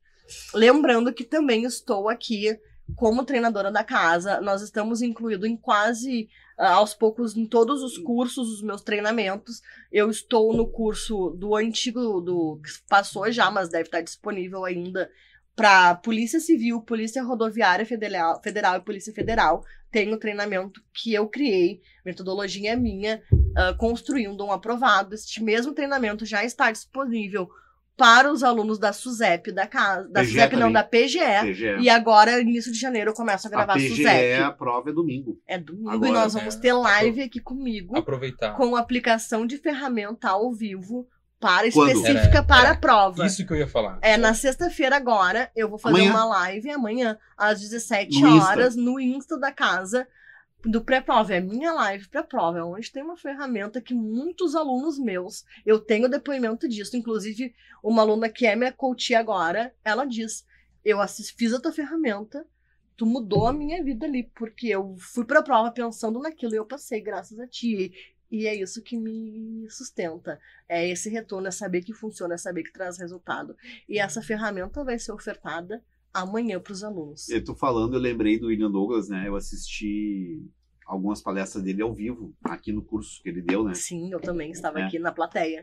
Lembrando 0.54 1.12
que 1.12 1.24
também 1.24 1.64
estou 1.64 2.08
aqui 2.08 2.58
como 2.96 3.24
treinadora 3.24 3.70
da 3.70 3.84
casa. 3.84 4.40
Nós 4.40 4.62
estamos 4.62 5.02
incluídos 5.02 5.48
em 5.48 5.56
quase 5.56 6.28
ah, 6.58 6.72
aos 6.74 6.94
poucos 6.94 7.36
em 7.36 7.46
todos 7.46 7.82
os 7.82 7.98
cursos, 7.98 8.48
os 8.48 8.62
meus 8.62 8.82
treinamentos. 8.82 9.62
Eu 9.90 10.10
estou 10.10 10.54
no 10.54 10.68
curso 10.68 11.30
do 11.30 11.56
antigo, 11.56 12.20
do 12.20 12.60
que 12.62 12.70
passou 12.88 13.30
já, 13.30 13.50
mas 13.50 13.68
deve 13.68 13.84
estar 13.84 14.00
disponível 14.00 14.64
ainda 14.64 15.10
para 15.54 15.94
Polícia 15.96 16.40
Civil, 16.40 16.80
Polícia 16.80 17.22
Rodoviária 17.22 17.84
Federal, 17.84 18.40
Federal 18.42 18.76
e 18.76 18.80
Polícia 18.80 19.12
Federal. 19.12 19.64
Tem 19.92 20.12
o 20.12 20.18
treinamento 20.18 20.82
que 20.94 21.12
eu 21.12 21.28
criei, 21.28 21.80
metodologia 22.04 22.74
minha, 22.76 23.22
ah, 23.56 23.74
construindo 23.74 24.44
um 24.44 24.50
aprovado. 24.50 25.14
Este 25.14 25.42
mesmo 25.42 25.74
treinamento 25.74 26.24
já 26.24 26.42
está 26.44 26.72
disponível 26.72 27.48
para 27.96 28.32
os 28.32 28.42
alunos 28.42 28.78
da 28.78 28.92
SUSEP, 28.92 29.52
da 29.52 29.66
casa, 29.66 30.08
da 30.08 30.22
PGE 30.22 30.32
SUSEP 30.32 30.52
não, 30.54 30.60
também. 30.60 30.72
da 30.72 30.82
PGE. 30.82 31.52
PGE. 31.52 31.82
E 31.82 31.90
agora, 31.90 32.40
início 32.40 32.72
de 32.72 32.78
janeiro, 32.78 33.10
eu 33.10 33.14
começo 33.14 33.46
a 33.46 33.48
a 33.48 33.50
gravar 33.50 33.74
PGE, 33.74 33.88
SUSEP. 33.90 34.34
a 34.42 34.50
prova 34.50 34.90
é 34.90 34.92
domingo. 34.92 35.38
É 35.46 35.58
domingo 35.58 35.90
Agora, 35.90 36.10
e 36.10 36.12
nós 36.14 36.32
vamos 36.32 36.56
ter 36.56 36.72
live 36.72 37.22
aqui 37.22 37.38
comigo 37.38 37.96
Aproveitar. 37.96 38.56
com 38.56 38.74
aplicação 38.74 39.46
de 39.46 39.58
ferramenta 39.58 40.30
ao 40.30 40.52
vivo 40.52 41.06
para 41.42 41.66
específica 41.66 42.38
Era- 42.38 42.42
para 42.44 42.70
a 42.70 42.76
prova. 42.76 43.26
Isso 43.26 43.44
que 43.44 43.52
eu 43.52 43.56
ia 43.56 43.66
falar. 43.66 43.98
É 44.00 44.16
na 44.16 44.32
sexta-feira 44.32 44.94
agora, 44.96 45.50
eu 45.56 45.68
vou 45.68 45.76
fazer 45.78 45.96
Amanhã? 45.96 46.12
uma 46.12 46.24
live 46.24 46.70
amanhã 46.70 47.18
às 47.36 47.60
17 47.60 48.20
No 48.20 48.28
Insta. 48.36 48.48
horas 48.48 48.76
no 48.76 49.00
Insta 49.00 49.36
da 49.36 49.50
casa 49.50 50.06
do 50.64 50.80
pré-prova. 50.80 51.34
É 51.34 51.40
minha 51.40 51.72
live 51.72 52.08
pré-prova, 52.08 52.60
é 52.60 52.62
onde 52.62 52.92
tem 52.92 53.02
uma 53.02 53.16
ferramenta 53.16 53.80
que 53.80 53.92
muitos 53.92 54.54
alunos 54.54 54.96
meus, 55.00 55.44
eu 55.66 55.80
tenho 55.80 56.08
depoimento 56.08 56.68
disso, 56.68 56.96
inclusive 56.96 57.52
uma 57.82 58.02
aluna 58.02 58.28
que 58.28 58.46
é 58.46 58.54
minha 58.54 58.72
coach 58.72 59.12
agora, 59.12 59.74
ela 59.84 60.04
diz: 60.04 60.46
"Eu 60.84 61.00
assis- 61.00 61.30
fiz 61.30 61.52
a 61.52 61.60
tua 61.60 61.72
ferramenta, 61.72 62.46
tu 62.96 63.04
mudou 63.04 63.48
a 63.48 63.52
minha 63.52 63.82
vida 63.82 64.06
ali, 64.06 64.30
porque 64.36 64.68
eu 64.68 64.94
fui 65.00 65.24
pra 65.24 65.42
prova 65.42 65.72
pensando 65.72 66.20
naquilo 66.20 66.54
e 66.54 66.58
eu 66.58 66.64
passei 66.64 67.00
graças 67.00 67.40
a 67.40 67.46
ti. 67.48 67.92
E 68.32 68.46
é 68.46 68.54
isso 68.58 68.82
que 68.82 68.96
me 68.96 69.66
sustenta. 69.68 70.40
É 70.66 70.88
esse 70.88 71.10
retorno, 71.10 71.46
é 71.48 71.50
saber 71.50 71.82
que 71.82 71.92
funciona, 71.92 72.32
é 72.32 72.38
saber 72.38 72.62
que 72.62 72.72
traz 72.72 72.98
resultado. 72.98 73.54
E 73.86 73.98
essa 73.98 74.22
ferramenta 74.22 74.82
vai 74.82 74.98
ser 74.98 75.12
ofertada 75.12 75.84
amanhã 76.14 76.58
para 76.58 76.72
os 76.72 76.82
alunos. 76.82 77.28
Eu 77.28 77.44
tô 77.44 77.54
falando, 77.54 77.92
eu 77.94 78.00
lembrei 78.00 78.38
do 78.38 78.46
William 78.46 78.70
Douglas, 78.70 79.10
né? 79.10 79.28
Eu 79.28 79.36
assisti 79.36 80.42
algumas 80.86 81.20
palestras 81.20 81.62
dele 81.62 81.82
ao 81.82 81.92
vivo, 81.92 82.34
aqui 82.42 82.72
no 82.72 82.82
curso 82.82 83.22
que 83.22 83.28
ele 83.28 83.42
deu, 83.42 83.64
né? 83.64 83.74
Sim, 83.74 84.10
eu 84.10 84.18
também 84.20 84.50
estava 84.50 84.80
É. 84.80 84.84
aqui 84.84 84.98
na 84.98 85.12
plateia. 85.12 85.62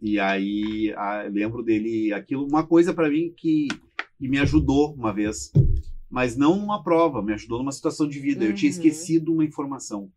E 0.00 0.18
aí, 0.20 0.94
a- 0.96 1.24
lembro 1.24 1.60
dele, 1.62 2.12
aquilo, 2.12 2.46
uma 2.46 2.64
coisa 2.64 2.94
pra 2.94 3.10
mim 3.10 3.34
que, 3.36 3.66
que 4.16 4.28
me 4.28 4.38
ajudou 4.38 4.94
uma 4.94 5.12
vez, 5.12 5.52
mas 6.08 6.36
não 6.36 6.56
numa 6.56 6.82
prova, 6.84 7.20
me 7.20 7.32
ajudou 7.32 7.58
numa 7.58 7.72
situação 7.72 8.08
de 8.08 8.18
vida. 8.20 8.44
Eu 8.44 8.54
tinha 8.54 8.70
Uhum. 8.70 8.76
esquecido 8.76 9.32
uma 9.32 9.44
informação. 9.44 10.10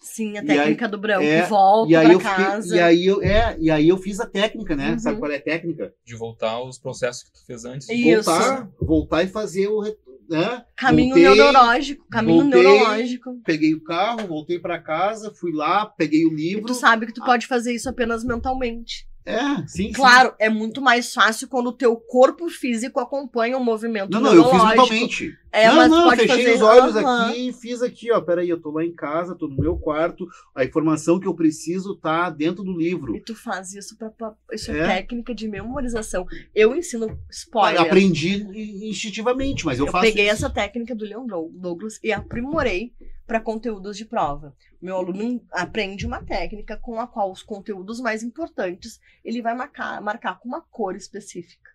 Sim, 0.00 0.38
a 0.38 0.42
E 0.42 0.46
técnica 0.46 0.88
do 0.88 0.98
branco. 0.98 1.24
é, 1.24 1.46
Volto 1.46 1.90
E 1.90 1.96
aí 1.96 2.04
para 2.04 2.14
eu 2.14 2.20
fiquei, 2.20 2.44
casa. 2.44 2.76
e 2.76 2.80
aí 2.80 3.06
eu, 3.06 3.22
é, 3.22 3.56
e 3.58 3.70
aí 3.70 3.88
eu 3.88 3.96
fiz 3.98 4.20
a 4.20 4.26
técnica, 4.26 4.76
né? 4.76 4.92
Uhum. 4.92 4.98
Sabe 4.98 5.18
qual 5.18 5.30
é 5.32 5.36
a 5.36 5.42
técnica? 5.42 5.92
De 6.04 6.14
voltar 6.14 6.50
aos 6.50 6.78
processos 6.78 7.22
que 7.24 7.32
tu 7.32 7.44
fez 7.46 7.64
antes. 7.64 7.88
Isso. 7.88 8.24
Voltar, 8.30 8.68
voltar 8.80 9.22
e 9.24 9.28
fazer 9.28 9.68
o, 9.68 9.82
né? 10.28 10.64
Caminho 10.76 11.14
Voltei, 11.14 11.34
neurológico. 11.34 12.06
Caminho 12.10 12.42
voltei, 12.42 12.62
neurológico. 12.62 13.40
Peguei 13.44 13.74
o 13.74 13.82
carro, 13.82 14.26
voltei 14.26 14.58
pra 14.58 14.78
casa, 14.78 15.32
fui 15.34 15.52
lá, 15.52 15.86
peguei 15.86 16.24
o 16.26 16.32
E 16.32 16.36
livro. 16.36 16.66
tu 16.66 16.74
sabe 16.74 17.06
que 17.06 17.12
tu 17.12 17.24
pode 17.24 17.46
fazer 17.46 17.74
isso 17.74 17.88
apenas 17.88 18.22
mentalmente. 18.24 19.06
É, 19.24 19.56
sim, 19.66 19.66
sim. 19.88 19.92
Claro, 19.92 20.32
é 20.38 20.48
muito 20.48 20.80
mais 20.80 21.12
fácil 21.12 21.48
quando 21.48 21.66
o 21.68 21.72
teu 21.72 21.96
corpo 21.96 22.48
físico 22.48 23.00
acompanha 23.00 23.58
o 23.58 23.64
movimento 23.64 24.08
Não, 24.12 24.20
não, 24.20 24.32
eu 24.32 24.44
fiz 24.44 24.52
neurológico. 24.52 24.82
mentalmente. 24.82 25.38
É, 25.52 25.68
não, 25.68 25.76
mas 25.76 25.90
não, 25.90 26.10
fechei 26.10 26.28
fazer... 26.28 26.54
os 26.54 26.60
olhos 26.62 26.96
Aham. 26.96 27.28
aqui 27.30 27.48
e 27.48 27.52
fiz 27.52 27.80
aqui, 27.80 28.12
ó. 28.12 28.20
Peraí, 28.20 28.48
eu 28.48 28.60
tô 28.60 28.70
lá 28.70 28.84
em 28.84 28.92
casa, 28.94 29.34
tô 29.34 29.48
no 29.48 29.56
meu 29.56 29.78
quarto, 29.78 30.26
a 30.54 30.64
informação 30.64 31.18
que 31.18 31.26
eu 31.26 31.34
preciso 31.34 31.96
tá 31.96 32.28
dentro 32.28 32.62
do 32.62 32.76
livro. 32.76 33.16
E 33.16 33.20
tu 33.20 33.34
faz 33.34 33.72
isso 33.72 33.96
pra. 33.96 34.10
pra- 34.10 34.34
isso 34.52 34.70
é. 34.70 34.78
É. 34.80 34.86
técnica 34.86 35.34
de 35.34 35.48
memorização. 35.48 36.26
Eu 36.54 36.74
ensino 36.76 37.18
spoiler. 37.30 37.80
Aprendi 37.80 38.36
in- 38.42 38.88
instintivamente, 38.90 39.64
mas 39.64 39.78
eu, 39.78 39.86
Eu, 39.86 39.92
faço 39.92 40.04
peguei 40.04 40.24
isso. 40.26 40.34
essa 40.34 40.50
técnica 40.50 40.94
do 40.94 41.04
Leon 41.04 41.26
Dou- 41.26 41.50
Douglas 41.54 41.98
e 42.02 42.12
aprimorei 42.12 42.92
para 43.26 43.40
conteúdos 43.40 43.96
de 43.96 44.04
prova. 44.04 44.54
Meu 44.80 44.96
aluno 44.96 45.42
aprende 45.50 46.06
uma 46.06 46.22
técnica 46.22 46.76
com 46.76 47.00
a 47.00 47.06
qual 47.06 47.32
os 47.32 47.42
conteúdos 47.42 47.98
mais 48.00 48.22
importantes 48.22 49.00
ele 49.24 49.40
vai 49.42 49.54
marcar, 49.54 50.00
marcar 50.02 50.38
com 50.38 50.48
uma 50.48 50.60
cor 50.60 50.94
específica. 50.94 51.70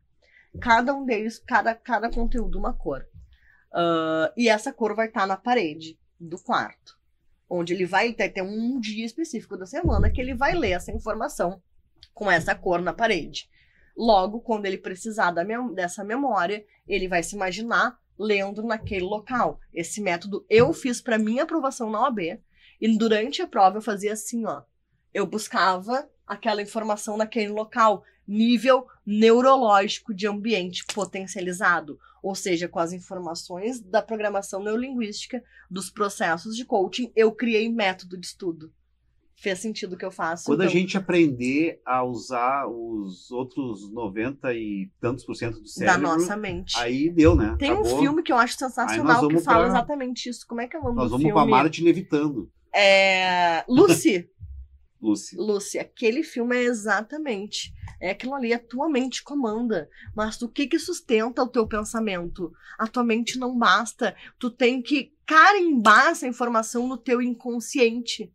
Cada 0.61 0.93
um 0.93 1.05
deles, 1.05 1.39
cada, 1.39 1.73
cada 1.73 2.09
conteúdo, 2.09 2.59
uma 2.59 2.73
cor. 2.73 3.05
Ah, 3.73 4.31
e 4.35 4.49
essa 4.49 4.73
cor 4.73 4.95
vai 4.95 5.07
estar 5.07 5.25
na 5.25 5.37
parede 5.37 5.97
do 6.19 6.37
quarto. 6.41 6.99
Onde 7.49 7.73
ele 7.73 7.85
vai 7.85 8.13
ter, 8.13 8.29
ter 8.29 8.41
um 8.41 8.79
dia 8.79 9.05
específico 9.05 9.57
da 9.57 9.65
semana 9.65 10.09
que 10.09 10.21
ele 10.21 10.33
vai 10.33 10.53
ler 10.53 10.71
essa 10.71 10.91
informação 10.91 11.61
com 12.13 12.31
essa 12.31 12.55
cor 12.55 12.81
na 12.81 12.93
parede. 12.93 13.49
Logo, 13.95 14.39
quando 14.39 14.65
ele 14.65 14.77
precisar 14.77 15.33
mem- 15.45 15.73
dessa 15.73 16.03
memória, 16.03 16.65
ele 16.87 17.07
vai 17.07 17.21
se 17.23 17.35
imaginar 17.35 17.97
lendo 18.17 18.63
naquele 18.63 19.03
local. 19.03 19.59
Esse 19.73 20.01
método 20.01 20.45
eu 20.49 20.71
fiz 20.73 21.01
para 21.01 21.17
minha 21.17 21.43
aprovação 21.43 21.89
na 21.89 22.01
OAB. 22.01 22.39
E 22.79 22.97
durante 22.97 23.41
a 23.41 23.47
prova 23.47 23.77
eu 23.77 23.81
fazia 23.81 24.13
assim, 24.13 24.45
ó. 24.45 24.63
Eu 25.13 25.27
buscava 25.27 26.09
aquela 26.25 26.61
informação 26.61 27.17
naquele 27.17 27.49
local. 27.49 28.03
Nível 28.27 28.87
neurológico 29.05 30.13
de 30.13 30.25
ambiente 30.25 30.85
potencializado. 30.85 31.99
Ou 32.21 32.35
seja, 32.35 32.67
com 32.67 32.79
as 32.79 32.93
informações 32.93 33.79
da 33.81 34.01
programação 34.01 34.63
neurolinguística, 34.63 35.43
dos 35.69 35.89
processos 35.89 36.55
de 36.55 36.63
coaching, 36.65 37.11
eu 37.15 37.31
criei 37.31 37.67
método 37.69 38.17
de 38.17 38.25
estudo. 38.27 38.71
Fez 39.35 39.57
sentido 39.57 39.93
o 39.93 39.97
que 39.97 40.05
eu 40.05 40.11
faço. 40.11 40.45
Quando 40.45 40.61
a 40.61 40.65
então, 40.65 40.77
gente 40.77 40.95
aprender 40.95 41.81
a 41.83 42.03
usar 42.03 42.67
os 42.67 43.31
outros 43.31 43.91
90 43.91 44.53
e 44.53 44.91
tantos 44.99 45.25
por 45.25 45.33
cento 45.33 45.55
do 45.55 45.63
da 45.63 45.67
cérebro, 45.67 46.01
nossa 46.03 46.37
mente. 46.37 46.77
aí 46.77 47.09
deu, 47.09 47.35
né? 47.35 47.55
Tem 47.57 47.71
um 47.71 47.79
Acabou. 47.79 47.99
filme 47.99 48.21
que 48.21 48.31
eu 48.31 48.37
acho 48.37 48.55
nós 48.61 48.69
sensacional 48.71 49.27
que 49.27 49.39
fala 49.39 49.59
pra- 49.61 49.67
exatamente 49.69 50.29
isso. 50.29 50.45
Como 50.47 50.61
é 50.61 50.67
que 50.67 50.75
é 50.75 50.79
o 50.79 50.83
nome 50.83 50.95
Nós 50.97 51.05
do 51.05 51.09
vamos 51.11 51.25
filme? 51.25 51.33
pra 51.41 51.49
Marte 51.49 51.83
levitando, 51.83 52.51
É... 52.71 53.63
Lucy. 53.67 54.29
Lucy. 55.01 55.35
Lucy, 55.35 55.79
aquele 55.79 56.21
filme 56.21 56.55
é 56.55 56.61
exatamente. 56.65 57.73
É 58.01 58.09
aquilo 58.09 58.33
ali, 58.33 58.51
a 58.51 58.57
tua 58.57 58.89
mente 58.89 59.23
comanda. 59.23 59.87
Mas 60.15 60.41
o 60.41 60.49
que 60.49 60.65
que 60.65 60.79
sustenta 60.79 61.43
o 61.43 61.47
teu 61.47 61.67
pensamento? 61.67 62.51
A 62.77 62.87
tua 62.87 63.03
mente 63.03 63.37
não 63.37 63.55
basta. 63.55 64.15
Tu 64.39 64.49
tem 64.49 64.81
que 64.81 65.13
carimbar 65.23 66.07
essa 66.07 66.27
informação 66.27 66.87
no 66.87 66.97
teu 66.97 67.21
inconsciente. 67.21 68.33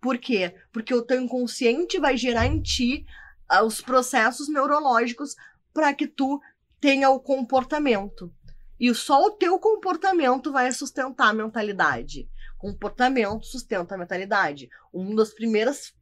Por 0.00 0.18
quê? 0.18 0.54
Porque 0.72 0.94
o 0.94 1.02
teu 1.02 1.20
inconsciente 1.20 1.98
vai 1.98 2.16
gerar 2.16 2.46
em 2.46 2.62
ti 2.62 3.04
ah, 3.48 3.64
os 3.64 3.80
processos 3.80 4.48
neurológicos 4.48 5.34
para 5.74 5.92
que 5.92 6.06
tu 6.06 6.40
tenha 6.80 7.10
o 7.10 7.18
comportamento. 7.18 8.32
E 8.78 8.94
só 8.94 9.26
o 9.26 9.32
teu 9.32 9.58
comportamento 9.58 10.52
vai 10.52 10.70
sustentar 10.70 11.28
a 11.30 11.34
mentalidade. 11.34 12.28
Comportamento 12.56 13.46
sustenta 13.46 13.96
a 13.96 13.98
mentalidade. 13.98 14.70
Uma 14.92 15.16
das 15.16 15.34
primeiras 15.34 15.92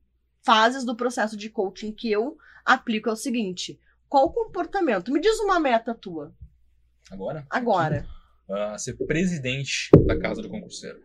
fases 0.43 0.85
do 0.85 0.95
processo 0.95 1.35
de 1.35 1.49
coaching 1.49 1.93
que 1.93 2.11
eu 2.11 2.37
aplico 2.65 3.09
é 3.09 3.12
o 3.12 3.16
seguinte: 3.16 3.78
qual 4.09 4.27
o 4.27 4.32
comportamento? 4.32 5.12
Me 5.12 5.20
diz 5.20 5.39
uma 5.41 5.59
meta 5.61 5.95
tua, 5.95 6.35
Agora? 7.11 7.47
agora. 7.51 8.07
Ah, 8.49 8.77
ser 8.78 8.95
presidente 8.95 9.91
da 10.07 10.19
casa 10.19 10.43
do 10.43 10.49
concurseiro. 10.49 11.01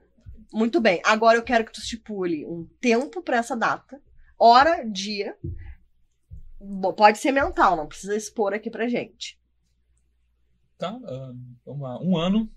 Muito 0.53 0.79
bem, 0.79 1.01
agora 1.03 1.37
eu 1.37 1.43
quero 1.43 1.65
que 1.65 1.71
tu 1.73 1.79
estipule 1.79 2.45
um 2.45 2.65
tempo 2.79 3.21
para 3.21 3.37
essa 3.37 3.55
data, 3.55 4.01
hora, 4.37 4.83
dia. 4.83 5.37
Bom, 6.59 6.93
Pode 6.93 7.17
ser 7.17 7.31
mental, 7.31 7.75
não 7.75 7.87
precisa 7.87 8.15
expor 8.15 8.53
aqui 8.53 8.69
pra 8.71 8.87
gente. 8.87 9.39
Tá? 10.77 10.91
vamos 11.65 11.81
lá. 11.81 12.01
Um 12.01 12.17
ano, 12.17 12.49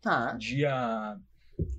Tá? 0.00 0.32
dia. 0.34 1.18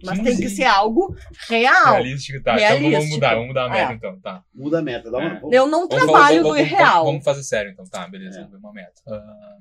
Mas 0.04 0.20
15, 0.20 0.24
tem 0.24 0.38
que 0.38 0.50
ser 0.50 0.64
algo 0.66 1.16
real. 1.48 1.94
Realístico, 1.94 2.44
tá. 2.44 2.56
Então 2.56 2.68
vamos 2.70 2.82
Realístico. 2.90 3.16
mudar, 3.16 3.34
vamos 3.34 3.48
mudar 3.48 3.66
a 3.66 3.70
meta 3.70 3.91
É. 3.91 3.95
então, 3.95 4.20
tá. 4.20 4.44
Muda 4.54 4.80
a 4.80 4.82
meta, 4.82 5.12
dá 5.12 5.18
uma. 5.18 5.34
É. 5.36 5.41
Eu 5.58 5.66
não 5.68 5.88
Vamos- 5.88 5.90
trabalho 5.90 6.44
vamos- 6.44 6.44
no 6.44 6.50
vamos- 6.50 6.60
irreal. 6.60 7.06
Vamos 7.06 7.24
fazer 7.24 7.44
sério 7.44 7.72
então, 7.72 7.86
tá, 7.86 8.08
beleza, 8.08 8.41
É. 8.41 8.58
uma 8.58 8.72
meta. 8.74 9.02
Ah, 9.08 9.58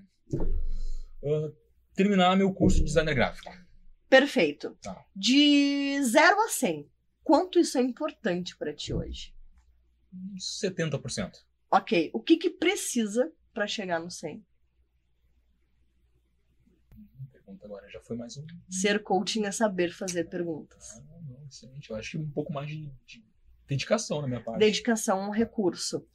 ah, 1.24 1.50
terminar 1.94 2.36
meu 2.36 2.52
curso 2.52 2.78
de 2.78 2.84
designer 2.84 3.14
gráfico. 3.14 3.50
Perfeito. 4.08 4.76
Tá. 4.82 5.02
De 5.14 5.98
0 6.02 6.40
a 6.42 6.48
100, 6.48 6.88
quanto 7.24 7.58
isso 7.58 7.78
é 7.78 7.82
importante 7.82 8.56
pra 8.56 8.72
ti 8.74 8.92
hoje? 8.92 9.34
Uns 10.12 10.58
70%. 10.60 11.38
Ok, 11.70 12.10
o 12.12 12.20
que 12.20 12.36
que 12.36 12.50
precisa 12.50 13.32
pra 13.54 13.66
chegar 13.66 13.98
no 13.98 14.10
100? 14.10 14.44
Pergunta 17.62 17.66
agora, 17.66 17.88
já 17.88 18.00
foi 18.00 18.16
mais 18.16 18.36
um. 18.36 18.44
Ser 18.68 19.02
coaching 19.02 19.44
é 19.44 19.52
saber 19.52 19.92
fazer 19.92 20.24
perguntas. 20.28 20.98
Ah, 20.98 21.20
não, 21.28 21.46
excelente. 21.46 21.90
Eu 21.90 21.96
acho 21.96 22.10
que 22.12 22.18
um 22.18 22.30
pouco 22.30 22.52
mais 22.52 22.68
de, 22.68 22.90
de 23.06 23.24
dedicação 23.66 24.20
na 24.20 24.26
minha 24.28 24.40
parte. 24.42 24.58
Dedicação 24.58 25.22
a 25.22 25.28
um 25.28 25.30
recurso. 25.30 26.06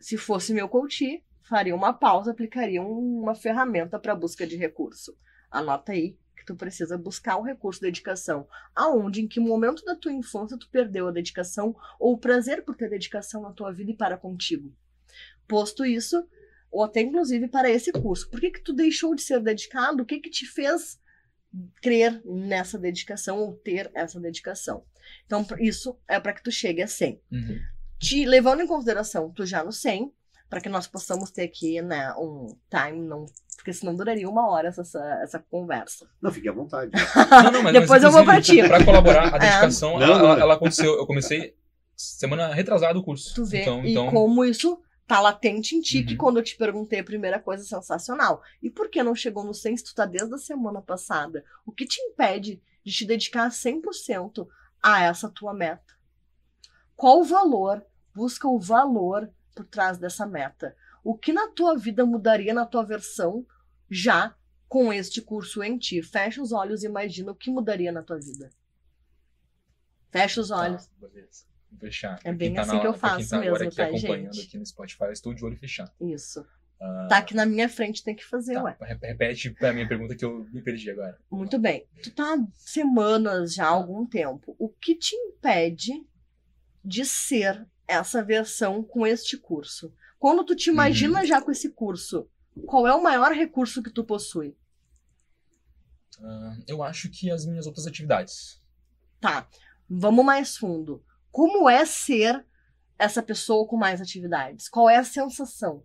Se 0.00 0.16
fosse 0.16 0.52
meu 0.54 0.68
coach, 0.68 1.22
faria 1.42 1.74
uma 1.74 1.92
pausa, 1.92 2.30
aplicaria 2.30 2.80
um- 2.82 3.20
uma 3.22 3.34
ferramenta 3.34 3.98
para 3.98 4.14
busca 4.14 4.46
de 4.46 4.56
recurso. 4.56 5.16
Anota 5.50 5.92
aí 5.92 6.16
que 6.36 6.44
tu 6.44 6.56
precisa 6.56 6.96
buscar 6.96 7.36
o 7.36 7.42
recurso 7.42 7.80
dedicação. 7.80 8.48
Aonde, 8.74 9.20
em 9.22 9.28
que 9.28 9.40
momento 9.40 9.84
da 9.84 9.94
tua 9.96 10.12
infância 10.12 10.56
tu 10.58 10.68
perdeu 10.70 11.08
a 11.08 11.12
dedicação 11.12 11.76
ou 11.98 12.14
o 12.14 12.18
prazer 12.18 12.64
por 12.64 12.74
ter 12.76 12.88
dedicação 12.88 13.42
na 13.42 13.52
tua 13.52 13.72
vida 13.72 13.90
e 13.90 13.96
para 13.96 14.16
contigo. 14.16 14.72
Posto 15.46 15.84
isso, 15.84 16.26
ou 16.70 16.82
até 16.84 17.00
inclusive 17.00 17.48
para 17.48 17.70
esse 17.70 17.90
curso. 17.92 18.28
Por 18.30 18.40
que 18.40 18.50
que 18.50 18.60
tu 18.62 18.72
deixou 18.72 19.14
de 19.14 19.22
ser 19.22 19.40
dedicado? 19.40 20.02
O 20.02 20.06
que 20.06 20.20
que 20.20 20.30
te 20.30 20.46
fez 20.46 20.98
crer 21.82 22.20
nessa 22.24 22.78
dedicação 22.78 23.38
ou 23.38 23.54
ter 23.54 23.90
essa 23.94 24.20
dedicação? 24.20 24.82
Então, 25.26 25.46
isso 25.58 25.98
é 26.06 26.20
para 26.20 26.32
que 26.32 26.42
tu 26.42 26.50
chegue 26.50 26.82
a 26.82 26.86
100 26.86 27.20
Uhum. 27.32 27.58
te 27.98 28.24
levando 28.26 28.60
em 28.62 28.66
consideração 28.66 29.32
tu 29.34 29.46
já 29.46 29.64
no 29.64 29.72
100, 29.72 30.12
para 30.50 30.60
que 30.60 30.68
nós 30.68 30.86
possamos 30.86 31.30
ter 31.30 31.42
aqui, 31.42 31.80
né, 31.82 32.12
um 32.14 32.54
time, 32.70 33.06
não, 33.06 33.26
porque 33.56 33.72
senão 33.72 33.94
duraria 33.94 34.28
uma 34.28 34.48
hora 34.50 34.68
essa, 34.68 34.80
essa, 34.82 35.20
essa 35.22 35.38
conversa. 35.50 36.06
Não, 36.22 36.30
fique 36.30 36.48
à 36.48 36.52
vontade. 36.52 36.90
Não, 37.44 37.50
não, 37.52 37.62
mas, 37.62 37.72
Depois 37.72 37.90
mas, 37.90 38.04
eu 38.04 38.10
vou 38.10 38.24
pra 38.24 38.40
ti. 38.40 38.66
Pra 38.66 38.82
colaborar, 38.84 39.32
a 39.34 39.36
É. 39.36 39.40
dedicação, 39.40 39.98
Não, 39.98 40.02
ela, 40.06 40.18
ela- 40.18 40.40
ela 40.40 40.54
aconteceu. 40.54 40.94
Eu 40.96 41.06
comecei 41.06 41.54
semana 41.94 42.54
retrasada 42.54 42.98
o 42.98 43.02
curso. 43.02 43.34
Tu 43.34 43.44
vê 43.44 43.60
Então, 43.62 43.84
e 43.84 43.90
então 43.90 44.10
como 44.10 44.42
isso 44.44 44.80
tá 45.08 45.20
latente 45.20 45.74
em 45.74 45.80
ti, 45.80 46.04
que 46.04 46.12
Uhum. 46.12 46.18
quando 46.18 46.36
eu 46.38 46.44
te 46.44 46.54
perguntei 46.56 47.00
a 47.00 47.04
primeira 47.04 47.40
coisa 47.40 47.64
sensacional. 47.64 48.42
E 48.62 48.70
por 48.70 48.90
que 48.90 49.02
não 49.02 49.14
chegou 49.14 49.42
no 49.42 49.54
100 49.54 49.78
se 49.78 49.84
tu 49.84 49.94
tá 49.94 50.04
desde 50.04 50.34
a 50.34 50.38
semana 50.38 50.82
passada? 50.82 51.44
O 51.64 51.72
que 51.72 51.86
te 51.86 51.98
impede 52.02 52.62
de 52.84 52.92
te 52.92 53.06
dedicar 53.06 53.50
100% 53.50 54.46
a 54.82 55.02
essa 55.02 55.28
tua 55.30 55.54
meta? 55.54 55.96
Qual 56.94 57.20
o 57.20 57.24
valor? 57.24 57.84
Busca 58.14 58.46
o 58.46 58.60
valor 58.60 59.32
por 59.56 59.64
trás 59.64 59.96
dessa 59.98 60.26
meta. 60.26 60.76
O 61.02 61.16
que 61.16 61.32
na 61.32 61.48
tua 61.48 61.76
vida 61.76 62.04
mudaria 62.04 62.52
na 62.52 62.66
tua 62.66 62.84
versão 62.84 63.46
já 63.90 64.34
com 64.68 64.92
este 64.92 65.22
curso 65.22 65.62
em 65.62 65.78
ti? 65.78 66.02
Fecha 66.02 66.42
os 66.42 66.52
olhos 66.52 66.82
e 66.82 66.86
imagina 66.86 67.32
o 67.32 67.34
que 67.34 67.50
mudaria 67.50 67.90
na 67.90 68.02
tua 68.02 68.18
vida. 68.18 68.50
Fecha 70.10 70.40
os 70.40 70.50
olhos. 70.50 70.86
Tá, 70.86 70.92
beleza. 71.08 71.44
Fechar. 71.78 72.18
É 72.24 72.32
bem 72.32 72.54
tá 72.54 72.62
assim 72.62 72.72
na- 72.74 72.80
que 72.80 72.86
eu 72.86 72.94
faço 72.94 73.28
tá 73.28 73.36
agora 73.36 73.50
mesmo, 73.52 73.66
aqui 73.68 73.76
tá, 73.76 73.84
acompanhando 73.86 74.34
gente? 74.34 74.46
aqui 74.48 74.58
no 74.58 74.66
Spotify, 74.66 75.04
estou 75.12 75.34
de 75.34 75.44
olho 75.44 75.56
fechado. 75.56 75.92
Isso. 76.00 76.44
Ah, 76.80 77.06
Tá 77.08 77.18
aqui 77.18 77.34
na 77.34 77.44
minha 77.44 77.68
frente, 77.68 78.02
tem 78.04 78.14
que 78.14 78.24
fazer, 78.24 78.54
tá, 78.54 78.62
ué. 78.64 78.76
re- 78.80 78.98
Repete 79.02 79.50
pra 79.50 79.72
minha 79.72 79.86
pergunta 79.86 80.14
que 80.16 80.24
eu 80.24 80.44
me 80.52 80.62
perdi 80.62 80.90
agora. 80.90 81.18
Muito 81.30 81.58
bem. 81.58 81.86
Tu 82.02 82.10
tá 82.12 82.34
há 82.34 82.46
semanas 82.54 83.54
já 83.54 83.64
há 83.66 83.68
algum 83.70 84.06
tempo. 84.06 84.54
O 84.58 84.68
que 84.68 84.94
te 84.94 85.14
impede 85.14 85.92
de 86.84 87.04
ser 87.04 87.66
essa 87.86 88.22
versão 88.24 88.82
com 88.82 89.06
este 89.06 89.36
curso? 89.36 89.92
Quando 90.18 90.44
tu 90.44 90.54
te 90.56 90.70
imagina 90.70 91.24
já 91.26 91.40
com 91.42 91.50
esse 91.50 91.70
curso, 91.70 92.28
qual 92.66 92.86
é 92.86 92.94
o 92.94 93.02
maior 93.02 93.32
recurso 93.32 93.82
que 93.82 93.90
tu 93.90 94.02
possui? 94.04 94.56
Ah, 96.20 96.56
eu 96.66 96.82
acho 96.82 97.08
que 97.10 97.30
as 97.30 97.44
minhas 97.46 97.66
outras 97.66 97.86
atividades. 97.86 98.60
Tá. 99.20 99.48
Vamos 99.88 100.24
mais 100.24 100.56
fundo. 100.56 101.04
Como 101.30 101.68
é 101.68 101.84
ser 101.84 102.44
essa 102.98 103.22
pessoa 103.22 103.66
com 103.66 103.76
mais 103.76 104.00
atividades? 104.00 104.68
Qual 104.68 104.88
é 104.88 104.96
a 104.96 105.04
sensação? 105.04 105.82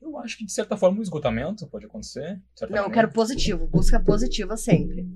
Eu 0.00 0.16
acho 0.18 0.38
que, 0.38 0.44
de 0.44 0.52
certa 0.52 0.76
forma, 0.76 1.00
o 1.00 1.02
esgotamento 1.02 1.66
pode 1.66 1.86
acontecer. 1.86 2.40
Não, 2.60 2.68
eu 2.68 2.70
maneira. 2.70 2.90
quero 2.90 3.12
positivo. 3.12 3.66
Busca 3.66 3.98
positiva 3.98 4.56
sempre. 4.56 5.08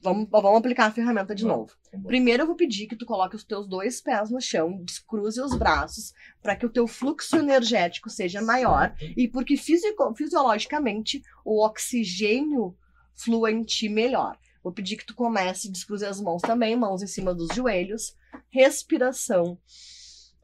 Vamos, 0.00 0.28
vamos 0.30 0.58
aplicar 0.58 0.86
a 0.86 0.90
ferramenta 0.92 1.34
de 1.34 1.44
novo. 1.44 1.72
Primeiro 2.06 2.42
eu 2.42 2.46
vou 2.46 2.54
pedir 2.54 2.86
que 2.86 2.94
tu 2.94 3.04
coloque 3.04 3.34
os 3.34 3.42
teus 3.42 3.66
dois 3.66 4.00
pés 4.00 4.30
no 4.30 4.40
chão, 4.40 4.84
descruze 4.84 5.40
os 5.40 5.56
braços, 5.56 6.12
para 6.40 6.54
que 6.54 6.64
o 6.64 6.70
teu 6.70 6.86
fluxo 6.86 7.36
energético 7.36 8.08
seja 8.08 8.40
maior 8.40 8.94
e 9.16 9.26
porque 9.26 9.56
fisiologicamente 9.56 11.22
o 11.44 11.64
oxigênio 11.64 12.76
flua 13.16 13.50
em 13.50 13.64
ti 13.64 13.88
melhor. 13.88 14.38
Vou 14.66 14.72
pedir 14.72 14.96
que 14.96 15.06
tu 15.06 15.14
comece 15.14 15.68
a 15.68 15.70
descruze 15.70 16.04
as 16.04 16.20
mãos 16.20 16.42
também, 16.42 16.74
mãos 16.74 17.00
em 17.00 17.06
cima 17.06 17.32
dos 17.32 17.54
joelhos. 17.54 18.16
Respiração. 18.50 19.56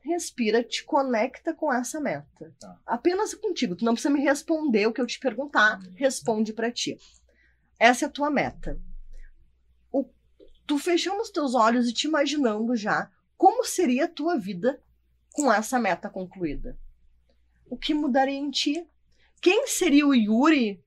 Respira, 0.00 0.62
te 0.62 0.84
conecta 0.84 1.52
com 1.52 1.72
essa 1.72 2.00
meta. 2.00 2.54
Tá. 2.60 2.78
Apenas 2.86 3.34
contigo. 3.34 3.74
Tu 3.74 3.84
não 3.84 3.94
precisa 3.94 4.14
me 4.14 4.20
responder 4.22 4.86
o 4.86 4.92
que 4.92 5.00
eu 5.00 5.08
te 5.08 5.18
perguntar, 5.18 5.80
responde 5.96 6.52
pra 6.52 6.70
ti. 6.70 6.96
Essa 7.80 8.04
é 8.04 8.06
a 8.08 8.12
tua 8.12 8.30
meta. 8.30 8.80
O- 9.90 10.08
tu 10.68 10.78
fechando 10.78 11.20
os 11.20 11.30
teus 11.30 11.56
olhos 11.56 11.88
e 11.88 11.92
te 11.92 12.06
imaginando 12.06 12.76
já 12.76 13.10
como 13.36 13.64
seria 13.64 14.04
a 14.04 14.08
tua 14.08 14.38
vida 14.38 14.80
com 15.32 15.52
essa 15.52 15.80
meta 15.80 16.08
concluída. 16.08 16.78
O 17.68 17.76
que 17.76 17.92
mudaria 17.92 18.38
em 18.38 18.52
ti? 18.52 18.86
Quem 19.40 19.66
seria 19.66 20.06
o 20.06 20.14
Yuri 20.14 20.80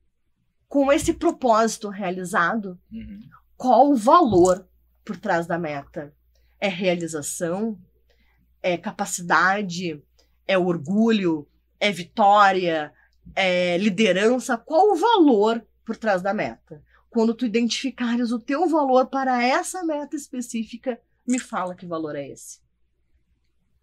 com 0.75 0.91
esse 0.91 1.13
propósito 1.13 1.87
realizado? 1.87 2.77
Uhum. 2.91 3.21
qual 3.55 3.91
o 3.91 3.95
valor 3.95 4.67
por 5.05 5.15
trás 5.15 5.47
da 5.47 5.57
meta? 5.57 6.13
É 6.59 6.67
realização? 6.67 7.79
É 8.61 8.77
capacidade? 8.77 10.03
É 10.45 10.57
orgulho? 10.57 11.47
É 11.79 11.93
vitória? 11.93 12.93
É 13.33 13.77
liderança? 13.77 14.57
Qual 14.57 14.91
o 14.91 14.95
valor 14.97 15.65
por 15.85 15.95
trás 15.95 16.21
da 16.21 16.33
meta? 16.33 16.83
Quando 17.09 17.33
tu 17.33 17.45
identificares 17.45 18.33
o 18.33 18.39
teu 18.39 18.67
valor 18.67 19.05
para 19.05 19.41
essa 19.41 19.81
meta 19.81 20.17
específica, 20.17 20.99
me 21.25 21.39
fala 21.39 21.73
que 21.73 21.85
valor 21.85 22.17
é 22.17 22.27
esse. 22.27 22.59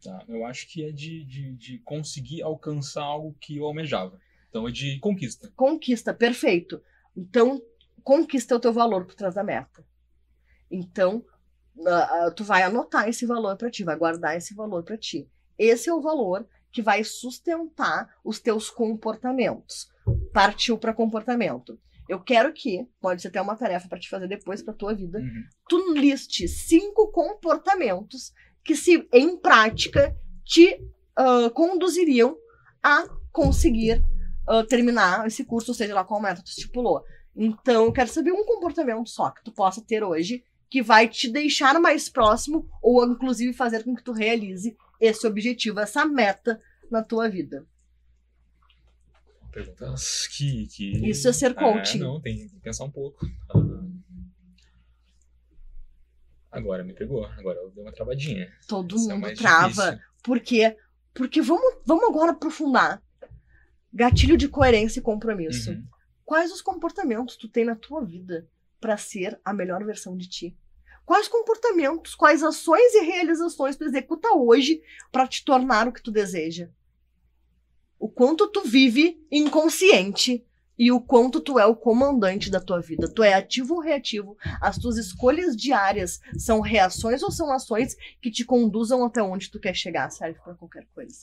Tá, 0.04 0.22
eu 0.28 0.44
acho 0.44 0.68
que 0.68 0.84
é 0.84 0.92
de, 0.92 1.24
de, 1.24 1.52
de 1.54 1.78
conseguir 1.78 2.42
alcançar 2.42 3.02
algo 3.02 3.34
que 3.40 3.56
eu 3.56 3.64
almejava. 3.64 4.20
Então 4.52 4.68
é 4.68 4.70
de 4.70 4.98
conquista. 5.00 5.50
Conquista, 5.56 6.12
perfeito. 6.12 6.78
Então, 7.16 7.58
conquista 8.04 8.54
o 8.54 8.60
teu 8.60 8.70
valor 8.72 9.06
por 9.06 9.14
trás 9.14 9.34
da 9.34 9.42
meta. 9.42 9.82
Então, 10.70 11.24
tu 12.36 12.44
vai 12.44 12.62
anotar 12.62 13.08
esse 13.08 13.24
valor 13.24 13.56
para 13.56 13.70
ti, 13.70 13.82
vai 13.82 13.96
guardar 13.96 14.36
esse 14.36 14.54
valor 14.54 14.82
para 14.82 14.98
ti. 14.98 15.26
Esse 15.58 15.88
é 15.88 15.94
o 15.94 16.02
valor 16.02 16.46
que 16.70 16.82
vai 16.82 17.02
sustentar 17.02 18.14
os 18.22 18.38
teus 18.40 18.68
comportamentos. 18.68 19.88
Partiu 20.34 20.76
para 20.76 20.92
comportamento. 20.92 21.78
Eu 22.06 22.20
quero 22.20 22.52
que, 22.52 22.86
pode 23.00 23.22
ser 23.22 23.28
até 23.28 23.40
uma 23.40 23.56
tarefa 23.56 23.88
para 23.88 23.98
te 23.98 24.10
fazer 24.10 24.28
depois 24.28 24.62
para 24.62 24.74
tua 24.74 24.94
vida, 24.94 25.18
Uhum. 25.18 25.44
tu 25.66 25.94
liste 25.94 26.46
cinco 26.46 27.10
comportamentos 27.10 28.34
que, 28.62 28.76
se 28.76 29.08
em 29.14 29.38
prática, 29.38 30.14
te 30.44 30.78
ah, 31.16 31.48
conduziriam 31.54 32.36
a 32.82 33.06
conseguir 33.30 34.02
ah, 34.46 34.64
terminar 34.64 35.26
esse 35.26 35.44
curso, 35.44 35.70
ou 35.70 35.74
seja 35.74 35.94
lá 35.94 36.04
qual 36.04 36.20
meta 36.20 36.42
tu 36.42 36.48
estipulou. 36.48 37.02
Então, 37.34 37.84
eu 37.86 37.92
quero 37.92 38.10
saber 38.10 38.32
um 38.32 38.44
comportamento 38.44 39.08
só 39.08 39.30
que 39.30 39.42
tu 39.42 39.52
possa 39.52 39.80
ter 39.80 40.02
hoje 40.02 40.44
que 40.68 40.82
vai 40.82 41.08
te 41.08 41.28
deixar 41.28 41.78
mais 41.80 42.08
próximo 42.08 42.68
ou, 42.82 43.04
inclusive, 43.06 43.52
fazer 43.52 43.84
com 43.84 43.94
que 43.94 44.02
tu 44.02 44.12
realize 44.12 44.76
esse 45.00 45.26
objetivo, 45.26 45.80
essa 45.80 46.04
meta 46.06 46.60
na 46.90 47.02
tua 47.02 47.28
vida. 47.28 47.66
Perguntas 49.50 50.26
que, 50.28 50.66
que. 50.68 51.08
Isso 51.08 51.28
é 51.28 51.32
ser 51.32 51.54
coaching. 51.54 51.98
não, 51.98 52.20
tem 52.20 52.48
que 52.48 52.60
pensar 52.60 52.84
um 52.84 52.90
pouco. 52.90 53.26
Ah, 53.50 53.82
Agora 56.52 56.84
me 56.84 56.92
pegou. 56.92 57.24
Agora 57.24 57.58
eu 57.58 57.70
dei 57.70 57.82
uma 57.82 57.92
travadinha. 57.92 58.52
Todo 58.68 58.96
Isso 58.96 59.10
é 59.10 59.14
mundo 59.14 59.22
mais 59.22 59.38
trava. 59.38 59.68
difícil. 59.68 59.98
Por 60.22 60.40
quê? 60.40 60.76
Porque 61.14 61.40
vamos, 61.40 61.80
vamos 61.84 62.04
agora 62.04 62.32
aprofundar. 62.32 63.02
Gatilho 63.92 64.36
de 64.36 64.48
coerência 64.48 65.00
e 65.00 65.02
compromisso. 65.02 65.70
Uhum. 65.70 65.84
Quais 66.24 66.50
os 66.52 66.62
comportamentos 66.62 67.36
tu 67.36 67.48
tem 67.48 67.64
na 67.64 67.76
tua 67.76 68.04
vida 68.04 68.48
para 68.80 68.96
ser 68.96 69.38
a 69.44 69.52
melhor 69.52 69.84
versão 69.84 70.16
de 70.16 70.28
ti? 70.28 70.56
Quais 71.04 71.28
comportamentos, 71.28 72.14
quais 72.14 72.42
ações 72.42 72.94
e 72.94 73.00
realizações 73.04 73.76
tu 73.76 73.84
executa 73.84 74.34
hoje 74.34 74.80
para 75.10 75.26
te 75.26 75.44
tornar 75.44 75.88
o 75.88 75.92
que 75.92 76.02
tu 76.02 76.10
deseja? 76.10 76.70
O 77.98 78.08
quanto 78.08 78.48
tu 78.48 78.62
vive 78.62 79.20
inconsciente 79.30 80.44
e 80.78 80.90
o 80.90 81.00
quanto 81.00 81.40
tu 81.40 81.58
é 81.58 81.66
o 81.66 81.76
comandante 81.76 82.50
da 82.50 82.60
tua 82.60 82.80
vida. 82.80 83.08
Tu 83.12 83.22
é 83.22 83.34
ativo 83.34 83.74
ou 83.74 83.80
reativo? 83.80 84.36
As 84.60 84.78
tuas 84.78 84.96
escolhas 84.96 85.56
diárias 85.56 86.20
são 86.36 86.60
reações 86.60 87.22
ou 87.22 87.30
são 87.30 87.52
ações 87.52 87.94
que 88.20 88.30
te 88.30 88.44
conduzam 88.44 89.04
até 89.04 89.22
onde 89.22 89.50
tu 89.50 89.60
quer 89.60 89.74
chegar? 89.74 90.10
Serve 90.10 90.40
para 90.40 90.54
qualquer 90.54 90.86
coisa. 90.94 91.18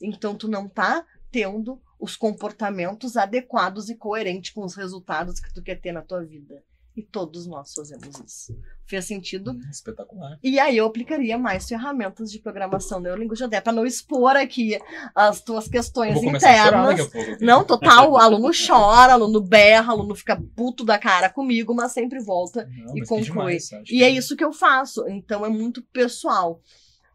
Então 0.00 0.34
tu 0.34 0.48
não 0.48 0.68
tá 0.68 1.06
tendo 1.30 1.80
os 1.98 2.16
comportamentos 2.16 3.16
adequados 3.16 3.88
e 3.90 3.94
coerentes 3.94 4.52
com 4.52 4.64
os 4.64 4.74
resultados 4.74 5.38
que 5.40 5.52
tu 5.52 5.62
quer 5.62 5.80
ter 5.80 5.92
na 5.92 6.02
tua 6.02 6.24
vida. 6.24 6.62
E 6.96 7.02
todos 7.02 7.46
nós 7.46 7.72
fazemos 7.72 8.08
isso. 8.26 8.52
Fez 8.84 9.04
sentido? 9.04 9.52
Hum, 9.52 9.60
Espetacular. 9.70 10.36
E 10.42 10.58
aí 10.58 10.76
eu 10.76 10.84
aplicaria 10.86 11.38
mais 11.38 11.66
ferramentas 11.68 12.32
de 12.32 12.40
programação 12.40 12.98
neurolinguística, 12.98 13.46
até 13.46 13.60
para 13.60 13.72
não 13.72 13.86
expor 13.86 14.34
aqui 14.36 14.76
as 15.14 15.40
tuas 15.40 15.68
questões 15.68 16.16
internas. 16.20 17.08
Não, 17.40 17.64
total, 17.64 18.10
o 18.10 18.16
aluno 18.16 18.50
chora, 18.52 19.12
aluno 19.12 19.40
berra, 19.40 19.92
aluno 19.92 20.16
fica 20.16 20.42
puto 20.56 20.84
da 20.84 20.98
cara 20.98 21.30
comigo, 21.30 21.72
mas 21.72 21.92
sempre 21.92 22.18
volta 22.20 22.68
Não, 22.76 22.96
e 22.96 23.00
mas 23.00 23.08
conclui. 23.08 23.24
demais, 23.24 23.70
E 23.72 23.82
que- 23.84 24.02
é 24.02 24.10
isso 24.10 24.36
que 24.36 24.44
eu 24.44 24.52
faço. 24.52 25.06
Então 25.08 25.46
é 25.46 25.48
muito 25.48 25.82
pessoal. 25.92 26.60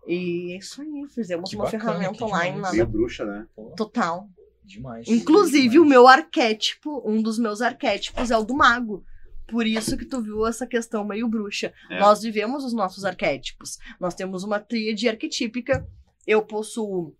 E 0.07 0.53
é 0.53 0.57
isso 0.57 0.81
aí, 0.81 1.05
fizemos 1.09 1.49
Que 1.49 1.55
uma 1.55 1.65
bacana, 1.65 1.83
ferramenta 1.83 2.17
que 2.17 2.23
online 2.23 2.59
lá. 2.59 2.71
Meio 2.71 2.87
bruxa, 2.87 3.25
né? 3.25 3.47
Total. 3.75 4.29
demais. 4.63 5.07
Inclusive, 5.07 5.69
demais. 5.69 5.85
o 5.85 5.89
meu 5.89 6.07
arquétipo, 6.07 7.01
um 7.05 7.21
dos 7.21 7.39
meus 7.39 7.61
arquétipos 7.61 8.31
é 8.31 8.37
o 8.37 8.43
do 8.43 8.55
mago. 8.55 9.03
Por 9.47 9.67
isso 9.67 9.95
que 9.95 10.05
tu 10.05 10.21
viu 10.21 10.45
essa 10.47 10.65
questão 10.65 11.05
meio 11.05 11.27
bruxa. 11.27 11.73
É. 11.89 11.99
Nós 11.99 12.21
vivemos 12.21 12.63
os 12.63 12.73
nossos 12.73 13.05
arquétipos. 13.05 13.77
Nós 13.99 14.15
temos 14.15 14.43
uma 14.43 14.59
tríade 14.59 15.07
arquetípica. 15.07 15.87
Eu 16.25 16.41
possuo 16.41 17.15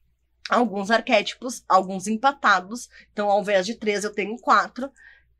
alguns 0.49 0.89
arquétipos, 0.89 1.63
alguns 1.69 2.07
empatados. 2.07 2.89
Então, 3.11 3.29
ao 3.29 3.41
invés 3.41 3.65
de 3.65 3.75
três, 3.75 4.03
eu 4.03 4.11
tenho 4.11 4.37
quatro. 4.37 4.89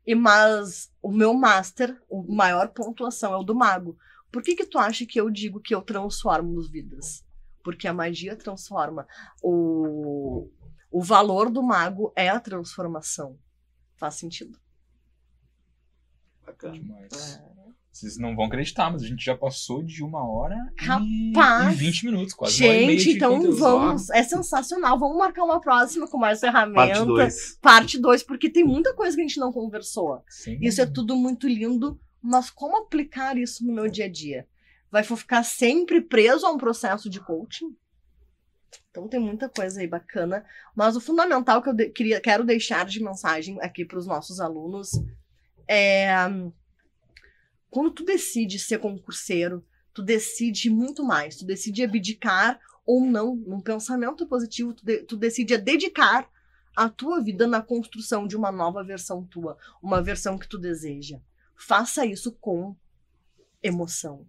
E 0.06 0.14
mas 0.14 0.90
o 1.02 1.10
meu 1.10 1.34
master, 1.34 2.00
o 2.08 2.22
maior 2.32 2.68
pontuação 2.68 3.32
é 3.32 3.36
o 3.36 3.42
do 3.42 3.54
mago. 3.54 3.98
Por 4.30 4.42
que 4.42 4.54
que 4.54 4.66
tu 4.66 4.78
acha 4.78 5.04
que 5.04 5.20
eu 5.20 5.28
digo 5.28 5.60
que 5.60 5.74
eu 5.74 5.82
transformo 5.82 6.60
as 6.60 6.70
vidas? 6.70 7.25
Porque 7.66 7.88
a 7.88 7.92
magia 7.92 8.36
transforma. 8.36 9.08
O, 9.42 10.48
o 10.88 11.02
valor 11.02 11.50
do 11.50 11.60
mago 11.64 12.12
é 12.14 12.28
a 12.28 12.38
transformação. 12.38 13.36
Faz 13.96 14.14
sentido. 14.14 14.56
Bacana. 16.46 16.74
Demais. 16.74 17.42
Vocês 17.90 18.18
não 18.18 18.36
vão 18.36 18.44
acreditar, 18.44 18.88
mas 18.92 19.02
a 19.02 19.06
gente 19.08 19.24
já 19.24 19.36
passou 19.36 19.82
de 19.82 20.04
uma 20.04 20.24
hora 20.30 20.54
e- 20.80 20.84
Rapaz! 20.84 21.72
e 21.74 21.76
20 21.76 22.06
minutos, 22.06 22.34
quase 22.34 22.54
e 22.54 22.56
Gente, 22.58 23.16
então 23.16 23.50
vamos. 23.50 24.10
É 24.10 24.22
sensacional. 24.22 24.96
Vamos 24.96 25.18
marcar 25.18 25.42
uma 25.42 25.60
próxima 25.60 26.06
com 26.06 26.18
mais 26.18 26.38
ferramentas. 26.38 26.98
Parte 26.98 27.04
2. 27.04 27.58
Parte 27.60 27.98
2, 27.98 28.22
porque 28.22 28.48
tem 28.48 28.62
muita 28.62 28.94
coisa 28.94 29.16
que 29.16 29.22
a 29.22 29.26
gente 29.26 29.40
não 29.40 29.50
conversou. 29.50 30.22
Sim. 30.28 30.56
Isso 30.62 30.80
é 30.80 30.86
tudo 30.86 31.16
muito 31.16 31.48
lindo, 31.48 31.98
mas 32.22 32.48
como 32.48 32.76
aplicar 32.76 33.36
isso 33.36 33.66
no 33.66 33.72
meu 33.74 33.88
dia 33.88 34.04
a 34.04 34.08
dia? 34.08 34.46
Vai 34.96 35.04
ficar 35.04 35.42
sempre 35.42 36.00
preso 36.00 36.46
a 36.46 36.50
um 36.50 36.56
processo 36.56 37.10
de 37.10 37.20
coaching? 37.20 37.76
Então 38.90 39.06
tem 39.06 39.20
muita 39.20 39.46
coisa 39.46 39.78
aí 39.78 39.86
bacana, 39.86 40.42
mas 40.74 40.96
o 40.96 41.02
fundamental 41.02 41.60
que 41.60 41.68
eu 41.68 41.74
de- 41.74 41.90
queria, 41.90 42.18
quero 42.18 42.42
deixar 42.42 42.86
de 42.86 43.04
mensagem 43.04 43.60
aqui 43.60 43.84
para 43.84 43.98
os 43.98 44.06
nossos 44.06 44.40
alunos 44.40 44.92
é 45.68 46.08
quando 47.68 47.90
tu 47.90 48.06
decide 48.06 48.58
ser 48.58 48.78
concurseiro, 48.78 49.62
tu 49.92 50.02
decide 50.02 50.70
muito 50.70 51.04
mais, 51.04 51.36
tu 51.36 51.44
decide 51.44 51.84
abdicar 51.84 52.58
ou 52.86 53.04
não 53.04 53.36
num 53.36 53.60
pensamento 53.60 54.26
positivo, 54.26 54.72
tu, 54.72 54.82
de- 54.82 55.02
tu 55.02 55.14
decide 55.18 55.52
a 55.52 55.58
dedicar 55.58 56.26
a 56.74 56.88
tua 56.88 57.20
vida 57.22 57.46
na 57.46 57.60
construção 57.60 58.26
de 58.26 58.34
uma 58.34 58.50
nova 58.50 58.82
versão 58.82 59.22
tua, 59.26 59.58
uma 59.82 60.00
versão 60.00 60.38
que 60.38 60.48
tu 60.48 60.56
deseja. 60.56 61.20
Faça 61.54 62.06
isso 62.06 62.32
com 62.32 62.74
emoção. 63.62 64.26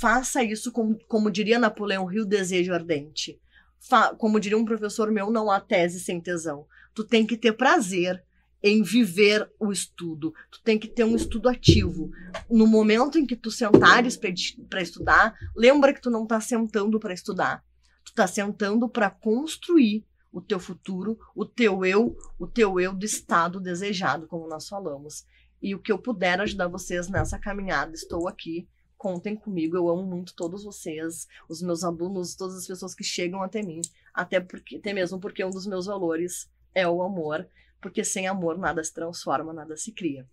Faça 0.00 0.42
isso 0.42 0.72
com, 0.72 0.94
como 1.06 1.30
diria 1.30 1.58
Napoleão 1.58 2.10
Hill, 2.10 2.24
desejo 2.24 2.72
ardente. 2.72 3.38
Fa- 3.78 4.14
como 4.14 4.40
diria 4.40 4.56
um 4.56 4.64
professor 4.64 5.10
meu, 5.10 5.30
não 5.30 5.50
há 5.50 5.60
tese 5.60 6.00
sem 6.00 6.20
tesão. 6.20 6.66
Tu 6.94 7.04
tem 7.04 7.26
que 7.26 7.36
ter 7.36 7.52
prazer 7.52 8.24
em 8.62 8.82
viver 8.82 9.50
o 9.58 9.70
estudo. 9.70 10.32
Tu 10.50 10.62
tem 10.62 10.78
que 10.78 10.88
ter 10.88 11.04
um 11.04 11.14
estudo 11.16 11.48
ativo. 11.48 12.10
No 12.48 12.66
momento 12.66 13.18
em 13.18 13.26
que 13.26 13.36
tu 13.36 13.50
sentares 13.50 14.16
para 14.16 14.80
estudar, 14.80 15.34
lembra 15.54 15.92
que 15.92 16.00
tu 16.00 16.10
não 16.10 16.26
tá 16.26 16.40
sentando 16.40 16.98
para 16.98 17.12
estudar. 17.12 17.62
Tu 18.04 18.14
tá 18.14 18.26
sentando 18.26 18.88
para 18.88 19.10
construir 19.10 20.06
o 20.32 20.40
teu 20.40 20.58
futuro, 20.58 21.18
o 21.36 21.44
teu 21.44 21.84
eu, 21.84 22.16
o 22.38 22.46
teu 22.46 22.80
eu 22.80 22.94
do 22.94 23.04
estado 23.04 23.60
desejado, 23.60 24.26
como 24.26 24.48
nós 24.48 24.66
falamos. 24.68 25.24
E 25.60 25.74
o 25.74 25.78
que 25.78 25.92
eu 25.92 25.98
puder 25.98 26.40
ajudar 26.40 26.68
vocês 26.68 27.08
nessa 27.08 27.38
caminhada, 27.38 27.92
estou 27.94 28.26
aqui. 28.26 28.66
Contem 29.02 29.34
comigo, 29.34 29.76
eu 29.76 29.88
amo 29.88 30.04
muito 30.04 30.32
todos 30.32 30.62
vocês, 30.62 31.26
os 31.48 31.60
meus 31.60 31.82
alunos, 31.82 32.36
todas 32.36 32.54
as 32.56 32.68
pessoas 32.68 32.94
que 32.94 33.02
chegam 33.02 33.42
até 33.42 33.60
mim, 33.60 33.80
até 34.14 34.38
porque, 34.38 34.76
até 34.76 34.92
mesmo 34.92 35.18
porque 35.18 35.44
um 35.44 35.50
dos 35.50 35.66
meus 35.66 35.86
valores 35.86 36.48
é 36.72 36.86
o 36.86 37.02
amor, 37.02 37.48
porque 37.80 38.04
sem 38.04 38.28
amor 38.28 38.56
nada 38.56 38.82
se 38.84 38.94
transforma, 38.94 39.52
nada 39.52 39.76
se 39.76 39.90
cria. 39.90 40.24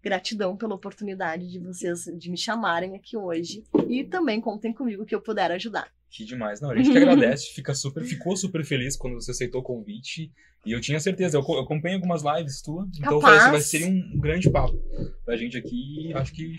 Gratidão 0.00 0.56
pela 0.56 0.72
oportunidade 0.76 1.50
de 1.50 1.58
vocês 1.58 2.04
de 2.16 2.30
me 2.30 2.36
chamarem 2.36 2.94
aqui 2.94 3.16
hoje 3.16 3.64
e 3.88 4.04
também 4.04 4.40
contem 4.40 4.72
comigo 4.72 5.04
que 5.04 5.16
eu 5.16 5.20
puder 5.20 5.50
ajudar. 5.50 5.90
Que 6.08 6.24
demais. 6.24 6.60
Não, 6.60 6.70
a 6.70 6.76
gente 6.76 6.92
que 6.92 6.98
agradece, 6.98 7.52
fica 7.52 7.74
super, 7.74 8.04
ficou 8.04 8.36
super 8.36 8.64
feliz 8.64 8.96
quando 8.96 9.14
você 9.14 9.32
aceitou 9.32 9.62
o 9.62 9.64
convite. 9.64 10.30
E 10.64 10.70
eu 10.70 10.80
tinha 10.80 11.00
certeza, 11.00 11.36
eu, 11.38 11.42
co- 11.42 11.56
eu 11.56 11.62
acompanho 11.62 11.96
algumas 11.96 12.22
lives 12.22 12.62
tuas, 12.62 12.86
então 12.96 13.14
eu 13.14 13.20
falei 13.20 13.38
assim, 13.38 13.50
vai 13.50 13.60
Capaz. 13.60 13.66
ser 13.66 13.84
um, 13.84 14.16
um 14.16 14.20
grande 14.20 14.48
papo 14.48 14.78
pra 15.24 15.36
gente 15.36 15.56
aqui. 15.58 16.12
Acho 16.14 16.32
que 16.32 16.56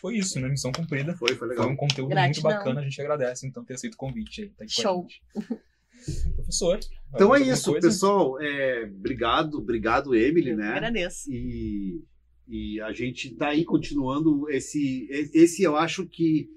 foi 0.00 0.16
isso, 0.18 0.38
né? 0.40 0.48
Missão 0.48 0.72
cumprida. 0.72 1.14
Foi, 1.16 1.28
foi 1.30 1.38
Foi 1.38 1.48
legal. 1.48 1.68
um 1.68 1.76
conteúdo 1.76 2.10
Gratidão. 2.10 2.50
muito 2.50 2.58
bacana, 2.58 2.80
a 2.80 2.84
gente 2.84 3.00
agradece 3.00 3.46
então 3.46 3.64
ter 3.64 3.74
aceito 3.74 3.94
o 3.94 3.98
convite 3.98 4.42
aí. 4.42 4.48
Tá 4.50 4.64
Show. 4.68 5.06
Professor. 6.36 6.78
Então 7.14 7.34
é 7.34 7.40
isso, 7.40 7.72
coisa? 7.72 7.88
pessoal. 7.88 8.40
É, 8.40 8.84
obrigado, 8.84 9.58
obrigado, 9.58 10.14
Emily, 10.14 10.50
Eu 10.50 10.56
né? 10.56 10.68
agradeço. 10.68 11.30
E, 11.32 12.04
e 12.46 12.80
a 12.80 12.92
gente 12.92 13.34
tá 13.34 13.48
aí 13.48 13.64
continuando 13.64 14.48
esse. 14.50 15.08
Esse 15.10 15.62
eu 15.62 15.76
acho 15.76 16.06
que. 16.06 16.48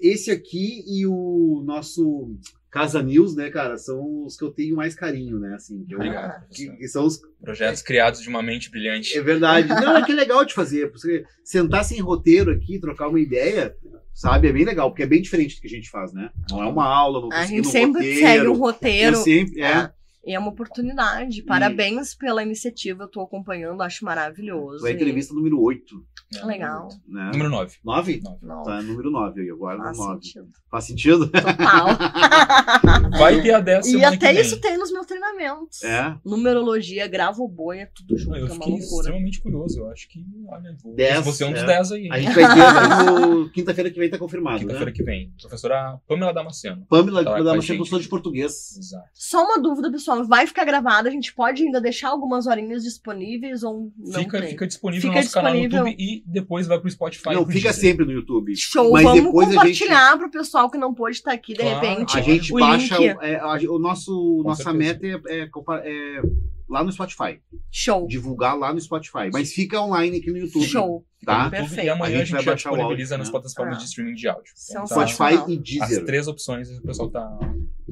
Esse 0.00 0.30
aqui 0.30 0.84
e 0.86 1.06
o 1.06 1.62
nosso 1.64 2.36
Casa 2.72 3.02
News, 3.02 3.36
né, 3.36 3.50
cara, 3.50 3.76
são 3.76 4.24
os 4.24 4.34
que 4.36 4.42
eu 4.42 4.50
tenho 4.50 4.74
mais 4.74 4.94
carinho, 4.94 5.38
né? 5.38 5.54
Assim, 5.54 5.84
que, 5.84 5.92
eu- 5.94 5.98
Obrigado, 5.98 6.44
que- 6.50 6.70
que 6.76 6.88
são 6.88 7.04
os. 7.04 7.20
Projetos 7.40 7.82
criados 7.82 8.20
de 8.22 8.28
uma 8.30 8.42
mente 8.42 8.70
brilhante. 8.70 9.16
É 9.16 9.20
verdade. 9.22 9.68
Não, 9.68 9.96
é 9.98 10.02
que 10.04 10.10
é 10.12 10.14
legal 10.14 10.42
de 10.44 10.54
fazer. 10.54 10.90
Você 10.90 11.22
sentar 11.44 11.84
sem 11.84 12.00
roteiro 12.00 12.50
aqui, 12.50 12.80
trocar 12.80 13.08
uma 13.08 13.20
ideia, 13.20 13.76
Sabe? 14.14 14.46
É 14.46 14.52
bem 14.52 14.64
legal, 14.66 14.90
porque 14.90 15.02
é 15.04 15.06
bem 15.06 15.22
diferente 15.22 15.54
do 15.56 15.62
que 15.62 15.66
a 15.66 15.70
gente 15.70 15.88
faz, 15.88 16.12
né? 16.12 16.28
Não 16.50 16.62
é 16.62 16.66
uma 16.66 16.84
aula, 16.84 17.18
não 17.22 17.32
A 17.32 17.46
gente 17.46 17.66
um 17.66 17.70
sempre 17.70 17.92
roteiro. 18.02 18.20
segue 18.20 18.40
o 18.42 18.44
Eu 18.44 18.52
roteiro. 18.54 19.16
sempre, 19.16 19.60
é. 19.62 19.64
É. 19.70 19.90
E 20.24 20.34
é 20.34 20.38
uma 20.38 20.50
oportunidade. 20.50 21.42
Parabéns 21.42 22.14
pela 22.14 22.42
iniciativa. 22.44 23.02
Eu 23.04 23.08
tô 23.08 23.20
acompanhando, 23.22 23.82
acho 23.82 24.04
maravilhoso. 24.04 24.86
É 24.86 24.90
a 24.90 24.92
E- 24.92 24.94
entrevista 24.96 25.34
número 25.34 25.60
8, 25.60 25.96
Legal. 26.44 26.88
né? 27.08 27.30
Número 27.32 27.50
9. 27.50 27.76
9? 27.84 28.22
Não, 28.40 28.62
Tá, 28.62 28.80
número 28.82 29.10
9 29.10 29.40
aí, 29.40 29.50
agora 29.50 29.78
no 29.78 29.84
faz 29.84 29.98
9. 29.98 30.22
sentido. 30.22 30.48
Faz 30.70 30.84
sentido? 30.84 31.28
Total. 31.28 31.86
Vai 33.18 33.42
ter 33.42 33.52
a 33.52 33.60
10 33.60 33.86
e 33.88 34.04
até 34.04 34.16
que 34.28 34.32
vem. 34.34 34.40
isso 34.42 34.60
tem 34.60 34.78
nos 34.78 34.92
meus 34.92 35.06
treinamentos. 35.06 35.82
É. 35.82 36.16
Numerologia, 36.24 37.06
gravoboia, 37.08 37.90
tudo 37.94 38.16
junto. 38.16 38.36
Eu 38.36 38.42
é 38.42 38.44
uma 38.46 38.54
fiquei 38.54 38.72
loucura. 38.78 38.96
extremamente 39.00 39.40
curioso. 39.40 39.80
Eu 39.80 39.90
acho 39.90 40.08
que, 40.08 40.24
olha, 40.48 40.76
vou, 40.82 40.94
Dez, 40.94 41.24
você 41.24 41.44
é 41.44 41.46
um 41.48 41.52
dos 41.52 41.62
é. 41.62 41.66
10 41.66 41.92
aí. 41.92 42.08
A 42.10 42.20
gente 42.20 42.34
vai 42.34 42.44
ter 42.44 43.50
quinta-feira 43.52 43.90
que 43.90 43.98
vem 43.98 44.08
tá 44.10 44.18
confirmado, 44.18 44.60
Quinta-feira 44.60 44.86
né? 44.90 44.92
que 44.96 45.02
vem. 45.02 45.32
Professora 45.40 45.98
Pamela 46.06 46.32
Damasceno. 46.32 46.86
Pamela, 46.88 47.24
Tá 47.24 47.58
gente. 47.60 47.76
professora 47.76 48.02
de 48.02 48.08
português. 48.08 48.76
Exato. 48.78 49.08
Só 49.12 49.44
uma 49.44 49.58
dúvida, 49.60 49.90
pessoal. 49.90 50.11
Vai 50.26 50.46
ficar 50.46 50.64
gravada? 50.64 51.08
A 51.08 51.12
gente 51.12 51.34
pode 51.34 51.62
ainda 51.62 51.80
deixar 51.80 52.08
algumas 52.10 52.46
horinhas 52.46 52.82
disponíveis 52.82 53.62
ou 53.62 53.90
não 53.98 54.20
Fica, 54.20 54.40
tem? 54.40 54.50
fica 54.50 54.66
disponível 54.66 55.02
Fica 55.10 55.14
no 55.14 55.20
nosso 55.22 55.34
canal 55.34 55.52
no 55.54 55.60
disponível. 55.60 55.86
YouTube 55.90 56.02
e 56.02 56.22
depois 56.26 56.66
vai 56.66 56.78
pro 56.78 56.90
Spotify. 56.90 57.30
Não, 57.34 57.44
pro 57.44 57.52
fica 57.52 57.72
sempre 57.72 58.04
no 58.04 58.12
YouTube. 58.12 58.54
Show, 58.56 58.92
Mas 58.92 59.02
vamos 59.04 59.22
depois 59.24 59.48
a 59.48 59.50
gente- 59.50 59.58
compartilhar 59.60 60.18
pro 60.18 60.30
pessoal 60.30 60.70
que 60.70 60.78
não 60.78 60.92
pôde 60.94 61.16
estar 61.16 61.32
aqui 61.32 61.54
de 61.54 61.60
Claro. 61.60 61.80
repente. 61.86 62.18
A 62.18 62.20
gente 62.22 62.52
o 62.54 62.58
baixa 62.58 62.98
link. 62.98 63.16
o, 63.16 63.22
é, 63.22 63.36
a- 63.36 63.70
o 63.70 63.78
nosso 63.78 64.12
Com 64.42 64.48
nossa 64.48 64.62
certeza. 64.64 64.78
meta 65.00 65.06
é, 65.28 65.40
é 65.42 65.48
é 65.84 66.22
lá 66.68 66.82
no 66.82 66.90
Spotify, 66.90 67.38
Show. 67.70 68.06
divulgar 68.06 68.56
lá 68.58 68.72
no 68.72 68.80
Spotify, 68.80 69.28
mas 69.32 69.52
fica 69.52 69.78
online 69.80 70.18
aqui 70.18 70.30
no 70.30 70.38
YouTube, 70.38 70.64
Show. 70.64 71.04
tá? 71.24 71.36
No 71.36 71.44
YouTube, 71.44 71.58
Perfeito. 71.60 71.86
E 71.86 71.90
amanhã 71.90 72.04
A 72.04 72.06
a 72.06 72.18
gente 72.20 72.26
gente, 72.28 72.34
vai 72.36 72.42
já 72.44 72.50
baixar 72.52 72.70
o 72.70 72.72
disponibiliza 72.76 73.14
áudio, 73.14 73.18
nas 73.18 73.28
né? 73.28 73.32
plataformas 73.32 73.76
Ah. 73.76 73.78
de 73.80 73.84
streaming 73.86 74.14
de 74.14 74.28
áudio. 74.28 74.52
Então, 74.70 74.84
tá-. 74.84 75.06
Spotify 75.06 75.50
e 75.50 75.56
as 75.82 75.88
Deezer. 75.88 76.04
três 76.06 76.28
opções 76.28 76.70
o 76.70 76.82
pessoal 76.82 77.10
tá 77.10 77.38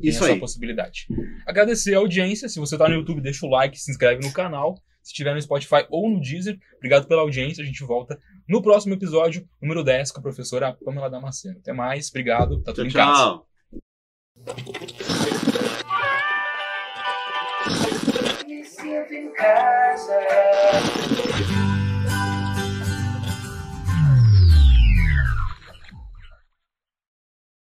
Isso 0.03 0.23
essa 0.25 0.33
aí. 0.35 0.41
possibilidade. 0.41 1.07
Agradecer 1.47 1.95
a 1.95 1.99
audiência. 1.99 2.49
Se 2.49 2.59
você 2.59 2.77
tá 2.79 2.89
no 2.89 2.95
YouTube, 2.95 3.21
deixa 3.21 3.47
o 3.47 3.51
like, 3.51 3.79
se 3.79 3.91
inscreve 3.91 4.25
no 4.27 4.33
canal. 4.33 4.75
Se 5.03 5.13
estiver 5.13 5.35
no 5.35 5.41
Spotify 5.41 5.87
ou 5.89 6.11
no 6.11 6.21
Deezer, 6.21 6.59
obrigado 6.77 7.07
pela 7.09 7.23
audiência. 7.23 7.63
A 7.63 7.67
gente 7.67 7.83
volta 7.83 8.19
no 8.49 8.61
próximo 8.63 8.93
episódio, 8.95 9.49
número 9.61 9.83
10, 9.83 10.13
com 10.13 10.21
a 10.21 10.23
professora 10.23 10.77
Pamela 10.85 11.09
Damasceno. 11.09 11.59
Até 11.59 11.73
mais, 11.73 12.09
obrigado. 12.11 12.63
Tá 12.63 12.73
tudo 12.73 12.89
Tchau, 12.89 13.03
em 13.03 13.07
casa. 13.07 13.23
tchau. 13.23 13.47
Me 18.47 18.65
sinto 18.65 19.13
em 19.15 19.33
casa. 19.33 20.19